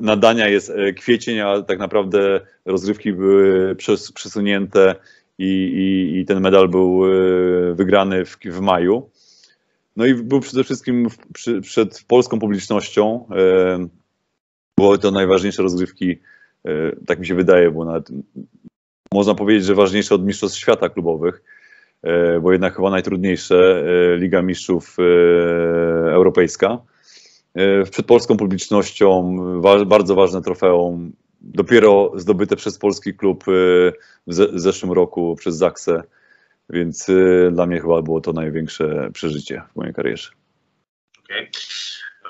nadania 0.00 0.48
jest 0.48 0.70
e, 0.70 0.92
kwiecień, 0.92 1.40
a 1.40 1.62
tak 1.62 1.78
naprawdę 1.78 2.40
rozgrywki 2.64 3.12
były 3.12 3.74
przes, 3.76 4.12
przesunięte 4.12 4.94
i, 5.38 5.44
i, 5.44 6.18
i 6.18 6.24
ten 6.24 6.40
medal 6.40 6.68
był 6.68 7.04
e, 7.04 7.74
wygrany 7.74 8.24
w, 8.24 8.38
w 8.44 8.60
maju. 8.60 9.10
No 9.96 10.06
i 10.06 10.14
był 10.14 10.40
przede 10.40 10.64
wszystkim 10.64 11.08
przy, 11.34 11.60
przed 11.60 12.04
polską 12.08 12.38
publicznością. 12.38 13.26
E, 13.36 13.88
Były 14.78 14.98
to 14.98 15.10
najważniejsze 15.10 15.62
rozgrywki, 15.62 16.18
e, 16.64 16.96
tak 17.06 17.18
mi 17.18 17.26
się 17.26 17.34
wydaje, 17.34 17.70
bo 17.70 17.84
nawet 17.84 18.08
można 19.14 19.34
powiedzieć, 19.34 19.64
że 19.64 19.74
ważniejsze 19.74 20.14
od 20.14 20.26
Mistrzostw 20.26 20.58
Świata 20.58 20.88
klubowych, 20.88 21.42
e, 21.44 21.59
bo 22.42 22.52
jednak 22.52 22.76
chyba 22.76 22.90
najtrudniejsze 22.90 23.84
e, 24.14 24.16
Liga 24.16 24.42
Mistrzów 24.42 24.96
e, 24.98 25.02
Europejska. 26.12 26.78
E, 27.54 27.84
Przed 27.84 28.06
polską 28.06 28.36
publicznością 28.36 29.36
bardzo 29.86 30.14
ważne 30.14 30.42
trofeum, 30.42 31.12
dopiero 31.40 32.12
zdobyte 32.14 32.56
przez 32.56 32.78
polski 32.78 33.14
klub 33.14 33.44
e, 33.48 33.52
w 34.26 34.34
ze- 34.34 34.48
w 34.48 34.60
zeszłym 34.60 34.92
roku 34.92 35.36
przez 35.38 35.56
Zaksę, 35.56 36.02
więc 36.70 37.08
e, 37.08 37.50
dla 37.52 37.66
mnie 37.66 37.80
chyba 37.80 38.02
było 38.02 38.20
to 38.20 38.32
największe 38.32 39.10
przeżycie 39.12 39.62
w 39.72 39.76
mojej 39.76 39.94
karierze. 39.94 40.30
Okej. 41.24 41.50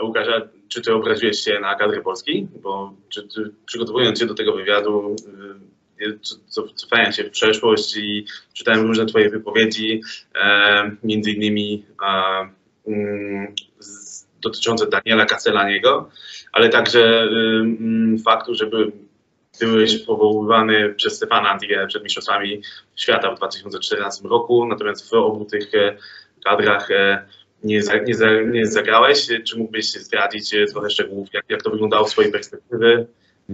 A 0.00 0.04
Łukasz, 0.04 0.26
czy 0.68 0.82
ty 0.82 0.94
obraziłeś 0.94 1.38
się 1.40 1.60
na 1.60 1.74
kadrę 1.74 2.00
Polski? 2.00 2.48
Bo 2.62 2.94
czy 3.08 3.28
ty, 3.28 3.50
przygotowując 3.66 4.18
się 4.18 4.26
do 4.26 4.34
tego 4.34 4.52
wywiadu, 4.52 5.16
cofając 6.76 7.16
się 7.16 7.24
w 7.24 7.30
przeszłość 7.30 7.96
i 7.96 8.26
czytałem 8.52 8.86
różne 8.86 9.06
twoje 9.06 9.30
wypowiedzi, 9.30 10.00
e, 10.34 10.90
między 11.02 11.30
innymi 11.30 11.84
mm, 12.86 13.54
dotyczące 14.42 14.86
Daniela 14.86 15.26
Castellaniego, 15.26 16.10
ale 16.52 16.68
także 16.68 17.22
mm, 17.22 18.18
faktu, 18.18 18.54
że 18.54 18.66
by, 18.66 18.92
byłeś 19.60 19.98
powoływany 19.98 20.94
przez 20.94 21.16
Stefana 21.16 21.50
Antigę 21.50 21.86
przed 21.86 22.02
Mistrzostwami 22.02 22.62
Świata 22.96 23.34
w 23.34 23.36
2014 23.36 24.28
roku, 24.28 24.66
natomiast 24.66 25.10
w 25.10 25.14
obu 25.14 25.44
tych 25.44 25.74
e, 25.74 25.96
kadrach 26.44 26.90
e, 26.90 27.26
nie, 27.64 27.82
za, 27.82 27.96
nie, 27.96 28.14
za, 28.14 28.26
nie 28.40 28.66
zagrałeś. 28.66 29.28
Czy 29.48 29.58
mógłbyś 29.58 29.92
zdradzić 29.92 30.50
trochę 30.72 30.90
szczegółów, 30.90 31.28
jak, 31.32 31.44
jak 31.48 31.62
to 31.62 31.70
wyglądało 31.70 32.08
z 32.08 32.10
swojej 32.10 32.32
perspektywy 32.32 33.06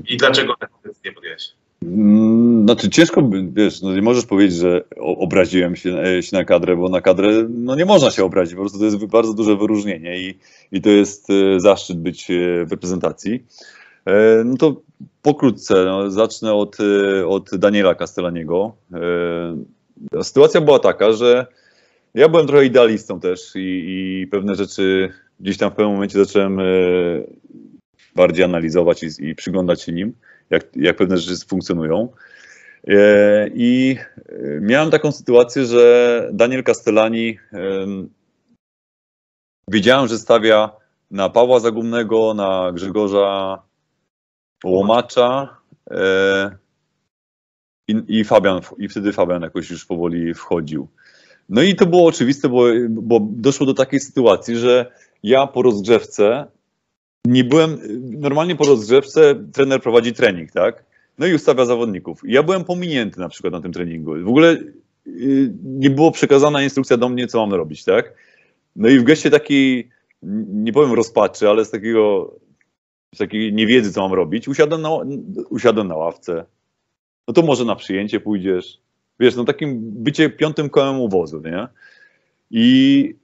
i 0.05 0.17
dlaczego 0.17 0.57
taką 0.57 0.75
decyzję 0.85 1.13
podjąłeś? 1.13 1.53
Mm, 1.83 2.65
Znaczy 2.65 2.91
ciężko, 2.91 3.31
wiesz, 3.53 3.83
no 3.83 3.95
nie 3.95 4.03
możesz 4.03 4.27
powiedzieć, 4.27 4.57
że 4.57 4.85
obraziłem 4.99 5.77
się, 5.77 5.99
e, 5.99 6.23
się 6.23 6.37
na 6.37 6.45
kadrę, 6.45 6.77
bo 6.77 6.89
na 6.89 7.01
kadrę 7.01 7.47
no 7.49 7.75
nie 7.75 7.85
można 7.85 8.11
się 8.11 8.25
obrazić, 8.25 8.55
po 8.55 8.61
prostu 8.61 8.79
to 8.79 8.85
jest 8.85 9.07
bardzo 9.07 9.35
duże 9.35 9.57
wyróżnienie 9.57 10.21
i, 10.21 10.39
i 10.73 10.81
to 10.81 10.91
jest 10.91 11.31
e, 11.31 11.61
zaszczyt 11.61 11.99
być 11.99 12.31
e, 12.31 12.65
w 12.65 12.71
reprezentacji. 12.71 13.45
No 14.45 14.57
to 14.57 14.83
pokrótce, 15.23 15.85
no, 15.85 16.11
zacznę 16.11 16.55
od, 16.55 16.77
od 17.27 17.51
Daniela 17.57 17.95
Castellaniego. 17.95 18.77
Sytuacja 20.23 20.61
była 20.61 20.79
taka, 20.79 21.13
że 21.13 21.47
ja 22.15 22.29
byłem 22.29 22.47
trochę 22.47 22.65
idealistą 22.65 23.21
też 23.21 23.53
i, 23.55 23.85
i 24.23 24.27
pewne 24.27 24.55
rzeczy 24.55 25.13
gdzieś 25.41 25.57
tam 25.59 25.71
w 25.71 25.75
pewnym 25.75 25.95
momencie 25.95 26.25
zacząłem 26.25 26.61
bardziej 28.15 28.45
analizować 28.45 29.03
i, 29.03 29.29
i 29.29 29.35
przyglądać 29.35 29.83
się 29.83 29.93
nim 29.93 30.13
jak, 30.51 30.77
jak 30.77 30.97
pewne 30.97 31.19
rzeczy 31.19 31.47
funkcjonują. 31.47 32.09
E, 32.89 33.49
I 33.55 33.97
e, 34.29 34.61
miałem 34.61 34.91
taką 34.91 35.13
sytuację, 35.13 35.65
że 35.65 36.29
Daniel 36.33 36.65
Castellani 36.65 37.39
em, 37.53 38.09
wiedziałem, 39.69 40.09
że 40.09 40.19
stawia 40.19 40.71
na 41.11 41.29
Pawła 41.29 41.61
Zagumnego, 41.61 42.35
na 42.35 42.73
Grzegorza 42.73 43.63
Łomacza 44.65 45.57
e, 45.91 46.57
i, 47.89 48.03
i 48.09 48.25
Fabian, 48.25 48.61
i 48.79 48.89
wtedy 48.89 49.13
Fabian 49.13 49.43
jakoś 49.43 49.71
już 49.71 49.85
powoli 49.85 50.35
wchodził. 50.35 50.89
No 51.49 51.63
i 51.63 51.75
to 51.75 51.87
było 51.87 52.07
oczywiste, 52.07 52.49
bo, 52.49 52.65
bo 52.91 53.21
doszło 53.21 53.67
do 53.67 53.75
takiej 53.75 54.01
sytuacji, 54.01 54.57
że 54.57 54.93
ja 55.23 55.47
po 55.47 55.63
rozgrzewce 55.63 56.47
nie 57.27 57.45
byłem, 57.45 57.79
normalnie 58.21 58.57
po 58.57 58.65
rozgrzewce 58.65 59.35
trener 59.53 59.83
prowadzi 59.83 60.13
trening, 60.13 60.53
tak? 60.53 60.85
No 61.19 61.27
i 61.27 61.35
ustawia 61.35 61.65
zawodników. 61.65 62.21
Ja 62.25 62.43
byłem 62.43 62.65
pominięty 62.65 63.21
na 63.21 63.29
przykład 63.29 63.53
na 63.53 63.61
tym 63.61 63.73
treningu. 63.73 64.15
W 64.25 64.29
ogóle 64.29 64.53
y, 65.07 65.53
nie 65.65 65.91
było 65.91 66.11
przekazana 66.11 66.63
instrukcja 66.63 66.97
do 66.97 67.09
mnie, 67.09 67.27
co 67.27 67.47
mam 67.47 67.55
robić, 67.55 67.85
tak? 67.85 68.15
No 68.77 68.89
i 68.89 68.99
w 68.99 69.05
geście 69.05 69.31
takiej, 69.31 69.91
nie 70.53 70.73
powiem 70.73 70.93
rozpaczy, 70.93 71.49
ale 71.49 71.65
z 71.65 71.71
takiego, 71.71 72.35
z 73.15 73.19
takiej 73.19 73.53
niewiedzy, 73.53 73.93
co 73.93 74.03
mam 74.03 74.13
robić, 74.13 74.49
usiadłem 74.49 74.83
na, 74.83 74.91
usiadłem 75.51 75.89
na 75.89 75.97
ławce. 75.97 76.45
No 77.29 77.35
to 77.35 77.43
może 77.43 77.65
na 77.65 77.77
przyjęcie 77.77 78.21
pójdziesz. 78.21 78.79
Wiesz, 79.21 79.37
no 79.37 79.45
takim 79.45 79.81
bycie 79.83 80.31
piątym 80.31 80.71
kołem 80.71 81.01
u 81.01 81.09
wozu, 81.09 81.41
nie? 81.41 81.69
I 82.51 83.15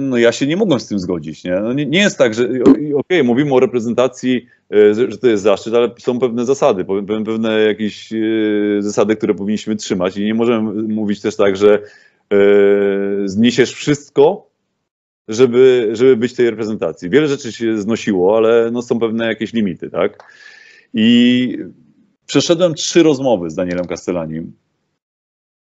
no 0.00 0.16
ja 0.16 0.32
się 0.32 0.46
nie 0.46 0.56
mogłem 0.56 0.80
z 0.80 0.86
tym 0.86 0.98
zgodzić. 0.98 1.44
Nie, 1.44 1.60
no 1.60 1.72
nie, 1.72 1.86
nie 1.86 1.98
jest 1.98 2.18
tak, 2.18 2.34
że 2.34 2.48
okej, 2.94 3.24
mówimy 3.24 3.54
o 3.54 3.60
reprezentacji, 3.60 4.46
e, 4.74 4.94
że 4.94 5.18
to 5.18 5.26
jest 5.26 5.42
zaszczyt, 5.42 5.74
ale 5.74 5.90
są 5.98 6.18
pewne 6.18 6.44
zasady, 6.44 6.84
pe- 6.84 7.24
pewne 7.24 7.60
jakieś 7.60 8.12
e, 8.12 8.16
zasady, 8.78 9.16
które 9.16 9.34
powinniśmy 9.34 9.76
trzymać 9.76 10.16
i 10.16 10.24
nie 10.24 10.34
możemy 10.34 10.82
mówić 10.82 11.20
też 11.20 11.36
tak, 11.36 11.56
że 11.56 11.82
zniesiesz 13.24 13.72
wszystko, 13.72 14.50
żeby, 15.28 15.90
żeby 15.92 16.16
być 16.16 16.34
tej 16.34 16.50
reprezentacji. 16.50 17.10
Wiele 17.10 17.28
rzeczy 17.28 17.52
się 17.52 17.78
znosiło, 17.78 18.36
ale 18.36 18.70
no 18.70 18.82
są 18.82 18.98
pewne 18.98 19.26
jakieś 19.26 19.52
limity, 19.52 19.90
tak? 19.90 20.32
I 20.94 21.58
przeszedłem 22.26 22.74
trzy 22.74 23.02
rozmowy 23.02 23.50
z 23.50 23.54
Danielem 23.54 23.86
Castellanim 23.86 24.52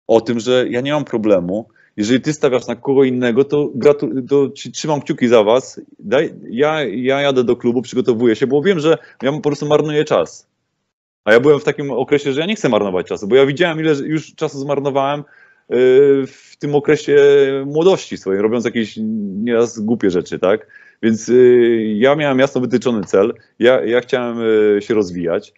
o 0.06 0.20
tym, 0.20 0.40
że 0.40 0.66
ja 0.68 0.80
nie 0.80 0.92
mam 0.92 1.04
problemu, 1.04 1.68
jeżeli 1.96 2.20
ty 2.20 2.32
stawiasz 2.32 2.66
na 2.66 2.76
kogo 2.76 3.04
innego, 3.04 3.44
to, 3.44 3.70
gratu- 3.74 4.28
to 4.28 4.48
trzymam 4.72 5.00
kciuki 5.00 5.28
za 5.28 5.42
was. 5.42 5.80
Daj, 5.98 6.34
ja, 6.50 6.84
ja 6.84 7.20
jadę 7.20 7.44
do 7.44 7.56
klubu, 7.56 7.82
przygotowuję 7.82 8.36
się, 8.36 8.46
bo 8.46 8.62
wiem, 8.62 8.80
że 8.80 8.98
ja 9.22 9.32
po 9.32 9.40
prostu 9.40 9.66
marnuję 9.66 10.04
czas. 10.04 10.50
A 11.24 11.32
ja 11.32 11.40
byłem 11.40 11.60
w 11.60 11.64
takim 11.64 11.90
okresie, 11.90 12.32
że 12.32 12.40
ja 12.40 12.46
nie 12.46 12.56
chcę 12.56 12.68
marnować 12.68 13.06
czasu, 13.06 13.28
bo 13.28 13.36
ja 13.36 13.46
widziałem, 13.46 13.80
ile 13.80 13.94
już 13.94 14.34
czasu 14.34 14.58
zmarnowałem 14.58 15.24
yy, 15.68 15.76
w 16.26 16.56
tym 16.58 16.74
okresie 16.74 17.16
młodości 17.66 18.16
swojej, 18.16 18.42
robiąc 18.42 18.64
jakieś 18.64 18.98
nieraz 19.42 19.80
głupie 19.80 20.10
rzeczy, 20.10 20.38
tak? 20.38 20.66
Więc 21.02 21.28
yy, 21.28 21.94
ja 21.94 22.16
miałem 22.16 22.38
jasno 22.38 22.60
wytyczony 22.60 23.04
cel, 23.04 23.34
ja, 23.58 23.84
ja 23.84 24.00
chciałem 24.00 24.38
yy, 24.40 24.82
się 24.82 24.94
rozwijać, 24.94 25.52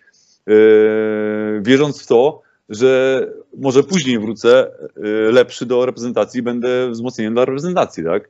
wierząc 1.62 2.02
w 2.02 2.06
to, 2.06 2.42
że 2.68 3.26
może 3.56 3.82
później 3.82 4.18
wrócę 4.18 4.70
y, 4.97 5.32
lepszy 5.32 5.66
do 5.66 5.86
reprezentacji, 5.86 6.43
będę 6.43 6.90
wzmocnieniem 6.90 7.34
dla 7.34 7.44
reprezentacji, 7.44 8.05
tak? 8.05 8.28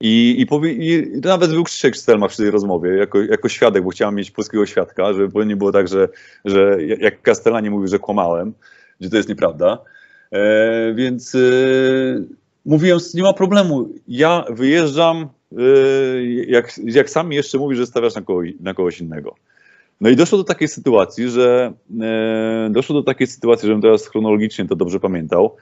I, 0.00 0.36
i, 0.38 0.46
powie, 0.46 0.72
I 0.72 1.20
nawet 1.20 1.50
był 1.50 1.64
Krzysiek 1.64 1.96
Stelmach 1.96 2.30
przy 2.30 2.42
tej 2.42 2.50
rozmowie, 2.50 2.90
jako, 2.90 3.22
jako 3.22 3.48
świadek, 3.48 3.84
bo 3.84 3.90
chciałem 3.90 4.14
mieć 4.14 4.30
polskiego 4.30 4.66
świadka, 4.66 5.12
żeby 5.12 5.46
nie 5.46 5.56
było 5.56 5.72
tak, 5.72 5.88
że, 5.88 6.08
że 6.44 6.78
jak 6.82 7.22
Castellani 7.22 7.70
mówił, 7.70 7.88
że 7.88 7.98
kłamałem, 7.98 8.52
gdzie 9.00 9.10
to 9.10 9.16
jest 9.16 9.28
nieprawda. 9.28 9.78
E, 10.30 10.94
więc 10.94 11.34
e, 11.34 11.38
mówiłem, 12.64 12.98
nie 13.14 13.22
ma 13.22 13.32
problemu, 13.32 13.88
ja 14.08 14.44
wyjeżdżam, 14.50 15.28
e, 15.52 15.64
jak, 16.46 16.78
jak 16.84 17.10
sam 17.10 17.32
jeszcze 17.32 17.58
mówi, 17.58 17.76
że 17.76 17.86
stawiasz 17.86 18.14
na, 18.14 18.22
kogoś, 18.22 18.50
na 18.60 18.74
kogoś 18.74 19.00
innego. 19.00 19.34
No 20.00 20.10
i 20.10 20.16
doszło 20.16 20.38
do 20.38 20.44
takiej 20.44 20.68
sytuacji, 20.68 21.28
że 21.30 21.72
e, 22.00 22.68
doszło 22.70 22.94
do 22.94 23.02
takiej 23.02 23.26
sytuacji, 23.26 23.66
żebym 23.66 23.82
teraz 23.82 24.06
chronologicznie 24.08 24.66
to 24.66 24.76
dobrze 24.76 25.00
pamiętał, 25.00 25.56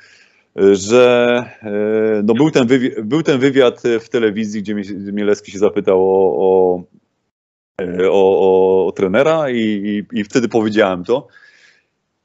e, 0.56 0.74
że 0.74 1.36
e, 1.62 2.22
no 2.24 2.34
był, 2.34 2.50
ten 2.50 2.66
wywi- 2.66 3.02
był 3.02 3.22
ten 3.22 3.38
wywiad 3.38 3.82
w 4.00 4.08
telewizji, 4.08 4.62
gdzie 4.62 4.74
Mie- 4.74 5.12
Mielewski 5.12 5.52
się 5.52 5.58
zapytał 5.58 5.98
o, 6.02 6.36
o, 6.38 6.82
e, 7.82 8.10
o, 8.10 8.40
o, 8.40 8.86
o 8.86 8.92
trenera 8.92 9.50
i, 9.50 9.58
i, 9.58 10.18
i 10.20 10.24
wtedy 10.24 10.48
powiedziałem 10.48 11.04
to. 11.04 11.28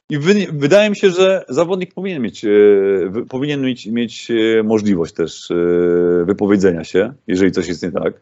I 0.10 0.18
wy, 0.18 0.34
wydaje 0.54 0.90
mi 0.90 0.98
się, 0.98 1.10
że 1.10 1.46
zawodnik 1.50 1.94
powinien 1.94 2.22
mieć, 2.22 2.46
e, 2.46 2.50
powinien 3.30 3.62
mieć, 3.62 3.86
mieć 3.86 4.32
możliwość 4.64 5.14
też 5.14 5.50
wypowiedzenia 6.26 6.84
się, 6.84 7.14
jeżeli 7.28 7.52
coś 7.52 7.68
jest 7.68 7.84
nie 7.84 7.92
tak. 7.92 8.14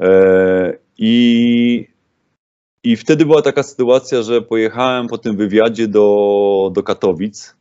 E, 0.00 0.78
I 0.98 1.95
i 2.86 2.96
wtedy 2.96 3.26
była 3.26 3.42
taka 3.42 3.62
sytuacja, 3.62 4.22
że 4.22 4.42
pojechałem 4.42 5.08
po 5.08 5.18
tym 5.18 5.36
wywiadzie 5.36 5.88
do, 5.88 6.70
do 6.74 6.82
Katowic, 6.82 7.56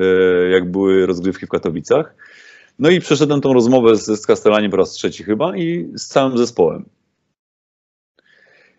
e, 0.00 0.04
jak 0.50 0.70
były 0.70 1.06
rozgrywki 1.06 1.46
w 1.46 1.48
Katowicach. 1.48 2.14
No 2.78 2.90
i 2.90 3.00
przeszedłem 3.00 3.40
tą 3.40 3.52
rozmowę 3.52 3.96
z, 3.96 4.06
z 4.06 4.26
Castellani 4.26 4.70
po 4.70 4.76
raz 4.76 4.90
trzeci 4.90 5.24
chyba 5.24 5.56
i 5.56 5.88
z 5.96 6.06
całym 6.06 6.38
zespołem. 6.38 6.84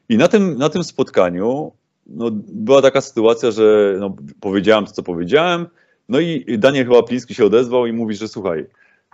I 0.10 0.18
na 0.18 0.27
tym, 0.27 0.57
na 0.57 0.69
tym 0.69 0.84
spotkaniu 0.84 1.72
no, 2.07 2.30
była 2.47 2.81
taka 2.81 3.01
sytuacja, 3.01 3.51
że 3.51 3.95
no, 3.99 4.15
powiedziałem 4.41 4.85
to, 4.85 4.91
co 4.91 5.03
powiedziałem, 5.03 5.68
no 6.10 6.19
i 6.19 6.57
Daniel 6.57 6.85
chyba 6.85 7.03
Pliński 7.03 7.35
się 7.35 7.45
odezwał 7.45 7.88
i 7.88 7.93
mówi, 7.93 8.15
że 8.15 8.27
słuchaj, 8.27 8.65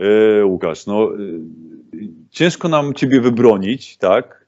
e, 0.01 0.45
Łukasz, 0.45 0.85
no 0.85 1.09
e, 1.13 1.17
ciężko 2.29 2.69
nam 2.69 2.93
ciebie 2.93 3.21
wybronić, 3.21 3.97
tak? 3.97 4.44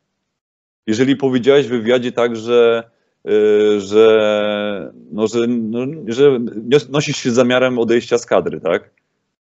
Jeżeli 0.88 1.16
powiedziałeś 1.16 1.68
w 1.68 1.70
wywiadzie 1.70 2.12
tak, 2.12 2.36
że, 2.36 2.84
e, 3.26 3.80
że, 3.80 4.94
no, 5.12 5.28
że, 5.28 5.48
no, 5.48 5.80
że 6.08 6.40
nosisz 6.90 7.18
się 7.18 7.32
z 7.32 7.34
zamiarem 7.34 7.80
odejścia 7.80 8.18
z 8.18 8.26
kadry, 8.26 8.62
tak? 8.62 8.90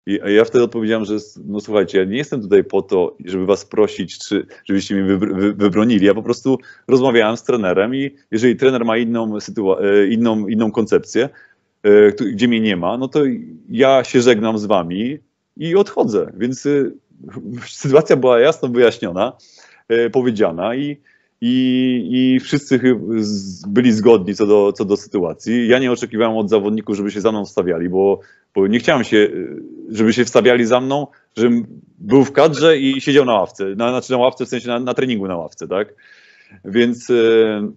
I 0.06 0.18
ja 0.26 0.44
wtedy 0.44 0.64
odpowiedziałem, 0.64 1.04
że 1.04 1.16
no 1.44 1.60
słuchajcie, 1.60 1.98
ja 1.98 2.04
nie 2.04 2.16
jestem 2.16 2.42
tutaj 2.42 2.64
po 2.64 2.82
to, 2.82 3.16
żeby 3.24 3.46
was 3.46 3.64
prosić, 3.64 4.18
czy 4.18 4.46
żebyście 4.64 4.94
mnie 4.94 5.16
wy, 5.16 5.26
wy, 5.26 5.54
wybronili. 5.54 6.06
Ja 6.06 6.14
po 6.14 6.22
prostu 6.22 6.58
rozmawiałem 6.88 7.36
z 7.36 7.42
trenerem 7.42 7.94
i 7.94 8.10
jeżeli 8.30 8.56
trener 8.56 8.84
ma 8.84 8.96
inną, 8.96 9.38
sytua- 9.38 9.78
inną, 10.10 10.46
inną 10.46 10.72
koncepcję, 10.72 11.28
gdzie 12.32 12.48
mnie 12.48 12.60
nie 12.60 12.76
ma, 12.76 12.96
no 12.96 13.08
to 13.08 13.20
ja 13.68 14.04
się 14.04 14.20
żegnam 14.20 14.58
z 14.58 14.66
wami 14.66 15.18
i 15.56 15.76
odchodzę. 15.76 16.32
Więc 16.36 16.68
sytuacja 17.66 18.16
była 18.16 18.40
jasno 18.40 18.68
wyjaśniona, 18.68 19.32
powiedziana 20.12 20.74
i, 20.74 20.96
i, 21.40 22.08
i 22.10 22.40
wszyscy 22.40 22.80
byli 23.68 23.92
zgodni 23.92 24.34
co 24.34 24.46
do, 24.46 24.72
co 24.72 24.84
do 24.84 24.96
sytuacji. 24.96 25.68
Ja 25.68 25.78
nie 25.78 25.92
oczekiwałem 25.92 26.36
od 26.36 26.50
zawodników, 26.50 26.96
żeby 26.96 27.10
się 27.10 27.20
za 27.20 27.32
mną 27.32 27.44
wstawiali, 27.44 27.88
bo, 27.88 28.20
bo 28.54 28.66
nie 28.66 28.78
chciałem 28.78 29.04
się, 29.04 29.28
żeby 29.90 30.12
się 30.12 30.24
wstawiali 30.24 30.66
za 30.66 30.80
mną, 30.80 31.06
żebym 31.36 31.66
był 31.98 32.24
w 32.24 32.32
kadrze 32.32 32.78
i 32.78 33.00
siedział 33.00 33.24
na 33.24 33.32
ławce, 33.32 33.64
na, 33.64 33.88
znaczy 33.88 34.12
na 34.12 34.18
ławce 34.18 34.46
w 34.46 34.48
sensie 34.48 34.68
na, 34.68 34.80
na 34.80 34.94
treningu 34.94 35.28
na 35.28 35.36
ławce, 35.36 35.68
tak? 35.68 35.94
Więc 36.64 37.10
e, 37.10 37.72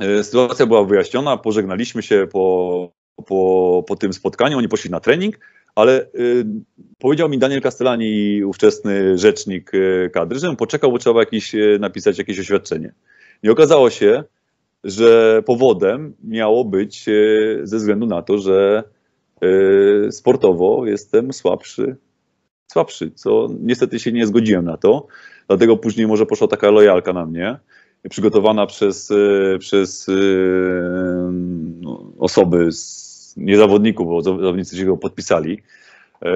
e, 0.00 0.24
sytuacja 0.24 0.66
była 0.66 0.84
wyjaśniona, 0.84 1.36
pożegnaliśmy 1.36 2.02
się 2.02 2.26
po, 2.32 2.92
po, 3.26 3.84
po 3.88 3.96
tym 3.96 4.12
spotkaniu, 4.12 4.58
oni 4.58 4.68
poszli 4.68 4.90
na 4.90 5.00
trening, 5.00 5.38
ale 5.78 6.06
y, 6.14 6.44
powiedział 6.98 7.28
mi 7.28 7.38
Daniel 7.38 7.62
Castellani, 7.62 8.44
ówczesny 8.44 9.18
rzecznik 9.18 9.74
y, 9.74 10.10
kadry, 10.14 10.38
żebym 10.38 10.56
poczekał, 10.56 10.92
bo 10.92 10.98
trzeba 10.98 11.20
jakiś, 11.20 11.54
y, 11.54 11.78
napisać 11.80 12.18
jakieś 12.18 12.40
oświadczenie. 12.40 12.92
I 13.42 13.50
okazało 13.50 13.90
się, 13.90 14.24
że 14.84 15.42
powodem 15.46 16.14
miało 16.24 16.64
być 16.64 17.06
ze 17.62 17.76
względu 17.76 18.06
na 18.06 18.22
to, 18.22 18.38
że 18.38 18.84
sportowo 20.10 20.86
jestem 20.86 21.32
słabszy, 21.32 21.96
słabszy, 22.66 23.10
co 23.10 23.48
niestety 23.60 23.98
się 23.98 24.12
nie 24.12 24.26
zgodziłem 24.26 24.64
na 24.64 24.76
to. 24.76 25.06
Dlatego 25.48 25.76
później 25.76 26.06
może 26.06 26.26
poszła 26.26 26.48
taka 26.48 26.70
lojalka 26.70 27.12
na 27.12 27.26
mnie, 27.26 27.58
przygotowana 28.10 28.66
przez, 28.66 29.12
przez 29.58 30.06
no, 31.80 32.12
osoby 32.18 32.72
z 32.72 33.07
nie 33.38 33.56
zawodników, 33.56 34.06
bo 34.06 34.22
zawodnicy 34.22 34.76
się 34.76 34.84
go 34.84 34.96
podpisali, 34.96 35.62
e, 36.24 36.30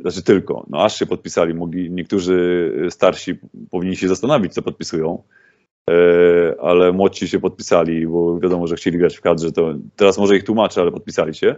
znaczy 0.00 0.22
tylko, 0.22 0.66
no 0.70 0.84
aż 0.84 0.98
się 0.98 1.06
podpisali, 1.06 1.54
mogli, 1.54 1.90
niektórzy 1.90 2.72
starsi 2.90 3.38
powinni 3.70 3.96
się 3.96 4.08
zastanowić, 4.08 4.52
co 4.52 4.62
podpisują, 4.62 5.22
e, 5.90 5.94
ale 6.60 6.92
młodsi 6.92 7.28
się 7.28 7.40
podpisali, 7.40 8.06
bo 8.06 8.40
wiadomo, 8.40 8.66
że 8.66 8.76
chcieli 8.76 8.98
grać 8.98 9.16
w 9.16 9.20
kadrze, 9.20 9.52
to 9.52 9.74
teraz 9.96 10.18
może 10.18 10.36
ich 10.36 10.44
tłumaczę, 10.44 10.80
ale 10.80 10.92
podpisali 10.92 11.34
się. 11.34 11.56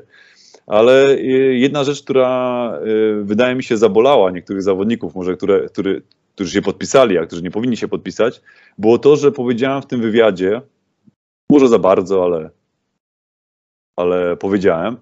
Ale 0.66 1.10
e, 1.10 1.18
jedna 1.55 1.85
rzecz, 1.85 2.02
która 2.02 2.73
wydaje 3.23 3.55
mi 3.55 3.62
się 3.62 3.77
zabolała 3.77 4.31
niektórych 4.31 4.62
zawodników, 4.62 5.14
może 5.14 5.36
które, 5.36 5.68
którzy 6.35 6.51
się 6.51 6.62
podpisali, 6.62 7.18
a 7.18 7.27
którzy 7.27 7.43
nie 7.43 7.51
powinni 7.51 7.77
się 7.77 7.89
podpisać, 7.89 8.43
było 8.78 8.98
to, 8.98 9.16
że 9.16 9.32
powiedziałem 9.32 9.82
w 9.82 9.86
tym 9.86 10.01
wywiadzie, 10.01 10.60
może 11.51 11.68
za 11.68 11.78
bardzo, 11.78 12.24
ale 12.24 12.51
ale 13.97 14.36
powiedziałem, 14.36 14.97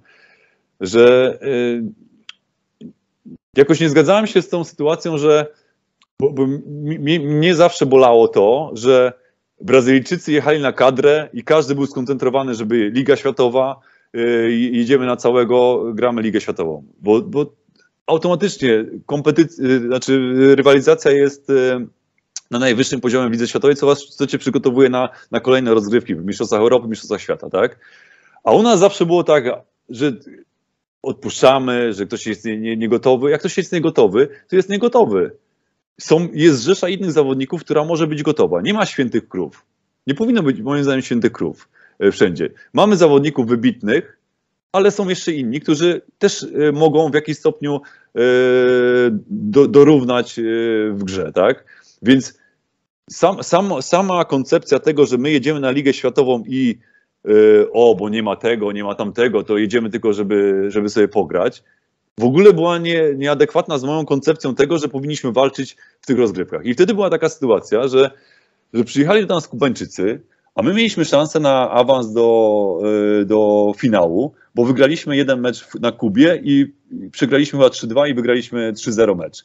że 0.81 1.39
y, 1.43 1.83
jakoś 3.57 3.81
nie 3.81 3.89
zgadzałem 3.89 4.27
się 4.27 4.43
z 4.43 4.49
tą 4.49 4.65
sytuacją, 4.65 5.19
że 5.19 5.47
bo, 6.21 6.31
bo 6.31 6.47
mnie, 6.67 7.21
mnie 7.21 7.55
zawsze 7.55 7.87
bolało 7.87 8.29
to, 8.29 8.71
że 8.75 9.13
Brazylijczycy 9.61 10.33
jechali 10.33 10.61
na 10.61 10.73
kadrę 10.73 11.29
i 11.33 11.45
każdy 11.45 11.75
był 11.75 11.87
skoncentrowany, 11.87 12.55
żeby 12.55 12.91
Liga 12.91 13.17
Światowa, 13.17 13.81
jedziemy 14.49 15.07
na 15.07 15.17
całego, 15.17 15.85
gramy 15.95 16.23
Ligę 16.23 16.41
Światową. 16.41 16.85
Bo, 17.01 17.23
bo 17.23 17.53
automatycznie 18.07 18.85
yy, 19.59 19.81
znaczy 19.87 20.33
rywalizacja 20.55 21.11
jest 21.11 21.53
na 22.51 22.59
najwyższym 22.59 23.01
poziomie 23.01 23.29
w 23.29 23.33
Lidze 23.33 23.49
Światowej, 23.49 23.77
co, 23.77 23.87
was, 23.87 24.05
co 24.05 24.27
cię 24.27 24.39
przygotowuje 24.39 24.89
na, 24.89 25.09
na 25.31 25.41
kolejne 25.41 25.75
rozgrywki 25.75 26.15
w 26.15 26.25
Mistrzostwach 26.25 26.61
Europy, 26.61 26.89
Mistrzostwach 26.89 27.21
Świata, 27.21 27.51
tak? 27.51 27.79
A 28.45 28.53
u 28.53 28.63
nas 28.63 28.81
zawsze 28.81 29.07
było 29.07 29.25
tak, 29.25 29.45
że 29.89 30.13
odpuszczamy, 31.03 31.93
że 31.93 32.07
ktoś 32.07 32.27
jest 32.27 32.45
niegotowy. 32.45 33.23
Nie, 33.23 33.27
nie 33.27 33.31
Jak 33.31 33.41
ktoś 33.41 33.57
jest 33.57 33.73
niegotowy, 33.73 34.29
to 34.49 34.57
jest 34.57 34.69
niegotowy. 34.69 35.37
Są, 36.01 36.29
jest 36.33 36.63
rzesza 36.63 36.89
innych 36.89 37.13
zawodników, 37.13 37.65
która 37.65 37.85
może 37.85 38.07
być 38.07 38.23
gotowa. 38.23 38.61
Nie 38.61 38.75
ma 38.75 38.87
świętych 38.87 39.29
krów. 39.29 39.67
Nie 40.07 40.15
powinno 40.15 40.43
być, 40.43 40.61
moim 40.61 40.85
zdaniem, 40.85 41.03
świętych 41.03 41.33
krów 41.33 41.69
e, 41.99 42.11
wszędzie. 42.11 42.51
Mamy 42.73 42.97
zawodników 42.97 43.47
wybitnych, 43.47 44.19
ale 44.73 44.91
są 44.91 45.09
jeszcze 45.09 45.33
inni, 45.33 45.61
którzy 45.61 46.03
też 46.19 46.43
e, 46.43 46.73
mogą 46.73 47.11
w 47.11 47.15
jakiś 47.15 47.39
stopniu 47.39 47.81
e, 48.17 48.21
do, 49.29 49.69
dorównać 49.69 50.41
w 50.91 51.05
grze, 51.05 51.33
tak? 51.33 51.65
Więc 52.03 52.39
sam, 53.11 53.43
sam, 53.43 53.83
sama 53.83 54.25
koncepcja 54.25 54.79
tego, 54.79 55.07
że 55.07 55.19
my 55.19 55.31
jedziemy 55.31 55.61
na 55.61 55.71
Ligę 55.71 55.93
Światową 55.93 56.43
i 56.47 56.79
o, 57.73 57.95
bo 57.95 58.09
nie 58.09 58.23
ma 58.23 58.37
tego, 58.37 58.73
nie 58.73 58.85
ma 58.85 58.95
tamtego, 58.95 59.43
to 59.43 59.59
jedziemy 59.59 59.91
tylko, 59.91 60.13
żeby, 60.13 60.67
żeby 60.69 60.89
sobie 60.89 61.09
pograć. 61.09 61.63
W 62.19 62.25
ogóle 62.25 62.53
była 62.53 62.79
nie, 62.79 63.15
nieadekwatna 63.17 63.79
z 63.79 63.85
moją 63.85 64.05
koncepcją 64.05 64.55
tego, 64.55 64.79
że 64.79 64.89
powinniśmy 64.89 65.33
walczyć 65.33 65.77
w 66.01 66.07
tych 66.07 66.19
rozgrywkach. 66.19 66.65
I 66.65 66.75
wtedy 66.75 66.95
była 66.95 67.11
taka 67.11 67.29
sytuacja, 67.29 67.89
że, 67.89 68.11
że 68.75 68.85
przyjechali 68.85 69.27
do 69.27 69.35
nas 69.35 69.49
Kubańczycy, 69.49 70.21
a 70.55 70.63
my 70.63 70.75
mieliśmy 70.75 71.05
szansę 71.05 71.41
na 71.41 71.71
awans 71.71 72.13
do, 72.13 72.81
y, 73.21 73.25
do 73.25 73.73
finału, 73.77 74.35
bo 74.55 74.65
wygraliśmy 74.65 75.17
jeden 75.17 75.41
mecz 75.41 75.75
na 75.81 75.93
Kubie 75.93 76.41
i 76.43 76.73
przegraliśmy 77.13 77.59
chyba 77.59 77.69
3-2 77.69 78.09
i 78.09 78.15
wygraliśmy 78.15 78.73
3-0 78.73 79.17
mecz. 79.17 79.45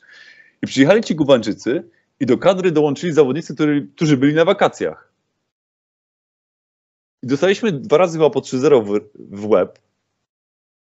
I 0.61 0.67
przyjechali 0.67 1.03
ci 1.03 1.15
Kubańczycy 1.15 1.83
i 2.19 2.25
do 2.25 2.37
kadry 2.37 2.71
dołączyli 2.71 3.13
zawodnicy, 3.13 3.55
którzy, 3.55 3.87
którzy 3.95 4.17
byli 4.17 4.33
na 4.33 4.45
wakacjach. 4.45 5.08
I 7.23 7.27
dostaliśmy 7.27 7.71
dwa 7.71 7.97
razy 7.97 8.17
chyba 8.17 8.29
po 8.29 8.39
3-0 8.39 8.85
w, 8.85 8.99
w. 9.41 9.67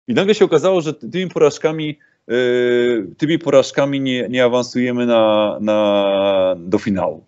I 0.07 0.13
nagle 0.13 0.35
się 0.35 0.45
okazało, 0.45 0.81
że 0.81 0.93
tymi 0.93 1.29
porażkami, 1.29 1.99
yy, 2.27 3.07
tymi 3.17 3.39
porażkami 3.39 4.01
nie, 4.01 4.29
nie 4.29 4.45
awansujemy 4.45 5.05
na, 5.05 5.57
na, 5.61 6.55
do 6.57 6.77
finału. 6.77 7.25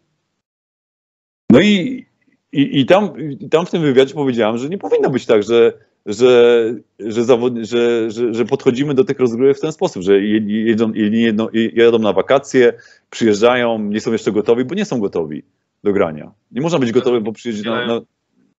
No 1.49 1.61
i, 1.61 2.05
i, 2.51 2.79
i, 2.79 2.85
tam, 2.85 3.21
i 3.39 3.49
tam 3.49 3.65
w 3.65 3.71
tym 3.71 3.81
wywiadzie 3.81 4.13
powiedziałem, 4.13 4.57
że 4.57 4.69
nie 4.69 4.77
powinno 4.77 5.09
być 5.09 5.25
tak, 5.25 5.43
że, 5.43 5.73
że, 6.05 6.73
że, 6.99 7.23
zawod, 7.23 7.53
że, 7.61 8.11
że, 8.11 8.33
że 8.33 8.45
podchodzimy 8.45 8.93
do 8.93 9.03
tych 9.03 9.19
rozgrywek 9.19 9.57
w 9.57 9.61
ten 9.61 9.71
sposób, 9.71 10.03
że 10.03 10.21
jedą, 10.21 10.93
jedno, 10.93 11.49
jadą 11.73 11.99
na 11.99 12.13
wakacje, 12.13 12.73
przyjeżdżają, 13.09 13.79
nie 13.79 14.01
są 14.01 14.11
jeszcze 14.11 14.31
gotowi, 14.31 14.65
bo 14.65 14.75
nie 14.75 14.85
są 14.85 14.99
gotowi 14.99 15.43
do 15.83 15.93
grania. 15.93 16.31
Nie 16.51 16.61
można 16.61 16.79
być 16.79 16.91
gotowy, 16.91 17.21
bo 17.21 17.31
przyjedzie 17.31 17.69
na, 17.69 17.85
na, 17.85 18.01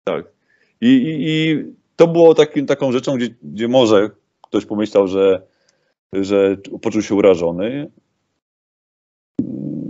tak. 0.06 0.26
I, 0.82 0.88
i, 0.88 1.15
i 1.30 1.64
to 1.95 2.07
było 2.07 2.36
takim, 2.36 2.65
taką 2.65 2.91
rzeczą, 2.91 3.15
gdzie, 3.15 3.30
gdzie 3.44 3.68
może 3.68 4.10
ktoś 4.41 4.65
pomyślał, 4.65 5.07
że, 5.07 5.41
że 6.14 6.57
poczuł 6.82 7.02
się 7.02 7.15
urażony, 7.15 7.91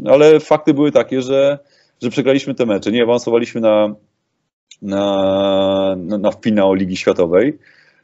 ale 0.06 0.40
fakty 0.40 0.74
były 0.74 0.92
takie, 0.92 1.22
że, 1.22 1.60
że 2.02 2.10
przegraliśmy 2.10 2.56
te 2.56 2.66
mecze, 2.66 2.92
nie 2.92 3.04
awansowaliśmy 3.04 3.62
na, 3.62 3.96
na, 4.82 5.96
na, 5.98 6.18
na 6.18 6.32
finał 6.32 6.74
Ligi 6.74 6.98
Światowej. 6.98 7.58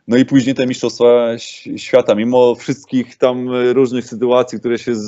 No 0.07 0.17
i 0.17 0.25
później 0.25 0.55
te 0.55 0.67
Mistrzostwa 0.67 1.38
Świata, 1.77 2.15
mimo 2.15 2.55
wszystkich 2.55 3.17
tam 3.17 3.49
różnych 3.73 4.05
sytuacji, 4.05 4.59
które 4.59 4.77
się 4.77 4.95
z, 4.95 5.05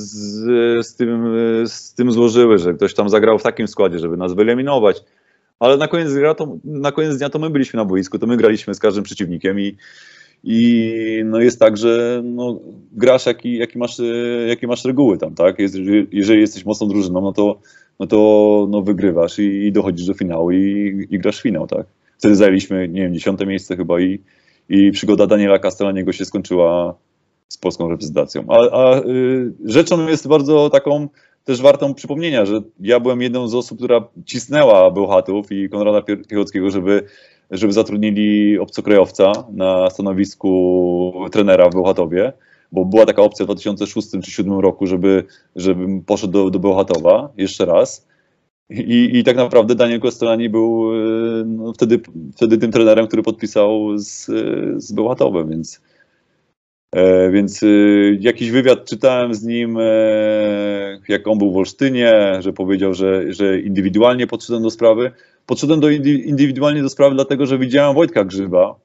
z, 0.88 0.96
tym, 0.96 1.36
z 1.68 1.94
tym 1.94 2.12
złożyły, 2.12 2.58
że 2.58 2.74
ktoś 2.74 2.94
tam 2.94 3.10
zagrał 3.10 3.40
w 3.40 3.44
takim 3.44 3.68
składzie, 3.68 4.00
żeby 4.00 4.18
nas 4.18 4.34
wyeliminować, 4.34 5.04
ale 5.64 5.78
na 5.78 5.88
koniec, 5.88 6.14
dnia 6.14 6.34
to, 6.34 6.58
na 6.64 6.92
koniec 6.92 7.18
dnia 7.18 7.30
to 7.30 7.40
my 7.40 7.50
byliśmy 7.50 7.78
na 7.78 7.86
boisku, 7.86 8.20
to 8.20 8.28
my 8.28 8.38
graliśmy 8.38 8.74
z 8.74 8.80
każdym 8.80 9.04
przeciwnikiem 9.04 9.60
i, 9.60 9.78
i 10.44 11.22
no 11.26 11.40
jest 11.40 11.60
tak, 11.60 11.78
że 11.78 12.22
no, 12.24 12.60
grasz 12.92 13.26
jaki, 13.26 13.58
jaki, 13.58 13.78
masz, 13.78 13.98
jakie 14.48 14.68
masz 14.68 14.86
reguły 14.86 15.18
tam, 15.18 15.36
tak? 15.36 15.56
Jeżeli 16.12 16.42
jesteś 16.42 16.66
mocną 16.66 16.88
drużyną, 16.88 17.22
no 17.22 17.34
to, 17.34 17.60
no 18.00 18.08
to 18.08 18.68
no 18.70 18.82
wygrywasz 18.82 19.40
i, 19.40 19.44
i 19.44 19.72
dochodzisz 19.72 20.08
do 20.08 20.14
finału 20.14 20.52
i, 20.52 21.08
i 21.10 21.20
grasz 21.20 21.42
finał, 21.42 21.68
tak? 21.68 21.86
Wtedy 22.18 22.36
zajęliśmy, 22.36 22.88
nie 22.88 23.02
wiem, 23.02 23.14
dziesiąte 23.14 23.46
miejsce 23.46 23.78
chyba 23.78 24.00
i, 24.00 24.20
i 24.70 24.92
przygoda 24.92 25.28
Daniela 25.28 25.60
Castellaniego 25.60 26.12
się 26.12 26.26
skończyła 26.26 26.96
z 27.54 27.58
polską 27.58 27.90
reprezentacją. 27.90 28.46
A, 28.48 28.58
a 28.72 29.00
y, 29.00 29.54
rzeczą 29.66 30.08
jest 30.08 30.28
bardzo 30.28 30.70
taką 30.70 31.08
też 31.44 31.62
wartą 31.62 31.94
przypomnienia, 31.94 32.46
że 32.46 32.62
ja 32.80 33.00
byłem 33.00 33.22
jedną 33.22 33.48
z 33.48 33.56
osób, 33.56 33.78
która 33.78 34.08
cisnęła 34.26 34.92
Bełchatów 34.92 35.52
i 35.52 35.70
Konrada 35.70 36.02
Piechockiego, 36.02 36.72
żeby, 36.72 37.04
żeby 37.52 37.74
zatrudnili 37.74 38.60
obcokrajowca 38.60 39.32
na 39.52 39.90
stanowisku 39.90 41.14
trenera 41.32 41.70
w 41.70 41.74
Bełchatowie, 41.74 42.34
bo 42.72 42.86
była 42.86 43.06
taka 43.06 43.22
opcja 43.22 43.46
w 43.46 43.48
2006 43.48 44.08
czy 44.08 44.18
2007 44.18 44.60
roku, 44.60 44.88
żeby, 44.88 45.24
żebym 45.56 46.02
poszedł 46.02 46.34
do, 46.34 46.50
do 46.50 46.60
Bełchatowa 46.60 47.30
jeszcze 47.38 47.66
raz. 47.66 48.08
I, 48.70 49.10
I 49.14 49.24
tak 49.24 49.38
naprawdę 49.38 49.76
Daniel 49.76 50.00
Kostelani 50.00 50.50
był 50.50 50.94
y, 50.94 51.46
no, 51.46 51.74
wtedy, 51.74 52.00
wtedy 52.36 52.58
tym 52.58 52.72
trenerem, 52.72 53.08
który 53.08 53.24
podpisał 53.24 53.98
z, 53.98 54.26
z 54.84 54.92
Bełchatowem, 54.92 55.50
więc, 55.50 55.82
więc 57.32 57.64
y, 57.64 58.18
jakiś 58.22 58.52
wywiad 58.52 58.86
czytałem 58.86 59.34
z 59.34 59.44
nim, 59.44 59.78
e, 59.80 59.84
jak 61.08 61.28
on 61.28 61.38
był 61.38 61.52
w 61.52 61.58
Olsztynie, 61.58 62.14
że 62.40 62.54
powiedział, 62.54 62.94
że, 62.94 63.34
że 63.34 63.60
indywidualnie 63.60 64.28
podszedłem 64.28 64.64
do 64.64 64.70
sprawy. 64.70 65.12
Podszedłem 65.46 65.80
do 65.80 65.90
indy, 65.90 66.10
indywidualnie 66.10 66.82
do 66.82 66.90
sprawy, 66.90 67.16
dlatego 67.16 67.46
że 67.46 67.58
widziałem 67.58 67.96
Wojtka 67.96 68.24
Grzyba, 68.24 68.76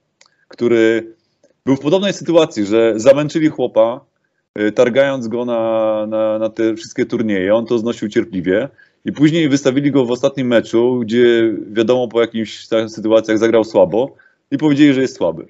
który 0.49 1.15
był 1.67 1.77
w 1.77 1.81
podobnej 1.81 2.13
sytuacji, 2.13 2.67
że 2.67 2.93
zamęczyli 2.97 3.49
chłopa, 3.49 4.01
y, 4.61 4.73
targając 4.73 5.29
go 5.29 5.45
na, 5.45 6.07
na, 6.07 6.39
na 6.39 6.49
te 6.49 6.75
wszystkie 6.75 7.07
turnieje. 7.07 7.55
On 7.55 7.67
to 7.67 7.79
znosił 7.79 8.09
cierpliwie. 8.09 8.69
I 9.05 9.13
później 9.13 9.49
wystawili 9.49 9.91
go 9.91 10.05
w 10.05 10.11
ostatnim 10.11 10.47
meczu, 10.47 10.99
gdzie 11.01 11.55
wiadomo 11.73 12.09
po 12.09 12.21
jakichś 12.21 12.67
sytuacjach 12.89 13.39
zagrał 13.39 13.65
słabo 13.65 14.15
i 14.51 14.59
powiedzieli, 14.59 14.95
że 14.95 15.01
jest 15.01 15.17
słaby. 15.17 15.47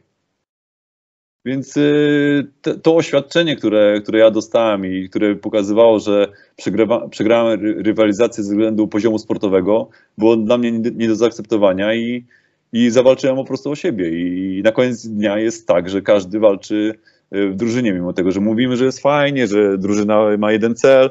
Więc 1.48 1.76
y, 1.76 2.46
to 2.82 2.96
oświadczenie, 2.96 3.56
które, 3.56 4.00
które 4.02 4.18
ja 4.18 4.30
dostałem 4.30 4.86
i 4.86 5.08
które 5.08 5.36
pokazywało, 5.36 5.98
że 6.00 6.28
przegrywa, 6.56 7.08
przegrałem 7.08 7.60
ry- 7.60 7.82
rywalizację 7.82 8.44
ze 8.44 8.50
względu 8.50 8.88
poziomu 8.88 9.18
sportowego, 9.18 9.88
było 10.18 10.36
dla 10.36 10.58
mnie 10.58 10.72
nie, 10.72 10.90
nie 10.90 11.08
do 11.08 11.16
zaakceptowania 11.16 11.94
i, 11.94 12.24
i 12.72 12.90
zawalczyłem 12.90 13.36
po 13.36 13.44
prostu 13.44 13.70
o 13.70 13.74
siebie. 13.76 14.08
I 14.10 14.62
na 14.62 14.72
koniec 14.72 15.06
dnia 15.06 15.38
jest 15.38 15.66
tak, 15.66 15.88
że 15.88 16.02
każdy 16.02 16.38
walczy 16.38 16.94
y, 17.34 17.48
w 17.48 17.54
drużynie, 17.56 17.92
mimo 17.92 18.12
tego, 18.12 18.32
że 18.32 18.40
mówimy, 18.40 18.76
że 18.76 18.84
jest 18.84 19.00
fajnie, 19.02 19.46
że 19.46 19.78
drużyna 19.78 20.36
ma 20.38 20.52
jeden 20.52 20.74
cel. 20.74 21.10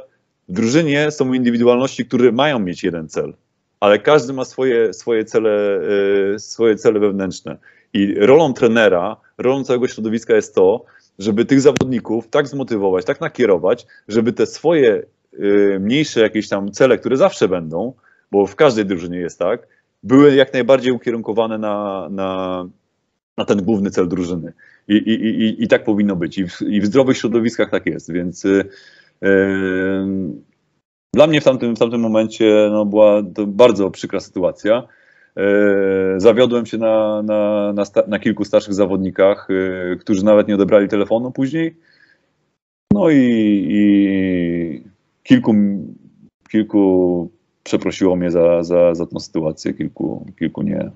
W 0.49 0.53
drużynie 0.53 1.11
są 1.11 1.33
indywidualności, 1.33 2.05
które 2.05 2.31
mają 2.31 2.59
mieć 2.59 2.83
jeden 2.83 3.09
cel, 3.09 3.33
ale 3.79 3.99
każdy 3.99 4.33
ma 4.33 4.45
swoje, 4.45 4.93
swoje, 4.93 5.25
cele, 5.25 5.81
y, 6.35 6.39
swoje 6.39 6.75
cele 6.75 6.99
wewnętrzne. 6.99 7.57
I 7.93 8.15
rolą 8.19 8.53
trenera, 8.53 9.17
rolą 9.37 9.63
całego 9.63 9.87
środowiska 9.87 10.35
jest 10.35 10.55
to, 10.55 10.85
żeby 11.19 11.45
tych 11.45 11.61
zawodników 11.61 12.27
tak 12.27 12.47
zmotywować, 12.47 13.05
tak 13.05 13.21
nakierować, 13.21 13.87
żeby 14.07 14.33
te 14.33 14.45
swoje 14.45 15.03
y, 15.33 15.77
mniejsze 15.79 16.21
jakieś 16.21 16.49
tam 16.49 16.71
cele, 16.71 16.97
które 16.97 17.17
zawsze 17.17 17.47
będą, 17.47 17.93
bo 18.31 18.45
w 18.45 18.55
każdej 18.55 18.85
drużynie 18.85 19.17
jest 19.17 19.39
tak, 19.39 19.67
były 20.03 20.35
jak 20.35 20.53
najbardziej 20.53 20.91
ukierunkowane 20.91 21.57
na, 21.57 22.07
na, 22.11 22.65
na 23.37 23.45
ten 23.45 23.61
główny 23.63 23.91
cel 23.91 24.07
drużyny. 24.07 24.53
I, 24.87 24.95
i, 24.95 25.11
i, 25.11 25.63
i 25.63 25.67
tak 25.67 25.83
powinno 25.83 26.15
być. 26.15 26.37
I 26.37 26.47
w, 26.47 26.61
I 26.61 26.81
w 26.81 26.85
zdrowych 26.85 27.17
środowiskach 27.17 27.71
tak 27.71 27.85
jest. 27.85 28.11
Więc 28.11 28.45
y, 28.45 28.69
y, 29.23 29.27
dla 31.13 31.27
mnie 31.27 31.41
w 31.41 31.43
tamtym, 31.43 31.75
w 31.75 31.79
tamtym 31.79 32.01
momencie 32.01 32.69
no, 32.71 32.85
była 32.85 33.23
to 33.35 33.47
bardzo 33.47 33.91
przykra 33.91 34.19
sytuacja. 34.19 34.87
E, 35.37 36.19
Zawiodłem 36.19 36.65
się 36.65 36.77
na, 36.77 37.21
na, 37.21 37.73
na, 37.73 37.83
na 38.07 38.19
kilku 38.19 38.45
starszych 38.45 38.73
zawodnikach, 38.73 39.47
e, 39.49 39.95
którzy 39.95 40.25
nawet 40.25 40.47
nie 40.47 40.55
odebrali 40.55 40.87
telefonu 40.87 41.31
później. 41.31 41.75
No 42.93 43.09
i, 43.09 43.65
i 43.69 44.83
kilku, 45.23 45.55
kilku 46.49 47.31
przeprosiło 47.63 48.15
mnie 48.15 48.31
za, 48.31 48.63
za, 48.63 48.95
za 48.95 49.05
tą 49.05 49.19
sytuację, 49.19 49.73
kilku, 49.73 50.25
kilku 50.39 50.61
nie. 50.61 50.91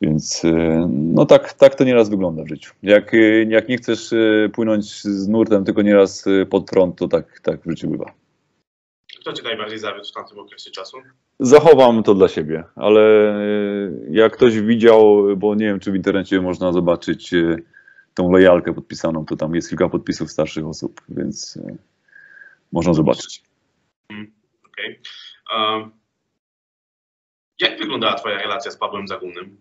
Więc 0.00 0.44
e, 0.44 0.88
no 0.90 1.26
tak, 1.26 1.52
tak 1.52 1.74
to 1.74 1.84
nieraz 1.84 2.08
wygląda 2.08 2.42
w 2.42 2.48
życiu. 2.48 2.74
Jak, 2.82 3.12
jak 3.48 3.68
nie 3.68 3.76
chcesz 3.76 4.14
płynąć 4.52 5.02
z 5.02 5.28
nurtem, 5.28 5.64
tylko 5.64 5.82
nieraz 5.82 6.24
pod 6.50 6.70
prąd, 6.70 6.96
to 6.96 7.08
tak, 7.08 7.40
tak 7.40 7.60
w 7.60 7.70
życiu 7.70 7.88
bywa. 7.90 8.23
Kto 9.24 9.32
cię 9.32 9.42
najbardziej 9.42 9.78
zawiódł 9.78 10.08
w 10.08 10.12
tamtym 10.12 10.38
okresie 10.38 10.70
czasu? 10.70 10.96
Zachowam 11.38 12.02
to 12.02 12.14
dla 12.14 12.28
siebie, 12.28 12.64
ale 12.76 13.00
e, 13.00 13.90
jak 14.10 14.32
ktoś 14.36 14.60
widział, 14.60 15.26
bo 15.36 15.54
nie 15.54 15.66
wiem, 15.66 15.80
czy 15.80 15.92
w 15.92 15.96
internecie 15.96 16.40
można 16.40 16.72
zobaczyć 16.72 17.34
e, 17.34 17.56
tą 18.14 18.32
lojalkę 18.32 18.74
podpisaną, 18.74 19.26
to 19.26 19.36
tam 19.36 19.54
jest 19.54 19.68
kilka 19.68 19.88
podpisów 19.88 20.30
starszych 20.30 20.66
osób, 20.66 21.00
więc 21.08 21.56
e, 21.56 21.76
można 22.72 22.94
zobaczyć. 22.94 23.42
Okej. 24.66 25.00
Um, 25.56 25.90
jak 27.58 27.78
wyglądała 27.78 28.14
twoja 28.14 28.38
relacja 28.38 28.70
z 28.70 28.76
Pawłem 28.76 29.08
Zagumnym? 29.08 29.60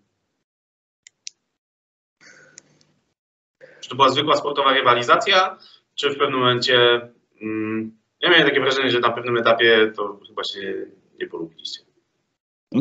Czy 3.82 3.90
to 3.90 3.96
była 3.96 4.10
zwykła 4.10 4.38
sportowa 4.38 4.74
rywalizacja, 4.74 5.58
czy 5.96 6.10
w 6.10 6.18
pewnym 6.18 6.40
momencie... 6.40 7.10
Mm, 7.42 8.03
ja 8.24 8.30
miałem 8.30 8.48
takie 8.48 8.60
wrażenie, 8.60 8.90
że 8.90 9.00
na 9.00 9.12
pewnym 9.12 9.38
etapie 9.38 9.92
to 9.96 10.20
chyba 10.28 10.44
się 10.44 10.74
nie 11.20 11.28
polubiliście. 11.28 11.80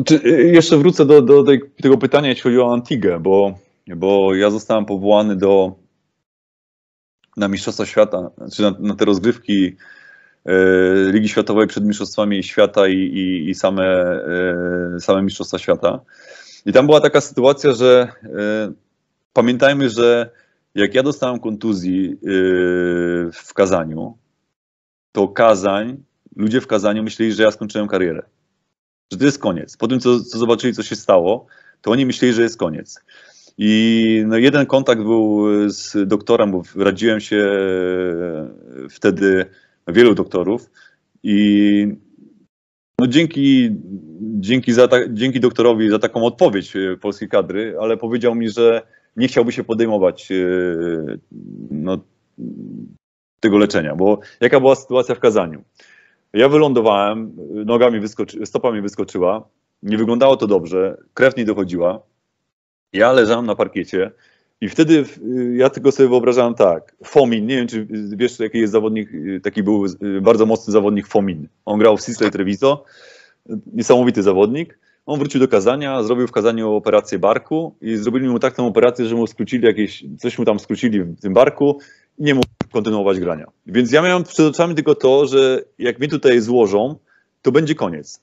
Czy, 0.05 0.21
e, 0.25 0.29
jeszcze 0.29 0.77
wrócę 0.77 1.05
do, 1.05 1.21
do 1.21 1.43
tej, 1.43 1.61
tego 1.81 1.97
pytania, 1.97 2.29
jeśli 2.29 2.43
chodzi 2.43 2.59
o 2.59 2.73
Antigę, 2.73 3.19
bo, 3.19 3.59
bo 3.87 4.35
ja 4.35 4.49
zostałem 4.49 4.85
powołany 4.85 5.35
do, 5.35 5.75
na 7.37 7.47
Mistrzostwa 7.47 7.85
Świata, 7.85 8.31
czy 8.55 8.61
na, 8.61 8.75
na 8.79 8.95
te 8.95 9.05
rozgrywki 9.05 9.75
e, 10.45 10.53
Ligi 11.11 11.29
Światowej 11.29 11.67
przed 11.67 11.85
Mistrzostwami 11.85 12.43
Świata 12.43 12.87
i, 12.87 12.97
i, 12.97 13.49
i 13.49 13.55
same, 13.55 13.85
e, 13.85 14.99
same 14.99 15.21
Mistrzostwa 15.21 15.57
Świata. 15.57 15.99
I 16.65 16.73
tam 16.73 16.85
była 16.85 17.01
taka 17.01 17.21
sytuacja, 17.21 17.73
że 17.73 18.07
pamiętajmy, 19.33 19.89
że 19.89 20.29
jak 20.75 20.95
ja 20.95 21.03
dostałem 21.03 21.39
kontuzji 21.39 22.17
w 23.33 23.53
Kazaniu, 23.53 24.17
to 25.13 25.27
Kazań, 25.27 26.03
ludzie 26.35 26.61
w 26.61 26.67
Kazaniu 26.67 27.03
myśleli, 27.03 27.33
że 27.33 27.43
ja 27.43 27.51
skończyłem 27.51 27.87
karierę. 27.87 28.23
Że 29.11 29.19
to 29.19 29.25
jest 29.25 29.39
koniec. 29.39 29.77
Po 29.77 29.87
tym, 29.87 29.99
co, 29.99 30.19
co 30.19 30.37
zobaczyli, 30.37 30.73
co 30.73 30.83
się 30.83 30.95
stało, 30.95 31.45
to 31.81 31.91
oni 31.91 32.05
myśleli, 32.05 32.33
że 32.33 32.41
jest 32.41 32.57
koniec. 32.57 32.99
I 33.57 34.23
no, 34.27 34.37
jeden 34.37 34.65
kontakt 34.65 35.01
był 35.01 35.45
z 35.69 36.07
doktorem, 36.07 36.51
bo 36.51 36.61
radziłem 36.75 37.19
się 37.19 37.37
e, 37.37 38.89
wtedy 38.89 39.45
wielu 39.87 40.15
doktorów 40.15 40.69
i 41.23 41.87
no 42.99 43.07
dzięki, 43.07 43.69
dzięki, 44.21 44.73
za 44.73 44.87
ta, 44.87 44.97
dzięki 45.09 45.39
doktorowi 45.39 45.89
za 45.89 45.99
taką 45.99 46.23
odpowiedź 46.23 46.75
e, 46.75 46.97
polskiej 46.97 47.29
kadry, 47.29 47.75
ale 47.81 47.97
powiedział 47.97 48.35
mi, 48.35 48.49
że 48.49 48.81
nie 49.17 49.27
chciałby 49.27 49.51
się 49.51 49.63
podejmować 49.63 50.31
e, 50.31 50.35
no, 51.71 51.97
tego 53.43 53.57
leczenia, 53.57 53.95
bo 53.95 54.19
jaka 54.41 54.59
była 54.59 54.75
sytuacja 54.75 55.15
w 55.15 55.19
Kazaniu? 55.19 55.63
Ja 56.33 56.49
wylądowałem, 56.49 57.31
nogami 57.65 57.99
wyskoczy, 57.99 58.45
stopa 58.45 58.71
mi 58.71 58.81
wyskoczyła, 58.81 59.47
nie 59.83 59.97
wyglądało 59.97 60.37
to 60.37 60.47
dobrze, 60.47 60.97
krew 61.13 61.37
nie 61.37 61.45
dochodziła. 61.45 61.99
Ja 62.93 63.11
leżałem 63.11 63.45
na 63.45 63.55
parkiecie 63.55 64.11
i 64.61 64.69
wtedy 64.69 65.05
ja 65.53 65.69
tylko 65.69 65.91
sobie 65.91 66.09
wyobrażałem 66.09 66.53
tak, 66.53 66.95
Fomin, 67.03 67.45
nie 67.45 67.55
wiem 67.55 67.67
czy 67.67 67.87
wiesz 68.17 68.39
jaki 68.39 68.57
jest 68.57 68.73
zawodnik, 68.73 69.09
taki 69.43 69.63
był 69.63 69.85
bardzo 70.21 70.45
mocny 70.45 70.73
zawodnik 70.73 71.07
Fomin. 71.07 71.47
On 71.65 71.79
grał 71.79 71.97
w 71.97 72.01
Sisley 72.01 72.31
Treviso, 72.31 72.83
niesamowity 73.73 74.23
zawodnik. 74.23 74.79
On 75.05 75.19
wrócił 75.19 75.39
do 75.39 75.47
Kazania, 75.47 76.03
zrobił 76.03 76.27
w 76.27 76.31
Kazaniu 76.31 76.73
operację 76.73 77.19
barku 77.19 77.75
i 77.81 77.95
zrobili 77.95 78.29
mu 78.29 78.39
taką 78.39 78.67
operację, 78.67 79.05
że 79.05 79.15
mu 79.15 79.27
skrócili 79.27 79.65
jakieś, 79.65 80.03
coś 80.19 80.39
mu 80.39 80.45
tam 80.45 80.59
skrócili 80.59 81.03
w 81.03 81.21
tym 81.21 81.33
barku 81.33 81.79
i 82.17 82.23
nie 82.23 82.35
mógł 82.35 82.47
kontynuować 82.71 83.19
grania. 83.19 83.45
Więc 83.65 83.91
ja 83.91 84.01
miałem 84.01 84.23
przed 84.23 84.45
oczami 84.45 84.75
tylko 84.75 84.95
to, 84.95 85.27
że 85.27 85.63
jak 85.79 85.99
mnie 85.99 86.07
tutaj 86.07 86.41
złożą, 86.41 86.95
to 87.41 87.51
będzie 87.51 87.75
koniec. 87.75 88.21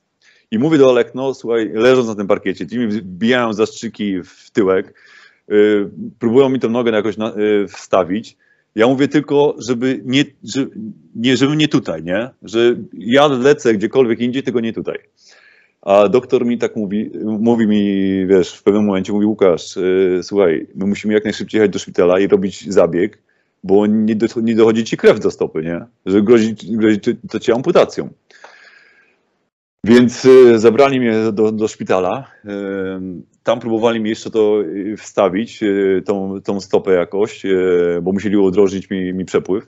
I 0.51 0.59
mówię 0.59 0.77
do 0.77 0.89
Olekno, 0.89 1.33
słuchaj, 1.33 1.69
leżąc 1.73 2.07
na 2.07 2.15
tym 2.15 2.27
parkiecie, 2.27 2.67
ci 2.67 2.79
mi 2.79 2.87
wbijają 2.87 3.53
zastrzyki 3.53 4.23
w 4.23 4.51
tyłek, 4.51 4.93
yy, 5.47 5.89
próbują 6.19 6.49
mi 6.49 6.59
tą 6.59 6.69
nogę 6.69 6.91
jakoś 6.91 7.17
na, 7.17 7.33
yy, 7.37 7.67
wstawić. 7.67 8.37
Ja 8.75 8.87
mówię 8.87 9.07
tylko, 9.07 9.55
żeby 9.57 10.01
nie, 10.05 10.25
że, 10.43 10.65
nie, 11.15 11.37
żeby 11.37 11.55
nie 11.55 11.67
tutaj, 11.67 12.03
nie? 12.03 12.29
Że 12.43 12.75
ja 12.93 13.27
lecę 13.27 13.73
gdziekolwiek 13.73 14.19
indziej, 14.19 14.43
tylko 14.43 14.59
nie 14.59 14.73
tutaj. 14.73 14.97
A 15.81 16.09
doktor 16.09 16.45
mi 16.45 16.57
tak 16.57 16.75
mówi, 16.75 17.11
mówi 17.23 17.67
mi, 17.67 17.83
wiesz, 18.27 18.53
w 18.53 18.63
pewnym 18.63 18.85
momencie 18.85 19.13
mówi, 19.13 19.25
Łukasz, 19.25 19.75
yy, 19.75 20.19
słuchaj, 20.23 20.67
my 20.75 20.85
musimy 20.85 21.13
jak 21.13 21.23
najszybciej 21.23 21.59
jechać 21.59 21.73
do 21.73 21.79
szpitala 21.79 22.19
i 22.19 22.27
robić 22.27 22.73
zabieg, 22.73 23.21
bo 23.63 23.87
nie, 23.87 24.15
do, 24.15 24.27
nie 24.41 24.55
dochodzi 24.55 24.83
ci 24.83 24.97
krew 24.97 25.19
do 25.19 25.31
stopy, 25.31 25.63
nie? 25.63 25.85
Że 26.05 26.21
grozi, 26.21 26.55
grozi 26.69 26.99
to 27.29 27.39
ci 27.39 27.51
amputacją. 27.51 28.09
Więc 29.83 30.25
y, 30.25 30.59
zabrali 30.59 30.99
mnie 30.99 31.13
do, 31.33 31.51
do 31.51 31.67
szpitala. 31.67 32.31
Y, 32.45 32.49
Tam 33.43 33.59
próbowali 33.59 33.99
mi 33.99 34.09
jeszcze 34.09 34.31
to 34.31 34.61
y, 34.61 34.97
wstawić, 34.97 35.63
y, 35.63 36.01
tą, 36.05 36.41
tą 36.41 36.61
stopę 36.61 36.93
jakoś, 36.93 37.45
y, 37.45 37.99
bo 38.01 38.11
musieli 38.11 38.37
udrożnić 38.37 38.89
mi, 38.89 39.13
mi 39.13 39.25
przepływ. 39.25 39.67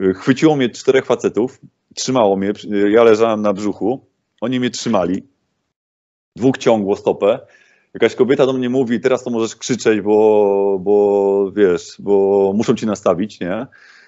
Y, 0.00 0.14
Chwyciło 0.14 0.56
mnie 0.56 0.68
czterech 0.70 1.06
facetów, 1.06 1.60
trzymało 1.94 2.36
mnie, 2.36 2.52
y, 2.72 2.90
ja 2.90 3.04
leżałem 3.04 3.42
na 3.42 3.52
brzuchu, 3.52 4.06
oni 4.40 4.60
mnie 4.60 4.70
trzymali. 4.70 5.22
Dwóch 6.38 6.58
ciągło 6.58 6.96
stopę. 6.96 7.38
Jakaś 7.94 8.14
kobieta 8.14 8.46
do 8.46 8.52
mnie 8.52 8.70
mówi, 8.70 9.00
teraz 9.00 9.24
to 9.24 9.30
możesz 9.30 9.56
krzyczeć, 9.56 10.00
bo, 10.00 10.78
bo 10.80 11.52
wiesz, 11.52 11.96
bo 11.98 12.52
muszą 12.56 12.74
ci 12.74 12.86
nastawić, 12.86 13.40
nie? 13.40 13.66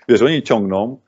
Wiesz, 0.09 0.23
oni 0.23 0.43
ciągną, 0.43 1.01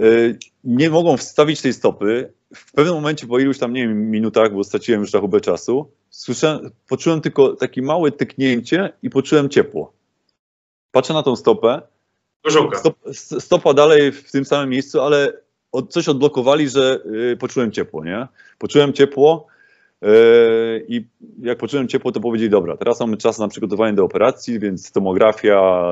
y, 0.00 0.38
nie 0.64 0.90
mogą 0.90 1.16
wstawić 1.16 1.62
tej 1.62 1.72
stopy. 1.72 2.32
W 2.54 2.72
pewnym 2.72 2.94
momencie, 2.94 3.26
po 3.26 3.38
iluś 3.38 3.58
tam, 3.58 3.72
nie 3.72 3.88
wiem, 3.88 4.10
minutach, 4.10 4.54
bo 4.54 4.64
straciłem 4.64 5.00
już 5.00 5.12
rachubę 5.12 5.40
czasu, 5.40 5.90
słyszałem, 6.10 6.70
poczułem 6.88 7.20
tylko 7.20 7.56
takie 7.56 7.82
małe 7.82 8.12
tyknięcie 8.12 8.92
i 9.02 9.10
poczułem 9.10 9.48
ciepło. 9.48 9.92
Patrzę 10.90 11.14
na 11.14 11.22
tą 11.22 11.36
stopę, 11.36 11.82
stop, 12.78 12.98
stopa 13.40 13.74
dalej 13.74 14.12
w 14.12 14.32
tym 14.32 14.44
samym 14.44 14.70
miejscu, 14.70 15.00
ale 15.00 15.32
od, 15.72 15.92
coś 15.92 16.08
odblokowali, 16.08 16.68
że 16.68 17.00
y, 17.32 17.36
poczułem 17.36 17.72
ciepło, 17.72 18.04
nie? 18.04 18.28
Poczułem 18.58 18.92
ciepło 18.92 19.46
i 20.88 21.06
jak 21.42 21.58
poczułem 21.58 21.88
ciepło, 21.88 22.12
to 22.12 22.20
powiedzieli, 22.20 22.50
dobra, 22.50 22.76
teraz 22.76 23.00
mamy 23.00 23.16
czas 23.16 23.38
na 23.38 23.48
przygotowanie 23.48 23.92
do 23.92 24.04
operacji, 24.04 24.58
więc 24.58 24.92
tomografia, 24.92 25.84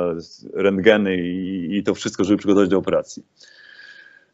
rentgeny 0.55 1.17
i, 1.17 1.77
i 1.77 1.83
to 1.83 1.95
wszystko, 1.95 2.25
żeby 2.25 2.39
przygotować 2.39 2.69
do 2.69 2.79
operacji. 2.79 3.23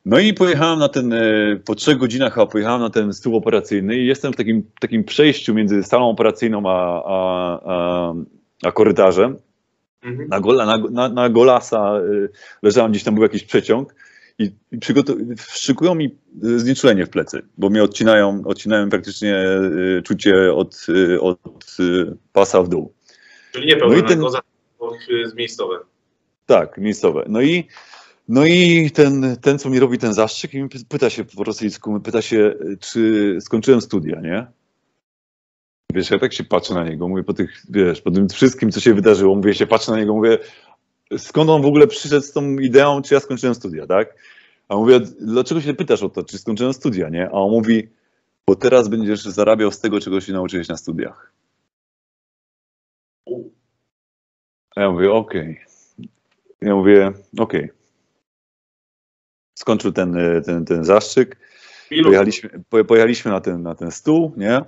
No 0.07 0.19
i 0.19 0.35
pojechałem 0.35 0.78
na 0.78 0.89
ten, 0.89 1.12
y, 1.12 1.61
po 1.65 1.74
trzech 1.74 1.98
godzinach 1.98 2.35
chyba 2.35 2.47
pojechałem 2.47 2.81
na 2.81 2.90
ten 2.90 3.12
stół 3.12 3.36
operacyjny 3.36 3.97
i 3.97 4.07
jestem 4.07 4.32
w 4.32 4.36
takim, 4.36 4.62
takim 4.81 5.05
przejściu 5.05 5.55
między 5.55 5.82
salą 5.82 6.11
operacyjną 6.11 6.62
a, 6.66 7.03
a, 7.07 7.61
a, 7.65 8.15
a 8.62 8.73
korytarzem 8.73 9.36
Mhm. 10.07 10.28
na, 10.28 10.40
gola, 10.40 10.66
na, 10.66 10.78
na, 10.90 11.09
na 11.09 11.28
golasa 11.28 12.01
y, 12.01 12.28
leżałem, 12.62 12.90
gdzieś 12.90 13.05
tam 13.05 13.15
był 13.15 13.23
jakiś 13.23 13.43
przeciąg 13.43 13.94
i, 14.39 14.53
i 14.73 14.79
szykują 15.39 15.95
mi 15.95 16.19
y, 16.45 16.59
znieczulenie 16.61 17.07
w 17.07 17.11
plecy, 17.11 17.43
bo 17.59 17.71
mnie 17.71 17.83
odcinają, 17.83 18.43
odcinają 18.45 18.91
praktycznie 18.91 19.47
y, 19.99 20.03
czucie 20.05 20.53
od, 20.55 20.87
y, 20.89 21.21
od 21.21 21.77
pasa 22.33 22.63
w 22.63 22.69
dół. 22.69 22.93
Czyli 23.53 23.67
nie 23.67 23.77
pełna 23.77 23.97
No 23.97 24.03
i 24.03 24.09
ten- 24.09 24.23
y, 25.11 25.35
miejscowe. 25.37 25.79
Tak, 26.47 26.79
miejscowe. 26.79 27.25
No 27.29 27.43
i, 27.43 27.69
no 28.29 28.47
i 28.47 28.91
ten, 28.91 29.37
ten, 29.41 29.59
co 29.59 29.71
mi 29.71 29.81
robi 29.81 29.99
ten 29.99 30.15
zastrzyk, 30.15 30.55
i 30.55 30.69
pyta 30.89 31.11
się 31.11 31.25
po 31.25 31.45
rosyjsku, 31.45 32.01
pyta 32.01 32.23
się, 32.23 32.55
czy 32.81 33.37
skończyłem 33.41 33.81
studia, 33.81 34.21
nie? 34.21 34.47
Wiesz, 35.95 36.11
ja 36.11 36.19
tak 36.19 36.33
się 36.33 36.45
patrzę 36.45 36.75
na 36.75 36.85
niego, 36.85 37.09
mówię 37.09 37.23
po 37.23 37.33
tych, 37.35 37.63
wiesz, 37.71 38.01
po 38.01 38.11
tym 38.11 38.29
wszystkim, 38.29 38.71
co 38.73 38.81
się 38.81 38.95
wydarzyło, 38.95 39.35
mówię, 39.35 39.55
się 39.55 39.67
patrzę 39.67 39.93
na 39.93 39.99
niego, 39.99 40.15
mówię, 40.15 40.39
skąd 41.16 41.51
on 41.51 41.62
w 41.62 41.66
ogóle 41.66 41.87
przyszedł 41.87 42.27
z 42.27 42.33
tą 42.33 42.59
ideą, 42.59 43.03
czy 43.03 43.15
ja 43.15 43.20
skończyłem 43.20 43.55
studia, 43.55 43.87
tak? 43.87 44.15
A 44.69 44.77
mówię, 44.77 45.01
dlaczego 45.20 45.61
się 45.61 45.74
pytasz 45.74 46.03
o 46.03 46.09
to, 46.09 46.24
czy 46.24 46.39
skończyłem 46.39 46.73
studia, 46.73 47.09
nie? 47.09 47.27
A 47.28 47.33
on 47.33 47.51
mówi, 47.51 47.89
bo 48.47 48.57
teraz 48.57 48.89
będziesz 48.89 49.23
zarabiał 49.23 49.73
z 49.73 49.81
tego, 49.81 50.01
czego 50.01 50.20
się 50.20 50.33
nauczyłeś 50.33 50.69
na 50.69 50.77
studiach. 50.77 51.33
A 54.77 54.81
ja 54.81 54.91
mówię, 54.91 55.12
okej. 55.12 55.61
Ja 56.61 56.74
mówię, 56.74 57.12
okej. 57.39 57.70
Skończył 59.59 59.93
ten, 59.93 60.16
y, 60.16 60.43
ten, 60.43 60.65
ten 60.65 60.85
zastrzyk. 60.85 61.37
Pojechaliśmy, 62.03 62.51
po- 62.70 62.85
pojechaliśmy 62.85 63.31
na 63.31 63.41
ten, 63.41 63.62
na 63.62 63.74
ten 63.74 63.91
stół, 63.91 64.33
nie? 64.37 64.61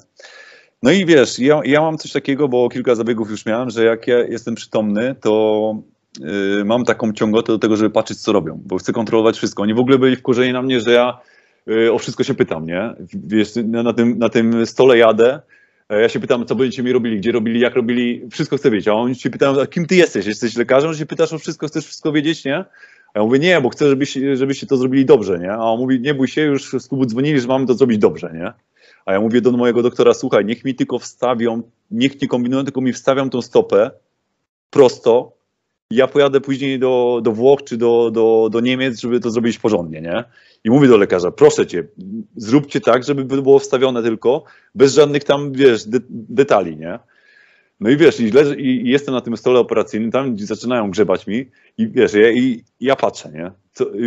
No 0.82 0.90
i 0.90 1.06
wiesz, 1.06 1.39
ja, 1.39 1.60
ja 1.65 1.81
mam 1.81 1.98
coś 1.98 2.12
takiego, 2.12 2.48
bo 2.48 2.69
kilka 2.69 2.94
zabiegów 2.94 3.31
już 3.31 3.47
miałem, 3.47 3.70
że 3.70 3.85
jak 3.85 4.06
ja 4.06 4.19
jestem 4.19 4.55
przytomny, 4.55 5.15
to 5.15 5.82
mam 6.65 6.85
taką 6.85 7.12
ciągotę 7.12 7.53
do 7.53 7.59
tego, 7.59 7.77
żeby 7.77 7.90
patrzeć, 7.90 8.19
co 8.19 8.32
robią, 8.32 8.61
bo 8.66 8.78
chcę 8.78 8.93
kontrolować 8.93 9.36
wszystko. 9.36 9.62
Oni 9.62 9.74
w 9.74 9.78
ogóle 9.78 9.99
byli 9.99 10.16
wkurzeni 10.16 10.53
na 10.53 10.62
mnie, 10.62 10.81
że 10.81 10.93
ja 10.93 11.19
y, 11.70 11.93
o 11.93 11.99
wszystko 11.99 12.24
się 12.24 12.35
pytam, 12.35 12.66
nie? 12.66 12.95
Wiesz, 13.15 13.53
na, 13.65 13.93
tym, 13.93 14.19
na 14.19 14.28
tym 14.28 14.66
stole 14.66 14.99
jadę, 14.99 15.40
ja 15.90 16.09
się 16.09 16.20
pytam, 16.20 16.47
co 16.47 16.55
będziecie 16.55 16.82
mi 16.82 16.93
robili, 16.93 17.16
gdzie 17.16 17.32
robili, 17.32 17.61
jak 17.61 17.74
robili, 17.74 18.28
wszystko 18.31 18.57
chcę 18.57 18.70
wiedzieć, 18.70 18.89
a 18.89 18.93
oni 18.93 19.15
się 19.15 19.31
pytają, 19.31 19.66
kim 19.66 19.86
ty 19.86 19.97
jesteś? 19.97 20.27
Jesteś 20.27 20.57
lekarzem, 20.57 20.93
że 20.93 20.99
się 20.99 21.07
pytasz 21.07 21.32
o 21.32 21.39
wszystko, 21.39 21.66
chcesz 21.66 21.85
wszystko 21.85 22.12
wiedzieć, 22.12 22.45
nie? 22.45 22.65
A 23.15 23.19
ja 23.19 23.24
mówię, 23.24 23.39
nie, 23.39 23.61
bo 23.61 23.69
chcę, 23.69 23.89
żebyś, 23.89 24.19
żebyście 24.35 24.66
to 24.66 24.77
zrobili 24.77 25.05
dobrze, 25.05 25.39
nie? 25.39 25.53
A 25.53 25.59
on 25.59 25.78
mówi, 25.78 26.01
nie 26.01 26.15
bój 26.15 26.28
się, 26.28 26.43
już 26.43 26.73
z 26.73 26.89
klubu 26.89 27.07
dzwonili, 27.07 27.40
że 27.40 27.49
mamy 27.49 27.66
to 27.66 27.74
zrobić 27.74 27.99
dobrze, 27.99 28.31
nie? 28.35 28.53
A 29.07 29.12
ja 29.12 29.20
mówię 29.20 29.40
do 29.40 29.53
mojego 29.53 29.82
doktora, 29.82 30.15
słuchaj, 30.15 30.45
niech 30.45 30.65
mi 30.65 30.74
tylko 30.74 30.99
wstawią, 30.99 31.62
niech 31.90 32.23
nie 32.23 32.28
kombinują, 32.28 32.65
tylko 32.65 32.81
mi 32.81 32.93
wstawią 32.93 33.31
tą 33.31 33.43
stopę 33.43 33.90
prosto. 34.70 35.38
Ja 35.90 36.06
pojadę 36.06 36.40
później 36.40 36.78
do, 36.78 37.20
do 37.23 37.32
Włoch 37.32 37.65
czy 37.65 37.77
do, 37.77 38.10
do, 38.10 38.48
do 38.52 38.60
Niemiec, 38.60 39.01
żeby 39.01 39.20
to 39.20 39.31
zrobić 39.31 39.59
porządnie, 39.59 40.01
nie? 40.01 40.24
I 40.65 40.70
mówię 40.70 40.89
do 40.89 40.97
lekarza, 40.97 41.31
proszę 41.31 41.66
cię, 41.66 41.85
zróbcie 42.36 42.81
tak, 42.81 43.05
żeby 43.05 43.24
było 43.24 43.59
wstawione 43.59 44.02
tylko, 44.02 44.44
bez 44.74 44.94
żadnych 44.94 45.24
tam, 45.24 45.52
wiesz, 45.52 45.85
de, 45.85 45.98
detali, 46.10 46.77
nie? 46.77 46.98
No 47.81 47.90
i 47.90 47.97
wiesz, 47.97 48.20
i, 48.20 48.31
leży, 48.31 48.56
i 48.56 48.89
jestem 48.89 49.15
na 49.15 49.20
tym 49.20 49.36
stole 49.36 49.60
operacyjnym, 49.60 50.10
tam 50.10 50.39
zaczynają 50.39 50.90
grzebać 50.90 51.27
mi 51.27 51.51
i 51.78 51.89
wiesz, 51.89 52.15
ja, 52.15 52.31
i, 52.31 52.65
ja 52.81 52.97
patrzę, 52.97 53.31
nie? 53.32 53.51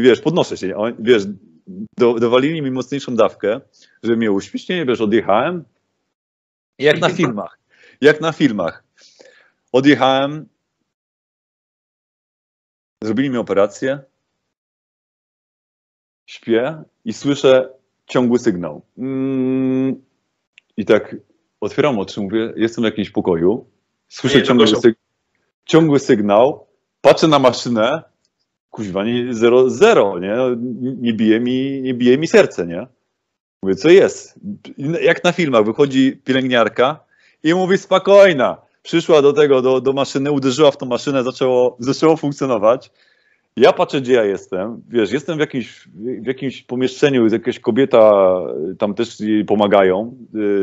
Wiesz, 0.02 0.22
podnoszę 0.22 0.58
się, 0.58 0.74
wiesz, 1.00 1.24
do, 1.98 2.14
dowalili 2.14 2.62
mi 2.62 2.72
mocniejszą 2.72 3.16
dawkę, 3.16 3.62
żeby 4.04 4.18
mnie 4.18 4.32
uśpić, 4.32 4.70
nie 4.70 4.86
wiesz, 4.86 5.02
odjechałem. 5.02 5.64
Jak 6.80 7.00
na 7.00 7.10
filmach. 7.10 7.60
Jak 8.02 8.22
na 8.22 8.32
filmach. 8.32 8.84
Odjechałem. 9.72 10.46
Zrobili 13.04 13.30
mi 13.30 13.38
operację. 13.38 14.00
Śpię 16.26 16.84
i 17.06 17.14
słyszę 17.14 17.70
ciągły 18.08 18.40
sygnał. 18.40 18.82
Mm, 18.98 20.02
I 20.78 20.86
tak 20.86 21.16
otwieram 21.62 22.00
oczy, 22.00 22.22
mówię, 22.22 22.54
jestem 22.56 22.82
w 22.82 22.86
jakimś 22.86 23.10
pokoju. 23.10 23.66
Słyszę 24.08 24.38
Nie, 24.38 24.44
ciągły, 24.44 24.66
syg- 24.66 24.94
ciągły 25.66 26.00
sygnał. 26.00 26.68
Patrzę 27.02 27.28
na 27.28 27.40
maszynę. 27.40 28.04
Kuźwa, 28.70 29.04
nie, 29.06 29.34
zero, 29.34 29.70
zero, 29.70 30.20
nie? 30.20 30.36
Nie 31.02 31.14
bije 31.14 31.40
mi, 31.40 31.82
nie 31.82 31.94
bije 31.94 32.18
mi 32.18 32.28
serce, 32.28 32.68
nie? 32.68 32.88
Mówię, 33.64 33.76
co 33.76 33.90
jest? 33.90 34.40
Jak 35.02 35.24
na 35.24 35.32
filmach, 35.32 35.66
wychodzi 35.66 36.18
pielęgniarka 36.26 37.04
i 37.44 37.54
mówi 37.54 37.78
spokojna. 37.78 38.58
Przyszła 38.84 39.22
do 39.22 39.34
tego, 39.34 39.62
do, 39.62 39.82
do 39.82 39.94
maszyny, 39.94 40.32
uderzyła 40.32 40.72
w 40.72 40.78
tą 40.78 40.86
maszynę, 40.86 41.24
zaczęło, 41.24 41.78
zaczęło 41.80 42.18
funkcjonować. 42.18 42.92
Ja 43.58 43.74
patrzę, 43.74 44.02
gdzie 44.02 44.14
ja 44.14 44.24
jestem. 44.24 44.82
Wiesz, 44.90 45.12
jestem 45.12 45.38
w 45.38 45.40
jakimś, 45.40 45.88
w 46.22 46.26
jakimś 46.28 46.64
pomieszczeniu, 46.64 47.28
jakaś 47.28 47.60
kobieta, 47.60 48.24
tam 48.80 48.94
też 48.94 49.20
jej 49.20 49.46
pomagają 49.46 50.18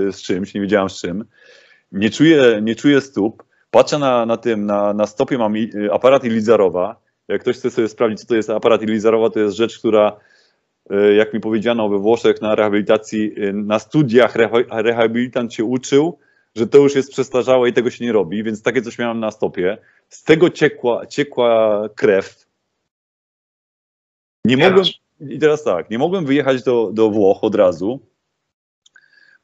y, 0.09 0.13
z 0.13 0.23
czymś, 0.23 0.55
nie 0.55 0.61
wiedziałam 0.61 0.91
z 0.91 1.01
czym. 1.01 1.25
Nie 1.93 2.11
czuję, 2.11 2.61
nie 2.63 2.75
czuję 2.75 3.01
stóp. 3.01 3.43
Patrzę 3.71 3.99
na, 3.99 4.27
na 4.27 4.37
tym, 4.37 4.67
na, 4.67 4.95
na 4.95 5.07
stopie 5.07 5.39
mam 5.39 5.57
y, 5.57 5.89
aparat 5.93 6.25
Ilizarowa. 6.25 7.01
Jak 7.29 7.41
ktoś 7.41 7.57
chce 7.57 7.71
sobie 7.71 7.89
sprawdzić, 7.89 8.21
co 8.21 8.27
to 8.27 8.35
jest 8.37 8.51
aparat 8.51 8.83
Ilizarowa, 8.83 9.31
to 9.31 9.41
jest 9.41 9.57
rzecz, 9.57 9.79
która 9.79 10.17
y, 10.93 11.15
jak 11.15 11.35
mi 11.35 11.41
powiedziano 11.41 11.89
we 11.89 11.99
Włoszech 11.99 12.43
na 12.43 12.55
rehabilitacji, 12.55 13.45
y, 13.45 13.53
na 13.53 13.79
studiach 13.79 14.37
reha- 14.37 14.83
rehabilitant 14.83 15.55
się 15.55 15.65
uczył, 15.65 16.19
że 16.59 16.67
to 16.67 16.79
już 16.79 16.95
jest 16.95 17.11
przestarzałe 17.11 17.69
i 17.69 17.73
tego 17.73 17.91
się 17.91 18.05
nie 18.05 18.13
robi, 18.13 18.43
więc 18.43 18.63
takie 18.63 18.83
coś 18.83 18.99
miałem 18.99 19.21
na 19.21 19.31
stopie. 19.31 19.79
Z 20.09 20.25
tego 20.25 20.51
ciekła, 20.51 21.07
ciekła 21.07 21.83
krew. 21.95 22.47
Nie 24.45 24.57
mogłem, 24.57 24.85
i 25.21 25.39
teraz 25.39 25.65
tak, 25.65 25.91
nie 25.91 25.99
mogłem 25.99 26.27
wyjechać 26.27 26.63
do, 26.63 26.91
do 26.93 27.11
Włoch 27.11 27.45
od 27.45 27.55
razu, 27.55 28.01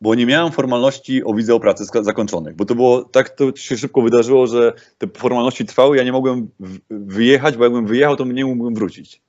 bo 0.00 0.14
nie 0.14 0.26
miałem 0.26 0.52
formalności 0.52 1.24
o 1.24 1.34
wizę 1.34 1.54
o 1.54 1.60
pracy 1.60 1.84
zakończonych, 1.84 2.56
bo 2.56 2.64
to 2.64 2.74
było, 2.74 3.04
tak 3.04 3.30
to 3.30 3.56
się 3.56 3.76
szybko 3.76 4.02
wydarzyło, 4.02 4.46
że 4.46 4.72
te 4.98 5.08
formalności 5.08 5.64
trwały, 5.64 5.96
ja 5.96 6.04
nie 6.04 6.12
mogłem 6.12 6.48
wyjechać, 6.90 7.56
bo 7.56 7.64
jakbym 7.64 7.86
wyjechał, 7.86 8.16
to 8.16 8.24
nie 8.24 8.44
mógłbym 8.44 8.74
wrócić. 8.74 9.22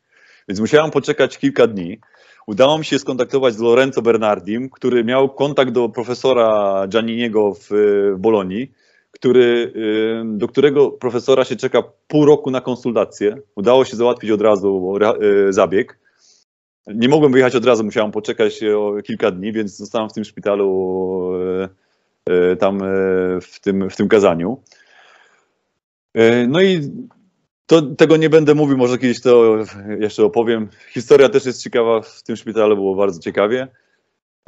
Więc 0.48 0.60
musiałem 0.60 0.92
poczekać 0.92 1.38
kilka 1.38 1.68
dni. 1.68 2.00
Udało 2.48 2.78
mi 2.78 2.86
się 2.86 3.00
skontaktować 3.00 3.54
z 3.54 3.60
Lorenzo 3.60 4.02
Bernardim, 4.02 4.70
który 4.70 5.04
miał 5.04 5.30
kontakt 5.30 5.72
do 5.72 5.90
profesora 5.90 6.88
Gianniniego 6.88 7.54
w, 7.54 7.70
Bolonii, 8.18 8.72
który, 9.12 9.74
y, 9.76 10.38
do 10.38 10.48
którego 10.48 10.92
profesora 10.92 11.46
się 11.46 11.56
czeka 11.56 11.84
pół 12.08 12.26
roku 12.26 12.52
na 12.52 12.62
konsultację. 12.62 13.38
Udało 13.56 13.86
się 13.86 13.98
załatwić 13.98 14.32
od 14.32 14.42
razu 14.42 14.98
y, 15.22 15.54
zabieg. 15.54 16.00
Nie 16.88 17.10
mogłem 17.10 17.32
wyjechać 17.32 17.56
od 17.56 17.66
razu, 17.66 17.84
musiałem 17.84 18.12
poczekać 18.12 18.64
o 18.64 19.02
kilka 19.04 19.32
dni, 19.32 19.52
więc 19.52 19.78
zostałem 19.78 20.10
w 20.10 20.14
tym 20.14 20.24
szpitalu 20.24 21.32
y, 22.30 22.34
y, 22.34 22.56
tam 22.56 22.84
y, 22.84 23.42
w 23.42 23.60
tym, 23.60 23.90
w 23.90 23.96
tym 23.96 24.08
kazaniu. 24.08 24.62
Y, 26.18 26.48
No 26.48 26.62
i 26.62 26.92
to, 27.66 27.82
tego 27.82 28.18
nie 28.18 28.30
będę 28.30 28.56
mówił, 28.56 28.78
może 28.78 28.98
kiedyś 28.98 29.22
to 29.22 29.58
jeszcze 30.00 30.24
opowiem. 30.24 30.70
Historia 30.90 31.30
też 31.30 31.46
jest 31.46 31.64
ciekawa, 31.64 32.02
w 32.02 32.24
tym 32.24 32.36
szpitalu 32.36 32.76
było 32.76 32.96
bardzo 32.96 33.20
ciekawie. 33.20 33.68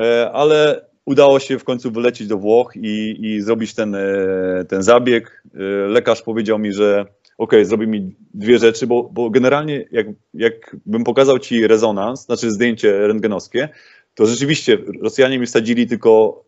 e, 0.01 0.31
ale 0.31 0.87
udało 1.05 1.39
się 1.39 1.59
w 1.59 1.63
końcu 1.63 1.91
wylecieć 1.91 2.27
do 2.27 2.37
Włoch 2.37 2.75
i, 2.75 3.17
i 3.19 3.41
zrobić 3.41 3.73
ten, 3.73 3.95
e, 3.95 4.65
ten 4.69 4.83
zabieg. 4.83 5.43
E, 5.55 5.59
Lekarz 5.87 6.21
powiedział 6.21 6.59
mi, 6.59 6.73
że 6.73 7.05
ok, 7.37 7.53
zrobi 7.63 7.87
mi 7.87 8.15
dwie 8.33 8.59
rzeczy, 8.59 8.87
bo, 8.87 9.03
bo 9.03 9.29
generalnie 9.29 9.85
jak, 9.91 10.07
jak 10.33 10.75
bym 10.85 11.03
pokazał 11.03 11.39
ci 11.39 11.67
rezonans, 11.67 12.25
znaczy 12.25 12.51
zdjęcie 12.51 13.07
rentgenowskie, 13.07 13.69
to 14.15 14.25
rzeczywiście 14.25 14.77
Rosjanie 15.01 15.39
mi 15.39 15.45
wsadzili 15.45 15.87
tylko 15.87 16.43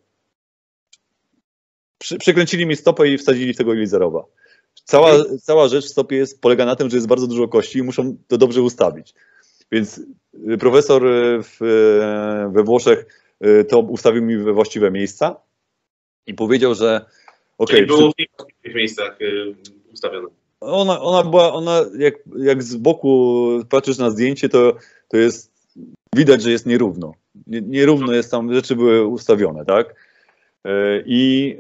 przy, 1.97 2.17
przykręcili 2.17 2.65
mi 2.65 2.75
stopę 2.75 3.07
i 3.07 3.17
wsadzili 3.17 3.55
tego 3.55 3.73
Lizerowa. 3.73 4.23
Cała, 4.85 5.11
cała 5.41 5.67
rzecz 5.67 5.85
w 5.85 5.89
stopie 5.89 6.15
jest, 6.15 6.41
polega 6.41 6.65
na 6.65 6.75
tym, 6.75 6.89
że 6.89 6.97
jest 6.97 7.07
bardzo 7.07 7.27
dużo 7.27 7.47
kości 7.47 7.79
i 7.79 7.83
muszą 7.83 8.17
to 8.27 8.37
dobrze 8.37 8.61
ustawić. 8.61 9.13
Więc 9.71 10.01
y, 10.51 10.57
profesor 10.57 11.05
y, 11.05 11.43
w, 11.43 11.61
y, 11.61 12.53
we 12.53 12.63
Włoszech 12.63 13.25
to 13.69 13.79
ustawił 13.79 14.23
mi 14.23 14.37
we 14.37 14.53
właściwe 14.53 14.91
miejsca 14.91 15.35
i 16.27 16.33
powiedział, 16.33 16.75
że 16.75 17.05
ok, 17.57 17.69
Czyli 17.69 17.87
było 17.87 18.11
w 18.11 18.63
tych 18.63 18.75
miejscach 18.75 19.19
ustawione. 19.93 20.27
ona, 20.59 21.01
ona 21.01 21.29
była, 21.29 21.53
ona 21.53 21.81
jak, 21.97 22.13
jak 22.37 22.63
z 22.63 22.75
boku 22.75 23.49
patrzysz 23.69 23.97
na 23.97 24.11
zdjęcie, 24.11 24.49
to, 24.49 24.73
to 25.07 25.17
jest, 25.17 25.51
widać, 26.15 26.41
że 26.41 26.51
jest 26.51 26.65
nierówno. 26.65 27.13
Nie, 27.47 27.61
nierówno 27.61 28.13
jest 28.13 28.31
tam, 28.31 28.53
rzeczy 28.53 28.75
były 28.75 29.07
ustawione, 29.07 29.65
tak? 29.65 29.95
I 31.05 31.57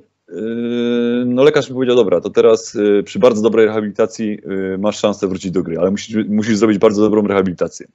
no 1.25 1.43
lekarz 1.43 1.69
mi 1.69 1.75
powiedział, 1.75 1.95
dobra, 1.95 2.21
to 2.21 2.29
teraz 2.29 2.75
e, 2.75 3.03
przy 3.03 3.19
bardzo 3.19 3.41
dobrej 3.41 3.65
rehabilitacji 3.65 4.37
e, 4.73 4.77
masz 4.77 4.99
szansę 4.99 5.27
wrócić 5.27 5.51
do 5.51 5.63
gry, 5.63 5.79
ale 5.79 5.91
musisz, 5.91 6.25
musisz 6.29 6.57
zrobić 6.57 6.77
bardzo 6.77 7.01
dobrą 7.01 7.27
rehabilitację. 7.27 7.87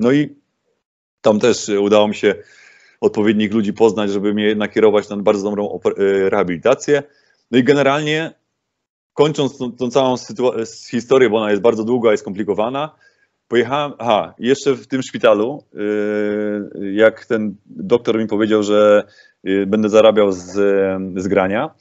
No 0.00 0.12
i 0.12 0.36
tam 1.20 1.40
też 1.40 1.68
udało 1.68 2.08
mi 2.08 2.14
się 2.14 2.34
odpowiednich 3.00 3.52
ludzi 3.52 3.72
poznać, 3.72 4.10
żeby 4.10 4.34
mnie 4.34 4.54
nakierować 4.54 5.08
na 5.08 5.16
bardzo 5.16 5.44
dobrą 5.44 5.80
rehabilitację. 6.30 7.02
No 7.50 7.58
i 7.58 7.64
generalnie 7.64 8.34
kończąc 9.14 9.58
tą, 9.58 9.72
tą 9.72 9.90
całą 9.90 10.14
historię, 10.90 11.30
bo 11.30 11.36
ona 11.36 11.50
jest 11.50 11.62
bardzo 11.62 11.84
długa 11.84 12.14
i 12.14 12.18
skomplikowana, 12.18 12.94
pojechałem, 13.48 13.92
aha, 13.98 14.34
jeszcze 14.38 14.74
w 14.74 14.86
tym 14.86 15.02
szpitalu, 15.02 15.64
yy, 16.74 16.92
jak 16.92 17.26
ten 17.26 17.56
doktor 17.66 18.18
mi 18.18 18.26
powiedział, 18.26 18.62
że 18.62 19.04
yy, 19.06 19.31
będę 19.66 19.88
zarabiał 19.88 20.32
z, 20.32 20.50
z 21.16 21.28
grania, 21.28 21.74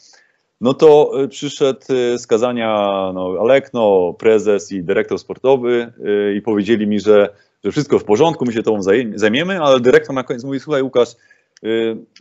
no 0.62 0.74
to 0.74 1.12
yy, 1.16 1.28
przyszedł 1.28 1.82
z 2.18 2.28
kazania 2.28 2.68
no, 3.14 3.36
Alekno, 3.40 4.14
prezes 4.14 4.72
i 4.72 4.84
dyrektor 4.84 5.20
sportowy 5.20 5.94
i 6.36 6.42
powiedzieli 6.42 6.88
mi, 6.88 7.00
że, 7.00 7.30
że 7.64 7.72
wszystko 7.72 8.00
w 8.00 8.04
porządku, 8.04 8.46
my 8.46 8.54
się 8.54 8.62
zaje- 8.62 9.18
zajmiemy, 9.18 9.62
ale 9.62 9.80
dyrektor 9.80 10.16
na 10.16 10.24
koniec 10.24 10.44
mówi, 10.44 10.60
słuchaj 10.60 10.84
Łukasz, 10.84 11.16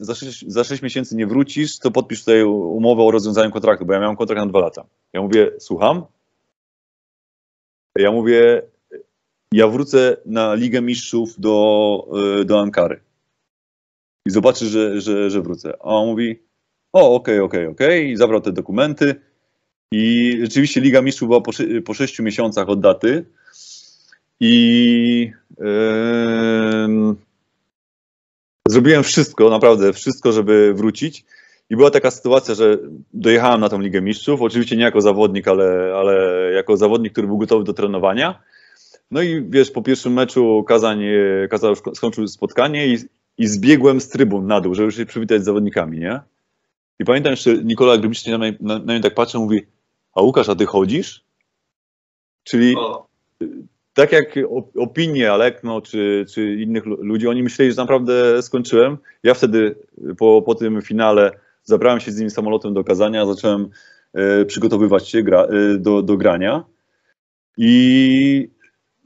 za 0.01 0.15
6, 0.15 0.45
za 0.49 0.65
6 0.65 0.83
miesięcy 0.83 1.17
nie 1.17 1.27
wrócisz, 1.27 1.79
to 1.79 1.91
podpisz 1.91 2.21
tutaj 2.21 2.43
umowę 2.43 3.03
o 3.03 3.11
rozwiązaniu 3.11 3.51
kontraktu, 3.51 3.87
bo 3.87 3.93
ja 3.93 4.01
miałem 4.01 4.17
kontrakt 4.17 4.41
na 4.41 4.47
dwa 4.47 4.61
lata. 4.61 4.85
Ja 5.13 5.23
mówię, 5.23 5.51
słucham? 5.59 6.05
Ja 7.99 8.13
mówię, 8.13 8.63
ja 9.53 9.69
wrócę 9.69 10.17
na 10.27 10.55
Ligę 10.55 10.81
Mistrzów 10.81 11.41
do, 11.41 12.07
y, 12.41 12.45
do 12.45 12.61
Ankary. 12.61 13.01
I 14.27 14.31
zobaczysz, 14.31 14.69
że, 14.69 15.01
że, 15.01 15.31
że 15.31 15.43
wrócę. 15.43 15.73
A 15.81 15.85
on 15.85 16.09
mówi, 16.09 16.43
o, 16.93 17.15
okej, 17.15 17.41
okej, 17.41 17.67
okej. 17.67 18.11
I 18.11 18.17
zabrał 18.17 18.41
te 18.41 18.53
dokumenty. 18.53 19.15
I 19.93 20.39
rzeczywiście 20.43 20.81
Liga 20.81 21.03
Mistrzów 21.03 21.29
była 21.29 21.41
po, 21.41 21.53
po 21.85 21.95
sześciu 21.95 22.23
miesiącach 22.23 22.69
od 22.69 22.81
daty. 22.81 23.25
I 24.41 25.33
em, 25.61 27.17
zrobiłem 28.69 29.03
wszystko, 29.03 29.51
naprawdę 29.51 29.93
wszystko, 29.93 30.33
żeby 30.33 30.75
wrócić. 30.75 31.25
I 31.71 31.77
była 31.77 31.91
taka 31.91 32.11
sytuacja, 32.11 32.55
że 32.55 32.79
dojechałem 33.15 33.61
na 33.61 33.69
tą 33.69 33.81
Ligę 33.81 34.01
Mistrzów, 34.03 34.43
oczywiście 34.43 34.77
nie 34.77 34.83
jako 34.83 35.01
zawodnik, 35.01 35.49
ale, 35.49 35.93
ale 35.97 36.43
jako 36.53 36.77
zawodnik, 36.77 37.13
który 37.13 37.27
był 37.27 37.39
gotowy 37.39 37.65
do 37.65 37.73
trenowania. 37.73 38.43
No 39.11 39.23
i 39.23 39.45
wiesz, 39.49 39.71
po 39.71 39.83
pierwszym 39.83 40.13
meczu 40.13 40.65
Kazań, 40.69 41.05
e, 41.05 41.49
szko- 41.51 41.95
skończył 41.95 42.29
spotkanie 42.29 42.87
i, 42.87 42.99
i 43.41 43.47
zbiegłem 43.47 44.01
z 44.01 44.09
trybun 44.09 44.47
na 44.47 44.61
dół, 44.61 44.75
żeby 44.75 44.93
się 44.93 45.07
przywitać 45.07 45.43
z 45.43 45.45
zawodnikami, 45.45 45.99
nie? 45.99 46.21
I 46.99 47.05
pamiętam 47.05 47.31
jeszcze 47.31 47.55
Nikola 47.65 47.99
Grybicz 47.99 48.27
na, 48.27 48.39
mnie- 48.39 48.57
na, 48.61 48.79
na 48.79 48.85
mnie 48.93 49.01
tak 49.01 49.15
patrzy 49.15 49.39
mówi, 49.39 49.63
a 50.15 50.23
Łukasz, 50.23 50.49
a 50.49 50.55
ty 50.55 50.67
chodzisz? 50.67 51.25
Czyli 52.45 52.77
O, 52.77 53.07
tak 53.95 54.13
jak 54.13 54.35
op- 54.37 54.79
opinie 54.83 55.33
Alekno 55.33 55.81
czy, 55.81 56.27
czy 56.35 56.55
innych 56.55 56.87
lu- 56.87 56.99
ludzi, 57.03 57.29
oni 57.29 57.43
myśleli, 57.43 57.71
że 57.73 57.77
naprawdę 57.77 58.43
skończyłem. 58.43 58.99
Ja 59.23 59.35
wtedy 59.35 59.75
po, 60.19 60.43
po 60.43 60.55
tym 60.55 60.83
finale 60.83 61.31
zabrałem 61.65 62.01
się 62.01 62.13
z 62.13 62.19
nimi 62.19 62.31
samolotem 62.31 62.75
do 62.75 62.85
Kazania, 62.85 63.27
zacząłem 63.27 63.69
e, 64.15 64.45
przygotowywać 64.45 65.09
się 65.09 65.23
gra, 65.23 65.43
e, 65.45 65.79
do, 65.79 66.03
do 66.03 66.17
grania 66.17 66.65
i 67.57 68.49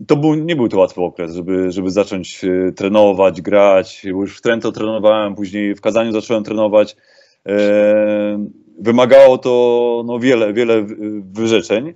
to 0.06 0.16
był, 0.16 0.34
nie 0.34 0.56
był 0.56 0.68
to 0.68 0.78
łatwy 0.78 1.00
okres, 1.00 1.34
żeby, 1.34 1.72
żeby 1.72 1.90
zacząć 1.90 2.44
e, 2.44 2.72
trenować, 2.72 3.42
grać. 3.42 4.04
Już 4.04 4.38
w 4.38 4.40
Trento 4.42 4.72
trenowałem, 4.72 5.34
później 5.34 5.74
w 5.74 5.80
Kazaniu 5.80 6.12
zacząłem 6.12 6.44
trenować. 6.44 6.96
E, 7.48 8.46
wymagało 8.78 9.38
to 9.38 10.02
no, 10.06 10.18
wiele, 10.18 10.52
wiele 10.52 10.82
wy- 10.82 11.22
wyrzeczeń. 11.32 11.94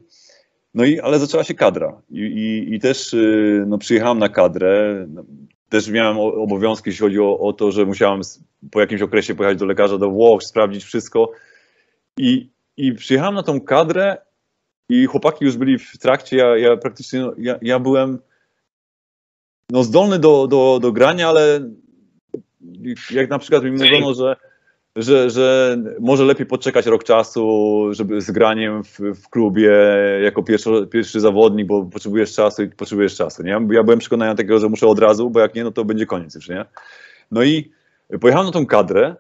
No 0.75 0.85
i, 0.85 1.01
ale 1.01 1.19
zaczęła 1.19 1.45
się 1.45 1.55
kadra 1.55 2.03
i, 2.11 2.21
i, 2.21 2.75
i 2.75 2.81
też 2.81 3.15
y, 3.15 3.65
no, 3.67 3.79
przyjechałem 3.79 4.19
na 4.19 4.29
kadrę, 4.29 5.07
no, 5.09 5.25
też 5.69 5.89
miałem 5.91 6.19
obowiązki, 6.19 6.91
jeśli 6.91 7.01
chodzi 7.07 7.21
o, 7.21 7.39
o 7.39 7.53
to, 7.53 7.73
że 7.73 7.87
musiałem 7.87 8.21
po 8.71 8.81
jakimś 8.81 9.03
okresie 9.03 9.35
pojechać 9.35 9.59
do 9.59 9.67
lekarza 9.67 9.99
do 9.99 10.11
Włoch, 10.11 10.43
sprawdzić 10.43 10.85
wszystko 10.85 11.31
i, 12.19 12.51
i 12.77 12.93
przyjechałem 12.93 13.35
na 13.35 13.43
tą 13.43 13.61
kadrę 13.61 14.17
i 14.89 15.07
chłopaki 15.07 15.45
już 15.45 15.57
byli 15.57 15.79
w 15.79 15.99
trakcie, 15.99 16.37
ja, 16.37 16.57
ja 16.57 16.77
praktycznie, 16.77 17.21
no, 17.21 17.33
ja, 17.39 17.59
ja 17.63 17.79
byłem 17.79 18.19
no, 19.71 19.85
zdolny 19.85 20.19
do, 20.19 20.47
do, 20.47 20.79
do 20.83 20.93
grania, 20.93 21.29
ale 21.29 21.71
jak 23.11 23.31
na 23.31 23.39
przykład 23.39 23.65
mi 23.65 23.71
mówiono, 23.71 24.15
że 24.15 24.37
że, 24.99 25.31
że 25.31 25.79
może 26.01 26.25
lepiej 26.25 26.47
poczekać 26.47 26.87
rok 26.87 27.05
czasu, 27.05 27.87
żeby 27.91 28.21
z 28.21 28.31
graniem 28.31 28.85
w, 28.85 28.99
w 28.99 29.29
klubie 29.29 29.71
jako 30.23 30.43
pierwszy, 30.43 30.71
pierwszy 30.91 31.21
zawodnik, 31.21 31.67
bo 31.67 31.85
potrzebujesz 31.85 32.35
czasu 32.35 32.63
i 32.63 32.69
potrzebujesz 32.69 33.17
czasu. 33.17 33.43
Nie? 33.43 33.51
Ja 33.51 33.83
byłem 33.83 33.99
przekonany 33.99 34.35
tego, 34.35 34.59
że 34.59 34.69
muszę 34.69 34.87
od 34.87 34.99
razu, 34.99 35.31
bo 35.31 35.41
jak 35.41 35.55
nie, 35.55 35.65
no 35.65 35.71
to 35.71 35.85
będzie 35.85 36.07
koniec 36.07 36.35
już, 36.35 36.49
nie? 36.49 36.65
No 37.31 37.43
i 37.43 37.71
pojechałem 38.21 38.47
na 38.47 38.53
tą 38.53 38.67
kadrę 38.67 39.17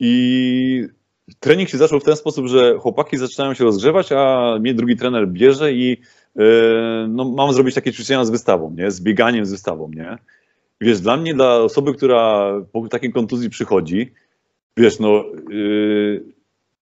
i 0.00 0.88
trening 1.40 1.68
się 1.68 1.78
zaczął 1.78 2.00
w 2.00 2.04
ten 2.04 2.16
sposób, 2.16 2.46
że 2.46 2.78
chłopaki 2.78 3.18
zaczynają 3.18 3.54
się 3.54 3.64
rozgrzewać, 3.64 4.12
a 4.12 4.54
mnie 4.60 4.74
drugi 4.74 4.96
trener 4.96 5.28
bierze 5.28 5.72
i 5.72 6.00
yy, 6.36 6.44
no, 7.08 7.24
mam 7.24 7.52
zrobić 7.52 7.74
takie 7.74 7.92
ćwiczenia 7.92 8.24
z 8.24 8.30
wystawą, 8.30 8.74
nie? 8.76 8.90
Z 8.90 9.00
bieganiem 9.00 9.46
z 9.46 9.50
wystawą, 9.50 9.90
nie? 9.94 10.18
Wiesz, 10.80 11.00
dla 11.00 11.16
mnie, 11.16 11.34
dla 11.34 11.56
osoby, 11.56 11.94
która 11.94 12.52
po 12.72 12.88
takiej 12.88 13.12
kontuzji 13.12 13.50
przychodzi, 13.50 14.12
wiesz, 14.76 14.98
no, 14.98 15.24
yy, 15.50 16.24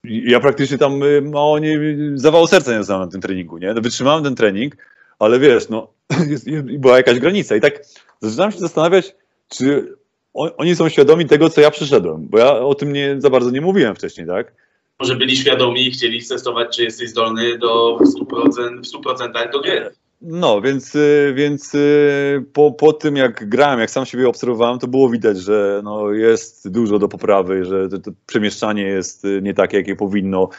ja 0.04 0.40
praktycznie 0.40 0.78
tam 0.78 1.00
mało 1.32 1.60
nie, 1.60 1.80
zawał 2.16 2.48
serca 2.48 2.72
nie 2.72 2.78
dostałem 2.78 3.06
na 3.06 3.12
tym 3.12 3.22
treningu, 3.22 3.58
nie? 3.58 3.74
No, 3.74 3.82
wytrzymałem 3.82 4.24
ten 4.24 4.36
trening, 4.36 4.78
ale 5.20 5.40
wiesz, 5.40 5.70
no, 5.70 5.88
jest, 6.30 6.50
była 6.62 6.98
jakaś 6.98 7.20
granica 7.20 7.56
i 7.56 7.62
tak 7.62 7.82
zaczynałem 8.22 8.52
się 8.52 8.60
zastanawiać, 8.60 9.16
czy 9.48 9.96
oni 10.34 10.76
są 10.76 10.90
świadomi 10.90 11.26
tego, 11.26 11.50
co 11.50 11.62
ja 11.62 11.72
przyszedłem, 11.72 12.28
bo 12.30 12.38
ja 12.38 12.52
o 12.52 12.76
tym 12.76 12.94
nie, 12.94 13.16
za 13.18 13.30
bardzo 13.30 13.52
nie 13.52 13.62
mówiłem 13.62 13.96
wcześniej, 13.96 14.28
tak? 14.28 14.54
może 15.00 15.16
byli 15.16 15.38
świadomi 15.38 15.88
i 15.88 15.92
chcieli 15.92 16.26
testować, 16.26 16.76
czy 16.76 16.84
jesteś 16.84 17.10
zdolny 17.10 17.58
do 17.58 17.98
w 17.98 18.04
100%, 18.04 18.80
w 18.80 19.06
100% 19.06 19.52
do 19.52 19.62
gry. 19.62 19.90
No, 20.26 20.62
więc, 20.62 20.96
y, 20.96 21.34
więc 21.36 21.76
y, 21.76 22.46
po, 22.54 22.72
po 22.72 22.94
tym 22.94 23.16
jak 23.16 23.50
grałem, 23.50 23.80
jak 23.80 23.92
sam 23.92 24.06
siebie 24.06 24.30
obserwowałem, 24.30 24.80
to 24.80 24.88
było 24.88 25.10
widać, 25.10 25.38
że 25.38 25.82
no, 25.84 26.12
jest 26.12 26.70
dużo 26.70 27.00
do 27.00 27.08
poprawy, 27.08 27.66
że 27.66 27.90
to, 27.90 28.00
to 28.00 28.12
przemieszczanie 28.26 28.84
jest 28.84 29.26
y, 29.26 29.42
nie 29.42 29.54
takie, 29.54 29.78
jakie 29.78 29.96
powinno. 29.96 30.50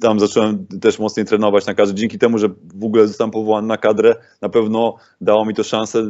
Tam 0.00 0.20
zacząłem 0.20 0.66
też 0.80 0.98
mocniej 0.98 1.26
trenować 1.26 1.66
na 1.66 1.74
kadrze. 1.74 1.94
Dzięki 1.94 2.18
temu, 2.18 2.38
że 2.38 2.48
w 2.74 2.84
ogóle 2.84 3.06
zostałem 3.06 3.30
powołany 3.30 3.68
na 3.68 3.76
kadrę, 3.76 4.14
na 4.42 4.48
pewno 4.48 4.96
dało 5.20 5.44
mi 5.44 5.54
to 5.54 5.62
szansę 5.62 6.02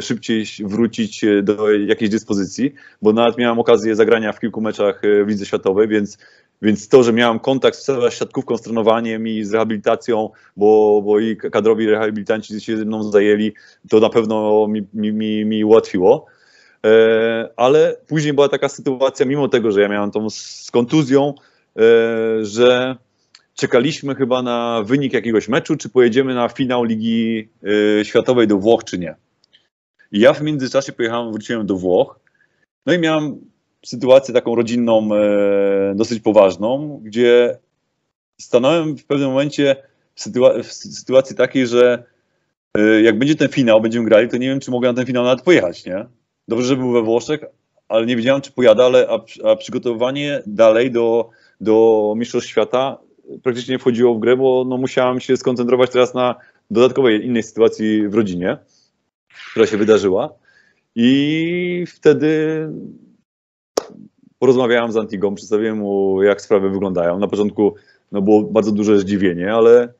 szybciej 0.00 0.44
wrócić 0.64 1.24
do 1.42 1.72
jakiejś 1.72 2.10
dyspozycji, 2.10 2.74
bo 3.02 3.12
nawet 3.12 3.38
miałem 3.38 3.58
okazję 3.58 3.96
zagrania 3.96 4.32
w 4.32 4.40
kilku 4.40 4.60
meczach 4.60 5.02
w 5.24 5.28
Lidze 5.28 5.46
Światowej, 5.46 5.88
więc 5.88 6.18
więc 6.62 6.88
to, 6.88 7.02
że 7.02 7.12
miałem 7.12 7.38
kontakt 7.38 7.78
z 7.78 8.14
siatkówką, 8.14 8.56
z 8.56 8.62
trenowaniem 8.62 9.28
i 9.28 9.44
z 9.44 9.52
rehabilitacją, 9.52 10.30
bo, 10.56 11.02
bo 11.02 11.20
i 11.20 11.36
kadrowi 11.36 11.86
rehabilitanci 11.86 12.60
się 12.60 12.76
ze 12.76 12.84
mną 12.84 13.02
zajęli, 13.02 13.52
to 13.88 14.00
na 14.00 14.10
pewno 14.10 14.66
mi, 14.68 14.86
mi, 14.94 15.12
mi, 15.12 15.44
mi 15.44 15.64
ułatwiło. 15.64 16.26
E, 16.86 17.48
ale 17.56 17.96
później 18.06 18.32
była 18.32 18.48
taka 18.48 18.68
sytuacja, 18.68 19.26
mimo 19.26 19.48
tego, 19.48 19.72
że 19.72 19.80
ja 19.80 19.88
miałem 19.88 20.10
tą 20.10 20.30
z 20.30 20.70
kontuzją, 20.70 21.34
e, 21.78 21.82
że 22.44 22.96
czekaliśmy 23.54 24.14
chyba 24.14 24.42
na 24.42 24.82
wynik 24.86 25.12
jakiegoś 25.12 25.48
meczu, 25.48 25.76
czy 25.76 25.88
pojedziemy 25.88 26.34
na 26.34 26.48
finał 26.48 26.84
Ligi 26.84 27.48
e, 28.00 28.04
Światowej 28.04 28.46
do 28.46 28.58
Włoch, 28.58 28.84
czy 28.84 28.98
nie. 28.98 29.14
I 30.12 30.20
ja 30.20 30.32
w 30.32 30.42
międzyczasie 30.42 30.92
pojechałem, 30.92 31.32
wróciłem 31.32 31.66
do 31.66 31.76
Włoch 31.76 32.20
No 32.86 32.92
i 32.92 32.98
miałem 32.98 33.40
sytuację 33.84 34.34
taką 34.34 34.54
rodzinną, 34.54 35.08
e, 35.14 35.94
dosyć 35.94 36.20
poważną, 36.20 37.00
gdzie 37.04 37.58
stanąłem 38.40 38.96
w 38.96 39.04
pewnym 39.04 39.28
momencie 39.28 39.76
w, 40.14 40.20
w 40.64 40.70
sy- 40.70 40.92
sytuacji 40.92 41.36
takiej, 41.36 41.66
że 41.66 42.04
e, 42.78 43.02
jak 43.02 43.18
będzie 43.18 43.34
ten 43.34 43.48
finał, 43.48 43.80
będziemy 43.80 44.04
grali, 44.04 44.28
to 44.28 44.36
nie 44.36 44.48
wiem, 44.48 44.60
czy 44.60 44.70
mogę 44.70 44.88
na 44.88 44.94
ten 44.94 45.06
finał 45.06 45.24
nawet 45.24 45.42
pojechać, 45.42 45.84
nie? 45.84 46.06
Dobrze, 46.48 46.66
że 46.66 46.76
był 46.76 46.92
we 46.92 47.02
Włoszech, 47.02 47.44
ale 47.88 48.06
nie 48.06 48.16
wiedziałem, 48.16 48.42
czy 48.42 48.52
pojadę, 48.52 48.84
ale 48.84 49.08
a, 49.08 49.48
a 49.50 49.56
przygotowanie 49.56 50.42
dalej 50.46 50.90
do, 50.90 51.30
do 51.60 52.14
Mistrzostw 52.16 52.50
Świata 52.50 52.98
praktycznie 53.42 53.72
nie 53.72 53.78
wchodziło 53.78 54.14
w 54.14 54.20
grę, 54.20 54.36
bo 54.36 54.64
no, 54.68 54.76
musiałem 54.76 55.20
się 55.20 55.36
skoncentrować 55.36 55.90
teraz 55.90 56.14
na 56.14 56.34
dodatkowej 56.70 57.26
innej 57.26 57.42
sytuacji 57.42 58.08
w 58.08 58.14
rodzinie, 58.14 58.58
która 59.50 59.66
się 59.66 59.76
wydarzyła. 59.76 60.34
I 60.94 61.84
wtedy 61.88 62.28
porozmawiałem 64.38 64.92
z 64.92 64.96
Antigą, 64.96 65.34
przedstawiłem 65.34 65.78
mu, 65.78 66.22
jak 66.22 66.42
sprawy 66.42 66.70
wyglądają. 66.70 67.18
Na 67.18 67.28
początku 67.28 67.74
no, 68.12 68.22
było 68.22 68.42
bardzo 68.42 68.72
duże 68.72 69.00
zdziwienie, 69.00 69.54
ale, 69.54 69.92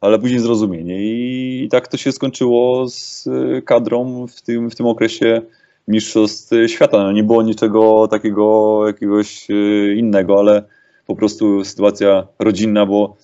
ale 0.00 0.18
później 0.18 0.40
zrozumienie. 0.40 0.96
I, 1.02 1.68
tak 1.70 1.88
to 1.88 1.96
się 1.96 2.12
skończyło 2.12 2.88
z 2.88 3.26
y, 3.26 3.62
kadrą 3.62 4.26
w 4.26 4.42
tym, 4.42 4.70
w 4.70 4.74
tym 4.74 4.86
okresie 4.86 5.42
Mistrzostw 5.88 6.50
Świata. 6.66 7.02
No, 7.02 7.12
nie 7.12 7.24
było 7.24 7.42
niczego 7.42 8.08
takiego 8.08 8.82
jakiegoś 8.86 9.50
y, 9.50 9.94
innego, 9.96 10.38
ale 10.38 10.64
po 11.06 11.16
prostu 11.16 11.64
sytuacja 11.64 12.26
rodzinna, 12.38 12.86
bo 12.86 13.16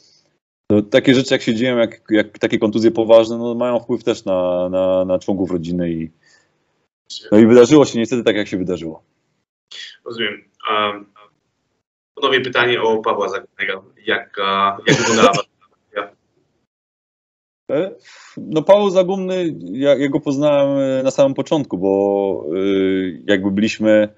no, 0.71 0.83
takie 0.83 1.15
rzeczy 1.15 1.35
jak 1.35 1.43
się 1.43 1.55
dzieją, 1.55 1.77
jak, 1.77 2.03
jak 2.11 2.39
takie 2.39 2.59
kontuzje 2.59 2.91
poważne, 2.91 3.39
no, 3.39 3.55
mają 3.55 3.81
wpływ 3.81 4.05
też 4.05 4.25
na, 4.25 4.69
na, 4.69 5.05
na 5.05 5.19
członków 5.19 5.51
rodziny 5.51 5.91
i 5.91 6.11
no 7.33 7.39
i 7.39 7.47
wydarzyło 7.47 7.85
się 7.85 7.99
niestety 7.99 8.25
tak, 8.25 8.37
jak 8.37 8.49
się 8.49 8.59
wydarzyło. 8.59 9.03
Rozumiem. 10.05 10.45
Um, 10.71 11.07
ponownie 12.15 12.41
pytanie 12.41 12.83
o 12.83 12.99
Pawła 12.99 13.29
Zagórnego. 13.29 13.85
Jak, 14.07 14.37
jak 14.87 14.97
wyglądała? 14.97 15.33
E, 17.71 17.91
No 18.37 18.63
Paweł 18.63 18.91
Zagumny, 18.91 19.55
ja, 19.73 19.95
ja 19.95 20.09
go 20.09 20.21
poznałem 20.21 20.79
e, 20.79 21.03
na 21.03 21.11
samym 21.11 21.35
początku, 21.35 21.79
bo 21.79 22.45
y, 22.57 23.23
jakby 23.27 23.51
byliśmy 23.51 24.09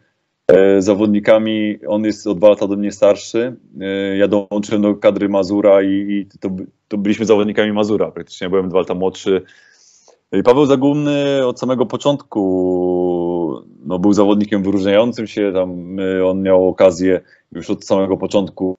e, 0.49 0.83
zawodnikami, 0.83 1.79
on 1.87 2.05
jest 2.05 2.27
o 2.27 2.35
dwa 2.35 2.49
lata 2.49 2.67
do 2.67 2.77
mnie 2.77 2.93
starszy, 2.93 3.57
e, 3.81 4.17
ja 4.17 4.29
dołączyłem 4.29 4.83
do 4.83 4.95
kadry 4.95 5.29
Mazura 5.29 5.83
i, 5.83 5.89
i 5.89 6.27
to, 6.41 6.49
to 6.89 6.99
byliśmy 6.99 7.27
zawodnikami 7.27 7.73
Mazura, 7.73 8.11
praktycznie 8.11 8.49
byłem 8.49 8.69
dwa 8.69 8.79
lata 8.79 8.95
młodszy. 8.95 9.43
I 10.33 10.43
Paweł 10.43 10.67
Zagumny 10.67 11.47
od 11.47 11.61
samego 11.61 11.87
początku 11.87 12.41
no, 13.85 13.99
był 13.99 14.13
zawodnikiem 14.13 14.63
wyróżniającym 14.63 15.27
się, 15.27 15.53
tam 15.55 15.99
y, 16.01 16.27
on 16.27 16.43
miał 16.43 16.69
okazję 16.69 17.21
już 17.53 17.71
od 17.71 17.85
samego 17.85 18.17
początku 18.17 18.77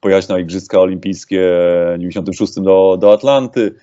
pojechać 0.00 0.28
na 0.28 0.38
Igrzyska 0.38 0.80
Olimpijskie 0.80 1.40
w 1.94 1.98
96 1.98 2.60
do, 2.60 2.96
do 3.00 3.12
Atlanty. 3.12 3.74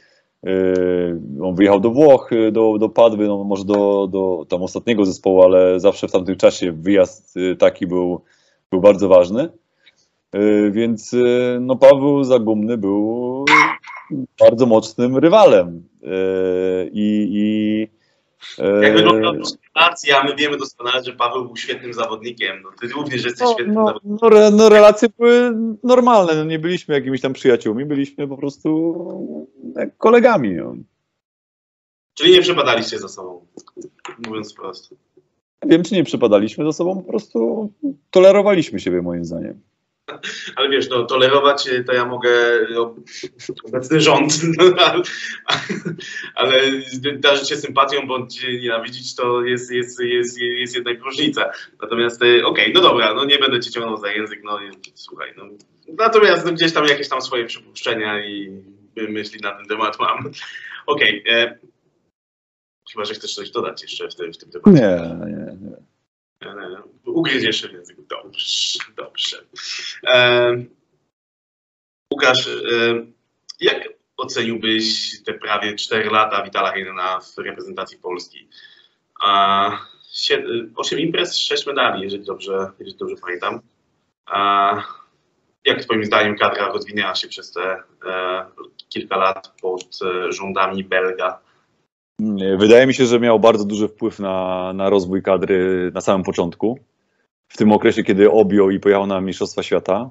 Yy, 0.43 1.21
On 1.41 1.55
wyjechał 1.55 1.79
do 1.79 1.91
Włoch, 1.91 2.29
yy, 2.31 2.51
do, 2.51 2.77
do 2.77 2.89
Padwy, 2.89 3.27
no 3.27 3.43
może 3.43 3.65
do, 3.65 4.07
do 4.11 4.45
tam 4.49 4.63
ostatniego 4.63 5.05
zespołu, 5.05 5.41
ale 5.41 5.79
zawsze 5.79 6.07
w 6.07 6.11
tamtym 6.11 6.35
czasie 6.35 6.71
wyjazd 6.71 7.35
taki 7.59 7.87
był, 7.87 8.21
był 8.71 8.81
bardzo 8.81 9.07
ważny. 9.07 9.49
Więc 10.71 11.15
no, 11.59 11.75
Paweł 11.75 12.23
Zagumny 12.23 12.77
był 12.77 13.45
bardzo 14.39 14.65
mocnym 14.65 15.17
rywalem. 15.17 15.83
I, 16.91 17.29
i 17.31 17.87
Jak 18.81 18.93
wygląda 18.93 19.31
relacja? 19.75 20.23
My 20.23 20.35
wiemy 20.35 20.57
doskonale, 20.57 21.03
że 21.03 21.13
Paweł 21.13 21.45
był 21.45 21.57
świetnym 21.57 21.93
zawodnikiem. 21.93 22.61
No, 22.63 22.69
ty 22.81 22.87
również 22.87 23.25
jesteś 23.25 23.47
no, 23.47 23.53
świetnym 23.53 23.75
no, 23.75 23.87
zawodnikiem. 23.87 24.17
no, 24.21 24.29
re, 24.29 24.51
no 24.51 24.69
relacje 24.69 25.09
były 25.19 25.51
normalne, 25.83 26.35
no 26.35 26.43
nie 26.43 26.59
byliśmy 26.59 26.95
jakimiś 26.95 27.21
tam 27.21 27.33
przyjaciółmi, 27.33 27.85
byliśmy 27.85 28.27
po 28.27 28.37
prostu 28.37 29.49
jak 29.75 29.97
kolegami. 29.97 30.53
No. 30.53 30.75
Czyli 32.13 32.33
nie 32.33 32.41
przepadaliście 32.41 32.99
za 32.99 33.07
sobą, 33.07 33.45
mówiąc 34.27 34.53
wprost. 34.53 34.95
Nie 35.63 35.71
wiem, 35.71 35.83
czy 35.83 35.95
nie 35.95 36.03
przypadaliśmy 36.03 36.65
ze 36.65 36.73
sobą, 36.73 37.01
po 37.01 37.09
prostu 37.09 37.69
tolerowaliśmy 38.11 38.79
siebie 38.79 39.01
moim 39.01 39.25
zdaniem. 39.25 39.61
Ale 40.55 40.69
wiesz, 40.69 40.89
no, 40.89 41.03
tolerować 41.03 41.67
y, 41.67 41.83
to 41.83 41.93
ja 41.93 42.05
mogę 42.05 42.29
no, 42.69 42.95
obecny 43.63 44.01
rząd, 44.01 44.33
no, 44.57 44.83
ale, 44.83 45.01
ale 46.35 46.61
darzyć 47.13 47.49
się 47.49 47.57
sympatią 47.57 48.07
bądź 48.07 48.43
nienawidzić 48.43 49.15
to 49.15 49.41
jest, 49.41 49.71
jest, 49.71 49.99
jest, 49.99 50.39
jest 50.39 50.75
jednak 50.75 51.01
różnica. 51.01 51.51
Natomiast 51.81 52.23
y, 52.23 52.45
okej, 52.45 52.73
no 52.73 52.81
dobra, 52.81 53.13
no 53.13 53.25
nie 53.25 53.37
będę 53.37 53.59
cię 53.59 53.71
ciągnął 53.71 53.97
za 53.97 54.11
język, 54.11 54.41
no 54.43 54.59
słuchaj, 54.93 55.33
no. 55.37 55.43
Natomiast 55.87 56.45
no, 56.45 56.51
gdzieś 56.51 56.73
tam 56.73 56.85
jakieś 56.85 57.09
tam 57.09 57.21
swoje 57.21 57.45
przypuszczenia 57.45 58.25
i 58.25 58.61
myśli 59.09 59.39
na 59.41 59.51
ten 59.51 59.65
temat 59.65 59.99
mam. 59.99 60.31
Okej, 60.87 61.23
e, 61.29 61.57
chyba, 62.93 63.05
że 63.05 63.13
chcesz 63.13 63.35
coś 63.35 63.51
dodać 63.51 63.81
jeszcze 63.81 64.09
w 64.09 64.15
tym, 64.15 64.33
w 64.33 64.37
tym 64.37 64.51
temacie. 64.51 64.81
Nie, 64.81 65.25
nie, 65.25 65.69
nie. 65.69 65.74
E, 66.43 66.81
Ugryziesz 67.05 67.61
się 67.61 67.67
w 67.67 67.71
język. 67.73 67.97
Dobrze, 68.07 68.79
dobrze. 68.95 69.37
E, 70.07 70.55
Łukasz, 72.13 72.47
e, 72.47 72.51
jak 73.59 73.83
oceniłbyś 74.17 75.11
te 75.23 75.33
prawie 75.33 75.75
4 75.75 76.09
lata 76.09 76.43
Witala 76.43 76.71
Heinena 76.71 77.19
w 77.19 77.37
reprezentacji 77.37 77.97
Polski? 77.97 78.49
A, 79.21 79.71
sie- 80.13 80.43
osiem 80.75 80.99
imprez, 80.99 81.37
6 81.37 81.65
medali, 81.65 82.03
jeżeli 82.03 82.25
dobrze, 82.25 82.71
jeżeli 82.79 82.97
dobrze 82.97 83.15
pamiętam. 83.21 83.61
Jak 85.65 85.81
twoim 85.81 86.05
zdaniem 86.05 86.37
kadra 86.37 86.67
rozwinęła 86.67 87.15
się 87.15 87.27
przez 87.27 87.51
te 87.51 87.83
kilka 88.89 89.17
lat 89.17 89.53
pod 89.61 89.99
rządami 90.29 90.83
Belga? 90.83 91.41
Nie, 92.19 92.57
Wydaje 92.57 92.87
mi 92.87 92.93
się, 92.93 93.05
że 93.05 93.19
miał 93.19 93.39
bardzo 93.39 93.65
duży 93.65 93.87
wpływ 93.87 94.19
na, 94.19 94.73
na 94.73 94.89
rozwój 94.89 95.23
kadry 95.23 95.91
na 95.93 96.01
samym 96.01 96.23
początku. 96.23 96.79
W 97.47 97.57
tym 97.57 97.71
okresie, 97.71 98.03
kiedy 98.03 98.31
objął 98.31 98.69
i 98.69 98.79
pojechał 98.79 99.07
na 99.07 99.21
Mistrzostwa 99.21 99.63
Świata. 99.63 100.09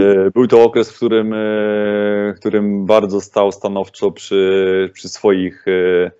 E, 0.00 0.30
Był 0.30 0.46
to 0.46 0.62
okres, 0.62 0.92
w 0.92 0.96
którym, 0.96 1.32
e, 1.32 2.34
którym 2.36 2.86
bardzo 2.86 3.20
stał 3.20 3.52
stanowczo 3.52 4.10
przy, 4.10 4.90
przy 4.92 5.08
swoich 5.08 5.64
e, 5.68 6.10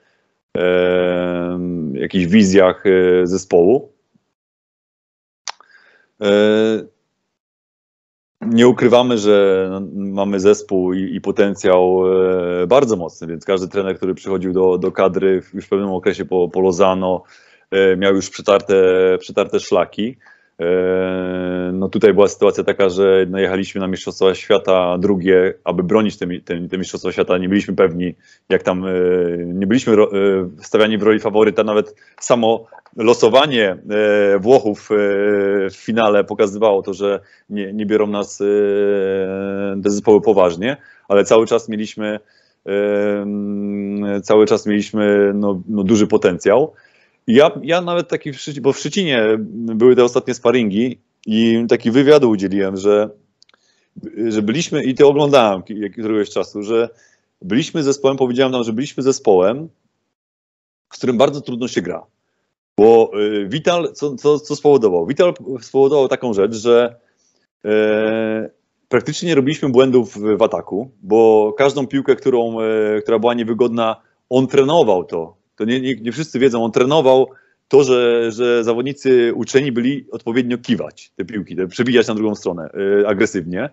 e, 0.58 1.58
jakichś 1.92 2.26
wizjach 2.26 2.84
zespołu. 3.24 3.92
Nie 8.40 8.68
ukrywamy, 8.68 9.18
że 9.18 9.68
no, 9.70 9.80
mamy 9.94 10.40
zespół 10.40 10.92
i, 10.92 11.14
i 11.16 11.20
potencjał 11.20 12.02
e, 12.62 12.66
bardzo 12.66 12.96
mocny, 12.96 13.26
więc 13.26 13.44
każdy 13.44 13.68
trener, 13.68 13.96
który 13.96 14.14
przychodził 14.14 14.52
do, 14.52 14.78
do 14.78 14.92
kadry 14.92 15.42
już 15.54 15.64
w 15.64 15.68
pewnym 15.68 15.90
okresie 15.90 16.24
po, 16.24 16.48
po 16.48 16.60
Lozano, 16.60 17.22
e, 17.70 17.96
miał 17.96 18.14
już 18.14 18.30
przetarte, 18.30 18.74
przetarte 19.20 19.60
szlaki. 19.60 20.16
E, 20.60 21.70
No 21.72 21.88
tutaj 21.88 22.14
była 22.14 22.28
sytuacja 22.28 22.64
taka, 22.64 22.88
że 22.88 23.26
no 23.30 23.38
jechaliśmy 23.38 23.80
na 23.80 23.86
Mistrzostwa 23.88 24.34
Świata 24.34 24.98
drugie, 24.98 25.54
aby 25.64 25.82
bronić 25.82 26.18
te, 26.18 26.26
te, 26.44 26.68
te 26.68 26.78
Mistrzostwa 26.78 27.12
Świata. 27.12 27.38
Nie 27.38 27.48
byliśmy 27.48 27.74
pewni, 27.74 28.14
jak 28.48 28.62
tam, 28.62 28.86
e, 28.86 28.90
nie 29.44 29.66
byliśmy 29.66 29.96
ro, 29.96 30.10
e, 30.12 30.16
stawiani 30.62 30.98
w 30.98 31.02
roli 31.02 31.20
faworyta. 31.20 31.64
Nawet 31.64 31.94
samo 32.20 32.66
losowanie 32.96 33.76
Włochów 34.40 34.88
w 35.70 35.76
finale 35.76 36.24
pokazywało 36.24 36.82
to, 36.82 36.94
że 36.94 37.20
nie, 37.50 37.72
nie 37.72 37.86
biorą 37.86 38.06
nas 38.06 38.38
te 39.82 39.90
zespoły 39.90 40.20
poważnie, 40.20 40.76
ale 41.08 41.24
cały 41.24 41.46
czas 41.46 41.68
mieliśmy 41.68 42.18
cały 44.22 44.46
czas 44.46 44.66
mieliśmy 44.66 45.32
no, 45.34 45.62
no, 45.68 45.82
duży 45.82 46.06
potencjał. 46.06 46.72
Ja, 47.28 47.50
ja 47.62 47.80
nawet 47.80 48.08
taki, 48.08 48.30
bo 48.60 48.72
w 48.72 48.78
Szczecinie 48.78 49.38
były 49.54 49.96
te 49.96 50.04
ostatnie 50.04 50.34
sparingi 50.34 51.00
i 51.26 51.64
taki 51.68 51.90
wywiadu 51.90 52.30
udzieliłem, 52.30 52.76
że, 52.76 53.10
że 54.28 54.42
byliśmy, 54.42 54.84
i 54.84 54.94
to 54.94 55.08
oglądałem 55.08 55.62
któregoś 55.92 56.30
czasu, 56.30 56.62
że 56.62 56.88
byliśmy 57.42 57.82
zespołem, 57.82 58.16
powiedziałem 58.16 58.52
nam, 58.52 58.64
że 58.64 58.72
byliśmy 58.72 59.02
zespołem, 59.02 59.68
z 60.92 60.96
którym 60.98 61.18
bardzo 61.18 61.40
trudno 61.40 61.68
się 61.68 61.82
gra. 61.82 62.06
Bo 62.78 63.10
y, 63.20 63.48
Vital, 63.48 63.92
co, 63.92 64.16
co, 64.16 64.38
co 64.38 64.56
spowodował? 64.56 65.06
Vital 65.06 65.34
spowodował 65.60 66.08
taką 66.08 66.34
rzecz, 66.34 66.54
że 66.54 66.96
e, 67.64 68.50
praktycznie 68.88 69.28
nie 69.28 69.34
robiliśmy 69.34 69.68
błędów 69.68 70.14
w, 70.14 70.36
w 70.36 70.42
ataku, 70.42 70.90
bo 71.02 71.52
każdą 71.58 71.86
piłkę, 71.86 72.16
którą, 72.16 72.60
e, 72.60 73.02
która 73.02 73.18
była 73.18 73.34
niewygodna, 73.34 73.96
on 74.30 74.46
trenował 74.46 75.04
to. 75.04 75.37
To 75.58 75.64
nie, 75.64 75.80
nie, 75.80 75.94
nie 75.94 76.12
wszyscy 76.12 76.38
wiedzą, 76.38 76.64
on 76.64 76.72
trenował 76.72 77.28
to, 77.68 77.84
że, 77.84 78.32
że 78.32 78.64
zawodnicy 78.64 79.32
uczeni 79.34 79.72
byli 79.72 80.06
odpowiednio 80.10 80.58
kiwać 80.58 81.12
te 81.16 81.24
piłki, 81.24 81.56
te 81.56 81.66
przebijać 81.66 82.08
na 82.08 82.14
drugą 82.14 82.34
stronę 82.34 82.70
e, 83.02 83.08
agresywnie. 83.08 83.70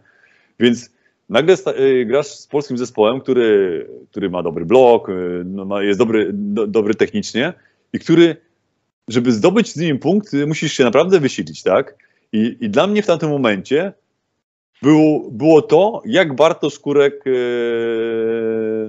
Więc 0.60 0.90
nagle 1.30 1.57
sta, 1.57 1.72
e, 1.72 2.06
grasz 2.06 2.28
z 2.28 2.48
polskim 2.48 2.78
zespołem, 2.78 3.22
który, 3.22 3.88
który 4.12 4.30
ma 4.30 4.44
dobry 4.44 4.66
blok, 4.66 5.10
e, 5.10 5.14
no, 5.45 5.66
ma, 5.66 5.84
jest 5.84 5.99
dobry, 5.99 6.30
do, 6.34 6.68
dobry 6.68 6.95
technicznie 6.95 7.53
i 7.94 7.99
który 7.99 8.36
żeby 9.07 9.32
zdobyć 9.32 9.74
z 9.74 9.78
nim 9.78 9.99
punkt, 9.99 10.34
musisz 10.48 10.74
się 10.74 10.84
naprawdę 10.84 11.20
wysilić, 11.20 11.64
tak? 11.64 11.95
I, 12.34 12.57
i 12.60 12.70
dla 12.70 12.88
mnie 12.88 13.03
w 13.03 13.06
tamtym 13.06 13.30
momencie 13.30 13.94
było, 14.82 15.32
było 15.32 15.62
to, 15.62 16.02
jak 16.06 16.36
Bartosz 16.36 16.80
Kurek 16.80 17.24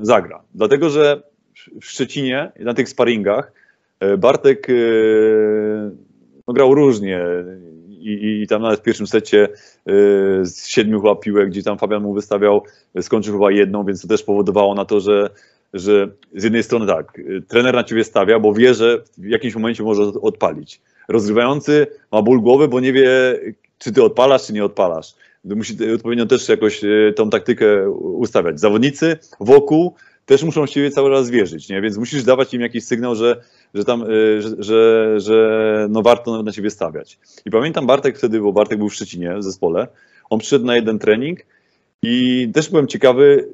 zagra. 0.02 0.42
Dlatego, 0.54 0.90
że 0.90 1.22
w 1.80 1.84
Szczecinie, 1.84 2.52
na 2.60 2.74
tych 2.74 2.88
sparingach, 2.88 3.52
e, 4.00 4.16
Bartek 4.16 4.70
e, 4.70 4.74
no, 6.48 6.54
grał 6.54 6.74
różnie 6.74 7.20
i, 7.98 8.40
i 8.42 8.46
tam 8.46 8.62
nawet 8.62 8.80
w 8.80 8.82
pierwszym 8.82 9.06
secie 9.06 9.44
e, 9.44 9.50
z 10.44 10.66
siedmiu 10.66 11.00
chyba 11.00 11.44
gdzie 11.46 11.62
tam 11.62 11.78
Fabian 11.78 12.02
mu 12.02 12.14
wystawiał, 12.14 12.62
skończył 13.00 13.32
chyba 13.32 13.50
jedną, 13.50 13.84
więc 13.84 14.02
to 14.02 14.08
też 14.08 14.22
powodowało 14.22 14.74
na 14.74 14.84
to, 14.84 15.00
że, 15.00 15.30
że 15.74 16.08
z 16.34 16.44
jednej 16.44 16.62
strony 16.62 16.86
tak, 16.86 17.20
trener 17.48 17.74
na 17.74 17.84
ciebie 17.84 18.04
stawia, 18.04 18.38
bo 18.38 18.54
wie, 18.54 18.74
że 18.74 19.02
w 19.18 19.24
jakimś 19.24 19.54
momencie 19.54 19.82
może 19.82 20.02
odpalić. 20.02 20.80
Rozgrywający 21.08 21.86
ma 22.12 22.22
ból 22.22 22.40
głowy, 22.40 22.68
bo 22.68 22.80
nie 22.80 22.92
wie, 22.92 23.10
czy 23.78 23.92
ty 23.92 24.02
odpalasz, 24.02 24.46
czy 24.46 24.52
nie 24.52 24.64
odpalasz. 24.64 25.14
Musi 25.44 25.92
odpowiednio 25.94 26.26
też 26.26 26.48
jakoś 26.48 26.80
tą 27.16 27.30
taktykę 27.30 27.90
ustawiać. 27.90 28.60
Zawodnicy 28.60 29.18
wokół 29.40 29.94
też 30.26 30.42
muszą 30.42 30.66
siebie 30.66 30.90
cały 30.90 31.10
raz 31.10 31.30
wierzyć, 31.30 31.68
nie? 31.68 31.80
więc 31.80 31.96
musisz 31.96 32.24
dawać 32.24 32.54
im 32.54 32.60
jakiś 32.60 32.84
sygnał, 32.84 33.14
że, 33.14 33.40
że 33.74 33.84
tam, 33.84 34.04
że, 34.38 34.50
że, 34.58 35.14
że 35.20 35.86
no 35.90 36.02
warto 36.02 36.42
na 36.42 36.52
siebie 36.52 36.70
stawiać. 36.70 37.18
I 37.44 37.50
pamiętam 37.50 37.86
Bartek 37.86 38.18
wtedy, 38.18 38.40
bo 38.40 38.52
Bartek 38.52 38.78
był 38.78 38.88
w 38.88 38.94
Szczecinie 38.94 39.36
w 39.36 39.42
zespole, 39.42 39.88
on 40.30 40.38
przyszedł 40.38 40.64
na 40.64 40.76
jeden 40.76 40.98
trening 40.98 41.40
i 42.02 42.48
też 42.54 42.70
byłem 42.70 42.86
ciekawy, 42.86 43.48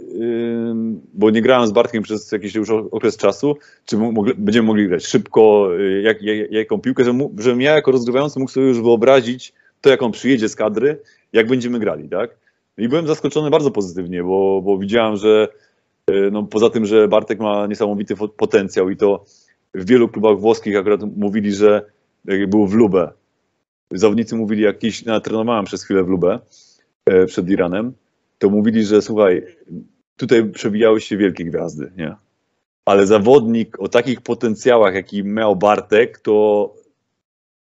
bo 1.15 1.31
nie 1.31 1.43
grałem 1.43 1.67
z 1.67 1.73
Bartkiem 1.73 2.03
przez 2.03 2.33
jakiś 2.33 2.55
już 2.55 2.71
okres 2.71 3.17
czasu, 3.17 3.57
czy 3.85 3.97
będziemy 4.37 4.67
mogli 4.67 4.89
grać 4.89 5.07
szybko, 5.07 5.69
jak, 6.03 6.23
jak, 6.23 6.53
jaką 6.53 6.81
piłkę, 6.81 7.05
że, 7.05 7.19
żebym 7.39 7.61
ja 7.61 7.75
jako 7.75 7.93
rozgrywający 7.93 8.39
mógł 8.39 8.51
sobie 8.51 8.67
już 8.67 8.81
wyobrazić 8.81 9.53
to, 9.81 9.91
jak 9.91 10.03
on 10.03 10.13
przyjedzie 10.13 10.49
z 10.49 10.57
kadry, 10.57 11.01
jak 11.33 11.47
będziemy 11.47 11.79
grali, 11.79 12.09
tak? 12.09 12.37
I 12.79 12.89
byłem 12.89 13.07
zaskoczony 13.07 13.51
bardzo 13.51 13.71
pozytywnie, 13.71 14.23
bo, 14.23 14.63
bo 14.65 14.79
widziałem, 14.79 15.17
że 15.17 15.49
no, 16.33 16.43
poza 16.43 16.71
tym, 16.71 16.87
że 16.87 17.09
Bartek 17.09 17.41
ma 17.41 17.67
niesamowity 17.67 18.15
potencjał 18.37 18.91
i 18.91 18.97
to 18.97 19.25
w 19.75 19.87
wielu 19.87 20.09
klubach 20.09 20.39
włoskich 20.39 20.77
akurat 20.77 21.01
mówili, 21.17 21.53
że 21.53 21.93
jak 22.25 22.51
był 22.51 22.67
w 22.67 22.75
Lubę, 22.75 23.13
zawodnicy 23.91 24.37
mówili, 24.37 24.63
jak 24.63 24.79
kiedyś 24.79 25.03
ja 25.03 25.21
trenowałem 25.21 25.65
przez 25.65 25.85
chwilę 25.85 26.05
w 26.05 26.09
Lubę 26.09 26.41
e, 27.07 27.27
przed 27.27 27.51
Iranem, 27.51 27.93
to 28.39 28.51
mówili, 28.51 28.85
że 28.85 29.03
słuchaj, 29.03 29.43
tutaj 30.17 30.51
przewijały 30.51 31.01
się 31.01 31.17
wielkie 31.17 31.45
gwiazdy, 31.45 31.93
nie? 31.97 32.17
Ale 32.85 33.07
zawodnik 33.07 33.81
o 33.81 33.89
takich 33.89 34.21
potencjałach, 34.21 34.95
jaki 34.95 35.25
miał 35.25 35.57
Bartek, 35.57 36.19
to 36.21 36.75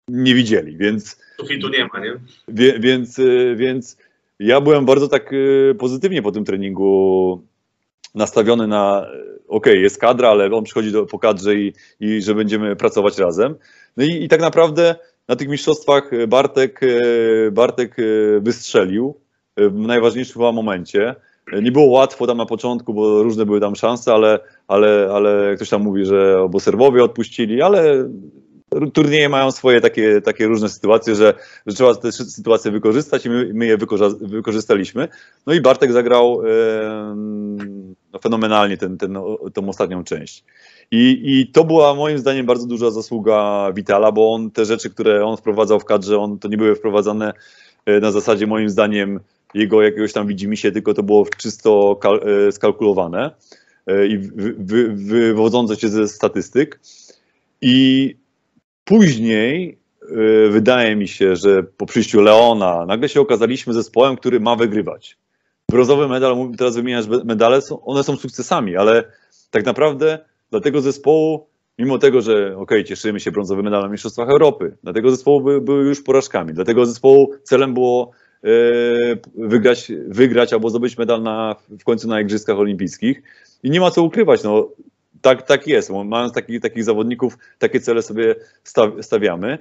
nie 0.07 0.35
widzieli, 0.35 0.77
więc... 0.77 1.21
tu 1.61 1.69
nie 1.69 1.88
ma, 1.93 1.99
nie? 1.99 2.13
Wie, 2.47 2.80
więc, 2.80 3.21
więc 3.55 3.97
ja 4.39 4.61
byłem 4.61 4.85
bardzo 4.85 5.07
tak 5.07 5.34
pozytywnie 5.80 6.21
po 6.21 6.31
tym 6.31 6.45
treningu 6.45 7.41
nastawiony 8.20 8.68
na, 8.68 9.08
ok, 9.48 9.66
jest 9.66 10.02
kadra, 10.02 10.30
ale 10.30 10.52
on 10.52 10.64
przychodzi 10.64 10.91
do, 10.91 11.06
po 11.06 11.20
kadrze 11.20 11.56
i, 11.56 11.74
i 12.00 12.22
że 12.22 12.36
będziemy 12.36 12.76
pracować 12.76 13.18
razem. 13.18 13.56
No 13.98 14.04
i, 14.04 14.24
i 14.24 14.28
tak 14.28 14.41
naprawdę 14.41 14.96
na 15.28 15.36
tych 15.36 15.48
mistrzostwach 15.48 16.12
Bartek, 16.28 16.82
Bartek 17.52 17.96
wystrzelił 18.41 19.16
w 19.58 19.88
najważniejszym 19.88 20.41
momencie. 20.41 21.16
Nie 21.62 21.72
było 21.72 21.86
łatwo 21.86 22.28
tam 22.28 22.38
na 22.38 22.46
początku, 22.46 22.94
bo 22.94 23.24
różne 23.24 23.46
były 23.46 23.60
tam 23.60 23.76
szanse, 23.76 24.14
ale, 24.14 24.40
ale, 24.68 25.10
ale 25.14 25.56
ktoś 25.56 25.70
tam 25.70 25.82
mówi, 25.82 26.06
że 26.06 26.41
obo 26.41 26.60
Serbowie 26.60 27.04
odpuścili, 27.04 27.62
ale 27.62 28.10
turnieje 28.94 29.30
mają 29.30 29.52
swoje 29.52 29.82
takie, 29.82 30.22
takie 30.22 30.48
różne 30.48 30.70
sytuacje, 30.70 31.16
że, 31.16 31.34
że 31.66 31.76
trzeba 31.76 31.96
te 31.96 32.12
sytuacje 32.12 32.72
wykorzystać 32.72 33.26
i 33.26 33.30
my, 33.30 33.52
my 33.54 33.66
je 33.66 33.78
wykorzystaliśmy. 34.22 35.08
No 35.48 35.54
i 35.54 35.62
Bartek 35.62 35.91
zagrał 35.91 36.41
e, 36.46 37.16
no, 38.14 38.20
fenomenalnie 38.20 38.78
ten, 38.78 38.98
ten, 38.98 39.18
tą 39.54 39.70
ostatnią 39.70 40.04
część. 40.04 40.44
I, 40.91 41.22
I 41.24 41.48
to 41.48 41.64
była 41.64 41.96
moim 41.96 42.18
zdaniem 42.18 42.46
bardzo 42.46 42.68
duża 42.68 42.91
zasługa 42.91 43.72
Vitala, 43.76 44.12
bo 44.12 44.34
on 44.34 44.52
te 44.52 44.66
rzeczy, 44.66 44.90
które 44.90 45.26
on 45.26 45.38
wprowadzał 45.38 45.80
w 45.80 45.86
kadrze, 45.86 46.20
on, 46.20 46.40
to 46.40 46.48
nie 46.48 46.58
były 46.58 46.76
wprowadzane 46.76 47.34
e, 47.86 48.00
na 48.00 48.12
zasadzie 48.12 48.48
moim 48.48 48.70
zdaniem 48.70 49.20
jego 49.54 49.82
jakiegoś 49.82 50.14
tam 50.14 50.28
widzimisię, 50.28 50.72
tylko 50.72 50.94
to 50.94 51.04
było 51.04 51.26
czysto 51.38 52.00
e, 52.48 52.52
skalkulowane 52.52 53.32
i 54.10 54.18
wy, 54.18 54.56
wy, 54.58 54.94
wywodzące 54.94 55.76
się 55.76 55.90
ze 55.90 56.08
statystyk. 56.08 56.80
I 57.62 58.16
Później 58.90 59.78
yy, 60.11 60.49
wydaje 60.49 60.95
mi 60.95 61.07
się, 61.07 61.36
że 61.36 61.64
po 61.64 61.86
przyjściu 61.86 62.22
Leona 62.22 62.86
nagle 62.86 63.10
się 63.10 63.22
okazaliśmy 63.22 63.74
zespołem, 63.74 64.16
który 64.16 64.40
ma 64.40 64.56
wygrywać. 64.56 65.18
Brązowy 65.72 66.07
medal, 66.07 66.36
teraz 66.57 66.76
wymieniasz 66.76 67.06
medale, 67.26 67.60
one 67.86 68.03
są 68.03 68.18
sukcesami, 68.18 68.76
ale 68.76 69.03
tak 69.52 69.66
naprawdę 69.66 70.20
dla 70.52 70.60
tego 70.60 70.82
zespołu, 70.82 71.48
mimo 71.80 71.98
tego, 71.98 72.22
że 72.22 72.57
ok, 72.57 72.72
cieszymy 72.86 73.20
się 73.20 73.32
brązowym 73.32 73.66
medalem 73.66 73.86
na 73.86 73.91
Mistrzostwach 73.91 74.30
Europy, 74.30 74.78
dla 74.84 74.94
tego 74.94 75.11
zespołu 75.11 75.41
by, 75.41 75.61
były 75.61 75.84
już 75.84 76.03
porażkami. 76.03 76.53
Dla 76.53 76.66
tego 76.66 76.86
zespołu 76.86 77.32
celem 77.44 77.74
było 77.74 78.11
yy, 78.44 79.20
wygrać, 79.36 79.91
wygrać 80.07 80.53
albo 80.53 80.70
zdobyć 80.70 80.98
medal 80.98 81.24
na, 81.24 81.56
w 81.80 81.84
końcu 81.84 82.07
na 82.07 82.22
Igrzyskach 82.22 82.57
Olimpijskich. 82.57 83.22
I 83.64 83.70
nie 83.70 83.80
ma 83.80 83.91
co 83.91 84.03
ukrywać, 84.03 84.44
no, 84.44 84.70
tak, 85.22 85.48
tak 85.48 85.68
jest. 85.68 85.90
Mając 86.06 86.34
takich, 86.34 86.62
takich 86.62 86.84
zawodników, 86.84 87.38
takie 87.60 87.80
cele 87.80 88.02
sobie 88.02 88.36
stawiamy. 89.02 89.58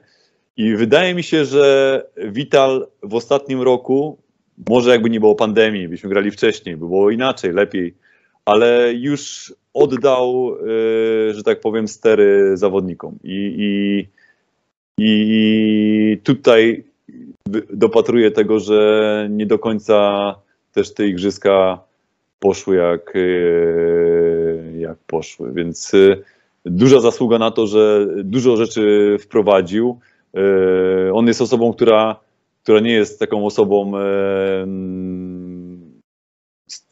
I 0.56 0.76
wydaje 0.76 1.14
mi 1.14 1.22
się, 1.22 1.44
że 1.44 2.06
Vital 2.16 2.86
w 3.02 3.14
ostatnim 3.14 3.62
roku, 3.62 4.18
może 4.68 4.90
jakby 4.90 5.10
nie 5.10 5.20
było 5.20 5.34
pandemii, 5.34 5.88
byśmy 5.88 6.10
grali 6.10 6.30
wcześniej, 6.30 6.76
by 6.76 6.86
było 6.86 7.10
inaczej, 7.10 7.52
lepiej, 7.52 7.94
ale 8.44 8.92
już 8.94 9.54
oddał, 9.74 10.56
e, 11.30 11.34
że 11.34 11.42
tak 11.42 11.60
powiem, 11.60 11.88
stery 11.88 12.56
zawodnikom. 12.56 13.18
I, 13.24 13.54
i, 13.58 14.08
i 14.98 16.18
tutaj 16.22 16.84
dopatruję 17.70 18.30
tego, 18.30 18.60
że 18.60 19.26
nie 19.30 19.46
do 19.46 19.58
końca 19.58 20.34
też 20.72 20.94
te 20.94 21.06
igrzyska 21.06 21.87
poszły 22.38 22.76
jak, 22.76 23.12
e, 23.16 24.78
jak 24.78 24.98
poszły. 24.98 25.52
Więc 25.52 25.94
e, 25.94 26.16
duża 26.64 27.00
zasługa 27.00 27.38
na 27.38 27.50
to, 27.50 27.66
że 27.66 28.06
dużo 28.24 28.56
rzeczy 28.56 29.16
wprowadził. 29.20 29.98
E, 30.34 31.12
on 31.12 31.26
jest 31.26 31.40
osobą, 31.40 31.72
która, 31.72 32.16
która 32.62 32.80
nie 32.80 32.92
jest 32.92 33.20
taką 33.20 33.46
osobą 33.46 33.92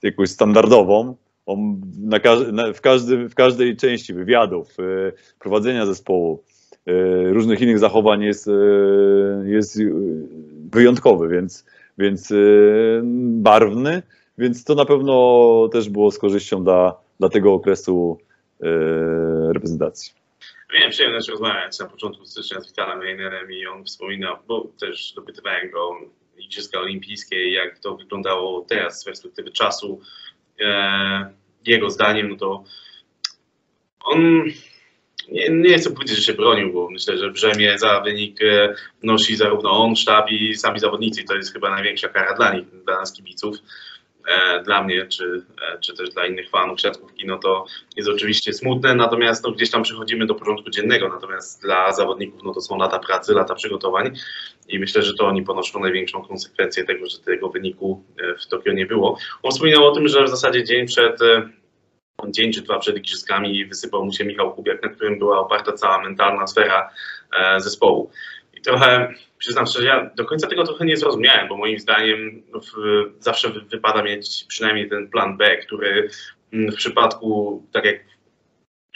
jakąś 0.02 0.30
standardową. 0.30 1.16
On 1.46 1.80
na, 1.98 2.18
na, 2.52 2.72
w, 2.72 2.80
każdym, 2.80 3.28
w 3.28 3.34
każdej 3.34 3.76
części 3.76 4.14
wywiadów, 4.14 4.76
prowadzenia 5.38 5.86
zespołu, 5.86 6.42
różnych 7.24 7.60
innych 7.60 7.78
zachowań 7.78 8.22
jest, 8.22 8.50
jest 9.44 9.78
wyjątkowy, 10.72 11.28
więc, 11.28 11.64
więc 11.98 12.32
barwny 13.22 14.02
więc 14.38 14.64
to 14.64 14.74
na 14.74 14.84
pewno 14.84 15.68
też 15.72 15.88
było 15.88 16.10
z 16.10 16.18
korzyścią 16.18 16.64
dla, 16.64 16.94
dla 17.20 17.28
tego 17.28 17.52
okresu 17.52 18.18
e, 18.60 18.66
reprezentacji. 19.52 20.12
Miałem 20.74 20.90
przyjemność 20.90 21.28
rozmawiać 21.28 21.78
na 21.78 21.86
początku 21.86 22.26
stycznia 22.26 22.60
z 22.60 22.66
Witalem 22.66 23.02
Reinerem 23.02 23.52
i 23.52 23.66
on 23.66 23.84
wspominał, 23.84 24.36
bo 24.48 24.68
też 24.80 25.12
dopytywałem 25.12 25.70
go 25.70 26.00
Igrzyska 26.38 26.80
Olimpijskie 26.80 27.52
jak 27.52 27.78
to 27.78 27.96
wyglądało 27.96 28.60
teraz 28.68 29.00
z 29.00 29.04
perspektywy 29.04 29.50
czasu. 29.50 30.00
E, 30.60 31.34
jego 31.66 31.90
zdaniem, 31.90 32.28
no 32.28 32.36
to 32.36 32.64
on 34.00 34.44
nie, 35.28 35.50
nie 35.50 35.78
chcę 35.78 35.90
powiedzieć, 35.90 36.16
że 36.16 36.22
się 36.22 36.32
bronił, 36.32 36.72
bo 36.72 36.90
myślę, 36.90 37.18
że 37.18 37.30
brzemię 37.30 37.78
za 37.78 38.00
wynik 38.00 38.42
e, 38.42 38.74
nosi 39.02 39.36
zarówno 39.36 39.70
on, 39.70 39.96
sztab 39.96 40.30
i 40.30 40.54
sami 40.54 40.80
zawodnicy. 40.80 41.24
To 41.24 41.34
jest 41.34 41.52
chyba 41.52 41.70
największa 41.70 42.08
kara 42.08 42.34
dla 42.34 42.54
nich, 42.54 42.64
dla 42.84 42.96
nas 42.96 43.12
kibiców. 43.12 43.56
E, 44.26 44.62
dla 44.62 44.82
mnie, 44.82 45.06
czy, 45.06 45.42
e, 45.62 45.78
czy 45.78 45.94
też 45.94 46.10
dla 46.10 46.26
innych 46.26 46.50
fanów 46.50 46.80
siatkówki, 46.80 47.26
no 47.26 47.38
to 47.38 47.64
jest 47.96 48.08
oczywiście 48.08 48.52
smutne, 48.52 48.94
natomiast 48.94 49.44
no, 49.44 49.52
gdzieś 49.52 49.70
tam 49.70 49.82
przechodzimy 49.82 50.26
do 50.26 50.34
porządku 50.34 50.70
dziennego, 50.70 51.08
natomiast 51.08 51.62
dla 51.62 51.92
zawodników 51.92 52.42
no 52.44 52.54
to 52.54 52.60
są 52.60 52.78
lata 52.78 52.98
pracy, 52.98 53.34
lata 53.34 53.54
przygotowań 53.54 54.16
i 54.68 54.78
myślę, 54.78 55.02
że 55.02 55.14
to 55.14 55.26
oni 55.26 55.42
ponoszą 55.42 55.80
największą 55.80 56.22
konsekwencję 56.22 56.84
tego, 56.84 57.06
że 57.06 57.18
tego 57.18 57.48
wyniku 57.48 58.04
e, 58.22 58.34
w 58.34 58.46
Tokio 58.46 58.72
nie 58.72 58.86
było. 58.86 59.18
On 59.42 59.50
wspominał 59.50 59.86
o 59.86 59.94
tym, 59.94 60.08
że 60.08 60.24
w 60.24 60.28
zasadzie 60.28 60.64
dzień 60.64 60.86
przed 60.86 61.20
dzień 62.28 62.52
czy 62.52 62.62
dwa 62.62 62.78
przed 62.78 62.96
igrzyskami 62.96 63.66
wysypał 63.66 64.04
mu 64.04 64.12
się 64.12 64.24
Michał 64.24 64.54
Kubiak, 64.54 64.82
na 64.82 64.88
którym 64.88 65.18
była 65.18 65.40
oparta 65.40 65.72
cała 65.72 66.02
mentalna 66.02 66.46
sfera 66.46 66.90
zespołu. 67.58 68.10
Trochę 68.66 69.14
przyznam 69.38 69.66
szczerze, 69.66 69.86
ja 69.86 70.10
do 70.16 70.24
końca 70.24 70.46
tego 70.46 70.64
trochę 70.64 70.84
nie 70.84 70.96
zrozumiałem, 70.96 71.48
bo 71.48 71.56
moim 71.56 71.78
zdaniem 71.78 72.42
w, 72.52 72.72
zawsze 73.18 73.50
wypada 73.50 74.02
mieć 74.02 74.44
przynajmniej 74.48 74.88
ten 74.88 75.08
plan 75.08 75.36
B, 75.36 75.56
który 75.56 76.10
mm, 76.52 76.72
w 76.72 76.74
przypadku, 76.74 77.62
tak 77.72 77.84
jak 77.84 77.96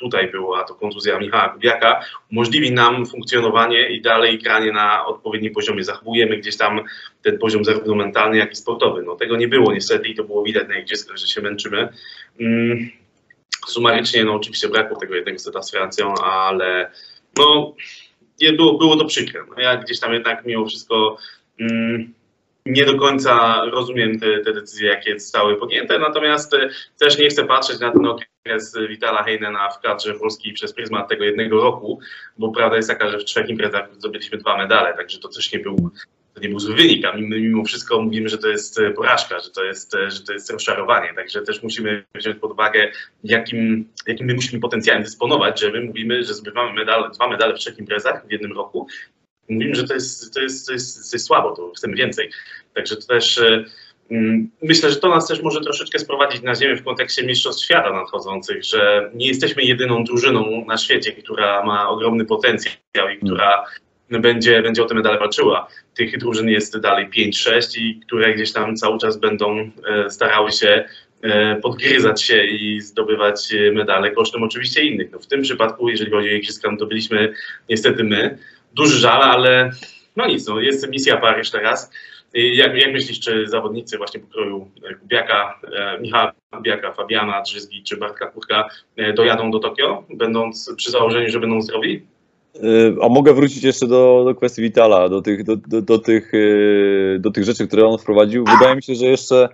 tutaj 0.00 0.30
była 0.30 0.64
to 0.64 0.74
kontuzja 0.74 1.18
Michała 1.18 1.48
Kubiaka, 1.48 2.04
umożliwi 2.32 2.72
nam 2.72 3.06
funkcjonowanie 3.06 3.88
i 3.88 4.02
dalej 4.02 4.38
granie 4.38 4.72
na 4.72 5.06
odpowiednim 5.06 5.54
poziomie. 5.54 5.84
Zachowujemy 5.84 6.36
gdzieś 6.36 6.56
tam 6.56 6.80
ten 7.22 7.38
poziom 7.38 7.64
zarówno 7.64 7.94
mentalny, 7.94 8.36
jak 8.36 8.52
i 8.52 8.56
sportowy. 8.56 9.02
No 9.02 9.16
tego 9.16 9.36
nie 9.36 9.48
było 9.48 9.72
niestety 9.72 10.08
i 10.08 10.14
to 10.14 10.24
było 10.24 10.42
widać 10.42 10.68
na 10.68 10.78
igrzyskach, 10.78 11.16
że 11.16 11.26
się 11.26 11.40
męczymy. 11.40 11.88
Mm, 12.40 12.90
sumarycznie, 13.66 14.24
no 14.24 14.34
oczywiście 14.34 14.68
brakło 14.68 15.00
tego 15.00 15.14
jednego 15.14 15.38
seta 15.38 15.62
z 15.62 15.70
Francją, 15.70 16.14
ale 16.14 16.90
no 17.38 17.74
było, 18.52 18.78
było 18.78 18.96
to 18.96 19.04
przykre. 19.04 19.44
No, 19.48 19.62
ja 19.62 19.76
gdzieś 19.76 20.00
tam 20.00 20.12
jednak 20.12 20.44
mimo 20.44 20.66
wszystko 20.66 21.16
mm, 21.60 22.14
nie 22.66 22.84
do 22.84 22.98
końca 22.98 23.64
rozumiem 23.64 24.20
te, 24.20 24.38
te 24.38 24.52
decyzje, 24.52 24.88
jakie 24.88 25.20
zostały 25.20 25.56
podjęte, 25.56 25.98
natomiast 25.98 26.54
e, 26.54 26.68
też 26.98 27.18
nie 27.18 27.28
chcę 27.28 27.44
patrzeć 27.44 27.80
na 27.80 27.90
ten 27.90 28.06
okres 28.06 28.76
Witala 28.88 29.22
Heinena 29.22 29.70
w 29.70 29.80
kadrze 29.80 30.14
Polski 30.14 30.52
przez 30.52 30.72
pryzmat 30.72 31.08
tego 31.08 31.24
jednego 31.24 31.60
roku, 31.60 32.00
bo 32.38 32.52
prawda 32.52 32.76
jest 32.76 32.88
taka, 32.88 33.10
że 33.10 33.18
w 33.18 33.24
trzech 33.24 33.48
imprezach 33.48 33.94
zdobyliśmy 33.94 34.38
dwa 34.38 34.56
medale, 34.56 34.94
także 34.94 35.18
to 35.18 35.28
też 35.28 35.52
nie 35.52 35.58
był, 35.58 35.90
to 36.34 36.40
nie 36.40 36.48
był 36.48 36.60
zły 36.60 36.74
wynik, 36.74 37.04
a 37.04 37.16
my 37.16 37.40
mimo 37.40 37.64
wszystko 37.64 38.02
mówimy, 38.02 38.28
że 38.28 38.38
to 38.38 38.48
jest 38.48 38.80
e, 38.80 38.90
porażka, 38.90 39.40
że 39.40 39.50
to 39.50 39.64
jest, 39.64 39.94
e, 39.94 40.10
że 40.10 40.22
to 40.22 40.32
jest 40.32 40.50
rozczarowanie, 40.50 41.14
także 41.14 41.42
też 41.42 41.62
musimy 41.62 42.04
wziąć 42.14 42.38
pod 42.38 42.52
uwagę, 42.52 42.92
jakim, 43.24 43.88
jakim 44.06 44.26
my 44.26 44.34
musimy 44.34 44.60
potencjałem 44.60 45.02
dysponować, 45.02 45.60
że 45.60 45.72
my 45.72 45.80
mówimy, 45.80 46.24
że 46.24 46.34
zdobywamy 46.34 46.72
medal, 46.72 47.10
dwa 47.12 47.28
medale 47.28 47.54
w 47.54 47.58
trzech 47.58 47.78
imprezach 47.78 48.26
w 48.26 48.32
jednym 48.32 48.52
roku, 48.52 48.86
mówimy, 49.48 49.74
że 49.74 49.84
to 49.84 49.94
jest, 49.94 50.34
to 50.34 50.40
jest, 50.40 50.66
to 50.66 50.72
jest, 50.72 51.10
to 51.10 51.16
jest 51.16 51.26
słabo, 51.26 51.56
to 51.56 51.72
chcemy 51.76 51.96
więcej. 51.96 52.30
Także 52.74 52.96
to 52.96 53.06
też 53.06 53.38
e, 53.38 53.64
mm, 54.10 54.50
myślę, 54.62 54.90
że 54.90 54.96
to 54.96 55.08
nas 55.08 55.28
też 55.28 55.42
może 55.42 55.60
troszeczkę 55.60 55.98
sprowadzić 55.98 56.42
na 56.42 56.54
ziemię 56.54 56.76
w 56.76 56.84
kontekście 56.84 57.26
Mistrzostw 57.26 57.64
Świata 57.64 57.92
nadchodzących, 57.92 58.64
że 58.64 59.10
nie 59.14 59.28
jesteśmy 59.28 59.62
jedyną 59.62 60.04
drużyną 60.04 60.64
na 60.66 60.76
świecie, 60.76 61.12
która 61.12 61.64
ma 61.64 61.88
ogromny 61.88 62.24
potencjał 62.24 63.08
i 63.14 63.18
która 63.18 63.64
będzie, 64.10 64.62
będzie 64.62 64.82
o 64.82 64.86
te 64.86 64.94
medale 64.94 65.18
walczyła. 65.18 65.68
Tych 65.94 66.18
drużyn 66.18 66.48
jest 66.48 66.78
dalej 66.78 67.08
5-6 67.08 67.78
i 67.78 68.00
które 68.00 68.34
gdzieś 68.34 68.52
tam 68.52 68.76
cały 68.76 68.98
czas 68.98 69.16
będą 69.16 69.70
e, 69.86 70.10
starały 70.10 70.52
się 70.52 70.84
e, 71.22 71.56
podgryzać 71.56 72.22
się 72.22 72.44
i 72.44 72.80
zdobywać 72.80 73.54
medale 73.72 74.10
kosztem 74.10 74.42
oczywiście 74.42 74.84
innych. 74.84 75.12
No 75.12 75.18
w 75.18 75.26
tym 75.26 75.42
przypadku, 75.42 75.88
jeżeli 75.88 76.10
chodzi 76.10 76.28
o 76.28 76.32
Igrzyska, 76.32 76.76
to 76.78 76.86
byliśmy 76.86 77.34
niestety 77.68 78.04
my. 78.04 78.38
Duży 78.74 78.98
żal, 78.98 79.22
ale 79.22 79.70
no 80.16 80.26
nic, 80.26 80.48
no 80.48 80.60
jest 80.60 80.90
misja 80.90 81.16
Paryż 81.16 81.50
teraz. 81.50 81.90
Jak, 82.34 82.74
jak 82.76 82.92
myślisz, 82.92 83.20
czy 83.20 83.48
zawodnicy 83.48 83.98
właśnie 83.98 84.20
pokroju 84.20 84.70
Kubiaka, 85.00 85.60
e, 85.72 86.00
Michała 86.00 86.32
Kubiaka, 86.50 86.92
Fabiana 86.92 87.42
Drzyzgi 87.42 87.82
czy 87.82 87.96
Bartka 87.96 88.26
Kurka 88.26 88.68
e, 88.96 89.12
dojadą 89.12 89.50
do 89.50 89.58
Tokio, 89.58 90.04
będąc 90.14 90.74
przy 90.76 90.90
założeniu, 90.90 91.30
że 91.30 91.40
będą 91.40 91.62
zdrowi? 91.62 92.06
Y, 92.56 92.96
A 93.02 93.08
mogę 93.08 93.34
wrócić 93.34 93.64
jeszcze 93.64 93.86
do, 93.86 94.22
do 94.24 94.34
kwestii 94.34 94.62
Vitala, 94.62 95.08
do 95.08 95.22
tych, 95.22 95.44
do, 95.44 95.56
do, 95.56 95.82
do, 95.82 95.98
tych, 95.98 96.34
y, 96.34 97.18
do 97.20 97.30
tych 97.30 97.44
rzeczy, 97.44 97.68
które 97.68 97.86
on 97.86 97.98
wprowadził. 97.98 98.44
Wydaje 98.44 98.76
mi 98.76 98.82
się, 98.82 98.94
że 98.94 99.06
jeszcze 99.06 99.48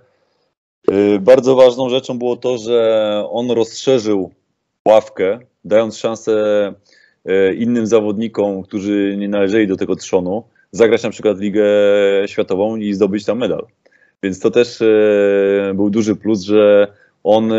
y, 0.90 1.18
bardzo 1.20 1.56
ważną 1.56 1.88
rzeczą 1.88 2.18
było 2.18 2.36
to, 2.36 2.58
że 2.58 3.24
on 3.30 3.50
rozszerzył 3.50 4.30
ławkę, 4.88 5.38
dając 5.64 5.96
szansę 5.96 6.74
innym 7.58 7.86
zawodnikom, 7.86 8.62
którzy 8.62 9.16
nie 9.18 9.28
należeli 9.28 9.66
do 9.66 9.76
tego 9.76 9.96
trzonu, 9.96 10.44
zagrać 10.72 11.02
na 11.02 11.10
przykład 11.10 11.38
Ligę 11.38 11.64
Światową 12.26 12.76
i 12.76 12.92
zdobyć 12.92 13.24
tam 13.24 13.38
medal. 13.38 13.66
Więc 14.22 14.40
to 14.40 14.50
też 14.50 14.82
był 15.74 15.90
duży 15.90 16.16
plus, 16.16 16.42
że 16.42 16.92
on 17.24 17.52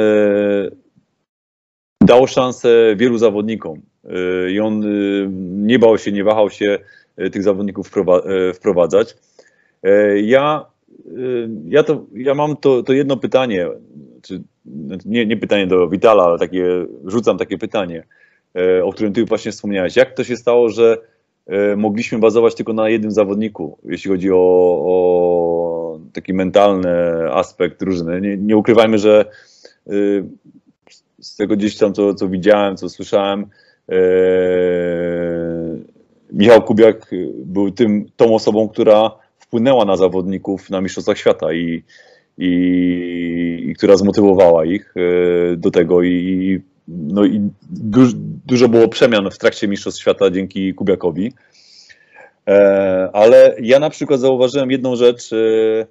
dał 2.01 2.27
szansę 2.27 2.95
wielu 2.95 3.17
zawodnikom 3.17 3.81
i 4.51 4.59
on 4.59 4.83
y, 4.83 5.27
nie 5.51 5.79
bał 5.79 5.97
się, 5.97 6.11
nie 6.11 6.23
wahał 6.23 6.49
się 6.49 6.79
y, 7.19 7.29
tych 7.29 7.43
zawodników 7.43 7.91
y, 7.97 8.53
wprowadzać. 8.53 9.17
Ja, 10.23 10.65
ja, 11.65 11.83
to, 11.83 12.05
ja 12.13 12.33
mam 12.33 12.57
to, 12.57 12.83
to 12.83 12.93
jedno 12.93 13.17
pytanie, 13.17 13.67
czy, 14.21 14.41
nie, 15.05 15.25
nie 15.25 15.37
pytanie 15.37 15.67
do 15.67 15.87
Witala, 15.87 16.23
ale 16.23 16.39
takie, 16.39 16.65
rzucam 17.05 17.37
takie 17.37 17.57
pytanie, 17.57 18.03
o 18.83 18.93
którym 18.93 19.13
ty 19.13 19.25
właśnie 19.25 19.51
wspomniałeś. 19.51 19.95
Jak 19.95 20.13
to 20.13 20.23
się 20.23 20.35
stało, 20.37 20.69
że 20.69 20.97
mogliśmy 21.77 22.19
bazować 22.19 22.55
tylko 22.55 22.73
na 22.73 22.89
jednym 22.89 23.11
zawodniku, 23.11 23.77
jeśli 23.83 24.11
chodzi 24.11 24.31
o, 24.31 24.37
o 24.85 25.99
taki 26.13 26.33
mentalny 26.33 26.89
aspekt 27.31 27.79
drużyny? 27.79 28.21
Nie, 28.21 28.37
nie 28.37 28.57
ukrywajmy, 28.57 28.97
że 28.97 29.25
z 31.19 31.35
tego 31.35 31.55
gdzieś 31.55 31.77
tam, 31.77 31.93
co, 31.93 32.13
co 32.13 32.27
widziałem, 32.27 32.77
co 32.77 32.89
słyszałem, 32.89 33.45
Michał 36.31 36.61
Kubiak 36.61 37.11
był 37.45 37.71
tym, 37.71 38.05
tą 38.15 38.35
osobą, 38.35 38.69
która 38.69 39.11
wpłynęła 39.39 39.85
na 39.85 39.97
zawodników 39.97 40.69
na 40.69 40.81
Mistrzostwach 40.81 41.17
Świata 41.17 41.53
i, 41.53 41.83
i, 42.37 43.65
i 43.67 43.75
która 43.75 43.97
zmotywowała 43.97 44.65
ich 44.65 44.93
e, 44.97 45.55
do 45.55 45.71
tego 45.71 46.03
i, 46.03 46.61
no 46.87 47.25
i 47.25 47.49
duż, 47.69 48.13
dużo 48.45 48.69
było 48.69 48.87
przemian 48.87 49.31
w 49.31 49.37
trakcie 49.37 49.67
Mistrzostw 49.67 50.01
Świata 50.01 50.29
dzięki 50.29 50.73
Kubiakowi. 50.73 51.33
E, 52.47 53.09
Ale 53.13 53.55
ja 53.61 53.79
na 53.79 53.89
przykład 53.89 54.19
zauważyłem 54.19 54.71
jedną 54.71 54.95
rzecz 54.95 55.29
w 55.31 55.85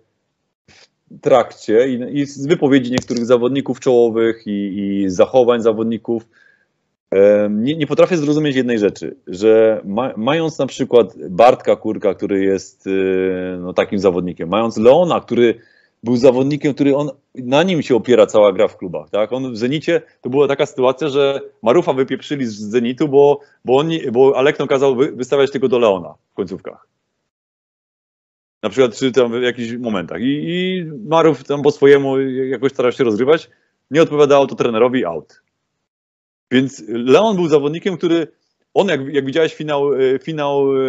trakcie 1.20 1.89
i, 1.89 2.18
i 2.20 2.27
z 2.27 2.47
wypowiedzi 2.47 2.93
niektórych 2.93 3.27
zawodników 3.27 3.81
czołowych 3.81 4.47
i, 4.47 4.78
i 4.78 5.10
zachowań 5.10 5.62
zawodników. 5.62 6.28
Nie, 7.51 7.77
nie 7.77 7.87
potrafię 7.87 8.17
zrozumieć 8.17 8.57
jednej 8.57 8.79
rzeczy, 8.79 9.17
że 9.27 9.81
ma, 9.85 10.13
mając 10.17 10.59
na 10.59 10.67
przykład 10.67 11.15
Bartka 11.31 11.77
Kurka, 11.77 12.15
który 12.15 12.45
jest 12.45 12.87
y, 12.87 13.59
no, 13.61 13.73
takim 13.73 13.99
zawodnikiem, 13.99 14.49
mając 14.49 14.77
Leona, 14.77 15.21
który 15.21 15.55
był 16.03 16.17
zawodnikiem, 16.17 16.75
który 16.75 16.97
on, 16.97 17.11
na 17.35 17.63
nim 17.63 17.83
się 17.83 17.97
opiera 17.97 18.27
cała 18.27 18.53
gra 18.53 18.69
w 18.69 18.77
klubach. 18.77 19.11
Tak? 19.11 19.33
On 19.33 19.53
w 19.53 19.57
Zenicie 19.57 20.03
to 20.21 20.31
była 20.31 20.49
taka 20.49 20.67
sytuacja, 20.67 21.09
że 21.09 21.41
Marufa 21.63 21.93
wypieprzyli 21.93 22.47
z 22.47 22.55
Zenitu, 22.55 23.09
bo, 23.09 23.41
bo, 23.65 23.77
on, 23.77 23.91
bo 24.13 24.37
Alekno 24.37 24.67
kazał 24.67 24.97
wy, 24.97 25.13
wystawiać 25.13 25.51
tylko 25.51 25.69
do 25.69 25.79
Leona 25.79 26.15
w 26.33 26.35
końcówkach. 26.35 26.89
Na 28.63 28.71
przykład 28.71 28.97
czy 28.97 29.13
tam 29.13 29.41
w 29.41 29.43
jakichś 29.43 29.73
momentach. 29.73 30.21
I, 30.21 30.25
i 30.25 30.85
Marów 31.09 31.45
tam 31.45 31.63
po 31.63 31.71
swojemu 31.71 32.21
jakoś 32.21 32.73
starał 32.73 32.93
się 32.93 33.05
rozgrywać. 33.05 33.51
Nie 33.91 34.03
odpowiadało 34.03 34.47
to 34.47 34.55
trenerowi 34.55 35.05
out. 35.05 35.45
Więc 36.51 36.82
Leon 36.89 37.36
był 37.36 37.48
zawodnikiem, 37.48 37.97
który 37.97 38.27
on, 38.74 38.89
jak, 38.89 39.14
jak 39.14 39.27
widziałeś 39.27 39.55
finał, 39.55 39.94
e, 39.94 40.18
finał 40.18 40.77
e, 40.77 40.81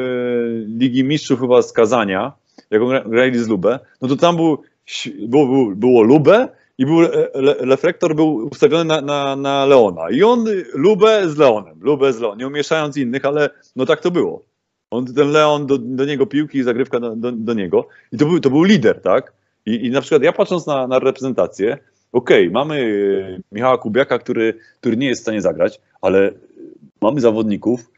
Ligi 0.79 1.03
Mistrzów 1.03 1.39
chyba 1.39 1.61
z 1.61 1.73
Kazania, 1.73 2.33
jak 2.71 2.81
on 2.81 2.89
gra- 2.89 3.09
grali 3.09 3.39
z 3.39 3.47
Lubę, 3.47 3.79
no 4.01 4.07
to 4.07 4.15
tam 4.15 4.35
był, 4.35 4.57
było, 5.19 5.75
było, 5.75 6.03
Lubę 6.03 6.47
i 6.77 6.85
był, 6.85 6.99
le, 7.33 7.55
reflektor 7.59 8.15
był 8.15 8.35
ustawiony 8.35 8.85
na, 8.85 9.01
na, 9.01 9.35
na 9.35 9.65
Leona. 9.65 10.09
I 10.09 10.23
on 10.23 10.45
Lubę 10.73 11.29
z 11.29 11.37
Leonem, 11.37 11.77
Lubę 11.81 12.13
z 12.13 12.19
Leonem, 12.19 12.39
nie 12.39 12.47
umieszczając 12.47 12.97
innych, 12.97 13.25
ale 13.25 13.49
no 13.75 13.85
tak 13.85 14.01
to 14.01 14.11
było. 14.11 14.43
On, 14.91 15.05
ten 15.05 15.31
Leon 15.31 15.65
do, 15.65 15.77
do 15.77 16.05
niego 16.05 16.25
piłki 16.25 16.57
i 16.57 16.63
zagrywka 16.63 16.99
do, 16.99 17.15
do, 17.15 17.31
do 17.31 17.53
niego. 17.53 17.87
I 18.11 18.17
to 18.17 18.25
był, 18.25 18.39
to 18.39 18.49
był 18.49 18.63
lider, 18.63 19.01
tak? 19.01 19.33
I, 19.65 19.85
I 19.85 19.91
na 19.91 20.01
przykład 20.01 20.23
ja 20.23 20.33
patrząc 20.33 20.67
na, 20.67 20.87
na 20.87 20.99
reprezentację, 20.99 21.77
okej, 22.17 22.49
mamy 22.49 22.75
e, 23.37 23.41
Michała 23.51 23.77
Kubiaka, 23.77 24.19
który, 24.19 24.53
który 24.79 24.97
nie 24.97 25.07
jest 25.07 25.21
w 25.21 25.23
stanie 25.23 25.41
zagrać, 25.41 25.81
ale 26.01 26.31
mamy 27.01 27.21
zawodników, 27.21 27.91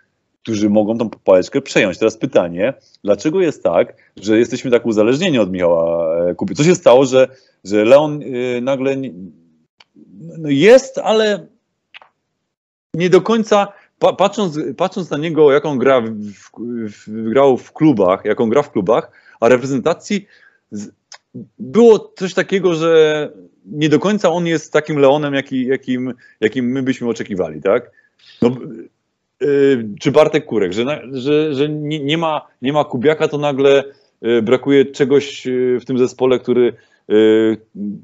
którzy 0.43 0.69
mogą 0.69 0.97
tą 0.97 1.09
pałeczkę 1.09 1.61
przejąć. 1.61 1.97
Teraz 1.97 2.17
pytanie, 2.17 2.73
dlaczego 3.03 3.41
jest 3.41 3.63
tak, 3.63 3.95
że 4.17 4.39
jesteśmy 4.39 4.71
tak 4.71 4.85
uzależnieni 4.85 5.39
od 5.39 5.51
Michała 5.51 6.15
e, 6.17 6.35
Kuby? 6.35 6.55
Co 6.55 6.63
się 6.63 6.75
stało, 6.75 7.05
że, 7.05 7.27
że 7.63 7.85
Leon 7.85 8.21
e, 8.21 8.61
nagle 8.61 8.95
no 10.37 10.49
jest, 10.49 10.97
ale 10.97 11.47
nie 12.93 13.09
do 13.09 13.21
końca, 13.21 13.67
pa, 13.99 14.13
patrząc, 14.13 14.59
patrząc 14.77 15.09
na 15.09 15.17
niego, 15.17 15.51
jaką 15.51 15.77
gra 15.77 16.01
w, 16.01 16.11
w, 16.89 17.29
grał 17.29 17.57
w 17.57 17.73
klubach, 17.73 18.25
jaką 18.25 18.49
gra 18.49 18.61
w 18.61 18.71
klubach, 18.71 19.11
a 19.39 19.49
reprezentacji 19.49 20.27
było 21.59 22.13
coś 22.17 22.33
takiego, 22.33 22.73
że 22.73 23.31
nie 23.71 23.89
do 23.89 23.99
końca 23.99 24.29
on 24.29 24.47
jest 24.47 24.73
takim 24.73 24.97
Leonem, 24.97 25.33
jaki, 25.33 25.65
jakim, 25.65 26.13
jakim 26.41 26.65
my 26.65 26.83
byśmy 26.83 27.09
oczekiwali, 27.09 27.61
tak? 27.61 27.91
No, 28.41 28.51
yy, 29.41 29.89
czy 29.99 30.11
Bartek 30.11 30.45
Kurek, 30.45 30.73
że, 30.73 31.01
że, 31.11 31.53
że 31.53 31.69
nie, 31.69 32.17
ma, 32.17 32.47
nie 32.61 32.73
ma 32.73 32.83
Kubiaka, 32.83 33.27
to 33.27 33.37
nagle 33.37 33.83
yy, 34.21 34.41
brakuje 34.41 34.85
czegoś 34.85 35.45
yy, 35.45 35.79
w 35.79 35.85
tym 35.85 35.97
zespole, 35.97 36.39
który 36.39 36.73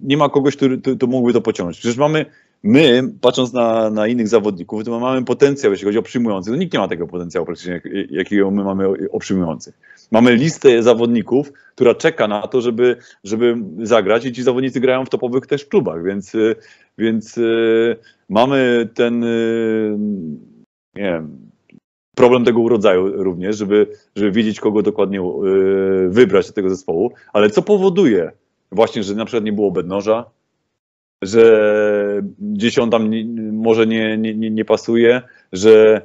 nie 0.04 0.18
ma 0.18 0.30
kogoś, 0.30 0.56
który 0.56 0.78
to, 0.78 0.96
to 0.96 1.08
mógłby 1.08 1.34
to 1.34 1.42
pociągnąć. 1.42 1.80
Przecież 1.80 1.98
mamy, 1.98 2.26
my, 2.64 3.04
patrząc 3.22 3.54
na, 3.54 3.90
na 3.90 4.08
innych 4.08 4.28
zawodników, 4.28 4.84
to 4.84 5.00
mamy 5.00 5.26
potencjał, 5.26 5.72
jeśli 5.72 5.86
chodzi 5.86 5.98
o 5.98 6.02
przyjmujących. 6.02 6.52
No, 6.52 6.58
nikt 6.58 6.74
nie 6.74 6.80
ma 6.80 6.88
tego 6.88 7.08
potencjału 7.08 7.46
praktycznie, 7.46 7.74
jak, 7.74 7.84
jakiego 8.12 8.52
my 8.52 8.64
mamy 8.64 8.88
o, 8.88 8.94
o 9.12 9.20
przyjmujących. 9.20 9.74
Mamy 10.12 10.36
listę 10.36 10.84
zawodników, 10.84 11.52
która 11.76 11.96
czeka 11.96 12.28
na 12.28 12.48
to, 12.48 12.62
żeby, 12.62 12.98
żeby 13.24 13.56
zagrać 13.78 14.26
i 14.26 14.34
ci 14.34 14.44
zawodnicy 14.44 14.80
grają 14.80 15.06
w 15.06 15.10
topowych 15.10 15.48
też 15.48 15.66
klubach, 15.66 16.04
więc, 16.04 16.36
y, 16.36 16.56
więc 16.98 17.38
y, 17.38 17.96
mamy 18.30 18.90
ten, 18.94 19.24
y, 19.24 19.98
nie 20.96 21.04
wiem, 21.04 21.38
problem 22.16 22.46
tego 22.46 22.70
rodzaju 22.70 23.24
również, 23.24 23.58
żeby, 23.58 23.88
żeby 24.16 24.32
wiedzieć, 24.32 24.60
kogo 24.60 24.82
dokładnie 24.82 25.20
wybrać 26.08 26.48
do 26.48 26.54
tego 26.54 26.70
zespołu, 26.70 27.12
ale 27.34 27.50
co 27.50 27.62
powoduje 27.62 28.32
właśnie, 28.72 29.04
że 29.04 29.16
na 29.16 29.26
przykład 29.26 29.44
nie 29.44 29.54
było 29.54 29.72
bednoża, 29.72 30.26
że 31.22 32.22
gdzieś 32.40 32.80
on 32.80 32.90
tam 32.90 33.10
nie, 33.10 33.26
może 33.52 33.88
nie, 33.88 34.18
nie, 34.18 34.52
nie, 34.52 34.66
pasuje, 34.66 35.22
że 35.54 36.02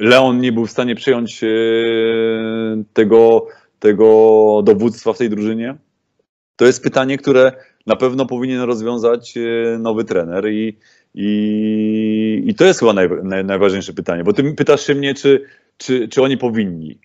Leon 0.00 0.40
nie 0.40 0.52
był 0.52 0.66
w 0.66 0.70
stanie 0.70 0.94
przyjąć 0.94 1.42
yy, 1.42 2.84
tego, 2.92 3.46
tego 3.78 4.62
dowództwa 4.64 5.12
w 5.12 5.18
tej 5.18 5.30
drużynie? 5.30 5.76
To 6.56 6.66
jest 6.66 6.82
pytanie, 6.82 7.18
które 7.18 7.52
na 7.86 7.96
pewno 7.96 8.26
powinien 8.26 8.60
rozwiązać 8.60 9.36
yy, 9.36 9.78
nowy 9.78 10.04
trener 10.04 10.52
i, 10.52 10.78
i, 11.14 12.42
i 12.46 12.54
to 12.54 12.64
jest 12.64 12.80
chyba 12.80 12.92
naj, 12.92 13.08
naj, 13.22 13.44
najważniejsze 13.44 13.92
pytanie, 13.92 14.24
bo 14.24 14.32
ty 14.32 14.54
pytasz 14.54 14.86
się 14.86 14.94
mnie, 14.94 15.14
czy, 15.14 15.44
czy, 15.76 16.08
czy 16.08 16.22
oni 16.22 16.38
powinni. 16.38 16.98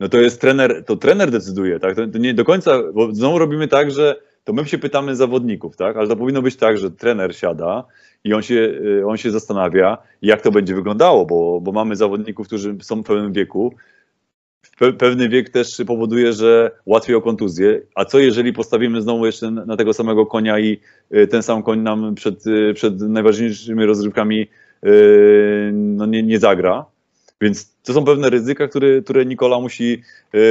No 0.00 0.08
to 0.08 0.18
jest 0.18 0.40
trener, 0.40 0.84
to 0.84 0.96
trener 0.96 1.30
decyduje, 1.30 1.80
tak? 1.80 1.96
To 2.12 2.18
nie 2.18 2.34
do 2.34 2.44
końca, 2.44 2.82
bo 2.94 3.14
znowu 3.14 3.38
robimy 3.38 3.68
tak, 3.68 3.90
że 3.90 4.16
to 4.44 4.52
my 4.52 4.66
się 4.66 4.78
pytamy 4.78 5.16
zawodników, 5.16 5.76
tak? 5.76 5.96
Ale 5.96 6.08
to 6.08 6.16
powinno 6.16 6.42
być 6.42 6.56
tak, 6.56 6.78
że 6.78 6.90
trener 6.90 7.36
siada 7.36 7.84
i 8.24 8.34
on 8.34 8.42
się, 8.42 8.54
y, 8.54 9.06
on 9.06 9.16
się 9.16 9.30
zastanawia, 9.30 9.98
jak 10.22 10.42
to 10.42 10.52
będzie 10.52 10.74
wyglądało, 10.74 11.26
bo, 11.26 11.60
bo 11.60 11.72
mamy 11.72 11.96
zawodników, 11.96 12.46
którzy 12.46 12.76
są 12.82 13.02
w 13.02 13.06
pewnym 13.06 13.32
wieku. 13.32 13.74
Pe, 14.78 14.92
pewny 14.92 15.28
wiek 15.28 15.50
też 15.50 15.82
powoduje, 15.86 16.32
że 16.32 16.70
łatwiej 16.86 17.16
o 17.16 17.22
kontuzję. 17.22 17.80
A 17.94 18.04
co 18.04 18.18
jeżeli 18.18 18.52
postawimy 18.52 19.02
znowu 19.02 19.26
jeszcze 19.26 19.50
na 19.50 19.76
tego 19.76 19.92
samego 19.92 20.26
konia 20.26 20.58
i 20.58 20.80
y, 21.14 21.26
ten 21.26 21.42
sam 21.42 21.62
koń 21.62 21.80
nam 21.80 22.14
przed, 22.14 22.46
y, 22.46 22.74
przed 22.74 23.00
najważniejszymi 23.00 23.84
rozrywkami 23.84 24.46
no 25.72 26.06
nie, 26.06 26.22
nie 26.22 26.38
zagra? 26.38 26.86
Więc 27.40 27.76
to 27.82 27.92
są 27.92 28.04
pewne 28.04 28.30
ryzyka, 28.30 28.68
które, 28.68 29.02
które 29.02 29.26
Nikola 29.26 29.60
musi 29.60 30.02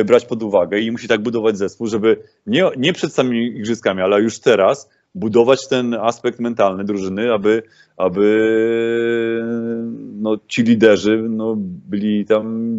brać 0.06 0.26
pod 0.26 0.44
uwagę 0.44 0.80
i 0.80 0.92
musi 0.92 1.08
tak 1.08 1.22
budować 1.22 1.58
zespół, 1.58 1.88
żeby 1.88 2.18
nie, 2.48 2.66
nie 2.78 2.94
przed 2.94 3.14
samymi 3.14 3.46
igrzyskami, 3.46 4.02
ale 4.02 4.22
już 4.22 4.40
teraz 4.40 4.90
budować 5.16 5.68
ten 5.68 5.94
aspekt 5.94 6.40
mentalny 6.40 6.84
drużyny, 6.84 7.34
aby, 7.34 7.64
aby 7.98 8.26
no, 10.14 10.38
ci 10.48 10.64
liderzy 10.64 11.26
no, 11.30 11.54
byli 11.58 12.26
tam, 12.26 12.76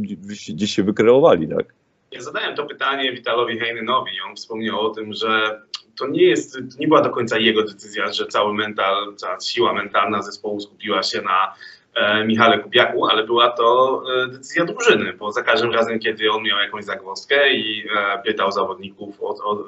gdzieś 0.48 0.74
się 0.74 0.82
wykreowali, 0.82 1.48
tak? 1.48 1.74
Ja 2.12 2.20
zadałem 2.20 2.56
to 2.56 2.66
pytanie 2.66 3.12
Witalowi 3.12 3.58
Heinenowi 3.58 4.10
i 4.16 4.30
on 4.30 4.36
wspomniał 4.36 4.80
o 4.80 4.90
tym, 4.90 5.12
że 5.12 5.60
to 5.98 6.08
nie 6.08 6.22
jest, 6.22 6.52
to 6.52 6.58
nie 6.78 6.88
była 6.88 7.02
do 7.02 7.10
końca 7.10 7.38
jego 7.38 7.64
decyzja, 7.64 8.12
że 8.12 8.26
cały 8.26 8.54
mental, 8.54 9.14
cała 9.16 9.40
siła 9.40 9.72
mentalna 9.72 10.22
zespołu 10.22 10.60
skupiła 10.60 11.02
się 11.02 11.22
na 11.22 11.54
E, 11.94 12.24
Michale 12.24 12.58
Kubiaku, 12.58 13.06
ale 13.06 13.24
była 13.24 13.50
to 13.50 14.02
e, 14.24 14.28
decyzja 14.28 14.64
drużyny, 14.64 15.12
bo 15.12 15.32
za 15.32 15.42
każdym 15.42 15.72
razem, 15.72 15.98
kiedy 15.98 16.30
on 16.30 16.42
miał 16.42 16.58
jakąś 16.58 16.84
zagwozdkę 16.84 17.54
i 17.54 17.86
e, 17.96 18.22
pytał 18.22 18.52
zawodników, 18.52 19.22
o, 19.22 19.28
o, 19.28 19.64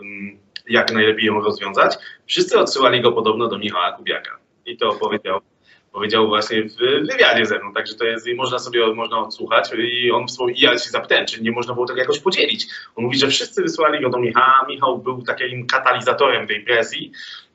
jak 0.68 0.92
najlepiej 0.92 1.26
ją 1.26 1.40
rozwiązać, 1.40 1.98
wszyscy 2.26 2.58
odsyłali 2.58 3.00
go 3.00 3.12
podobno 3.12 3.48
do 3.48 3.58
Michała 3.58 3.92
Kubiaka. 3.92 4.38
I 4.66 4.76
to 4.76 4.92
powiedział, 4.92 5.40
powiedział 5.92 6.28
właśnie 6.28 6.62
w 6.62 6.76
wywiadzie 7.08 7.46
ze 7.46 7.58
mną, 7.58 7.72
także 7.72 7.94
to 7.94 8.04
jest, 8.04 8.26
można 8.36 8.58
sobie 8.58 8.94
można 8.94 9.18
odsłuchać. 9.18 9.70
I 9.78 10.10
on 10.10 10.26
wspomniał, 10.26 10.56
ja 10.58 10.78
się 10.78 10.90
zapytałem, 10.90 11.26
czy 11.26 11.42
nie 11.42 11.52
można 11.52 11.74
było 11.74 11.86
tego 11.86 12.00
jakoś 12.00 12.18
podzielić. 12.18 12.66
On 12.96 13.04
mówi, 13.04 13.18
że 13.18 13.28
wszyscy 13.28 13.62
wysłali 13.62 14.02
go 14.02 14.10
do 14.10 14.18
Michała, 14.18 14.66
Michał 14.68 14.98
był 14.98 15.22
takim 15.22 15.66
katalizatorem 15.66 16.46
tej 16.46 16.64
presji, 16.64 17.12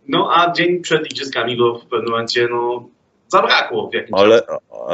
no 0.07 0.29
a 0.33 0.51
dzień 0.51 0.81
przed 0.81 1.11
igrzyskami 1.11 1.57
go 1.57 1.79
w 1.79 1.85
pewnym 1.85 2.11
momencie 2.11 2.47
no, 2.51 2.89
zabrakło 3.27 3.89
w 3.89 3.93
jakimś 3.93 4.19
ale, 4.19 4.41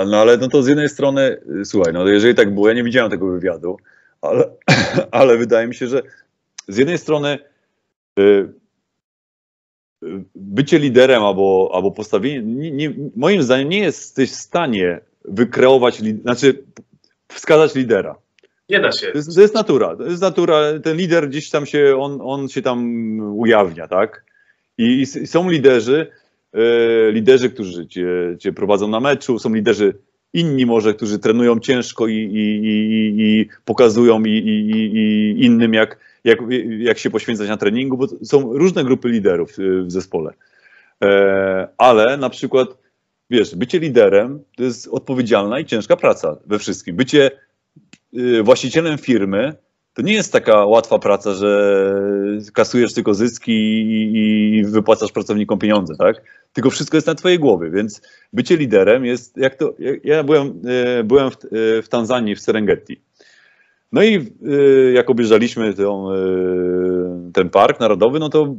no 0.08 0.18
ale 0.18 0.38
no 0.38 0.48
to 0.48 0.64
z 0.64 0.68
jednej 0.68 0.90
strony, 0.90 1.38
słuchaj, 1.64 1.94
no 1.94 2.08
jeżeli 2.08 2.36
tak 2.36 2.54
było, 2.54 2.68
ja 2.68 2.74
nie 2.74 2.84
widziałem 2.84 3.12
tego 3.12 3.28
wywiadu, 3.28 3.78
ale, 4.22 4.50
ale 5.12 5.38
wydaje 5.38 5.68
mi 5.68 5.76
się, 5.76 5.88
że 5.88 6.02
z 6.68 6.78
jednej 6.78 6.98
strony 6.98 7.40
bycie 10.36 10.80
liderem 10.80 11.24
albo, 11.24 11.72
albo 11.74 11.92
postawienie, 11.92 12.42
nie, 12.42 12.72
nie, 12.72 12.94
moim 13.16 13.44
zdaniem 13.44 13.70
nie 13.70 13.80
jesteś 13.80 14.32
w 14.32 14.36
stanie 14.36 15.00
wykreować, 15.26 15.98
znaczy 16.22 16.64
wskazać 17.28 17.76
lidera. 17.76 18.16
Nie 18.70 18.80
da 18.80 18.92
się. 18.92 19.08
To 19.12 19.18
jest, 19.18 19.36
to 19.36 19.42
jest, 19.42 19.56
natura. 19.56 19.96
To 19.96 20.04
jest 20.04 20.22
natura. 20.22 20.80
Ten 20.84 20.98
lider 20.98 21.30
gdzieś 21.30 21.50
tam 21.50 21.66
się, 21.66 21.98
on, 22.00 22.20
on 22.22 22.50
się 22.50 22.62
tam 22.62 23.20
ujawnia, 23.38 23.88
tak? 23.88 24.26
I, 24.78 25.02
i 25.02 25.06
są 25.06 25.50
liderzy, 25.50 26.12
E, 26.54 27.12
liderzy, 27.12 27.50
którzy 27.50 27.88
cię, 27.88 28.08
cię, 28.40 28.54
prowadzą 28.54 28.88
na 28.88 29.00
meczu, 29.00 29.40
są 29.40 29.54
liderzy 29.54 29.94
inni 30.34 30.66
może, 30.66 30.94
którzy 30.94 31.20
trenują 31.20 31.60
ciężko 31.60 32.08
i, 32.08 32.14
i, 32.14 32.68
i, 32.68 33.14
i 33.18 33.50
pokazują 33.66 34.24
i, 34.24 35.36
innym, 35.38 35.74
jak, 35.74 36.00
jak, 36.24 36.40
jak 36.80 36.98
się 36.98 37.10
poświęcać 37.10 37.50
na 37.50 37.58
treningu, 37.58 37.98
bo 37.98 38.08
są 38.24 38.54
różne 38.54 38.84
grupy 38.84 39.10
liderów 39.10 39.52
w 39.58 39.92
zespole. 39.92 40.34
E, 41.04 41.68
ale 41.78 42.18
na 42.18 42.30
przykład, 42.30 42.78
wiesz, 43.30 43.56
bycie 43.56 43.80
liderem 43.80 44.44
to 44.58 44.64
jest 44.64 44.88
odpowiedzialna 44.88 45.60
i 45.60 45.66
ciężka 45.66 45.96
praca 45.96 46.38
we 46.46 46.60
wszystkim. 46.60 46.96
Bycie 46.96 47.32
e, 48.14 48.44
właścicielem 48.44 48.98
firmy 48.98 49.54
to 49.94 50.02
nie 50.02 50.14
jest 50.14 50.34
taka 50.34 50.66
łatwa 50.66 51.00
praca, 51.00 51.34
że 51.34 51.74
kasujesz 52.54 52.94
tylko 52.94 53.14
zyski 53.14 53.52
i, 53.52 54.64
wypłacasz 54.66 55.12
pracownikom 55.12 55.60
pieniądze, 55.60 55.96
tak? 56.00 56.22
Tylko 56.54 56.70
wszystko 56.70 56.98
jest 56.98 57.08
na 57.08 57.16
twojej 57.16 57.40
głowie, 57.40 57.70
więc 57.70 58.02
bycie 58.34 58.58
liderem 58.58 59.06
jest, 59.06 59.38
jak 59.38 59.56
to, 59.56 59.74
ja 60.04 60.24
byłem, 60.24 60.62
e, 61.00 61.04
byłem 61.04 61.32
w, 61.32 61.38
w 61.84 61.88
Tanzanii, 61.90 62.36
w 62.36 62.42
Serengeti. 62.42 63.02
No 63.94 64.04
i 64.04 64.16
e, 64.16 64.22
jak 64.94 65.10
objeżdżaliśmy 65.10 65.74
tą, 65.74 66.08
ten 67.34 67.50
park 67.50 67.80
narodowy, 67.80 68.20
no 68.20 68.30
to 68.30 68.56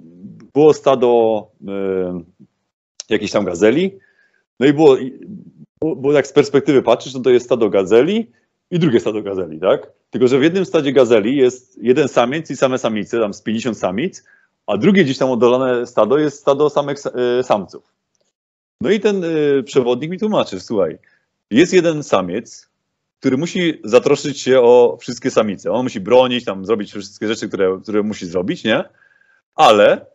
było 0.53 0.75
stado 0.75 1.51
jakiejś 3.11 3.31
tam 3.31 3.45
gazeli, 3.45 3.99
no 4.61 4.67
i 4.67 4.73
było, 4.73 4.97
bo 5.97 6.13
jak 6.13 6.27
z 6.27 6.33
perspektywy 6.33 6.83
patrzysz, 6.83 7.15
no 7.15 7.21
to 7.21 7.31
jest 7.31 7.47
stado 7.47 7.71
gazeli 7.71 8.31
i 8.71 8.79
drugie 8.79 9.01
stado 9.01 9.23
gazeli, 9.23 9.61
tak? 9.61 9.93
Tylko, 10.11 10.29
że 10.29 10.39
w 10.39 10.43
jednym 10.43 10.65
stadzie 10.65 10.93
gazeli 10.93 11.37
jest 11.37 11.79
jeden 11.83 12.09
samiec 12.09 12.51
i 12.51 12.57
same 12.57 12.79
samice, 12.79 13.21
tam 13.21 13.35
z 13.35 13.43
50 13.43 13.79
samic, 13.79 14.25
a 14.67 14.77
drugie 14.77 15.05
gdzieś 15.05 15.19
tam 15.19 15.31
oddalone 15.31 15.87
stado 15.87 16.19
jest 16.19 16.39
stado 16.39 16.71
samych 16.71 16.99
samców. 17.43 17.93
No 18.81 18.91
i 18.91 19.01
ten 19.01 19.25
przewodnik 19.65 20.11
mi 20.11 20.19
tłumaczy, 20.19 20.61
słuchaj, 20.61 20.99
jest 21.51 21.73
jeden 21.73 22.03
samiec, 22.03 22.74
który 23.21 23.37
musi 23.37 23.81
zatroszczyć 23.85 24.41
się 24.41 24.61
o 24.61 24.99
wszystkie 25.01 25.31
samice. 25.31 25.73
On 25.73 25.83
musi 25.83 26.01
bronić, 26.01 26.45
tam 26.45 26.67
zrobić 26.67 26.91
wszystkie 26.91 27.29
rzeczy, 27.29 27.49
które, 27.49 27.79
które 27.83 28.03
musi 28.03 28.27
zrobić, 28.27 28.65
nie? 28.65 28.85
Ale 29.55 30.07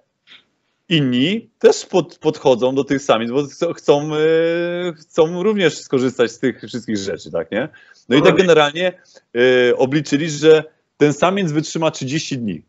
inni 0.89 1.49
też 1.59 1.85
pod, 1.85 2.17
podchodzą 2.17 2.75
do 2.75 2.83
tych 2.83 3.01
samic, 3.01 3.31
bo 3.31 3.73
chcą, 3.73 4.09
yy, 4.09 4.93
chcą 4.93 5.43
również 5.43 5.77
skorzystać 5.77 6.31
z 6.31 6.39
tych 6.39 6.61
wszystkich 6.67 6.97
rzeczy, 6.97 7.31
tak, 7.31 7.51
nie? 7.51 7.69
No 8.09 8.17
i 8.17 8.21
tak 8.21 8.35
generalnie 8.35 8.93
yy, 9.33 9.73
obliczyli, 9.77 10.29
że 10.29 10.63
ten 10.97 11.13
samiec 11.13 11.51
wytrzyma 11.51 11.91
30 11.91 12.37
dni. 12.37 12.61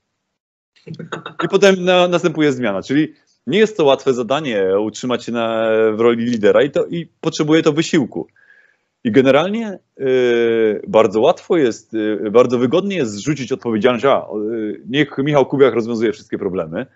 I 1.44 1.48
potem 1.51 1.85
na, 1.85 2.09
następuje 2.09 2.52
zmiana, 2.52 2.82
czyli 2.82 3.15
nie 3.47 3.59
jest 3.59 3.77
to 3.77 3.85
łatwe 3.85 4.15
zadanie 4.15 4.81
utrzymać 4.81 5.24
się 5.24 5.32
na, 5.32 5.70
w 5.94 6.01
roli 6.01 6.24
lidera 6.24 6.62
i, 6.62 6.70
to, 6.70 6.86
i 6.86 7.07
potrzebuje 7.20 7.62
to 7.62 7.73
wysiłku. 7.73 8.27
I 9.05 9.12
generalnie 9.12 9.78
y, 10.01 10.82
bardzo 10.89 11.20
łatwo 11.20 11.56
jest, 11.56 11.94
y, 11.94 12.31
bardzo 12.31 12.59
wygodnie 12.59 12.97
jest 12.97 13.12
zrzucić 13.12 13.52
odpowiedzialność, 13.52 14.05
a 14.05 14.27
y, 14.51 14.82
niech 14.89 15.18
Michał 15.18 15.47
Kubiak 15.47 15.74
rozwiązuje 15.74 16.12
wszystkie 16.12 16.39
problemy, 16.39 16.86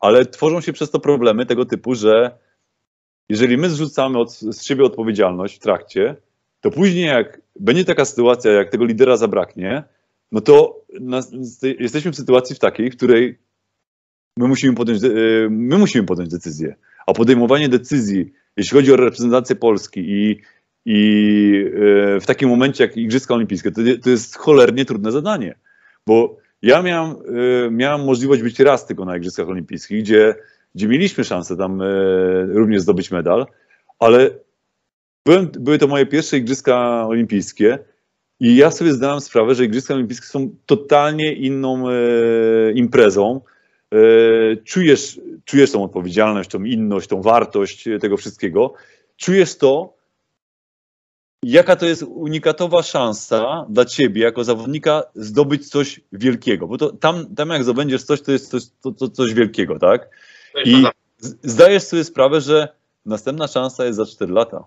ale 0.00 0.26
tworzą 0.26 0.60
się 0.60 0.72
przez 0.72 0.90
to 0.90 1.00
problemy 1.00 1.46
tego 1.46 1.64
typu, 1.64 1.94
że 1.94 2.38
jeżeli 3.28 3.56
my 3.56 3.70
zrzucamy 3.70 4.18
od, 4.18 4.32
z 4.32 4.62
siebie 4.62 4.84
odpowiedzialność 4.84 5.56
w 5.56 5.58
trakcie, 5.58 6.16
to 6.60 6.70
później 6.70 7.06
jak 7.06 7.40
będzie 7.60 7.84
taka 7.84 8.04
sytuacja, 8.04 8.52
jak 8.52 8.70
tego 8.70 8.84
lidera 8.84 9.16
zabraknie, 9.16 9.84
no 10.32 10.40
to 10.40 10.84
nas, 11.00 11.32
jesteśmy 11.78 12.12
w 12.12 12.16
sytuacji 12.16 12.56
w 12.56 12.58
takiej, 12.58 12.90
w 12.90 12.96
której 12.96 13.38
my 14.36 14.48
musimy, 14.48 14.74
podjąć, 14.74 15.00
my 15.50 15.78
musimy 15.78 16.06
podjąć 16.06 16.30
decyzję. 16.30 16.74
A 17.06 17.12
podejmowanie 17.12 17.68
decyzji, 17.68 18.32
jeśli 18.56 18.76
chodzi 18.76 18.92
o 18.92 18.96
reprezentację 18.96 19.56
Polski 19.56 20.00
i, 20.00 20.40
i 20.84 21.70
e, 22.16 22.20
w 22.20 22.26
takim 22.26 22.48
momencie 22.48 22.84
jak 22.84 22.96
Igrzyska 22.96 23.34
Olimpijskie, 23.34 23.70
to, 24.02 24.10
jest 24.10 24.36
cholernie 24.36 24.84
trudne 24.84 25.12
zadanie. 25.12 25.54
Bo 26.06 26.36
ja 26.62 26.82
miałem, 26.82 27.16
y, 27.66 27.70
miałem 27.70 28.04
możliwość 28.04 28.42
być 28.42 28.60
raz 28.60 28.86
tylko 28.86 29.04
na 29.04 29.16
Igrzyskach 29.16 29.48
Olimpijskich, 29.48 30.02
gdzie, 30.02 30.34
gdzie 30.74 30.88
mieliśmy 30.88 31.24
szansę 31.24 31.56
tam 31.56 31.80
y, 31.80 32.46
również 32.52 32.82
zdobyć 32.82 33.10
medal, 33.10 33.46
ale 33.98 34.30
byłem, 35.26 35.48
były 35.58 35.78
to 35.78 35.86
moje 35.86 36.06
pierwsze 36.06 36.36
Igrzyska 36.36 37.06
Olimpijskie 37.06 37.78
I 38.40 38.56
ja 38.56 38.70
sobie 38.70 38.92
zdałem 38.92 39.20
sprawę, 39.20 39.54
że 39.54 39.64
Igrzyska 39.64 39.94
Olimpijskie 39.94 40.26
są 40.26 40.50
totalnie 40.66 41.32
inną 41.32 41.88
e, 41.88 41.92
imprezą. 42.72 43.40
E, 43.92 43.98
czujesz, 44.56 45.20
czujesz 45.44 45.72
tą 45.72 45.84
odpowiedzialność, 45.84 46.50
tą 46.50 46.64
inność, 46.64 47.08
tą 47.08 47.22
wartość 47.22 47.88
tego 48.00 48.16
wszystkiego. 48.16 48.74
Czujesz 49.16 49.58
to, 49.58 49.93
jaka 51.44 51.76
to 51.76 51.86
jest 51.86 52.02
unikatowa 52.02 52.82
szansa 52.82 53.66
dla 53.68 53.84
ciebie 53.84 54.22
jako 54.22 54.44
zawodnika 54.44 55.02
zdobyć 55.14 55.68
coś 55.68 56.00
wielkiego. 56.12 56.66
Bo 56.68 56.78
to 56.78 56.92
tam, 56.92 57.34
tam 57.34 57.48
jak 57.50 57.62
zdobędziesz 57.62 58.02
coś, 58.02 58.22
to 58.22 58.32
jest 58.32 58.50
coś, 58.50 58.62
to, 58.82 58.92
to 58.92 59.08
coś 59.08 59.34
wielkiego, 59.34 59.78
tak? 59.78 60.08
I 60.64 60.84
zdajesz 61.42 61.82
sobie 61.82 62.04
sprawę, 62.04 62.40
że 62.40 62.68
następna 63.06 63.46
szansa 63.46 63.84
jest 63.84 63.96
za 63.96 64.06
4 64.06 64.32
lata. 64.32 64.64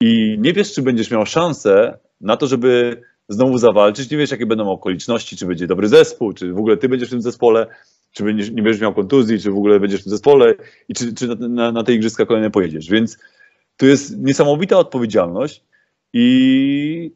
I 0.00 0.36
nie 0.38 0.52
wiesz, 0.52 0.72
czy 0.72 0.82
będziesz 0.82 1.10
miał 1.10 1.26
szansę 1.26 1.98
na 2.20 2.36
to, 2.36 2.46
żeby 2.46 3.02
znowu 3.28 3.58
zawalczyć. 3.58 4.10
Nie 4.10 4.18
wiesz, 4.18 4.30
jakie 4.30 4.46
będą 4.46 4.70
okoliczności, 4.70 5.36
czy 5.36 5.46
będzie 5.46 5.66
dobry 5.66 5.88
zespół, 5.88 6.32
czy 6.32 6.52
w 6.52 6.58
ogóle 6.58 6.76
ty 6.76 6.88
będziesz 6.88 7.08
w 7.08 7.12
tym 7.12 7.22
zespole, 7.22 7.66
czy 8.12 8.24
będziesz, 8.24 8.50
nie 8.50 8.62
będziesz 8.62 8.82
miał 8.82 8.94
kontuzji, 8.94 9.40
czy 9.40 9.50
w 9.50 9.56
ogóle 9.56 9.80
będziesz 9.80 10.00
w 10.00 10.04
tym 10.04 10.10
zespole 10.10 10.54
i 10.88 10.94
czy, 10.94 11.14
czy 11.14 11.28
na, 11.28 11.48
na, 11.48 11.72
na 11.72 11.84
te 11.84 11.94
igrzyska 11.94 12.26
kolejne 12.26 12.50
pojedziesz. 12.50 12.90
Więc 12.90 13.18
to 13.80 13.86
jest 13.86 14.18
niesamowita 14.18 14.78
odpowiedzialność 14.78 15.64
i 16.12 17.12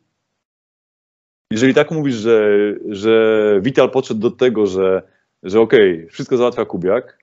jeżeli 1.51 1.75
tak 1.75 1.91
mówisz, 1.91 2.15
że, 2.15 2.49
że 2.89 3.59
Vital 3.63 3.91
podszedł 3.91 4.21
do 4.21 4.31
tego, 4.31 4.67
że, 4.67 5.03
że 5.43 5.61
okej, 5.61 6.09
wszystko 6.09 6.37
załatwia 6.37 6.65
Kubiak, 6.65 7.19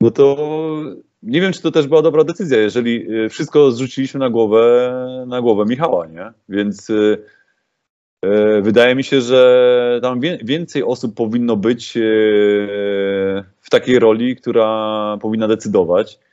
no 0.00 0.10
to 0.10 0.36
nie 1.22 1.40
wiem, 1.40 1.52
czy 1.52 1.62
to 1.62 1.70
też 1.70 1.86
była 1.86 2.02
dobra 2.02 2.24
decyzja, 2.24 2.58
jeżeli 2.58 3.12
y, 3.24 3.28
wszystko 3.28 3.70
zrzuciliśmy 3.70 4.20
na 4.20 4.30
głowę, 4.30 5.24
na 5.26 5.40
głowę 5.40 5.64
Michała, 5.64 6.06
nie? 6.06 6.32
Więc 6.48 6.90
y, 6.90 7.18
y, 8.24 8.62
wydaje 8.62 8.94
mi 8.94 9.04
się, 9.04 9.20
że 9.20 9.98
tam 10.02 10.20
więcej 10.42 10.82
osób 10.82 11.14
powinno 11.14 11.56
być 11.56 11.92
w 13.60 13.70
takiej 13.70 13.98
roli, 13.98 14.36
która 14.36 15.18
powinna 15.20 15.48
decydować. 15.48 16.25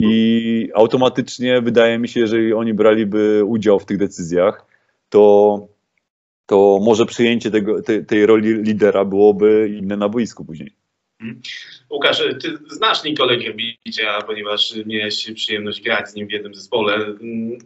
I 0.00 0.70
automatycznie 0.74 1.60
wydaje 1.60 1.98
mi 1.98 2.08
się, 2.08 2.20
jeżeli 2.20 2.52
oni 2.52 2.74
braliby 2.74 3.44
udział 3.44 3.80
w 3.80 3.86
tych 3.86 3.98
decyzjach, 3.98 4.66
to, 5.08 5.68
to 6.46 6.78
może 6.82 7.06
przyjęcie 7.06 7.50
tego, 7.50 7.82
tej, 7.82 8.06
tej 8.06 8.26
roli 8.26 8.62
lidera 8.62 9.04
byłoby 9.04 9.76
inne 9.78 9.96
na 9.96 10.08
boisku 10.08 10.44
później. 10.44 10.72
Łukasz, 11.90 12.22
ty 12.42 12.58
znasz 12.70 13.04
Nikolę 13.04 13.36
Grbicia, 13.36 14.22
ponieważ 14.26 14.74
miałeś 14.86 15.32
przyjemność 15.34 15.82
grać 15.82 16.10
z 16.10 16.14
nim 16.14 16.28
w 16.28 16.32
jednym 16.32 16.54
zespole. 16.54 16.94
Mm, 16.94 17.58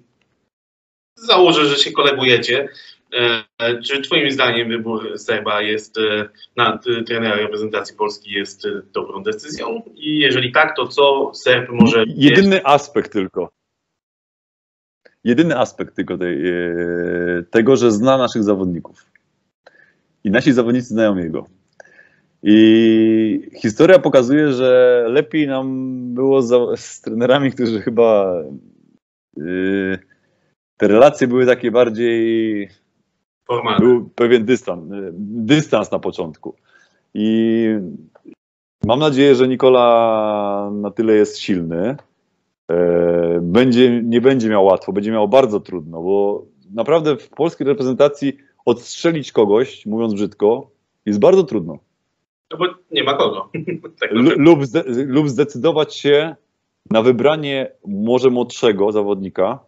Założę, 1.16 1.66
że 1.66 1.77
się 1.77 1.93
kolegujecie. 1.93 2.69
E, 3.14 3.44
Czy 3.82 4.02
twoim 4.02 4.30
zdaniem 4.30 4.68
wybór 4.68 5.18
Serba 5.18 5.62
jest 5.62 5.98
e, 5.98 6.28
na 6.56 6.78
t- 6.78 7.02
trenera 7.06 7.36
reprezentacji 7.36 7.96
Polski 7.96 8.30
jest 8.30 8.66
e, 8.66 8.82
dobrą 8.92 9.22
decyzją? 9.22 9.82
I 9.94 10.18
jeżeli 10.18 10.52
tak, 10.52 10.76
to 10.76 10.88
co 10.88 11.30
Serb 11.34 11.70
może... 11.70 12.04
Jedyny 12.06 12.64
aspekt 12.64 13.12
tylko. 13.12 13.50
Jedyny 15.24 15.58
aspekt 15.58 15.96
tylko 15.96 16.18
tej, 16.18 16.48
e, 16.48 16.54
tego, 17.50 17.76
że 17.76 17.92
zna 17.92 18.18
naszych 18.18 18.42
zawodników. 18.42 19.10
I 20.24 20.30
nasi 20.30 20.52
zawodnicy 20.52 20.88
znają 20.88 21.16
jego. 21.16 21.46
I 22.42 23.50
historia 23.60 23.98
pokazuje, 23.98 24.52
że 24.52 25.04
lepiej 25.08 25.46
nam 25.46 25.90
było 26.14 26.42
za, 26.42 26.56
z 26.76 27.00
trenerami, 27.00 27.52
którzy 27.52 27.80
chyba 27.80 28.42
e, 29.36 29.42
te 30.76 30.88
relacje 30.88 31.26
były 31.26 31.46
takie 31.46 31.70
bardziej 31.70 32.68
Formalny. 33.46 33.86
był 33.86 34.10
pewien 34.14 34.44
dystans, 34.44 34.92
y, 34.92 35.10
dystans 35.18 35.90
na 35.90 35.98
początku. 35.98 36.54
I 37.14 37.66
mam 38.84 38.98
nadzieję, 38.98 39.34
że 39.34 39.48
Nikola 39.48 40.70
na 40.74 40.90
tyle 40.90 41.12
jest 41.12 41.38
silny. 41.38 41.96
e, 42.70 43.38
Będzie, 43.42 44.02
nie 44.02 44.20
będzie 44.20 44.48
miał 44.48 44.64
łatwo, 44.64 44.92
będzie 44.92 45.12
miał 45.12 45.28
bardzo 45.28 45.60
trudno, 45.60 46.02
bo 46.02 46.44
naprawdę 46.74 47.16
w 47.16 47.28
polskiej 47.28 47.66
reprezentacji 47.66 48.36
odstrzelić 48.64 49.32
kogoś, 49.32 49.86
mówiąc 49.86 50.14
brzydko, 50.14 50.70
jest 51.06 51.20
bardzo 51.20 51.44
trudno. 51.44 51.78
No 52.52 52.58
bo 52.58 52.64
nie 52.90 53.04
ma 53.04 53.14
kogo. 53.14 53.50
tak 54.00 54.10
lub, 54.38 54.64
zde, 54.66 54.82
lub 55.06 55.28
zdecydować 55.28 55.94
się 55.96 56.36
na 56.90 57.02
wybranie 57.02 57.70
może 57.86 58.30
młodszego 58.30 58.92
zawodnika, 58.92 59.58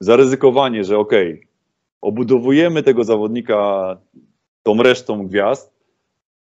zaryzykowanie, 0.00 0.84
że 0.84 0.98
okej, 0.98 1.46
obudowujemy 2.02 2.82
tego 2.82 3.04
zawodnika 3.04 3.96
tą 4.62 4.82
resztą 4.82 5.26
gwiazd, 5.26 5.72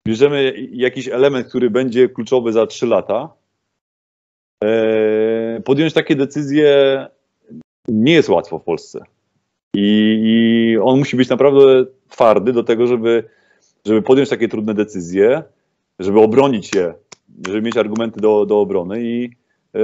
bierzemy 0.07 0.55
jakiś 0.73 1.09
element, 1.09 1.49
który 1.49 1.71
będzie 1.71 2.09
kluczowy 2.09 2.53
za 2.53 2.67
3 2.67 2.87
lata. 2.87 3.29
E, 4.65 5.61
podjąć 5.65 5.93
takie 5.93 6.17
decyzje 6.17 7.07
nie 7.89 8.13
jest 8.13 8.29
łatwo 8.29 8.59
w 8.59 8.65
Polsce. 8.65 9.05
I, 9.75 10.21
I 10.25 10.79
on 10.79 10.99
musi 10.99 11.17
być 11.17 11.29
naprawdę 11.29 11.85
twardy 12.09 12.53
do 12.53 12.65
tego, 12.65 12.87
żeby, 12.87 13.25
żeby 13.87 14.03
podjąć 14.03 14.29
takie 14.29 14.49
trudne 14.49 14.75
decyzje, 14.75 15.43
żeby 15.99 16.21
obronić 16.21 16.75
je, 16.75 16.95
żeby 17.47 17.63
mieć 17.63 17.77
argumenty 17.77 18.21
do, 18.21 18.47
do 18.47 18.61
obrony 18.61 19.03
i, 19.03 19.31
e, 19.75 19.81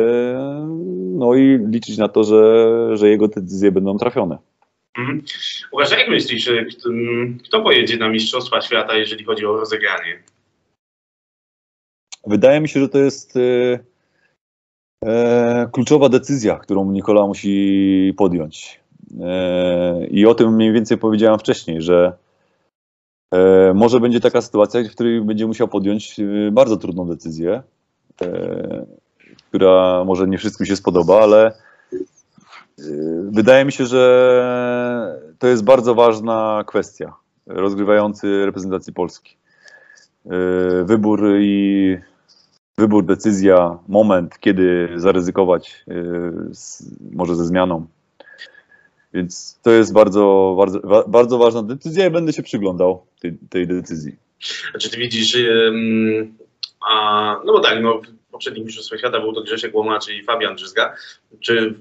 no 1.14 1.34
i 1.34 1.58
liczyć 1.70 1.98
na 1.98 2.08
to, 2.08 2.24
że, 2.24 2.96
że 2.96 3.08
jego 3.08 3.28
decyzje 3.28 3.72
będą 3.72 3.98
trafione. 3.98 4.38
Mhm. 4.98 5.22
Łukasz, 5.72 5.90
jak 5.90 6.08
myślisz, 6.08 6.48
e, 6.48 6.64
kto, 6.64 6.90
m, 6.90 7.38
kto 7.44 7.62
pojedzie 7.62 7.96
na 7.96 8.08
Mistrzostwa 8.08 8.60
Świata, 8.60 8.96
jeżeli 8.96 9.24
chodzi 9.24 9.46
o 9.46 9.56
rozegranie? 9.56 10.22
Wydaje 12.26 12.60
mi 12.60 12.68
się, 12.68 12.80
że 12.80 12.88
to 12.88 12.98
jest 12.98 13.36
e, 13.36 13.78
e, 15.04 15.68
kluczowa 15.72 16.08
decyzja, 16.08 16.56
którą 16.56 16.92
Nikola 16.92 17.26
musi 17.26 18.14
podjąć. 18.16 18.80
E, 19.20 20.06
I 20.06 20.26
o 20.26 20.34
tym 20.34 20.54
mniej 20.54 20.72
więcej 20.72 20.98
powiedziałem 20.98 21.38
wcześniej, 21.38 21.82
że 21.82 22.12
e, 23.34 23.72
może 23.74 24.00
będzie 24.00 24.20
taka 24.20 24.40
sytuacja, 24.40 24.84
w 24.84 24.94
której 24.94 25.20
będzie 25.20 25.46
musiał 25.46 25.68
podjąć 25.68 26.20
e, 26.20 26.50
bardzo 26.50 26.76
trudną 26.76 27.06
decyzję, 27.06 27.62
e, 28.22 28.86
która 29.48 30.04
może 30.04 30.26
nie 30.26 30.38
wszystkim 30.38 30.66
się 30.66 30.76
spodoba, 30.76 31.22
ale 31.22 31.52
wydaje 33.30 33.64
mi 33.64 33.72
się, 33.72 33.86
że 33.86 35.20
to 35.38 35.46
jest 35.46 35.64
bardzo 35.64 35.94
ważna 35.94 36.64
kwestia 36.66 37.12
rozgrywający 37.46 38.46
reprezentacji 38.46 38.92
Polski. 38.92 39.36
E, 40.26 40.84
Wybór 40.84 41.36
i 41.40 41.96
wybór, 42.78 43.04
decyzja, 43.04 43.78
moment, 43.88 44.38
kiedy 44.40 44.88
zaryzykować 44.96 45.84
z, 46.52 46.90
może 47.12 47.36
ze 47.36 47.46
zmianą. 47.46 47.86
Więc 49.14 49.58
to 49.62 49.70
jest 49.70 49.92
bardzo, 49.92 50.54
bardzo, 50.58 51.04
bardzo 51.08 51.38
ważna 51.38 51.62
decyzja 51.62 52.06
i 52.06 52.10
będę 52.10 52.32
się 52.32 52.42
przyglądał 52.42 53.06
tej, 53.20 53.38
tej 53.50 53.66
decyzji. 53.66 54.16
A 54.74 54.78
czy 54.78 54.90
ty 54.90 54.96
widzisz, 54.96 55.34
ym, 55.34 56.34
a, 56.90 57.40
no 57.44 57.52
bo 57.52 57.60
tak, 57.60 57.82
no, 57.82 58.00
poprzednim 58.32 58.64
Mistrzostwach 58.64 58.98
Świata 58.98 59.20
był 59.20 59.32
to 59.32 59.42
Grzesiek 59.42 59.74
Łomacz 59.74 60.08
i 60.08 60.22
Fabian 60.22 60.56
Drzyzga. 60.56 60.94
Czy 61.40 61.74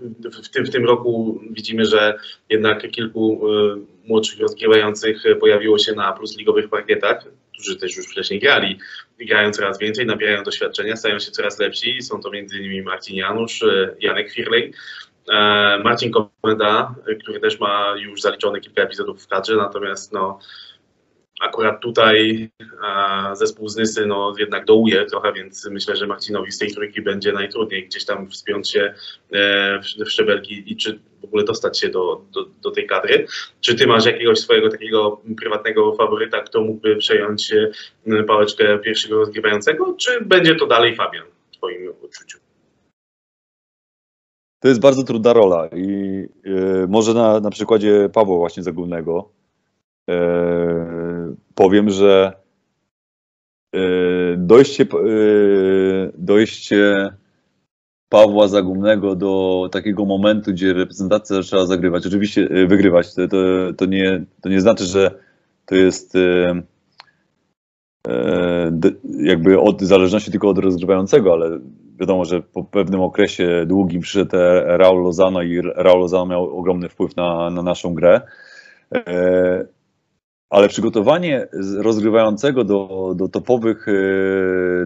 w, 0.44 0.50
tym, 0.50 0.66
w 0.66 0.70
tym 0.70 0.86
roku 0.86 1.42
widzimy, 1.50 1.86
że 1.86 2.20
jednak 2.50 2.92
kilku 2.92 3.50
y, 3.50 4.08
młodszych 4.08 4.40
rozgrywających 4.40 5.24
pojawiło 5.40 5.78
się 5.78 5.94
na 5.94 6.14
plusligowych 6.14 6.70
parkietach, 6.70 7.26
którzy 7.54 7.78
też 7.78 7.98
już 7.98 8.08
wcześniej 8.08 8.40
grali, 8.40 8.80
grają 9.20 9.52
coraz 9.52 9.80
więcej, 9.80 10.06
nabierają 10.06 10.44
doświadczenia, 10.44 10.96
stają 10.96 11.20
się 11.20 11.32
coraz 11.32 11.60
lepsi. 11.60 12.02
Są 12.02 12.22
to 12.22 12.30
m.in. 12.34 12.84
Marcin 12.84 13.16
Janusz, 13.16 13.62
y, 13.62 13.96
Janek 14.00 14.32
Firlej, 14.32 14.74
e, 15.30 15.80
Marcin 15.84 16.12
Komenda, 16.12 16.96
y, 17.10 17.16
który 17.16 17.40
też 17.40 17.60
ma 17.60 17.96
już 18.00 18.22
zaliczone 18.22 18.62
kilka 18.62 18.82
epizodów 18.82 19.24
w 19.24 19.28
kadrze, 19.28 19.56
natomiast 19.56 20.14
no, 20.14 20.40
akurat 21.42 21.82
tutaj 21.82 22.50
e, 22.62 23.36
zespół 23.36 23.70
z 23.70 23.76
Nysy 23.76 24.06
no, 24.06 24.34
jednak 24.38 24.66
dołuje 24.66 25.06
trochę, 25.06 25.34
więc 25.34 25.70
myślę, 25.72 25.96
że 25.96 26.08
Marcinowi 26.08 26.52
z 26.52 26.58
tej 26.58 26.72
trójki 26.72 27.02
będzie 27.02 27.32
najtrudniej 27.32 27.86
gdzieś 27.86 28.06
tam 28.06 28.30
wspiąć 28.30 28.72
się 28.72 28.94
e, 29.34 29.80
w, 29.80 30.10
szczebelki 30.10 30.64
i 30.72 30.78
czy 30.78 31.00
w 31.22 31.26
ogóle 31.26 31.44
dostać 31.44 31.80
się 31.80 31.90
do, 31.90 32.22
do, 32.32 32.46
do 32.62 32.72
tej 32.72 32.88
kadry. 32.88 33.26
Czy 33.62 33.76
ty 33.76 33.88
masz 33.88 34.06
jakiegoś 34.06 34.40
swojego 34.40 34.70
takiego 34.70 35.22
prywatnego 35.38 35.96
faworyta, 35.96 36.42
kto 36.42 36.62
mógłby 36.62 36.96
przejąć 36.96 37.54
e, 38.08 38.24
pałeczkę 38.24 38.80
pierwszego 38.80 39.16
rozgrywającego, 39.16 39.96
czy 40.00 40.26
będzie 40.26 40.56
to 40.56 40.68
dalej 40.68 40.96
Fabian 40.96 41.26
w 41.52 41.58
twoim 41.58 41.94
odczuciu? 42.04 42.38
To 44.60 44.68
jest 44.68 44.82
bardzo 44.82 45.04
trudna 45.04 45.34
rola 45.34 45.68
i 45.76 45.86
e, 46.46 46.88
może 46.88 47.14
na, 47.14 47.40
na 47.40 47.50
przykładzie 47.50 48.10
Pawła 48.14 48.38
właśnie 48.38 48.64
Zagólnego 48.64 49.30
e, 50.10 51.01
powiem, 51.62 51.90
że 51.90 52.34
e, 53.76 53.80
dojście, 54.38 54.84
e, 54.84 54.88
dojście 56.18 57.10
Pawła 58.10 58.48
Zagumnego 58.48 59.16
do 59.16 59.70
takiego 59.72 60.06
momentu, 60.06 60.52
gdzie 60.52 60.74
reprezentacja 60.74 61.36
zaczęła 61.36 61.66
zagrywać, 61.66 62.08
oczywiście 62.08 62.42
e, 62.42 62.68
wygrywać, 62.68 63.16
to, 63.16 63.28
to, 63.28 63.38
to, 63.78 63.86
nie, 63.86 64.26
to 64.42 64.50
nie 64.50 64.62
znaczy, 64.62 64.86
że 64.86 65.12
to 65.66 65.76
jest 65.76 66.14
jakby 69.20 69.60
od 69.60 69.82
zależności 69.82 70.32
tylko 70.32 70.50
od 70.50 70.58
rozgrywającego, 70.58 71.34
ale 71.34 71.60
wiadomo, 72.00 72.26
że 72.26 72.42
po 72.42 72.64
pewnym 72.64 73.02
okresie 73.02 73.66
długim 73.68 74.02
przyszedł 74.02 74.38
Raul 74.66 75.04
Lozano 75.04 75.42
i 75.42 75.62
Raul 75.62 76.00
Lozano 76.00 76.26
miał 76.26 76.58
ogromny 76.58 76.90
wpływ 76.90 77.16
na, 77.16 77.50
na 77.50 77.64
naszą 77.64 77.94
grę. 77.94 78.22
E, 80.52 80.56
ale 80.56 80.68
przygotowanie 80.68 81.48
rozgrywającego 81.78 82.64
do, 82.64 83.14
do 83.16 83.28
topowych, 83.28 83.88
e, 83.88 83.92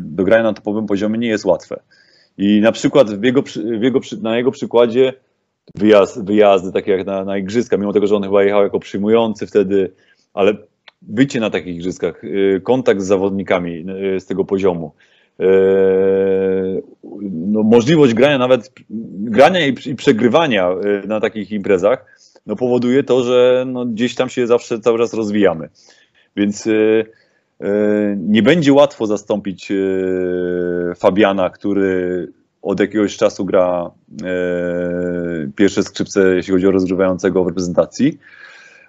do 0.02 0.24
grania 0.24 0.44
na 0.44 0.54
topowym 0.54 0.86
poziomie 0.86 1.20
nie 1.20 1.28
jest 1.28 1.46
łatwe. 1.46 1.80
I 2.38 2.62
na 2.62 2.72
przykład 2.72 3.12
w 3.12 3.24
jego, 3.24 3.42
w 3.80 3.82
jego, 3.84 4.00
na 4.22 4.38
jego 4.38 4.52
przykładzie 4.52 5.14
wyjazd, 5.76 6.26
wyjazdy, 6.26 6.72
takie 6.72 6.92
jak 6.92 7.06
na, 7.06 7.26
na 7.26 7.38
igrzyska, 7.38 7.78
mimo 7.78 7.94
tego, 7.94 8.08
że 8.08 8.16
on 8.16 8.24
chyba 8.24 8.44
jechał 8.44 8.64
jako 8.64 8.80
przyjmujący 8.80 9.48
wtedy, 9.48 9.92
ale 10.34 10.54
bycie 11.02 11.40
na 11.40 11.50
takich 11.50 11.76
igrzyskach, 11.76 12.24
y, 12.24 12.62
kontakt 12.64 13.02
z 13.02 13.06
zawodnikami 13.06 13.86
y, 14.16 14.20
z 14.20 14.26
tego 14.26 14.46
poziomu, 14.46 14.92
no, 17.32 17.64
możliwość 17.64 18.14
grania 18.14 18.38
nawet, 18.38 18.74
grania 19.14 19.68
i, 19.68 19.76
i 19.86 19.96
przegrywania 19.96 20.70
na 21.08 21.20
takich 21.20 21.52
imprezach, 21.52 22.06
no 22.46 22.56
powoduje 22.56 23.04
to, 23.04 23.24
że 23.24 23.66
no, 23.68 23.86
gdzieś 23.86 24.16
tam 24.16 24.30
się 24.30 24.48
zawsze 24.48 24.80
cały 24.80 25.00
czas 25.00 25.14
rozwijamy. 25.14 25.70
Więc 26.36 26.68
y, 26.68 27.06
y, 27.62 27.66
nie 28.20 28.44
będzie 28.44 28.74
łatwo 28.74 29.08
zastąpić 29.08 29.72
y, 29.72 30.94
Fabiana, 30.96 31.50
który 31.50 32.28
od 32.66 32.80
jakiegoś 32.80 33.18
czasu 33.18 33.46
gra 33.46 33.92
e, 34.24 35.52
pierwsze 35.56 35.84
skrzypce, 35.84 36.36
jeśli 36.36 36.54
chodzi 36.54 36.68
o 36.68 36.72
rozgrywającego 36.72 37.44
w 37.44 37.48
reprezentacji. 37.48 38.20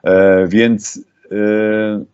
E, 0.05 0.47
więc 0.47 1.05
e, 1.33 2.05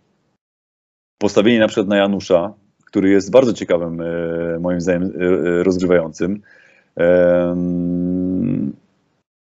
postawienie 1.18 1.58
na 1.58 1.68
przykład 1.68 1.88
na 1.88 1.96
Janusza, 1.96 2.52
który 2.84 3.10
jest 3.10 3.30
bardzo 3.30 3.52
ciekawym, 3.52 4.00
e, 4.00 4.58
moim 4.60 4.80
zdaniem, 4.80 5.02
e, 5.02 5.24
e, 5.24 5.62
rozgrywającym, 5.62 6.42
e, 6.98 7.56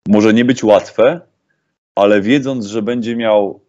może 0.08 0.34
nie 0.34 0.46
być 0.46 0.64
łatwe, 0.64 1.22
ale 2.00 2.22
wiedząc, 2.22 2.66
że 2.66 2.82
będzie 2.82 3.16
miał 3.16 3.62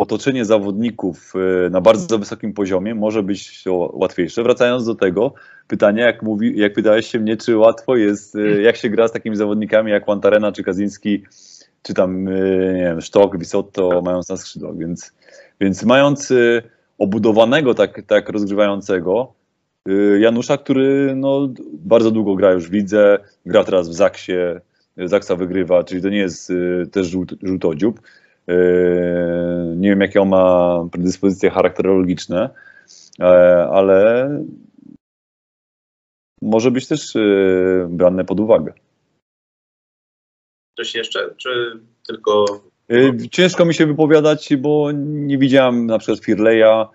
otoczenie 0.00 0.44
zawodników 0.44 1.32
e, 1.66 1.70
na 1.70 1.80
bardzo 1.80 2.18
wysokim 2.18 2.52
poziomie, 2.52 2.94
może 2.94 3.22
być 3.22 3.62
to 3.62 3.90
łatwiejsze. 3.92 4.42
Wracając 4.42 4.86
do 4.86 4.94
tego 4.94 5.34
pytania, 5.68 6.06
jak, 6.06 6.22
mówi, 6.22 6.58
jak 6.58 6.72
pytałeś 6.72 7.06
się 7.06 7.18
mnie, 7.18 7.36
czy 7.36 7.56
łatwo 7.56 7.96
jest, 7.96 8.36
e, 8.36 8.62
jak 8.62 8.76
się 8.76 8.90
gra 8.90 9.08
z 9.08 9.12
takimi 9.12 9.36
zawodnikami 9.36 9.90
jak 9.90 10.08
Łantarena 10.08 10.52
czy 10.52 10.62
Kaziński, 10.62 11.24
czy 11.82 11.94
tam, 11.94 12.28
e, 12.28 12.32
nie 12.74 12.82
wiem, 12.82 13.00
Sztok, 13.00 13.38
Wisotto, 13.38 14.02
mając 14.04 14.28
na 14.28 14.36
skrzydłach, 14.36 14.76
więc, 14.76 15.12
więc 15.60 15.84
mając 15.84 16.32
obudowanego 16.98 17.74
tak, 17.74 18.02
tak 18.06 18.28
rozgrywającego, 18.28 19.32
Janusza, 20.18 20.58
który 20.58 21.14
no, 21.16 21.48
bardzo 21.72 22.10
długo 22.10 22.34
gra 22.34 22.52
już 22.52 22.70
widzę, 22.70 23.18
gra 23.46 23.64
teraz 23.64 23.88
w 23.88 23.92
Zaksie, 23.92 24.32
Zaksa 25.04 25.36
wygrywa, 25.36 25.84
czyli 25.84 26.02
to 26.02 26.08
nie 26.08 26.18
jest 26.18 26.50
e, 26.50 26.86
też 26.86 27.06
żółt, 27.06 27.34
żółtodziób. 27.42 28.00
E, 28.48 28.54
Nie 29.76 29.88
wiem, 29.88 30.00
jakie 30.00 30.20
on 30.20 30.28
ma 30.28 30.76
predyspozycje 30.92 31.50
charakterologiczne, 31.50 32.50
e, 33.20 33.24
ale 33.72 34.28
może 36.42 36.70
być 36.70 36.88
też 36.88 37.14
brane 37.88 38.24
pod 38.24 38.40
uwagę. 38.40 38.72
Coś 40.76 40.94
jeszcze, 40.94 41.34
czy 41.36 41.80
tylko 42.06 42.44
Ciężko 43.30 43.64
mi 43.64 43.74
się 43.74 43.86
wypowiadać, 43.86 44.56
bo 44.56 44.92
nie 44.94 45.38
widziałem 45.38 45.86
na 45.86 45.98
przykład 45.98 46.24
Firleja. 46.24 46.88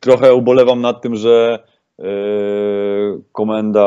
Trochę 0.00 0.34
ubolewam 0.34 0.80
nad 0.80 1.02
tym, 1.02 1.16
że 1.16 1.58
komenda 3.32 3.82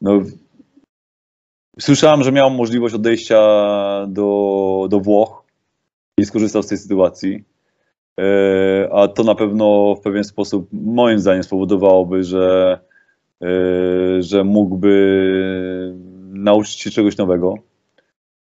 no, 0.00 0.22
słyszałem, 1.80 2.22
że 2.22 2.32
miał 2.32 2.50
możliwość 2.50 2.94
odejścia 2.94 3.40
do, 4.08 4.86
do 4.90 5.00
Włoch 5.00 5.44
i 6.18 6.24
skorzystał 6.24 6.62
z 6.62 6.66
tej 6.66 6.78
sytuacji. 6.78 7.44
E, 8.20 8.88
A 8.92 9.08
to 9.08 9.24
na 9.24 9.34
pewno 9.34 9.94
w 9.94 10.00
pewien 10.00 10.24
sposób, 10.24 10.68
moim 10.72 11.18
zdaniem, 11.18 11.42
spowodowałoby, 11.42 12.24
że 12.24 12.78
e, 13.42 14.22
że 14.22 14.44
mógłby 14.44 15.94
nauczyć 16.28 16.80
się 16.80 16.90
czegoś 16.90 17.16
nowego. 17.16 17.54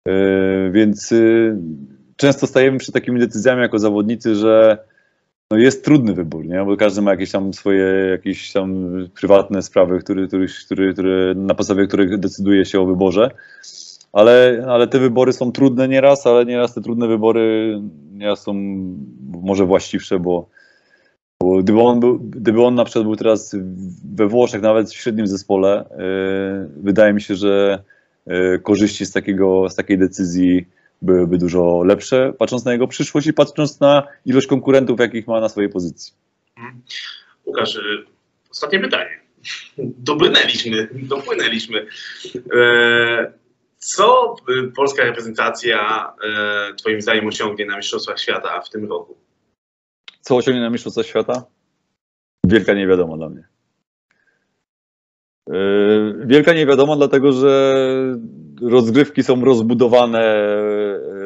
E, 0.08 0.70
Więc 0.70 1.14
często 2.16 2.46
stajemy 2.46 2.78
przed 2.78 2.94
takimi 2.94 3.20
decyzjami 3.20 3.62
jako 3.62 3.78
zawodnicy, 3.78 4.34
że 4.34 4.78
no 5.51 5.56
jest 5.56 5.85
trudny 5.85 6.14
wybór, 6.14 6.47
nie? 6.47 6.64
bo 6.64 6.77
każdy 6.77 7.02
ma 7.02 7.10
jakieś 7.10 7.31
tam 7.31 7.55
swoje 7.55 7.85
jakieś 8.10 8.52
tam 8.52 8.94
prywatne 9.14 9.62
sprawy, 9.62 9.98
które, 9.98 10.27
które, 10.27 10.47
które, 10.66 10.93
które, 10.93 11.35
na 11.35 11.55
podstawie 11.55 11.86
których 11.86 12.18
decyduje 12.18 12.64
się 12.64 12.81
o 12.81 12.86
wyborze. 12.86 13.31
Ale, 14.12 14.66
ale 14.68 14.86
te 14.86 14.98
wybory 14.98 15.32
są 15.32 15.52
trudne 15.52 15.89
nieraz, 15.89 16.27
ale 16.27 16.44
nieraz 16.44 16.74
te 16.74 16.81
trudne 16.81 17.09
wybory 17.09 17.78
nieraz 18.12 18.43
są 18.43 18.55
może 19.43 19.66
właściwsze, 19.66 20.18
bo, 20.18 20.48
bo 21.40 21.62
gdyby 21.62 21.81
on, 21.81 22.01
był, 22.01 22.18
gdyby 22.18 22.64
on 22.64 22.74
na 22.74 22.85
przykład 22.85 23.05
był 23.05 23.16
teraz 23.16 23.56
we 24.14 24.27
Włoszech, 24.27 24.62
nawet 24.62 24.90
w 24.90 24.97
średnim 24.97 25.27
zespole, 25.27 25.85
yy, 25.90 26.82
wydaje 26.82 27.12
mi 27.12 27.20
się, 27.20 27.35
że 27.35 27.82
yy, 28.27 28.59
korzyści 28.62 29.06
z, 29.06 29.12
takiego, 29.12 29.68
z 29.68 29.74
takiej 29.74 29.98
decyzji 29.98 30.66
byłyby 31.02 31.39
dużo 31.39 31.82
lepsze, 31.85 32.32
patrząc 32.39 32.64
na 32.64 32.73
jego 32.73 32.89
przyszłość 32.89 33.27
i 33.27 33.32
patrząc 33.32 33.81
na 33.81 34.02
ilość 34.24 34.47
konkurentów, 34.47 35.01
jakich 35.01 35.27
ma 35.27 35.40
na 35.40 35.48
swojej 35.48 35.70
pozycji. 35.70 36.14
Łukasz, 37.47 37.77
y, 37.77 38.05
ostatnie 38.51 38.81
pytanie. 38.81 39.20
Dopłynęliśmy, 39.78 40.89
dopłynęliśmy. 40.93 41.86
E, 42.55 43.32
Co 43.78 44.36
y, 44.51 44.73
polska 44.73 45.05
reprezentacja 45.05 46.12
e, 46.24 46.74
Twoim 46.74 47.02
zdaniem 47.02 47.27
osiągnie 47.27 47.66
na 47.66 47.77
Mistrzostwach 47.77 48.20
Świata 48.20 48.60
w 48.60 48.70
tym 48.70 48.89
roku? 48.90 49.16
Co 50.20 50.36
osiągnie 50.36 50.60
na 50.60 50.70
Mistrzostwa 50.70 51.02
Świata? 51.02 51.44
Wielka 52.47 52.74
niewiadoma 52.74 53.16
dla 53.16 53.28
mnie. 53.28 53.48
Yy, 55.47 56.27
Wielka 56.27 56.52
niewiadoma, 56.52 56.97
dlatego 56.97 57.32
że 57.32 57.85
rozgrywki 58.62 59.23
są 59.23 59.45
rozbudowane, 59.45 60.47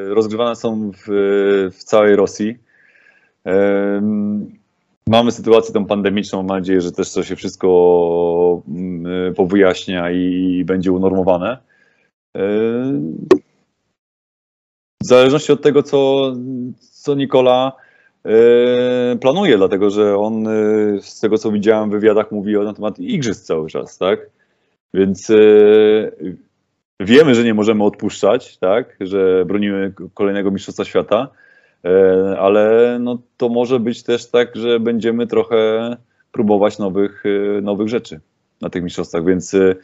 yy, 0.07 0.15
rozgrywane 0.15 0.57
są 0.57 0.91
w, 0.91 1.05
w 1.73 1.85
całej 1.85 2.17
Rosji. 2.17 2.59
Yy, 3.45 3.53
Mamy 5.09 5.33
sytuację 5.33 5.75
tą 5.75 5.87
pandemiczną, 5.87 6.39
mam 6.39 6.59
nadzieję, 6.59 6.81
że 6.81 6.93
też 6.93 7.13
to 7.13 7.23
się 7.23 7.37
wszystko 7.37 8.63
yy, 9.05 9.33
powyjaśnia 9.35 10.11
i 10.11 10.65
będzie 10.67 10.93
unormowane. 10.93 11.59
Yy, 12.35 12.43
W 15.03 15.07
zależności 15.07 15.53
od 15.53 15.63
tego, 15.63 15.83
co, 15.83 16.33
co 16.81 17.15
Nikola 17.15 17.73
planuje, 19.21 19.57
dlatego 19.57 19.91
że 19.91 20.17
on 20.17 20.45
z 21.01 21.21
tego, 21.21 21.39
co 21.39 21.53
widziałem 21.53 21.91
w 21.91 21.93
wywiadach, 21.93 22.33
mówi 22.33 22.53
na 22.53 22.73
temat 22.73 22.99
igrzysk 22.99 23.45
cały 23.45 23.69
czas, 23.69 23.99
tak? 23.99 24.31
Więc 24.95 25.33
wiemy, 27.01 27.35
że 27.35 27.45
nie 27.45 27.55
możemy 27.55 27.85
odpuszczać, 27.85 28.59
tak? 28.59 28.97
Że 29.01 29.45
bronimy 29.45 29.93
kolejnego 30.15 30.51
Mistrzostwa 30.51 30.85
Świata, 30.85 31.29
yy, 31.85 31.91
ale 32.39 32.99
no, 33.01 33.19
to 33.37 33.49
może 33.49 33.81
być 33.81 34.03
też 34.03 34.31
tak, 34.31 34.57
że 34.57 34.81
będziemy 34.81 35.27
trochę 35.27 35.97
próbować 36.33 36.79
nowych, 36.79 37.23
yy, 37.25 37.63
nowych 37.63 37.89
rzeczy 37.89 38.21
na 38.61 38.71
tych 38.71 38.83
mistrzostwach, 38.83 39.25
więc 39.25 39.53
yy, 39.53 39.77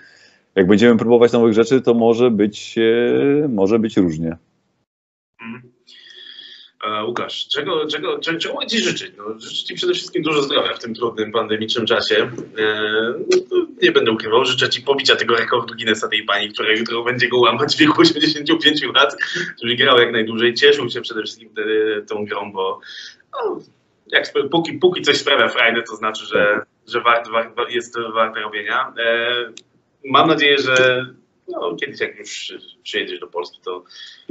jak 0.54 0.66
będziemy 0.66 0.96
próbować 0.96 1.32
nowych 1.32 1.52
rzeczy, 1.52 1.80
to 1.80 1.94
może 1.94 2.30
być, 2.30 2.76
może 3.48 3.78
być 3.78 3.96
różnie. 3.96 4.36
E, 6.86 7.04
Łukasz, 7.04 7.48
czego, 7.48 7.86
czego, 7.86 8.18
czego, 8.18 8.38
czego 8.38 8.66
Ci 8.66 8.84
życzyć? 8.84 9.12
No, 9.16 9.24
życzę 9.38 9.64
Ci 9.64 9.74
przede 9.74 9.94
wszystkim 9.94 10.22
dużo 10.22 10.42
zdrowia 10.42 10.74
w 10.74 10.78
tym 10.78 10.94
trudnym, 10.94 11.32
pandemicznym 11.32 11.86
czasie. 11.86 12.30
E, 12.58 13.14
no, 13.50 13.66
nie 13.82 13.92
będę 13.92 14.10
ukrywał, 14.10 14.44
życzę 14.44 14.68
Ci 14.68 14.82
pobicia 14.82 15.16
tego 15.16 15.36
rekordu 15.36 15.74
Guinnessa 15.74 16.08
tej 16.08 16.22
pani, 16.22 16.48
która 16.48 16.72
jutro 16.72 17.04
będzie 17.04 17.28
go 17.28 17.38
łamać 17.38 17.76
w 17.76 17.78
wieku 17.78 18.00
85 18.00 18.82
lat, 18.94 19.16
który 19.56 19.76
grał 19.76 19.98
jak 19.98 20.12
najdłużej. 20.12 20.54
Cieszył 20.54 20.90
się 20.90 21.00
przede 21.00 21.22
wszystkim 21.22 21.50
e, 21.58 22.02
tą 22.02 22.24
grą, 22.24 22.52
bo 22.52 22.80
no, 23.32 23.58
jak, 24.06 24.32
póki, 24.50 24.72
póki 24.72 25.02
coś 25.02 25.16
sprawia 25.16 25.48
frajdę, 25.48 25.82
to 25.82 25.96
znaczy, 25.96 26.26
że, 26.26 26.60
że 26.88 27.00
wart, 27.00 27.28
wart, 27.28 27.70
jest 27.70 27.94
warte 28.14 28.40
robienia. 28.40 28.92
Mam 30.04 30.28
nadzieję, 30.28 30.58
że 30.58 31.06
no, 31.48 31.76
kiedyś 31.76 32.00
jak 32.00 32.18
już 32.18 32.52
przyjedziesz 32.82 33.20
do 33.20 33.26
Polski, 33.26 33.60
to 33.64 33.84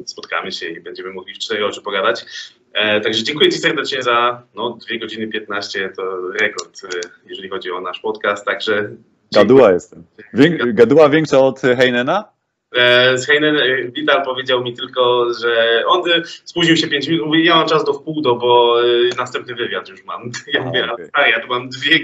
spotkamy 0.06 0.52
się 0.52 0.70
i 0.70 0.82
będziemy 0.82 1.14
mogli 1.14 1.34
w 1.34 1.40
cztery 1.40 1.66
oczy 1.66 1.82
pogadać. 1.82 2.26
E, 2.74 3.02
także 3.02 3.24
dziękuję 3.24 3.52
Ci 3.52 3.58
serdecznie 3.58 4.04
za 4.04 4.44
no, 4.56 4.78
2 4.90 5.00
godziny 5.00 5.28
15, 5.28 5.94
to 5.98 6.32
rekord, 6.32 6.82
e, 6.84 6.88
jeżeli 7.26 7.50
chodzi 7.50 7.72
o 7.72 7.82
nasz 7.82 8.00
podcast, 8.00 8.46
także 8.46 8.90
Gaduła 9.32 9.72
jestem. 9.72 10.04
Wię, 10.34 10.74
gaduła 10.74 11.10
większa 11.10 11.40
od 11.40 11.62
Heinena? 11.62 12.35
E, 12.76 13.18
Z 13.18 13.27
Heinen 13.27 13.57
e, 13.57 13.84
Vital 13.91 14.26
powiedział 14.26 14.64
mi 14.64 14.73
tylko, 14.73 15.34
że 15.41 15.84
on 15.88 16.11
e, 16.11 16.22
spóźnił 16.26 16.77
się 16.77 16.88
5 16.88 17.07
minut, 17.07 17.26
mówi, 17.26 17.45
ja 17.45 17.56
mam 17.56 17.68
czas 17.68 17.85
do 17.85 17.93
wpół 17.93 18.22
bo 18.22 18.81
e, 18.81 18.85
następny 19.18 19.56
wywiad 19.56 19.89
już 19.89 20.03
mam. 20.03 20.22
Ja 20.53 20.88
A, 21.14 21.22
a 21.22 21.27
ja 21.27 21.39
tu 21.39 21.47
mam 21.47 21.69
dwie, 21.69 21.99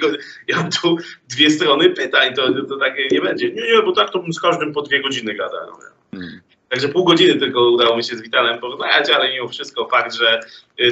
ja 0.47 0.69
tu 0.81 0.97
dwie 1.29 1.49
strony 1.49 1.89
pytań, 1.89 2.33
to, 2.33 2.65
to 2.69 2.77
takie 2.77 3.07
nie 3.11 3.21
będzie. 3.21 3.51
Nie, 3.51 3.73
nie, 3.73 3.81
bo 3.85 3.91
tak 3.91 4.09
to 4.09 4.19
bym 4.19 4.33
z 4.33 4.41
każdym 4.41 4.73
po 4.73 4.81
dwie 4.81 5.01
godziny 5.01 5.33
gadał. 5.33 5.59
Hmm. 6.11 6.41
Także 6.69 6.89
pół 6.89 7.03
godziny 7.03 7.35
tylko 7.35 7.71
udało 7.71 7.97
mi 7.97 8.03
się 8.03 8.15
z 8.15 8.21
Witalem 8.21 8.59
porozmawiać, 8.59 9.09
ale 9.09 9.33
mimo 9.33 9.47
wszystko 9.47 9.87
fakt, 9.87 10.13
że 10.15 10.39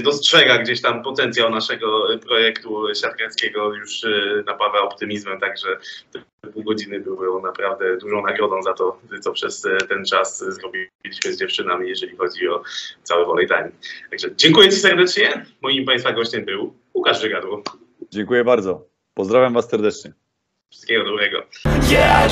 dostrzega 0.04 0.58
gdzieś 0.58 0.82
tam 0.82 1.04
potencjał 1.04 1.50
naszego 1.50 2.08
projektu 2.28 2.88
siatkarskiego 3.02 3.74
już 3.74 4.02
napawa 4.46 4.82
optymizmem, 4.82 5.40
także 5.40 5.78
pół 6.54 6.64
godziny 6.64 7.00
były 7.00 7.42
naprawdę 7.42 7.98
dużą 7.98 8.22
nagrodą 8.22 8.64
za 8.64 8.74
to, 8.74 9.00
co 9.22 9.32
przez 9.32 9.66
y, 9.66 9.78
ten 9.90 10.06
czas 10.06 10.40
zrobiliśmy 10.40 11.34
z 11.34 11.40
dziewczynami, 11.40 11.90
jeżeli 11.90 12.18
chodzi 12.18 12.50
o 12.50 12.64
cały 13.04 13.26
volley 13.26 13.48
time. 13.48 13.72
Także 14.10 14.36
dziękuję 14.36 14.70
Ci 14.70 14.76
serdecznie. 14.76 15.46
Moim 15.62 15.86
Państwa 15.86 16.12
gościem 16.12 16.46
był 16.46 16.74
Łukasz 16.94 17.22
Żygadło. 17.22 17.64
Dziękuję 18.12 18.44
bardzo. 18.44 18.86
Pozdrawiam 19.14 19.54
Was 19.54 19.70
serdecznie. 19.70 20.14
Wszystkiego 20.72 21.06
dobrego. 21.06 21.44
Yeah, 21.90 22.32